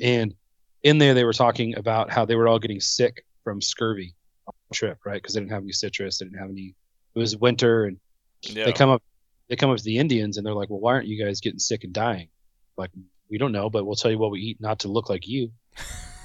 and 0.00 0.34
in 0.82 0.98
there 0.98 1.14
they 1.14 1.24
were 1.24 1.32
talking 1.32 1.76
about 1.76 2.10
how 2.10 2.24
they 2.24 2.34
were 2.34 2.48
all 2.48 2.58
getting 2.58 2.80
sick 2.80 3.24
from 3.44 3.60
scurvy 3.60 4.14
on 4.46 4.54
the 4.68 4.74
trip, 4.74 4.98
right? 5.04 5.14
Because 5.14 5.34
they 5.34 5.40
didn't 5.40 5.52
have 5.52 5.62
any 5.62 5.72
citrus, 5.72 6.18
they 6.18 6.26
didn't 6.26 6.38
have 6.38 6.50
any. 6.50 6.74
It 7.14 7.18
was 7.18 7.36
winter, 7.36 7.84
and 7.84 7.98
yeah. 8.42 8.64
they 8.64 8.72
come 8.72 8.90
up, 8.90 9.02
they 9.48 9.56
come 9.56 9.70
up 9.70 9.78
to 9.78 9.84
the 9.84 9.98
Indians, 9.98 10.36
and 10.36 10.46
they're 10.46 10.54
like, 10.54 10.68
"Well, 10.68 10.80
why 10.80 10.92
aren't 10.92 11.06
you 11.06 11.24
guys 11.24 11.40
getting 11.40 11.58
sick 11.58 11.84
and 11.84 11.92
dying?" 11.92 12.28
Like, 12.76 12.90
we 13.30 13.38
don't 13.38 13.52
know, 13.52 13.70
but 13.70 13.86
we'll 13.86 13.96
tell 13.96 14.10
you 14.10 14.18
what 14.18 14.30
we 14.30 14.40
eat 14.40 14.60
not 14.60 14.80
to 14.80 14.88
look 14.88 15.08
like 15.08 15.26
you. 15.26 15.52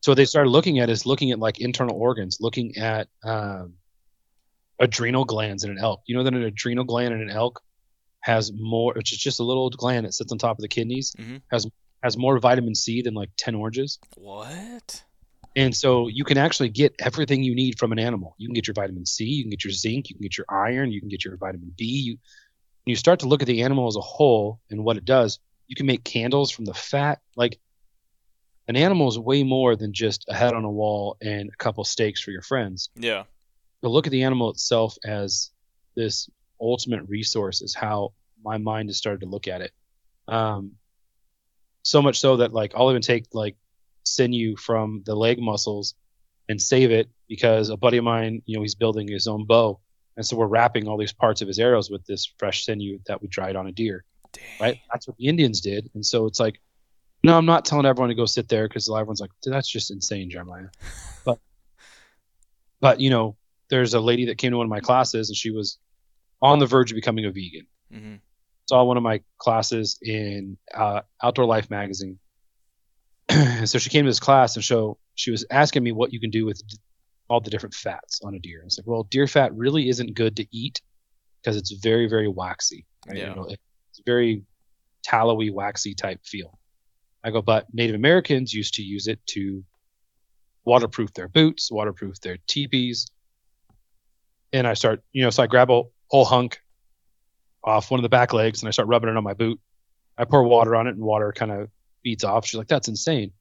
So 0.00 0.12
what 0.12 0.16
they 0.16 0.24
started 0.24 0.50
looking 0.50 0.78
at 0.78 0.88
is 0.88 1.04
looking 1.04 1.30
at 1.30 1.38
like 1.38 1.60
internal 1.60 1.96
organs, 1.96 2.38
looking 2.40 2.76
at 2.76 3.08
um, 3.22 3.74
adrenal 4.78 5.24
glands 5.24 5.64
in 5.64 5.70
an 5.70 5.78
elk. 5.78 6.02
You 6.06 6.16
know 6.16 6.24
that 6.24 6.34
an 6.34 6.42
adrenal 6.42 6.84
gland 6.84 7.14
in 7.14 7.20
an 7.20 7.30
elk 7.30 7.62
has 8.20 8.52
more, 8.52 8.94
which 8.94 9.12
is 9.12 9.18
just 9.18 9.40
a 9.40 9.42
little 9.44 9.70
gland 9.70 10.06
that 10.06 10.14
sits 10.14 10.32
on 10.32 10.38
top 10.38 10.58
of 10.58 10.62
the 10.62 10.68
kidneys, 10.68 11.12
mm-hmm. 11.18 11.36
has 11.50 11.66
has 12.02 12.16
more 12.16 12.38
vitamin 12.38 12.74
C 12.74 13.02
than 13.02 13.14
like 13.14 13.30
ten 13.36 13.54
oranges. 13.54 13.98
What? 14.16 15.04
And 15.56 15.74
so 15.74 16.08
you 16.08 16.24
can 16.24 16.38
actually 16.38 16.68
get 16.68 16.94
everything 17.00 17.42
you 17.42 17.54
need 17.54 17.78
from 17.78 17.92
an 17.92 17.98
animal. 17.98 18.36
You 18.38 18.46
can 18.46 18.54
get 18.54 18.68
your 18.68 18.74
vitamin 18.74 19.04
C, 19.04 19.24
you 19.24 19.42
can 19.42 19.50
get 19.50 19.64
your 19.64 19.72
zinc, 19.72 20.08
you 20.08 20.14
can 20.14 20.22
get 20.22 20.38
your 20.38 20.46
iron, 20.48 20.92
you 20.92 21.00
can 21.00 21.08
get 21.08 21.24
your 21.24 21.36
vitamin 21.36 21.74
B. 21.76 21.84
You 21.84 22.18
you 22.86 22.96
start 22.96 23.20
to 23.20 23.28
look 23.28 23.42
at 23.42 23.46
the 23.46 23.62
animal 23.62 23.86
as 23.86 23.96
a 23.96 24.00
whole 24.00 24.60
and 24.70 24.82
what 24.84 24.96
it 24.96 25.04
does. 25.04 25.38
You 25.66 25.76
can 25.76 25.86
make 25.86 26.04
candles 26.04 26.50
from 26.50 26.64
the 26.64 26.74
fat. 26.74 27.20
Like 27.36 27.58
an 28.70 28.76
animal 28.76 29.08
is 29.08 29.18
way 29.18 29.42
more 29.42 29.74
than 29.74 29.92
just 29.92 30.24
a 30.28 30.34
head 30.34 30.54
on 30.54 30.62
a 30.62 30.70
wall 30.70 31.16
and 31.20 31.50
a 31.50 31.56
couple 31.56 31.82
steaks 31.82 32.20
for 32.20 32.30
your 32.30 32.40
friends. 32.40 32.88
Yeah. 32.94 33.24
But 33.82 33.88
look 33.88 34.06
at 34.06 34.12
the 34.12 34.22
animal 34.22 34.48
itself 34.50 34.96
as 35.04 35.50
this 35.96 36.30
ultimate 36.60 37.02
resource 37.08 37.62
is 37.62 37.74
how 37.74 38.12
my 38.44 38.58
mind 38.58 38.88
has 38.88 38.96
started 38.96 39.22
to 39.22 39.26
look 39.26 39.48
at 39.48 39.60
it. 39.60 39.72
Um, 40.28 40.76
so 41.82 42.00
much 42.00 42.20
so 42.20 42.36
that 42.36 42.52
like 42.52 42.72
I'll 42.76 42.90
even 42.90 43.02
take 43.02 43.26
like 43.32 43.56
sinew 44.04 44.54
from 44.56 45.02
the 45.04 45.16
leg 45.16 45.40
muscles 45.40 45.94
and 46.48 46.62
save 46.62 46.92
it 46.92 47.08
because 47.28 47.70
a 47.70 47.76
buddy 47.76 47.96
of 47.96 48.04
mine, 48.04 48.40
you 48.46 48.56
know, 48.56 48.62
he's 48.62 48.76
building 48.76 49.08
his 49.08 49.26
own 49.26 49.46
bow, 49.46 49.80
and 50.16 50.24
so 50.24 50.36
we're 50.36 50.46
wrapping 50.46 50.86
all 50.86 50.96
these 50.96 51.12
parts 51.12 51.42
of 51.42 51.48
his 51.48 51.58
arrows 51.58 51.90
with 51.90 52.06
this 52.06 52.32
fresh 52.38 52.64
sinew 52.64 53.00
that 53.08 53.20
we 53.20 53.26
dried 53.26 53.56
on 53.56 53.66
a 53.66 53.72
deer. 53.72 54.04
Dang. 54.32 54.44
Right? 54.60 54.80
That's 54.92 55.08
what 55.08 55.16
the 55.16 55.26
Indians 55.26 55.60
did, 55.60 55.90
and 55.94 56.06
so 56.06 56.26
it's 56.26 56.38
like, 56.38 56.60
no, 57.22 57.36
I'm 57.36 57.46
not 57.46 57.64
telling 57.64 57.86
everyone 57.86 58.08
to 58.08 58.14
go 58.14 58.26
sit 58.26 58.48
there 58.48 58.66
because 58.66 58.88
everyone's 58.88 59.20
like, 59.20 59.30
that's 59.44 59.68
just 59.68 59.90
insane, 59.90 60.30
Jeremiah. 60.30 60.68
but, 61.24 61.38
but 62.80 63.00
you 63.00 63.10
know, 63.10 63.36
there's 63.68 63.94
a 63.94 64.00
lady 64.00 64.26
that 64.26 64.38
came 64.38 64.52
to 64.52 64.56
one 64.56 64.66
of 64.66 64.70
my 64.70 64.80
classes, 64.80 65.28
and 65.28 65.36
she 65.36 65.50
was 65.50 65.78
on 66.42 66.58
the 66.58 66.66
verge 66.66 66.90
of 66.90 66.96
becoming 66.96 67.24
a 67.26 67.30
vegan. 67.30 67.66
hmm 67.92 68.14
Saw 68.68 68.84
one 68.84 68.96
of 68.96 69.02
my 69.02 69.20
classes 69.38 69.98
in 70.00 70.56
uh, 70.72 71.00
Outdoor 71.22 71.44
Life 71.44 71.70
magazine. 71.70 72.20
so 73.64 73.78
she 73.78 73.90
came 73.90 74.04
to 74.04 74.10
this 74.10 74.20
class 74.20 74.54
and 74.54 74.64
show 74.64 74.96
she 75.16 75.32
was 75.32 75.44
asking 75.50 75.82
me 75.82 75.90
what 75.90 76.12
you 76.12 76.20
can 76.20 76.30
do 76.30 76.46
with 76.46 76.62
all 77.28 77.40
the 77.40 77.50
different 77.50 77.74
fats 77.74 78.20
on 78.22 78.34
a 78.34 78.38
deer. 78.38 78.58
And 78.60 78.66
it's 78.66 78.78
like, 78.78 78.86
well, 78.86 79.02
deer 79.04 79.26
fat 79.26 79.52
really 79.56 79.88
isn't 79.88 80.14
good 80.14 80.36
to 80.36 80.46
eat 80.52 80.80
because 81.42 81.56
it's 81.56 81.72
very, 81.72 82.08
very 82.08 82.28
waxy. 82.28 82.86
Right? 83.08 83.18
Yeah. 83.18 83.30
You 83.30 83.34
know, 83.34 83.44
it's 83.48 84.02
very 84.06 84.44
tallowy, 85.04 85.52
waxy 85.52 85.94
type 85.94 86.20
feel. 86.24 86.58
I 87.22 87.30
go, 87.30 87.42
but 87.42 87.66
Native 87.72 87.96
Americans 87.96 88.52
used 88.52 88.74
to 88.74 88.82
use 88.82 89.06
it 89.06 89.24
to 89.28 89.62
waterproof 90.64 91.12
their 91.12 91.28
boots, 91.28 91.70
waterproof 91.70 92.20
their 92.20 92.38
teepees. 92.46 93.06
And 94.52 94.66
I 94.66 94.74
start, 94.74 95.02
you 95.12 95.22
know, 95.22 95.30
so 95.30 95.42
I 95.42 95.46
grab 95.46 95.70
a 95.70 95.82
whole 96.08 96.24
hunk 96.24 96.60
off 97.62 97.90
one 97.90 98.00
of 98.00 98.02
the 98.02 98.08
back 98.08 98.32
legs 98.32 98.62
and 98.62 98.68
I 98.68 98.70
start 98.70 98.88
rubbing 98.88 99.10
it 99.10 99.16
on 99.16 99.24
my 99.24 99.34
boot. 99.34 99.60
I 100.16 100.24
pour 100.24 100.42
water 100.42 100.74
on 100.74 100.86
it 100.86 100.96
and 100.96 101.00
water 101.00 101.32
kind 101.32 101.52
of 101.52 101.68
beads 102.02 102.24
off. 102.24 102.46
She's 102.46 102.58
like, 102.58 102.68
that's 102.68 102.88
insane. 102.88 103.32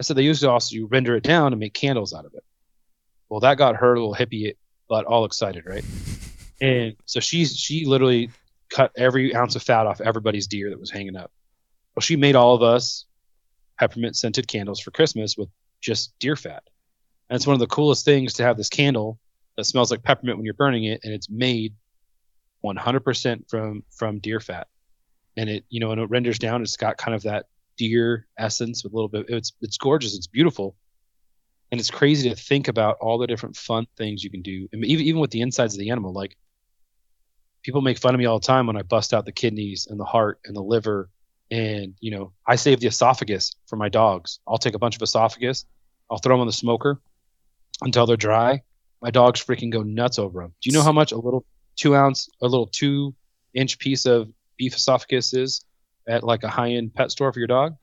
I 0.00 0.02
said, 0.02 0.16
they 0.16 0.22
used 0.22 0.42
to 0.42 0.50
also 0.50 0.76
render 0.88 1.16
it 1.16 1.22
down 1.22 1.52
and 1.52 1.60
make 1.60 1.74
candles 1.74 2.12
out 2.12 2.24
of 2.24 2.34
it. 2.34 2.44
Well, 3.28 3.40
that 3.40 3.58
got 3.58 3.76
her 3.76 3.94
a 3.94 4.00
little 4.00 4.14
hippie 4.14 4.54
butt 4.88 5.04
all 5.06 5.24
excited, 5.24 5.64
right? 5.66 5.84
And 6.60 6.94
so 7.04 7.20
she's 7.20 7.56
she 7.56 7.84
literally 7.84 8.30
cut 8.70 8.92
every 8.96 9.34
ounce 9.34 9.56
of 9.56 9.62
fat 9.62 9.86
off 9.86 10.00
everybody's 10.00 10.46
deer 10.46 10.70
that 10.70 10.80
was 10.80 10.90
hanging 10.90 11.16
up. 11.16 11.30
Well, 11.94 12.00
she 12.00 12.16
made 12.16 12.36
all 12.36 12.54
of 12.54 12.62
us 12.62 13.06
peppermint 13.78 14.16
scented 14.16 14.48
candles 14.48 14.80
for 14.80 14.90
Christmas 14.90 15.36
with 15.36 15.48
just 15.80 16.18
deer 16.18 16.36
fat. 16.36 16.62
And 17.28 17.36
it's 17.36 17.46
one 17.46 17.54
of 17.54 17.60
the 17.60 17.66
coolest 17.66 18.04
things 18.04 18.34
to 18.34 18.42
have 18.42 18.56
this 18.56 18.68
candle 18.68 19.18
that 19.56 19.64
smells 19.64 19.90
like 19.90 20.02
peppermint 20.02 20.38
when 20.38 20.44
you're 20.44 20.54
burning 20.54 20.84
it, 20.84 21.00
and 21.04 21.12
it's 21.12 21.30
made 21.30 21.74
100% 22.64 23.48
from 23.48 23.82
from 23.90 24.18
deer 24.18 24.40
fat. 24.40 24.68
And 25.36 25.50
it, 25.50 25.64
you 25.68 25.80
know, 25.80 25.90
and 25.90 26.00
it 26.00 26.10
renders 26.10 26.38
down. 26.38 26.62
It's 26.62 26.76
got 26.76 26.96
kind 26.96 27.14
of 27.14 27.22
that 27.22 27.46
deer 27.76 28.26
essence 28.38 28.84
with 28.84 28.92
a 28.92 28.96
little 28.96 29.08
bit. 29.08 29.26
It's 29.28 29.52
it's 29.60 29.78
gorgeous. 29.78 30.14
It's 30.16 30.26
beautiful, 30.26 30.76
and 31.70 31.80
it's 31.80 31.90
crazy 31.90 32.28
to 32.30 32.36
think 32.36 32.68
about 32.68 32.98
all 33.00 33.18
the 33.18 33.26
different 33.26 33.56
fun 33.56 33.86
things 33.96 34.22
you 34.22 34.30
can 34.30 34.42
do. 34.42 34.68
Mean, 34.72 34.84
even 34.84 35.06
even 35.06 35.20
with 35.20 35.30
the 35.30 35.40
insides 35.40 35.74
of 35.74 35.80
the 35.80 35.90
animal, 35.90 36.12
like 36.12 36.36
people 37.62 37.80
make 37.80 37.98
fun 37.98 38.14
of 38.14 38.18
me 38.18 38.26
all 38.26 38.38
the 38.38 38.46
time 38.46 38.66
when 38.66 38.76
I 38.76 38.82
bust 38.82 39.12
out 39.12 39.24
the 39.24 39.32
kidneys 39.32 39.86
and 39.90 39.98
the 39.98 40.04
heart 40.04 40.38
and 40.44 40.54
the 40.54 40.62
liver, 40.62 41.10
and 41.50 41.94
you 42.00 42.10
know, 42.10 42.32
I 42.46 42.56
save 42.56 42.80
the 42.80 42.86
esophagus 42.88 43.52
for 43.66 43.76
my 43.76 43.88
dogs. 43.88 44.38
I'll 44.48 44.58
take 44.58 44.74
a 44.74 44.78
bunch 44.78 44.96
of 44.96 45.02
esophagus, 45.02 45.64
I'll 46.10 46.18
throw 46.18 46.34
them 46.34 46.40
on 46.40 46.46
the 46.46 46.52
smoker 46.52 47.00
until 47.82 48.06
they're 48.06 48.16
dry. 48.16 48.62
My 49.02 49.10
dogs 49.10 49.44
freaking 49.44 49.70
go 49.70 49.82
nuts 49.82 50.18
over 50.18 50.40
them. 50.42 50.54
Do 50.62 50.70
you 50.70 50.74
know 50.76 50.82
how 50.82 50.92
much 50.92 51.12
a 51.12 51.16
little 51.16 51.44
two 51.76 51.94
ounce, 51.94 52.28
a 52.40 52.46
little 52.46 52.66
two 52.66 53.14
inch 53.52 53.78
piece 53.78 54.06
of 54.06 54.28
beef 54.56 54.74
esophagus 54.74 55.34
is 55.34 55.64
at 56.08 56.22
like 56.24 56.42
a 56.42 56.48
high 56.48 56.70
end 56.72 56.94
pet 56.94 57.10
store 57.10 57.32
for 57.32 57.38
your 57.38 57.48
dog? 57.48 57.76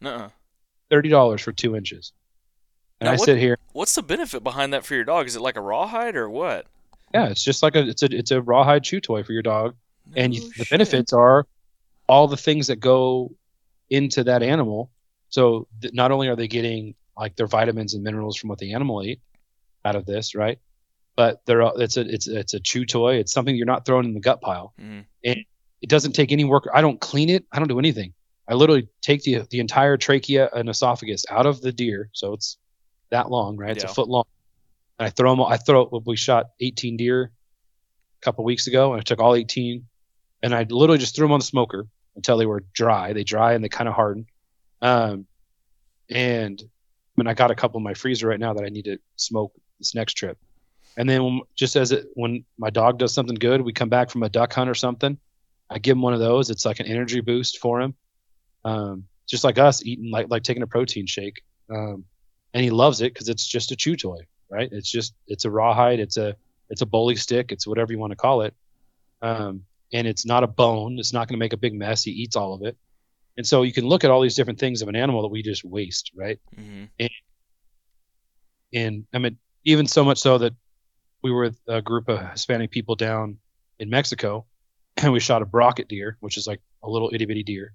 Thirty 0.90 1.10
dollars 1.10 1.42
for 1.42 1.52
two 1.52 1.76
inches. 1.76 2.12
And 3.00 3.06
Now 3.08 3.12
I 3.12 3.16
what- 3.16 3.26
sit 3.26 3.38
here. 3.38 3.58
What's 3.74 3.96
the 3.96 4.04
benefit 4.04 4.44
behind 4.44 4.74
that 4.74 4.86
for 4.86 4.96
your 4.96 5.04
dog? 5.04 5.28
Is 5.28 5.36
it 5.36 5.42
like 5.42 5.56
a 5.56 5.62
rawhide 5.62 6.16
or 6.16 6.30
what? 6.30 6.66
Yeah, 7.14 7.28
it's 7.30 7.44
just 7.44 7.62
like 7.64 7.76
a 7.76 7.88
it's 7.88 8.04
a 8.04 8.08
it's 8.16 8.32
a 8.32 8.42
rawhide 8.42 8.84
chew 8.84 9.00
toy 9.02 9.24
for 9.24 9.34
your 9.34 9.42
dog. 9.44 9.76
and 10.16 10.34
you, 10.34 10.42
the 10.58 10.66
benefits 10.70 11.14
are 11.14 11.46
all 12.08 12.28
the 12.28 12.38
things 12.38 12.68
that 12.68 12.78
go 12.80 13.32
into 13.92 14.24
that 14.24 14.42
animal. 14.42 14.90
So 15.30 15.68
th- 15.82 15.94
not 15.94 16.12
only 16.12 16.28
are 16.30 16.36
they 16.36 16.48
getting 16.48 16.96
like 17.16 17.36
their 17.36 17.46
vitamins 17.48 17.94
and 17.94 18.04
minerals 18.04 18.38
from 18.38 18.50
what 18.50 18.58
the 18.58 18.74
animal 18.74 19.04
ate 19.04 19.22
out 19.86 19.96
of 19.96 20.06
this, 20.08 20.34
right? 20.34 20.58
But 21.16 21.42
they're 21.46 21.62
all- 21.62 21.78
it's 21.80 21.98
a 21.98 22.02
it's 22.02 22.28
it's 22.28 22.54
a 22.56 22.60
chew 22.60 22.86
toy. 22.86 23.16
It's 23.18 23.32
something 23.34 23.56
you're 23.56 23.66
not 23.68 23.86
throwing 23.86 24.06
in 24.06 24.14
the 24.14 24.20
gut 24.22 24.42
pile. 24.42 24.74
Mhm. 24.82 25.06
It 25.24 25.90
doesn't 25.90 26.14
take 26.14 26.32
any 26.32 26.44
work. 26.46 26.68
I 26.74 26.82
don't 26.82 27.00
clean 27.02 27.30
it. 27.30 27.44
I 27.52 27.60
don't 27.60 27.68
do 27.68 27.80
anything. 27.80 28.14
I 28.48 28.54
literally 28.54 28.88
take 29.02 29.24
the 29.24 29.46
the 29.50 29.60
entire 29.60 29.98
trachea 29.98 30.50
and 30.54 30.70
esophagus 30.70 31.26
out 31.30 31.46
of 31.46 31.62
the 31.62 31.72
deer, 31.72 32.10
so 32.14 32.34
it's 32.34 32.58
that 33.10 33.30
long, 33.30 33.58
right? 33.58 33.72
It's 33.76 33.84
Yeah. 33.84 33.92
a 33.92 33.94
foot 33.94 34.08
long. 34.08 34.24
And 35.00 35.08
I 35.08 35.10
throw 35.10 35.32
them. 35.36 35.42
I 35.46 35.58
throw. 35.58 35.90
We 36.06 36.16
shot 36.16 36.52
18 36.60 36.96
deer 36.98 37.24
a 37.24 38.22
couple 38.24 38.44
weeks 38.46 38.68
ago, 38.68 38.94
and 38.94 39.00
I 39.02 39.04
took 39.04 39.20
all 39.20 39.36
18, 39.36 39.86
and 40.44 40.54
I 40.56 40.64
literally 40.70 41.00
just 41.00 41.16
threw 41.16 41.26
them 41.26 41.34
on 41.34 41.40
the 41.40 41.46
smoker 41.46 41.88
until 42.16 42.38
they 42.38 42.46
were 42.46 42.64
dry. 42.74 43.14
They 43.14 43.24
dry 43.24 43.54
and 43.54 43.64
they 43.64 43.70
kind 43.70 43.88
of 43.88 43.96
harden. 43.96 44.26
Um, 44.82 45.28
and 46.10 46.62
I 47.20 47.30
I 47.30 47.34
got 47.34 47.52
a 47.52 47.56
couple 47.56 47.78
in 47.78 47.84
my 47.84 47.94
freezer 47.94 48.28
right 48.28 48.40
now 48.40 48.54
that 48.54 48.64
I 48.64 48.70
need 48.70 48.86
to 48.86 48.98
smoke 49.16 49.54
this 49.80 49.96
next 49.96 50.14
trip. 50.14 50.38
And 50.98 51.10
then 51.10 51.24
when, 51.24 51.42
just 51.56 51.76
as 51.76 51.92
it 51.92 52.08
when 52.16 52.44
my 52.58 52.70
dog 52.70 52.98
does 52.98 53.14
something 53.14 53.36
good, 53.36 53.62
we 53.62 53.74
come 53.74 53.90
back 53.90 54.10
from 54.10 54.24
a 54.24 54.30
duck 54.30 54.54
hunt 54.54 54.70
or 54.70 54.76
something. 54.76 55.18
I 55.70 55.80
give 55.80 55.96
him 55.96 56.02
one 56.02 56.14
of 56.14 56.20
those. 56.20 56.50
It's 56.50 56.66
like 56.66 56.80
an 56.80 56.88
energy 56.88 57.22
boost 57.22 57.60
for 57.60 57.80
him, 57.80 57.96
um, 58.66 59.06
just 59.28 59.44
like 59.44 59.58
us 59.58 59.86
eating 59.86 60.12
like 60.12 60.28
like 60.30 60.44
taking 60.44 60.64
a 60.64 60.68
protein 60.68 61.06
shake. 61.06 61.44
Um, 61.70 62.06
and 62.54 62.64
he 62.64 62.70
loves 62.70 63.02
it 63.02 63.14
because 63.14 63.30
it's 63.30 63.46
just 63.46 63.72
a 63.72 63.76
chew 63.76 63.96
toy, 63.96 64.20
right? 64.50 64.70
It's 64.72 64.92
just 64.92 65.14
it's 65.28 65.46
a 65.46 65.52
rawhide. 65.52 66.00
It's 66.00 66.18
a 66.18 66.36
it's 66.70 66.82
a 66.82 66.86
bully 66.86 67.16
stick. 67.16 67.52
It's 67.52 67.66
whatever 67.66 67.94
you 67.94 68.00
want 68.00 68.12
to 68.12 68.18
call 68.18 68.42
it. 68.42 68.54
Um, 69.22 69.64
and 69.94 70.08
it's 70.08 70.26
not 70.26 70.44
a 70.44 70.48
bone. 70.48 70.98
It's 71.00 71.14
not 71.14 71.28
going 71.28 71.38
to 71.38 71.44
make 71.44 71.54
a 71.54 71.58
big 71.58 71.74
mess. 71.74 72.04
He 72.04 72.12
eats 72.12 72.36
all 72.36 72.54
of 72.54 72.64
it. 72.64 72.78
And 73.38 73.46
so 73.48 73.62
you 73.64 73.74
can 73.74 73.86
look 73.88 74.04
at 74.04 74.12
all 74.12 74.22
these 74.22 74.36
different 74.36 74.60
things 74.60 74.82
of 74.82 74.88
an 74.90 74.96
animal 74.96 75.22
that 75.24 75.30
we 75.30 75.42
just 75.42 75.64
waste, 75.64 76.12
right? 76.16 76.40
Mhm. 76.58 76.90
and 78.74 79.06
I 79.14 79.18
mean, 79.18 79.38
even 79.66 79.86
so 79.88 80.04
much 80.04 80.18
so 80.20 80.38
that 80.38 80.54
we 81.22 81.32
were 81.32 81.42
with 81.44 81.60
a 81.68 81.82
group 81.82 82.08
of 82.10 82.20
Hispanic 82.32 82.72
people 82.72 82.96
down 82.96 83.38
in 83.80 83.90
Mexico, 83.90 84.46
and 84.98 85.12
we 85.12 85.20
shot 85.20 85.42
a 85.42 85.46
brocket 85.46 85.88
deer, 85.88 86.18
which 86.20 86.38
is 86.38 86.48
like 86.48 86.62
a 86.84 86.90
little 86.90 87.10
itty 87.14 87.26
bitty 87.26 87.44
deer. 87.44 87.74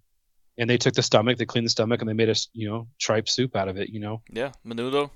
And 0.59 0.71
they 0.71 0.79
took 0.79 0.95
the 0.95 1.03
stomach, 1.03 1.37
they 1.37 1.45
cleaned 1.45 1.67
the 1.67 1.71
stomach, 1.71 2.01
and 2.01 2.09
they 2.09 2.15
made 2.15 2.31
us, 2.31 2.49
you 2.55 2.67
know, 2.69 2.89
tripe 2.99 3.29
soup 3.29 3.57
out 3.57 3.69
of 3.69 3.77
it. 3.77 3.91
You 3.91 4.01
know, 4.01 4.23
Yeah, 4.33 4.53
menudo. 4.65 5.11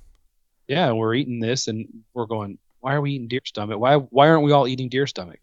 yeah, 0.68 0.86
and 0.88 0.98
we're 0.98 1.14
eating 1.14 1.40
this, 1.40 1.66
and 1.66 1.86
we're 2.12 2.26
going, 2.26 2.58
why 2.80 2.94
are 2.94 3.00
we 3.00 3.12
eating 3.12 3.28
deer 3.28 3.40
stomach? 3.46 3.78
Why 3.78 3.96
why 3.96 4.28
aren't 4.28 4.44
we 4.44 4.52
all 4.52 4.68
eating 4.68 4.88
deer 4.90 5.06
stomach? 5.06 5.40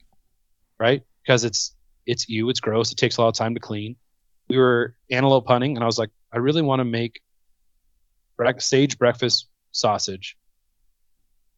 Right? 0.80 1.04
Because 1.28 1.44
it's 1.44 1.76
it's 2.06 2.30
you, 2.30 2.50
it's 2.50 2.62
gross, 2.62 2.92
it 2.92 2.96
takes 2.98 3.18
a 3.18 3.22
lot 3.22 3.28
of 3.28 3.34
time 3.36 3.54
to 3.54 3.60
clean. 3.60 3.98
We 4.48 4.58
were 4.58 4.96
antelope 5.12 5.46
hunting, 5.46 5.76
and 5.76 5.84
I 5.84 5.86
was 5.86 6.00
like, 6.00 6.10
I 6.32 6.38
really 6.38 6.62
want 6.62 6.80
to 6.80 6.86
make 6.86 7.20
sage 8.60 8.98
breakfast 8.98 9.48
sausage, 9.72 10.38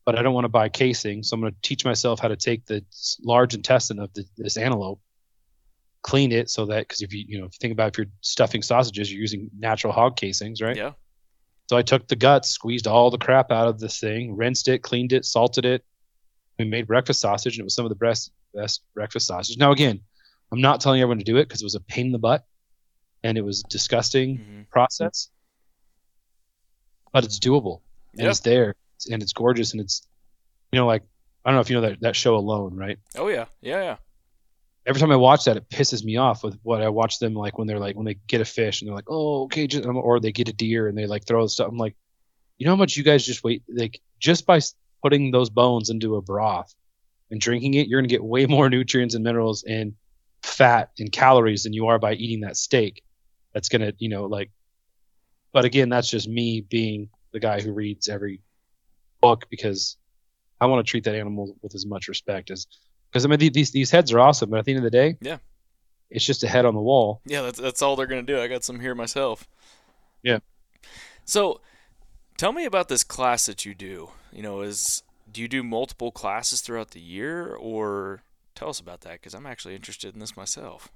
but 0.06 0.18
I 0.18 0.24
don't 0.24 0.34
want 0.34 0.46
to 0.46 0.50
buy 0.50 0.70
casing, 0.70 1.22
so 1.22 1.36
I'm 1.36 1.42
going 1.42 1.54
to 1.54 1.60
teach 1.62 1.86
myself 1.86 2.20
how 2.20 2.30
to 2.30 2.36
take 2.36 2.66
the 2.66 2.84
large 3.24 3.54
intestine 3.54 4.00
of 4.00 4.12
the, 4.14 4.26
this 4.38 4.58
antelope, 4.58 5.00
clean 6.02 6.32
it 6.32 6.50
so 6.50 6.66
that 6.66 6.88
because 6.88 7.02
if 7.02 7.14
you 7.14 7.26
you 7.28 7.40
know 7.40 7.46
if 7.46 7.54
you 7.54 7.60
think 7.62 7.74
about 7.74 7.90
if 7.90 7.98
you're 8.00 8.08
stuffing 8.22 8.64
sausages, 8.64 9.12
you're 9.12 9.22
using 9.22 9.52
natural 9.60 9.94
hog 9.94 10.18
casings, 10.18 10.62
right? 10.62 10.78
Yeah. 10.78 10.94
So 11.70 11.78
I 11.78 11.84
took 11.84 12.08
the 12.08 12.16
guts, 12.16 12.50
squeezed 12.50 12.88
all 12.88 13.12
the 13.12 13.20
crap 13.20 13.52
out 13.52 13.68
of 13.68 13.80
this 13.80 14.00
thing, 14.00 14.36
rinsed 14.36 14.68
it, 14.68 14.82
cleaned 14.82 15.14
it, 15.14 15.26
salted 15.26 15.66
it. 15.66 15.86
We 16.58 16.66
made 16.66 16.88
breakfast 16.88 17.22
sausage, 17.22 17.58
and 17.58 17.62
it 17.62 17.66
was 17.66 17.76
some 17.76 17.86
of 17.86 17.90
the 17.90 17.96
best 17.96 18.32
best 18.54 18.82
breakfast 18.94 19.28
sausage. 19.28 19.58
Now 19.58 19.72
again, 19.72 20.02
I'm 20.52 20.62
not 20.62 20.82
telling 20.82 21.02
everyone 21.02 21.20
to 21.20 21.24
do 21.24 21.38
it 21.38 21.48
because 21.48 21.62
it 21.62 21.66
was 21.66 21.76
a 21.76 21.80
pain 21.82 22.08
in 22.08 22.12
the 22.12 22.20
butt, 22.20 22.44
and 23.24 23.38
it 23.38 23.42
was 23.42 23.64
disgusting 23.64 24.38
Mhm. 24.40 24.70
process. 24.70 25.30
But 27.12 27.24
it's 27.26 27.40
doable, 27.40 27.82
and 28.14 28.24
Yeah. 28.24 28.30
it's 28.30 28.40
there, 28.42 28.76
and 29.12 29.22
it's 29.24 29.34
gorgeous, 29.34 29.72
and 29.72 29.82
it's, 29.82 30.08
you 30.72 30.78
know, 30.80 30.86
like 30.88 31.04
I 31.46 31.50
don't 31.50 31.56
know 31.56 31.62
if 31.62 31.70
you 31.70 31.76
know 31.78 31.82
that 31.90 32.02
that 32.02 32.16
show 32.16 32.36
Alone, 32.36 32.76
right? 32.76 32.98
Oh 33.16 33.28
yeah. 33.30 33.46
Yeah, 33.62 33.82
yeah. 33.82 33.98
every 34.86 35.00
time 35.00 35.12
I 35.12 35.16
watch 35.18 35.46
that, 35.46 35.56
it 35.58 35.70
pisses 35.70 36.04
me 36.04 36.18
off 36.18 36.44
with 36.44 36.58
what 36.64 36.82
I 36.82 36.90
watch 36.90 37.20
them 37.20 37.34
like 37.36 37.58
when 37.60 37.68
they're 37.68 37.80
like 37.80 37.96
when 37.96 38.06
they 38.06 38.16
get 38.28 38.42
a 38.42 38.46
fish 38.46 38.82
and 38.82 38.88
they're 38.88 38.96
like, 38.96 39.10
oh 39.10 39.44
okay, 39.44 39.68
just, 39.68 39.86
or 39.86 40.20
they 40.20 40.32
get 40.32 40.50
a 40.50 40.54
deer 40.54 40.88
and 40.88 40.98
they 40.98 41.06
like 41.06 41.26
throw 41.28 41.44
the 41.44 41.50
stuff. 41.50 41.68
I'm 41.70 41.78
like, 41.78 41.96
you 42.58 42.66
know 42.66 42.72
how 42.72 42.76
much 42.78 42.98
you 42.98 43.04
guys 43.04 43.24
just 43.26 43.44
wait 43.44 43.62
like 43.68 44.02
just 44.20 44.46
by 44.48 44.60
putting 45.04 45.30
those 45.32 45.50
bones 45.52 45.90
into 45.92 46.16
a 46.16 46.22
broth 46.22 46.74
and 47.32 47.40
drinking 47.40 47.76
it, 47.76 47.88
you're 47.88 48.00
gonna 48.02 48.08
get 48.08 48.24
way 48.24 48.46
more 48.48 48.70
nutrients 48.70 49.16
and 49.16 49.24
minerals 49.24 49.64
and 49.64 49.94
fat 50.44 50.92
and 51.00 51.12
calories 51.12 51.64
than 51.64 51.74
you 51.74 51.88
are 51.88 52.00
by 52.00 52.14
eating 52.14 52.42
that 52.42 52.58
steak. 52.58 53.04
That's 53.54 53.70
gonna 53.70 53.94
you 53.98 54.10
know 54.10 54.26
like, 54.26 54.52
but 55.52 55.66
again, 55.66 55.90
that's 55.90 56.10
just 56.10 56.28
me 56.28 56.62
being 56.62 57.10
the 57.32 57.40
guy 57.40 57.62
who 57.62 57.72
reads 57.72 58.08
every 58.10 58.42
book 59.22 59.46
because 59.50 59.98
I 60.62 60.66
want 60.68 60.86
to 60.86 60.90
treat 60.90 61.04
that 61.06 61.16
animal 61.16 61.56
with 61.62 61.76
as 61.76 61.86
much 61.86 62.08
respect 62.08 62.52
as 62.52 62.68
because 63.10 63.26
I 63.26 63.28
mean 63.30 63.40
these 63.54 63.72
these 63.72 63.92
heads 63.92 64.12
are 64.14 64.20
awesome, 64.20 64.50
but 64.50 64.60
at 64.60 64.66
the 64.66 64.72
end 64.74 64.80
of 64.80 64.84
the 64.84 64.90
day, 64.98 65.18
Yeah. 65.22 65.38
it's 66.10 66.26
just 66.26 66.44
a 66.44 66.48
head 66.48 66.66
on 66.66 66.74
the 66.76 66.82
wall. 66.82 67.22
Yeah, 67.26 67.42
that's 67.42 67.60
that's 67.60 67.82
all 67.82 67.96
they're 67.96 68.08
gonna 68.08 68.22
do. 68.24 68.40
I 68.40 68.48
got 68.48 68.64
some 68.64 68.80
here 68.80 68.94
myself. 68.96 69.48
Yeah. 70.24 70.40
So, 71.26 71.62
tell 72.38 72.52
me 72.52 72.66
about 72.66 72.88
this 72.90 73.04
class 73.04 73.46
that 73.46 73.64
you 73.66 73.74
do. 73.76 74.10
You 74.32 74.42
know, 74.44 74.62
is 74.62 75.04
do 75.32 75.42
you 75.42 75.48
do 75.48 75.64
multiple 75.64 76.12
classes 76.12 76.62
throughout 76.62 76.92
the 76.92 77.00
year, 77.00 77.54
or 77.56 78.22
tell 78.56 78.70
us 78.70 78.80
about 78.80 79.02
that 79.02 79.14
because 79.14 79.34
I'm 79.34 79.46
actually 79.46 79.76
interested 79.76 80.14
in 80.14 80.20
this 80.20 80.36
myself. 80.38 80.90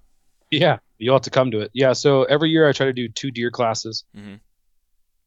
Yeah, 0.51 0.77
you'll 0.99 1.15
have 1.15 1.21
to 1.23 1.29
come 1.29 1.51
to 1.51 1.59
it. 1.61 1.71
Yeah, 1.73 1.93
so 1.93 2.23
every 2.23 2.49
year 2.49 2.67
I 2.67 2.73
try 2.73 2.85
to 2.85 2.93
do 2.93 3.07
two 3.09 3.31
deer 3.31 3.49
classes 3.51 4.03
Mhm. 4.15 4.39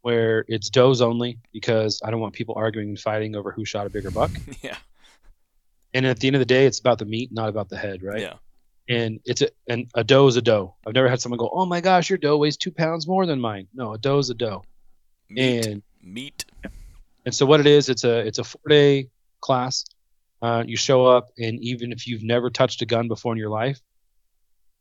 where 0.02 0.44
it's 0.48 0.70
does 0.70 1.00
only 1.02 1.38
because 1.52 2.00
I 2.04 2.10
don't 2.10 2.20
want 2.20 2.34
people 2.34 2.54
arguing 2.56 2.90
and 2.90 2.98
fighting 2.98 3.34
over 3.34 3.50
who 3.50 3.64
shot 3.64 3.86
a 3.86 3.90
bigger 3.90 4.10
buck. 4.10 4.30
yeah. 4.62 4.76
And 5.94 6.06
at 6.06 6.20
the 6.20 6.26
end 6.28 6.36
of 6.36 6.40
the 6.40 6.44
day, 6.46 6.66
it's 6.66 6.78
about 6.78 6.98
the 6.98 7.04
meat, 7.06 7.32
not 7.32 7.48
about 7.48 7.68
the 7.68 7.76
head, 7.76 8.02
right? 8.02 8.20
Yeah. 8.20 8.34
And 8.88 9.18
it's 9.24 9.42
a 9.42 9.48
and 9.66 9.90
a 9.94 10.04
doe 10.04 10.28
is 10.28 10.36
a 10.36 10.42
doe. 10.42 10.76
I've 10.86 10.94
never 10.94 11.08
had 11.08 11.20
someone 11.20 11.38
go, 11.38 11.48
"Oh 11.52 11.66
my 11.66 11.80
gosh, 11.80 12.08
your 12.08 12.18
doe 12.18 12.36
weighs 12.36 12.56
two 12.56 12.70
pounds 12.70 13.08
more 13.08 13.26
than 13.26 13.40
mine." 13.40 13.66
No, 13.74 13.94
a 13.94 13.98
doe 13.98 14.18
is 14.18 14.30
a 14.30 14.34
doe. 14.34 14.62
Meat. 15.28 15.66
And 15.66 15.82
Meat. 16.00 16.44
And 17.26 17.34
so 17.34 17.44
what 17.44 17.60
it 17.60 17.66
is, 17.66 17.88
it's 17.88 18.04
a 18.04 18.20
it's 18.20 18.38
a 18.38 18.44
four 18.44 18.62
day 18.68 19.08
class. 19.40 19.84
Uh, 20.40 20.62
you 20.66 20.76
show 20.76 21.04
up, 21.06 21.28
and 21.38 21.62
even 21.62 21.92
if 21.92 22.06
you've 22.06 22.22
never 22.22 22.50
touched 22.50 22.80
a 22.82 22.86
gun 22.86 23.08
before 23.08 23.32
in 23.32 23.38
your 23.38 23.50
life, 23.50 23.80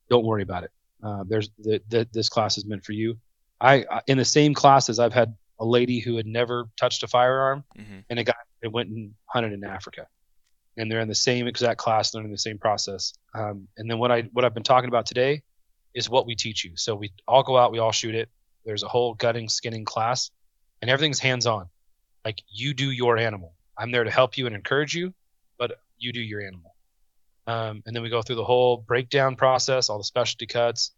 don't 0.10 0.26
worry 0.26 0.44
about 0.44 0.64
it. 0.64 0.72
Uh, 1.04 1.24
there's 1.28 1.50
the, 1.58 1.82
the, 1.90 2.08
this 2.14 2.30
class 2.30 2.58
is 2.58 2.66
meant 2.66 2.86
for 2.86 2.92
you. 2.92 3.18
I 3.60 3.86
in 4.08 4.18
the 4.18 4.26
same 4.26 4.54
classes, 4.54 5.00
I've 5.00 5.14
had 5.14 5.36
a 5.60 5.66
lady 5.66 6.00
who 6.00 6.18
had 6.18 6.28
never 6.28 6.70
touched 6.80 7.02
a 7.04 7.08
firearm, 7.08 7.64
mm-hmm. 7.78 8.00
and 8.10 8.20
a 8.20 8.24
guy 8.24 8.34
that 8.62 8.70
went 8.70 8.90
and 8.90 9.14
hunted 9.26 9.54
in 9.54 9.64
Africa, 9.64 10.08
and 10.78 10.92
they're 10.92 11.00
in 11.00 11.08
the 11.08 11.16
same 11.16 11.48
exact 11.48 11.80
class, 11.80 12.14
learning 12.14 12.32
the 12.32 12.38
same 12.38 12.60
process. 12.60 13.14
Um, 13.34 13.68
and 13.78 13.90
then 13.90 13.98
what 13.98 14.12
I 14.12 14.22
what 14.34 14.46
I've 14.46 14.54
been 14.54 14.64
talking 14.64 14.90
about 14.90 15.08
today 15.08 15.42
is 15.96 16.10
what 16.10 16.28
we 16.28 16.36
teach 16.36 16.64
you. 16.64 16.72
So 16.76 16.94
we 16.94 17.12
all 17.28 17.42
go 17.42 17.58
out, 17.58 17.72
we 17.72 17.80
all 17.80 17.94
shoot 17.94 18.14
it. 18.14 18.30
There's 18.66 18.84
a 18.84 18.88
whole 18.88 19.16
gutting, 19.16 19.50
skinning 19.50 19.86
class, 19.86 20.30
and 20.82 20.92
everything's 20.92 21.20
hands 21.20 21.48
on. 21.48 21.70
Like 22.26 22.41
you 22.49 22.73
do 22.73 22.91
your 22.91 23.18
animal. 23.18 23.53
I'm 23.77 23.91
there 23.91 24.03
to 24.03 24.11
help 24.11 24.38
you 24.38 24.47
and 24.47 24.56
encourage 24.56 24.95
you, 24.95 25.14
but 25.57 25.80
you 25.97 26.11
do 26.11 26.22
your 26.22 26.41
animal. 26.41 26.76
Um, 27.47 27.84
and 27.85 27.95
then 27.95 28.02
we 28.02 28.10
go 28.10 28.22
through 28.22 28.38
the 28.38 28.43
whole 28.43 28.77
breakdown 28.77 29.35
process, 29.35 29.89
all 29.89 29.99
the 29.99 30.03
specialty 30.03 30.47
cuts, 30.47 30.91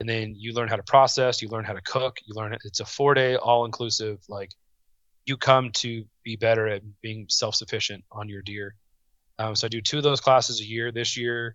and 0.00 0.08
then 0.08 0.34
you 0.36 0.52
learn 0.52 0.68
how 0.68 0.76
to 0.76 0.82
process, 0.82 1.40
you 1.40 1.48
learn 1.48 1.64
how 1.64 1.74
to 1.74 1.82
cook, 1.82 2.18
you 2.24 2.34
learn 2.34 2.56
it's 2.64 2.80
a 2.80 2.84
four 2.84 3.14
day 3.14 3.36
all 3.36 3.64
inclusive 3.64 4.18
like 4.28 4.50
you 5.26 5.36
come 5.36 5.70
to 5.70 6.04
be 6.24 6.36
better 6.36 6.66
at 6.66 6.82
being 7.02 7.26
self 7.28 7.54
sufficient 7.54 8.02
on 8.10 8.28
your 8.28 8.42
deer. 8.42 8.74
Um, 9.38 9.54
so 9.54 9.66
I 9.66 9.68
do 9.68 9.80
two 9.80 9.98
of 9.98 10.02
those 10.02 10.20
classes 10.20 10.60
a 10.60 10.64
year. 10.64 10.90
This 10.90 11.16
year, 11.16 11.54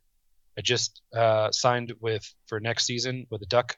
I 0.58 0.62
just 0.62 1.02
uh, 1.14 1.52
signed 1.52 1.94
with 2.00 2.32
for 2.48 2.60
next 2.60 2.86
season 2.86 3.28
with 3.30 3.42
a 3.42 3.48
duck 3.48 3.78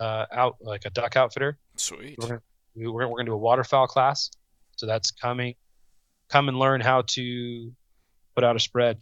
uh, 0.00 0.26
out 0.30 0.56
like 0.60 0.84
a 0.84 0.90
duck 0.90 1.16
outfitter. 1.16 1.56
Sweet. 1.76 2.16
We're 2.20 2.28
gonna, 2.28 2.42
we- 2.76 2.86
we're, 2.86 3.06
we're 3.08 3.16
gonna 3.18 3.26
do 3.30 3.32
a 3.34 3.38
waterfowl 3.38 3.86
class. 3.86 4.30
So 4.76 4.86
that's 4.86 5.10
coming. 5.10 5.54
Come 6.28 6.48
and 6.48 6.58
learn 6.58 6.80
how 6.80 7.02
to 7.08 7.72
put 8.34 8.44
out 8.44 8.56
a 8.56 8.58
spread, 8.60 8.98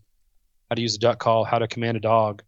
how 0.70 0.74
to 0.76 0.82
use 0.82 0.94
a 0.94 0.98
duck 0.98 1.18
call, 1.18 1.44
how 1.44 1.58
to 1.58 1.66
command 1.66 1.96
a 1.96 2.00
dog. 2.00 2.42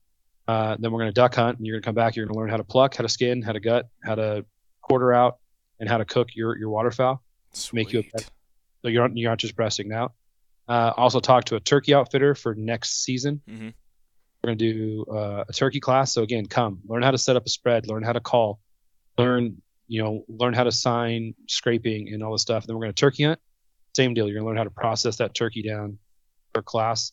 Uh, 0.47 0.77
then 0.79 0.93
we're 0.93 1.01
gonna 1.01 1.13
duck 1.13 1.35
hunt, 1.35 1.59
and 1.59 1.67
you're 1.67 1.77
gonna 1.77 1.85
come 1.85 1.95
back. 1.95 2.15
You're 2.15 2.27
gonna 2.27 2.39
learn 2.39 2.51
how 2.51 2.57
to 2.59 2.65
pluck, 2.65 2.95
how 2.97 3.03
to 3.03 3.09
skin, 3.09 3.43
how 3.43 3.53
to 3.53 3.61
gut, 3.61 3.89
how 4.05 4.15
to 4.15 4.45
quarter 4.81 5.13
out, 5.13 5.39
and 5.81 5.89
how 5.89 5.99
to 5.99 6.05
cook 6.05 6.29
your 6.37 6.57
your 6.57 6.71
waterfowl. 6.71 7.23
make 7.73 7.93
you 7.93 8.01
a 8.01 8.03
Sweet. 8.03 8.13
pet. 8.13 8.31
So 8.83 8.89
you're 8.89 9.09
not, 9.09 9.17
you're 9.17 9.31
not 9.31 9.39
just 9.39 9.57
breasting 9.57 9.93
out. 9.93 10.13
Uh, 10.69 10.93
also 10.97 11.19
talk 11.21 11.45
to 11.47 11.57
a 11.57 11.61
turkey 11.61 11.95
outfitter 11.95 12.35
for 12.35 12.55
next 12.55 13.03
season. 13.03 13.41
Mhm. 13.49 13.73
We're 14.45 14.49
gonna 14.49 14.57
do 14.57 15.05
uh, 15.11 15.45
a 15.49 15.53
turkey 15.53 15.81
class. 15.81 16.13
So 16.13 16.23
again, 16.23 16.47
come 16.47 16.81
learn 16.87 17.03
how 17.03 17.11
to 17.13 17.19
set 17.19 17.35
up 17.35 17.45
a 17.47 17.49
spread, 17.49 17.89
learn 17.89 18.03
how 18.05 18.13
to 18.13 18.21
call, 18.21 18.61
learn 19.19 19.61
you 19.89 20.03
know 20.03 20.25
learn 20.29 20.55
how 20.55 20.65
to 20.65 20.73
sign 20.73 21.35
scraping 21.49 22.13
and 22.13 22.23
all 22.23 22.33
this 22.33 22.43
stuff. 22.43 22.65
And 22.65 22.69
then 22.69 22.77
we're 22.77 22.85
gonna 22.85 22.93
turkey 22.93 23.25
hunt. 23.25 23.41
Same 23.95 24.15
deal. 24.15 24.27
You're 24.27 24.37
gonna 24.37 24.47
learn 24.47 24.57
how 24.57 24.65
to 24.65 24.71
process 24.71 25.17
that 25.17 25.35
turkey 25.35 25.63
down 25.63 25.99
per 26.53 26.63
class. 26.63 27.13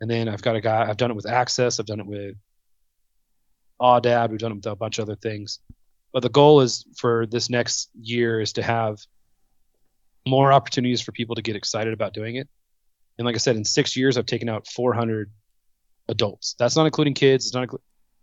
And 0.00 0.10
then 0.10 0.28
I've 0.28 0.42
got 0.42 0.56
a 0.56 0.60
guy. 0.60 0.88
I've 0.88 0.96
done 0.96 1.10
it 1.10 1.14
with 1.14 1.26
Access. 1.26 1.80
I've 1.80 1.86
done 1.86 2.00
it 2.00 2.06
with 2.06 2.36
Audab. 3.80 4.30
We've 4.30 4.38
done 4.38 4.52
it 4.52 4.56
with 4.56 4.66
a 4.66 4.76
bunch 4.76 4.98
of 4.98 5.04
other 5.04 5.16
things. 5.16 5.60
But 6.12 6.22
the 6.22 6.28
goal 6.28 6.60
is 6.60 6.84
for 6.96 7.26
this 7.26 7.50
next 7.50 7.90
year 8.00 8.40
is 8.40 8.52
to 8.54 8.62
have 8.62 8.98
more 10.26 10.52
opportunities 10.52 11.00
for 11.00 11.12
people 11.12 11.34
to 11.36 11.42
get 11.42 11.56
excited 11.56 11.92
about 11.92 12.14
doing 12.14 12.36
it. 12.36 12.48
And 13.18 13.26
like 13.26 13.34
I 13.34 13.38
said, 13.38 13.56
in 13.56 13.64
six 13.64 13.96
years, 13.96 14.16
I've 14.16 14.26
taken 14.26 14.48
out 14.48 14.66
400 14.68 15.30
adults. 16.08 16.54
That's 16.58 16.76
not 16.76 16.86
including 16.86 17.14
kids. 17.14 17.46
It's 17.46 17.54
not. 17.54 17.68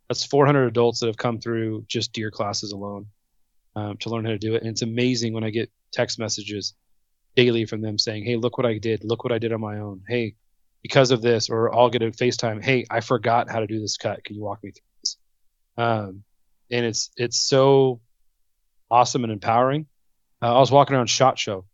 That's 0.09 0.25
400 0.25 0.67
adults 0.67 0.99
that 0.99 1.07
have 1.07 1.17
come 1.17 1.39
through 1.39 1.85
just 1.87 2.11
deer 2.11 2.31
classes 2.31 2.73
alone 2.73 3.07
um, 3.75 3.97
to 3.97 4.09
learn 4.09 4.25
how 4.25 4.31
to 4.31 4.37
do 4.37 4.55
it. 4.55 4.61
And 4.61 4.71
it's 4.71 4.81
amazing 4.81 5.33
when 5.33 5.43
I 5.43 5.49
get 5.49 5.71
text 5.91 6.19
messages 6.19 6.73
daily 7.35 7.65
from 7.65 7.81
them 7.81 7.97
saying, 7.97 8.25
"Hey, 8.25 8.35
look 8.35 8.57
what 8.57 8.65
I 8.67 8.77
did. 8.77 9.03
Look 9.03 9.23
what 9.23 9.33
I 9.33 9.39
did 9.39 9.53
on 9.53 9.61
my 9.61 9.79
own. 9.79 10.03
Hey, 10.07 10.35
because 10.81 11.11
of 11.11 11.21
this." 11.21 11.49
Or 11.49 11.73
I'll 11.73 11.89
get 11.89 12.01
a 12.01 12.11
FaceTime. 12.11 12.63
Hey, 12.63 12.85
I 12.89 13.01
forgot 13.01 13.49
how 13.49 13.59
to 13.59 13.67
do 13.67 13.79
this 13.79 13.97
cut. 13.97 14.23
Can 14.23 14.35
you 14.35 14.43
walk 14.43 14.63
me 14.63 14.71
through 14.71 14.81
this? 15.01 15.17
Um, 15.77 16.23
and 16.69 16.85
it's 16.85 17.11
it's 17.17 17.37
so 17.39 18.01
awesome 18.89 19.23
and 19.23 19.33
empowering. 19.33 19.87
Uh, 20.41 20.55
I 20.55 20.59
was 20.59 20.71
walking 20.71 20.95
around 20.95 21.07
Shot 21.07 21.37
Show, 21.37 21.65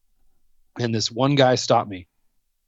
and 0.79 0.93
this 0.93 1.11
one 1.11 1.35
guy 1.35 1.55
stopped 1.55 1.89
me 1.89 2.07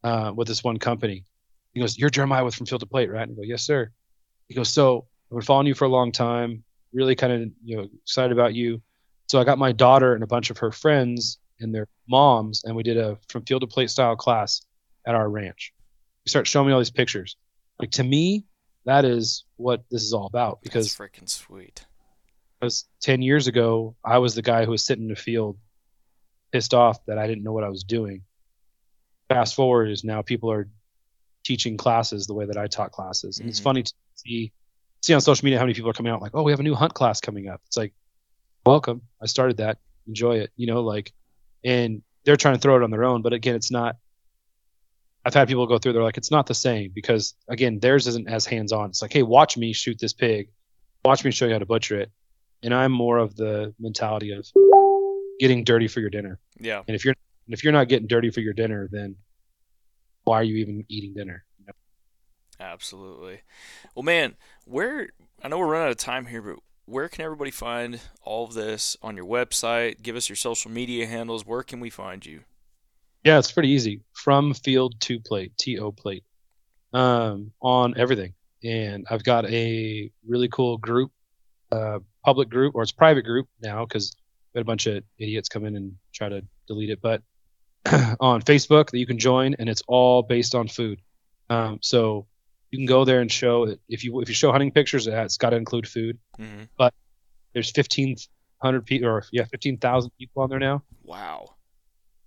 uh, 0.03 0.31
with 0.35 0.47
this 0.47 0.63
one 0.63 0.77
company. 0.77 1.25
He 1.73 1.81
goes, 1.81 1.97
"You're 1.97 2.09
Jeremiah 2.09 2.43
with 2.43 2.55
from 2.55 2.65
Field 2.65 2.81
to 2.81 2.87
Plate, 2.87 3.11
right?" 3.11 3.27
And 3.27 3.31
I 3.31 3.35
go, 3.35 3.43
"Yes, 3.43 3.63
sir." 3.63 3.91
He 4.47 4.55
goes, 4.55 4.69
"So 4.69 5.07
I've 5.31 5.37
been 5.37 5.41
following 5.41 5.67
you 5.67 5.75
for 5.75 5.85
a 5.85 5.89
long 5.89 6.11
time. 6.11 6.63
Really 6.93 7.15
kind 7.15 7.33
of 7.33 7.51
you 7.63 7.77
know 7.77 7.87
excited 8.03 8.31
about 8.31 8.55
you. 8.55 8.81
So 9.29 9.39
I 9.39 9.43
got 9.43 9.59
my 9.59 9.71
daughter 9.71 10.15
and 10.15 10.23
a 10.23 10.27
bunch 10.27 10.49
of 10.49 10.57
her 10.57 10.71
friends 10.71 11.37
and 11.59 11.73
their 11.73 11.87
moms, 12.07 12.63
and 12.63 12.75
we 12.75 12.81
did 12.83 12.97
a 12.97 13.17
from 13.29 13.43
Field 13.45 13.61
to 13.61 13.67
Plate 13.67 13.91
style 13.91 14.15
class 14.15 14.61
at 15.05 15.13
our 15.13 15.29
ranch. 15.29 15.71
He 16.25 16.29
started 16.29 16.49
showing 16.49 16.67
me 16.67 16.73
all 16.73 16.79
these 16.79 16.89
pictures. 16.89 17.35
Like 17.79 17.91
to 17.91 18.03
me, 18.03 18.45
that 18.85 19.05
is 19.05 19.45
what 19.57 19.83
this 19.91 20.01
is 20.01 20.13
all 20.13 20.25
about 20.25 20.61
because 20.63 20.95
That's 20.95 21.11
freaking 21.11 21.29
sweet. 21.29 21.85
because 22.59 22.85
10 23.01 23.21
years 23.21 23.45
ago, 23.47 23.95
I 24.03 24.17
was 24.17 24.33
the 24.33 24.41
guy 24.41 24.65
who 24.65 24.71
was 24.71 24.83
sitting 24.83 25.03
in 25.03 25.09
the 25.09 25.15
field 25.15 25.59
pissed 26.51 26.73
off 26.73 27.05
that 27.05 27.19
I 27.19 27.27
didn't 27.27 27.43
know 27.43 27.53
what 27.53 27.63
I 27.63 27.69
was 27.69 27.83
doing. 27.83 28.23
Fast 29.29 29.53
forward 29.53 29.91
is 29.91 30.03
now 30.03 30.23
people 30.23 30.51
are 30.51 30.67
teaching 31.43 31.77
classes 31.77 32.25
the 32.25 32.33
way 32.33 32.45
that 32.45 32.57
I 32.57 32.65
taught 32.65 32.91
classes. 32.91 33.37
And 33.39 33.47
it's 33.47 33.59
Mhm. 33.59 33.63
funny 33.63 33.83
to 33.83 33.93
see 34.15 34.51
see 35.01 35.13
on 35.13 35.21
social 35.21 35.45
media 35.45 35.57
how 35.59 35.63
many 35.63 35.73
people 35.73 35.89
are 35.89 35.93
coming 35.93 36.11
out 36.11 36.21
like, 36.21 36.31
oh, 36.33 36.43
we 36.43 36.51
have 36.51 36.59
a 36.59 36.63
new 36.63 36.75
hunt 36.75 36.93
class 36.93 37.21
coming 37.21 37.47
up. 37.47 37.61
It's 37.67 37.77
like, 37.77 37.93
welcome. 38.65 39.01
I 39.21 39.25
started 39.25 39.57
that. 39.57 39.77
Enjoy 40.07 40.37
it. 40.37 40.51
You 40.55 40.67
know, 40.67 40.81
like, 40.81 41.13
and 41.63 42.01
they're 42.25 42.37
trying 42.37 42.55
to 42.55 42.59
throw 42.61 42.77
it 42.77 42.83
on 42.83 42.91
their 42.91 43.03
own. 43.03 43.21
But 43.21 43.33
again, 43.33 43.55
it's 43.55 43.71
not. 43.71 43.97
I've 45.25 45.33
had 45.33 45.47
people 45.47 45.67
go 45.67 45.77
through. 45.77 45.93
They're 45.93 46.03
like, 46.03 46.17
it's 46.17 46.31
not 46.31 46.47
the 46.47 46.53
same 46.53 46.91
because 46.93 47.35
again, 47.47 47.79
theirs 47.79 48.07
isn't 48.07 48.29
as 48.29 48.45
hands 48.45 48.71
on. 48.71 48.89
It's 48.89 49.01
like, 49.01 49.13
hey, 49.13 49.23
watch 49.23 49.57
me 49.57 49.73
shoot 49.73 49.99
this 49.99 50.13
pig, 50.13 50.49
watch 51.03 51.25
me 51.25 51.31
show 51.31 51.45
you 51.45 51.53
how 51.53 51.59
to 51.59 51.65
butcher 51.65 51.99
it, 51.99 52.11
and 52.63 52.73
I'm 52.73 52.91
more 52.91 53.17
of 53.17 53.35
the 53.35 53.73
mentality 53.79 54.31
of 54.31 54.47
getting 55.39 55.63
dirty 55.63 55.87
for 55.87 55.99
your 55.99 56.09
dinner. 56.09 56.39
Yeah. 56.59 56.83
And 56.87 56.95
if 56.95 57.03
you're 57.03 57.15
and 57.45 57.53
if 57.53 57.63
you're 57.63 57.73
not 57.73 57.89
getting 57.89 58.07
dirty 58.07 58.29
for 58.29 58.39
your 58.41 58.53
dinner, 58.53 58.87
then 58.91 59.15
why 60.23 60.39
are 60.39 60.43
you 60.43 60.57
even 60.57 60.85
eating 60.87 61.13
dinner? 61.13 61.43
You 61.59 61.65
know? 61.67 61.73
Absolutely. 62.59 63.41
Well, 63.95 64.03
man, 64.03 64.35
where 64.65 65.09
I 65.43 65.47
know 65.47 65.57
we're 65.57 65.67
running 65.67 65.87
out 65.87 65.91
of 65.91 65.97
time 65.97 66.27
here, 66.27 66.41
but 66.41 66.59
where 66.89 67.07
can 67.07 67.23
everybody 67.23 67.51
find 67.51 67.99
all 68.23 68.45
of 68.45 68.53
this 68.53 68.97
on 69.01 69.15
your 69.15 69.25
website? 69.25 70.01
Give 70.01 70.15
us 70.15 70.27
your 70.27 70.35
social 70.35 70.71
media 70.71 71.05
handles. 71.05 71.45
Where 71.45 71.61
can 71.61 71.79
we 71.79 71.89
find 71.89 72.25
you? 72.25 72.41
Yeah, 73.23 73.37
it's 73.37 73.51
pretty 73.51 73.69
easy. 73.69 74.01
From 74.13 74.53
field 74.53 74.99
to 75.01 75.19
plate, 75.19 75.51
TO 75.57 75.91
plate, 75.91 76.23
um, 76.93 77.51
on 77.61 77.93
everything. 77.97 78.33
And 78.63 79.05
I've 79.09 79.23
got 79.23 79.45
a 79.45 80.11
really 80.27 80.47
cool 80.49 80.77
group, 80.77 81.11
uh, 81.71 81.99
public 82.25 82.49
group, 82.49 82.75
or 82.75 82.81
it's 82.81 82.91
private 82.91 83.23
group 83.23 83.47
now 83.61 83.85
because 83.85 84.15
we 84.53 84.59
had 84.59 84.63
a 84.63 84.65
bunch 84.65 84.87
of 84.87 85.03
idiots 85.19 85.47
come 85.47 85.65
in 85.65 85.75
and 85.75 85.95
try 86.11 86.29
to 86.29 86.43
delete 86.67 86.89
it. 86.89 87.01
But 87.01 87.21
on 88.19 88.41
Facebook 88.41 88.89
that 88.89 88.97
you 88.97 89.05
can 89.05 89.19
join, 89.19 89.53
and 89.59 89.69
it's 89.69 89.83
all 89.87 90.23
based 90.23 90.55
on 90.55 90.67
food. 90.67 90.99
Um, 91.49 91.79
so 91.81 92.25
you 92.71 92.77
can 92.79 92.85
go 92.85 93.05
there 93.05 93.21
and 93.21 93.31
show 93.31 93.63
it. 93.63 93.79
If 93.89 94.03
you 94.03 94.21
if 94.21 94.29
you 94.29 94.35
show 94.35 94.51
hunting 94.51 94.71
pictures, 94.71 95.07
it's 95.07 95.37
got 95.37 95.51
to 95.51 95.57
include 95.57 95.87
food. 95.87 96.17
hmm 96.37 96.63
There's 97.53 97.71
1,500 97.75 98.85
people, 98.85 99.09
or 99.09 99.23
yeah, 99.31 99.45
15,000 99.45 100.11
people 100.19 100.43
on 100.43 100.49
there 100.49 100.59
now. 100.59 100.83
Wow. 101.03 101.55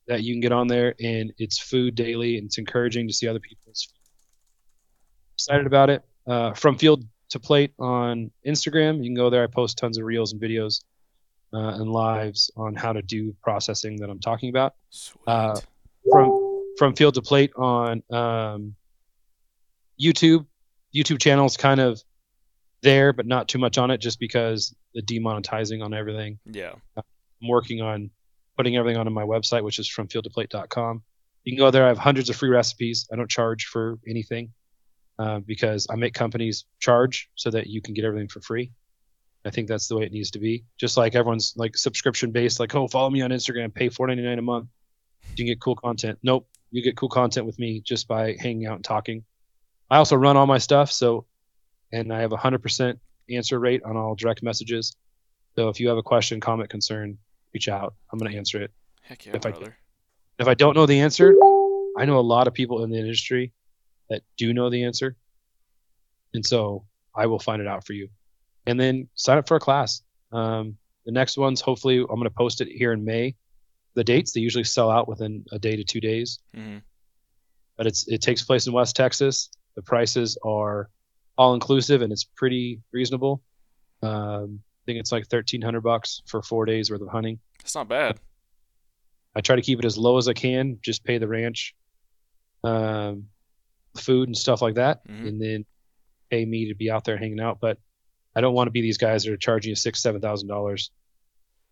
that 0.08 0.22
you 0.24 0.34
can 0.34 0.40
get 0.40 0.50
on 0.52 0.66
there 0.66 0.94
and 1.00 1.32
it's 1.38 1.58
food 1.60 1.94
daily 1.94 2.36
and 2.38 2.46
it's 2.46 2.58
encouraging 2.58 3.06
to 3.06 3.14
see 3.14 3.28
other 3.28 3.38
people's 3.38 3.88
excited 5.36 5.66
about 5.66 5.90
it 5.90 6.02
uh, 6.26 6.52
from 6.54 6.76
field 6.76 7.04
to 7.30 7.38
plate 7.38 7.72
on 7.78 8.30
instagram 8.44 8.98
you 8.98 9.04
can 9.04 9.14
go 9.14 9.30
there 9.30 9.44
i 9.44 9.46
post 9.46 9.78
tons 9.78 9.96
of 9.98 10.04
reels 10.04 10.32
and 10.32 10.42
videos 10.42 10.82
uh, 11.54 11.74
and 11.78 11.88
lives 11.90 12.50
on 12.56 12.74
how 12.74 12.92
to 12.92 13.02
do 13.02 13.32
processing 13.42 13.96
that 14.00 14.10
i'm 14.10 14.18
talking 14.20 14.50
about 14.50 14.74
Sweet. 14.90 15.20
Uh, 15.28 15.56
from 16.10 16.26
from 16.78 16.94
field 16.96 17.14
to 17.14 17.22
plate 17.22 17.52
on 17.56 18.02
um, 18.10 18.74
youtube 20.02 20.46
youtube 20.94 21.20
channels 21.20 21.56
kind 21.56 21.80
of 21.80 22.02
there, 22.82 23.12
but 23.12 23.26
not 23.26 23.48
too 23.48 23.58
much 23.58 23.78
on 23.78 23.90
it, 23.90 23.98
just 23.98 24.18
because 24.18 24.74
the 24.94 25.02
demonetizing 25.02 25.82
on 25.82 25.94
everything. 25.94 26.38
Yeah. 26.44 26.72
I'm 26.96 27.48
working 27.48 27.80
on 27.80 28.10
putting 28.56 28.76
everything 28.76 28.98
onto 28.98 29.12
my 29.12 29.22
website, 29.22 29.62
which 29.62 29.78
is 29.78 29.88
from 29.88 30.08
fieldtoplate.com. 30.08 31.02
You 31.44 31.52
can 31.52 31.58
go 31.58 31.70
there. 31.70 31.84
I 31.84 31.88
have 31.88 31.98
hundreds 31.98 32.28
of 32.28 32.36
free 32.36 32.50
recipes. 32.50 33.08
I 33.12 33.16
don't 33.16 33.30
charge 33.30 33.66
for 33.66 33.98
anything 34.06 34.52
uh, 35.18 35.40
because 35.40 35.86
I 35.90 35.96
make 35.96 36.14
companies 36.14 36.66
charge 36.78 37.30
so 37.34 37.50
that 37.50 37.68
you 37.68 37.80
can 37.80 37.94
get 37.94 38.04
everything 38.04 38.28
for 38.28 38.40
free. 38.40 38.72
I 39.44 39.50
think 39.50 39.66
that's 39.66 39.88
the 39.88 39.96
way 39.96 40.04
it 40.04 40.12
needs 40.12 40.32
to 40.32 40.38
be. 40.38 40.64
Just 40.78 40.96
like 40.96 41.16
everyone's 41.16 41.54
like 41.56 41.76
subscription 41.76 42.30
based, 42.30 42.60
like, 42.60 42.74
oh, 42.76 42.86
follow 42.86 43.10
me 43.10 43.22
on 43.22 43.30
Instagram, 43.30 43.74
pay 43.74 43.88
four 43.88 44.06
ninety 44.06 44.22
nine 44.22 44.38
a 44.38 44.42
month. 44.42 44.68
You 45.30 45.36
can 45.36 45.46
get 45.46 45.60
cool 45.60 45.74
content. 45.74 46.18
Nope, 46.22 46.46
you 46.70 46.82
get 46.82 46.96
cool 46.96 47.08
content 47.08 47.46
with 47.46 47.58
me 47.58 47.80
just 47.80 48.06
by 48.06 48.36
hanging 48.38 48.66
out 48.66 48.76
and 48.76 48.84
talking. 48.84 49.24
I 49.92 49.98
also 49.98 50.16
run 50.16 50.38
all 50.38 50.46
my 50.46 50.56
stuff, 50.56 50.90
so 50.90 51.26
and 51.92 52.10
I 52.12 52.20
have 52.20 52.32
a 52.32 52.36
hundred 52.38 52.62
percent 52.62 52.98
answer 53.30 53.58
rate 53.60 53.82
on 53.84 53.94
all 53.96 54.14
direct 54.14 54.42
messages. 54.42 54.96
So 55.54 55.68
if 55.68 55.78
you 55.80 55.88
have 55.88 55.98
a 55.98 56.02
question, 56.02 56.40
comment, 56.40 56.70
concern, 56.70 57.18
reach 57.52 57.68
out. 57.68 57.94
I'm 58.10 58.18
gonna 58.18 58.34
answer 58.34 58.62
it. 58.62 58.70
Heck 59.02 59.26
yeah, 59.26 59.36
If 59.36 59.44
I- 59.44 59.50
brother. 59.50 59.76
If 60.38 60.48
I 60.48 60.54
don't 60.54 60.74
know 60.74 60.86
the 60.86 60.98
answer, 61.00 61.34
I 61.98 62.06
know 62.06 62.18
a 62.18 62.20
lot 62.34 62.48
of 62.48 62.54
people 62.54 62.82
in 62.84 62.90
the 62.90 62.96
industry 62.98 63.52
that 64.08 64.22
do 64.38 64.54
know 64.54 64.70
the 64.70 64.82
answer. 64.84 65.14
And 66.32 66.44
so 66.44 66.86
I 67.14 67.26
will 67.26 67.38
find 67.38 67.60
it 67.60 67.68
out 67.68 67.86
for 67.86 67.92
you. 67.92 68.08
And 68.66 68.80
then 68.80 69.08
sign 69.14 69.36
up 69.36 69.46
for 69.46 69.56
a 69.58 69.60
class. 69.60 70.00
Um, 70.32 70.78
the 71.04 71.12
next 71.12 71.36
one's 71.36 71.60
hopefully 71.60 71.98
I'm 71.98 72.06
going 72.06 72.24
to 72.24 72.30
post 72.30 72.62
it 72.62 72.68
here 72.68 72.92
in 72.92 73.04
May. 73.04 73.36
The 73.94 74.02
dates, 74.02 74.32
they 74.32 74.40
usually 74.40 74.64
sell 74.64 74.90
out 74.90 75.06
within 75.06 75.44
a 75.52 75.58
day 75.58 75.76
to 75.76 75.84
two 75.84 76.00
days, 76.00 76.38
hmm 76.54 76.78
but 77.76 77.86
it's 77.86 78.08
it 78.08 78.22
takes 78.22 78.42
place 78.42 78.66
in 78.66 78.72
West 78.72 78.96
Texas. 78.96 79.50
The 79.76 79.82
prices 79.82 80.36
are 80.44 80.90
all 81.38 81.54
inclusive 81.54 82.02
and 82.02 82.12
it's 82.12 82.24
pretty 82.24 82.80
reasonable. 82.92 83.42
Um, 84.02 84.60
I 84.62 84.82
think 84.86 84.98
it's 84.98 85.12
like 85.12 85.22
1300 85.30 85.80
bucks 85.80 86.22
for 86.26 86.42
four 86.42 86.64
days 86.66 86.90
worth 86.90 87.00
of 87.02 87.08
hunting. 87.08 87.38
It's 87.60 87.74
not 87.74 87.88
bad. 87.88 88.18
I 89.34 89.40
try 89.40 89.56
to 89.56 89.62
keep 89.62 89.78
it 89.78 89.84
as 89.84 89.96
low 89.96 90.18
as 90.18 90.28
I 90.28 90.34
can, 90.34 90.78
just 90.82 91.04
pay 91.04 91.18
the 91.18 91.28
ranch, 91.28 91.74
um, 92.64 93.28
food 93.96 94.28
and 94.28 94.36
stuff 94.36 94.60
like 94.62 94.74
that, 94.74 95.06
Mhm. 95.06 95.28
and 95.28 95.40
then 95.42 95.66
pay 96.30 96.44
me 96.44 96.68
to 96.68 96.74
be 96.74 96.90
out 96.90 97.04
there 97.04 97.16
hanging 97.16 97.40
out. 97.40 97.60
But 97.60 97.78
I 98.34 98.40
don't 98.40 98.54
want 98.54 98.66
to 98.68 98.72
be 98.72 98.80
these 98.80 98.98
guys 98.98 99.24
that 99.24 99.32
are 99.32 99.36
charging 99.36 99.70
you 99.70 99.76
six, 99.76 100.00
seven 100.02 100.20
thousand 100.20 100.48
dollars 100.48 100.90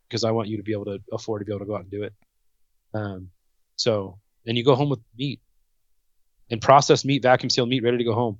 because 0.08 0.24
I 0.24 0.30
want 0.30 0.48
you 0.48 0.56
to 0.56 0.62
be 0.62 0.72
able 0.72 0.84
to 0.86 1.00
afford 1.12 1.40
to 1.40 1.44
be 1.44 1.52
able 1.52 1.60
to 1.60 1.66
go 1.66 1.74
out 1.76 1.82
and 1.82 1.90
do 1.90 2.02
it. 2.02 2.14
Um, 2.94 3.30
so 3.76 4.18
and 4.46 4.56
you 4.56 4.64
go 4.64 4.74
home 4.74 4.88
with 4.90 5.00
meat 5.16 5.40
and 6.50 6.60
processed 6.60 7.04
meat, 7.04 7.22
vacuum 7.22 7.50
sealed 7.50 7.68
meat, 7.68 7.82
ready 7.82 7.98
to 7.98 8.04
go 8.04 8.14
home. 8.14 8.38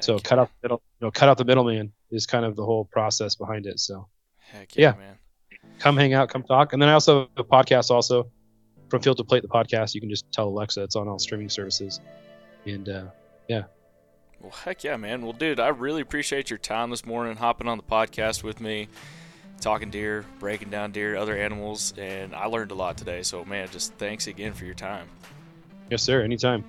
so 0.00 0.14
Heck 0.14 0.24
cut 0.24 0.38
out 0.38 0.50
the 0.60 0.66
middle, 0.68 0.82
you 1.00 1.06
know, 1.06 1.10
cut 1.10 1.28
out 1.28 1.38
the 1.38 1.44
middleman 1.44 1.92
is 2.10 2.26
kind 2.26 2.44
of 2.44 2.56
the 2.56 2.64
whole 2.64 2.84
process 2.84 3.34
behind 3.34 3.66
it. 3.66 3.80
So 3.80 4.08
Heck 4.38 4.76
yeah, 4.76 4.92
yeah. 4.94 4.98
man. 4.98 5.18
come 5.78 5.96
hang 5.96 6.14
out, 6.14 6.28
come 6.28 6.42
talk. 6.42 6.72
And 6.72 6.80
then 6.82 6.88
I 6.88 6.92
also 6.92 7.20
have 7.20 7.28
a 7.38 7.44
podcast 7.44 7.90
also 7.90 8.30
from 8.88 9.02
Field 9.02 9.16
to 9.16 9.24
Plate, 9.24 9.42
the 9.42 9.48
podcast. 9.48 9.94
You 9.94 10.00
can 10.00 10.10
just 10.10 10.30
tell 10.32 10.48
Alexa 10.48 10.82
it's 10.82 10.96
on 10.96 11.08
all 11.08 11.18
streaming 11.18 11.48
services. 11.48 12.00
And 12.64 12.88
uh, 12.88 13.04
yeah, 13.48 13.64
Well, 14.40 14.52
heck 14.52 14.84
yeah, 14.84 14.96
man. 14.96 15.22
Well, 15.22 15.32
dude, 15.32 15.58
I 15.60 15.68
really 15.68 16.00
appreciate 16.02 16.50
your 16.50 16.58
time 16.58 16.90
this 16.90 17.04
morning, 17.06 17.36
hopping 17.36 17.68
on 17.68 17.78
the 17.78 17.84
podcast 17.84 18.42
with 18.42 18.60
me, 18.60 18.88
talking 19.60 19.90
deer, 19.90 20.24
breaking 20.38 20.70
down 20.70 20.92
deer, 20.92 21.16
other 21.16 21.36
animals, 21.36 21.94
and 21.96 22.34
I 22.34 22.46
learned 22.46 22.70
a 22.70 22.74
lot 22.74 22.96
today. 22.98 23.22
So, 23.22 23.44
man, 23.44 23.68
just 23.70 23.94
thanks 23.94 24.26
again 24.26 24.52
for 24.52 24.64
your 24.64 24.74
time. 24.74 25.08
yes, 25.90 26.02
sir, 26.02 26.22
anytime. 26.22 26.64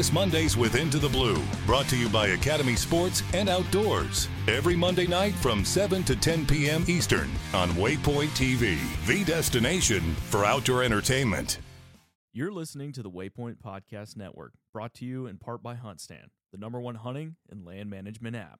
Miss 0.00 0.14
Mondays 0.14 0.56
with 0.56 0.76
Into 0.76 0.98
the 0.98 1.10
Blue, 1.10 1.36
brought 1.66 1.86
to 1.88 1.96
you 1.96 2.08
by 2.08 2.28
Academy 2.28 2.74
Sports 2.74 3.22
and 3.34 3.50
Outdoors. 3.50 4.30
Every 4.48 4.74
Monday 4.74 5.06
night 5.06 5.34
from 5.34 5.62
7 5.62 6.04
to 6.04 6.16
10 6.16 6.46
p.m. 6.46 6.86
Eastern 6.88 7.28
on 7.52 7.68
Waypoint 7.72 8.28
TV, 8.28 8.78
the 9.06 9.22
destination 9.24 10.00
for 10.14 10.46
outdoor 10.46 10.82
entertainment. 10.82 11.58
You're 12.32 12.50
listening 12.50 12.92
to 12.92 13.02
the 13.02 13.10
Waypoint 13.10 13.56
Podcast 13.62 14.16
Network, 14.16 14.54
brought 14.72 14.94
to 14.94 15.04
you 15.04 15.26
in 15.26 15.36
part 15.36 15.62
by 15.62 15.74
HuntStand, 15.74 16.28
the 16.50 16.56
number 16.56 16.80
one 16.80 16.94
hunting 16.94 17.36
and 17.50 17.66
land 17.66 17.90
management 17.90 18.36
app. 18.36 18.58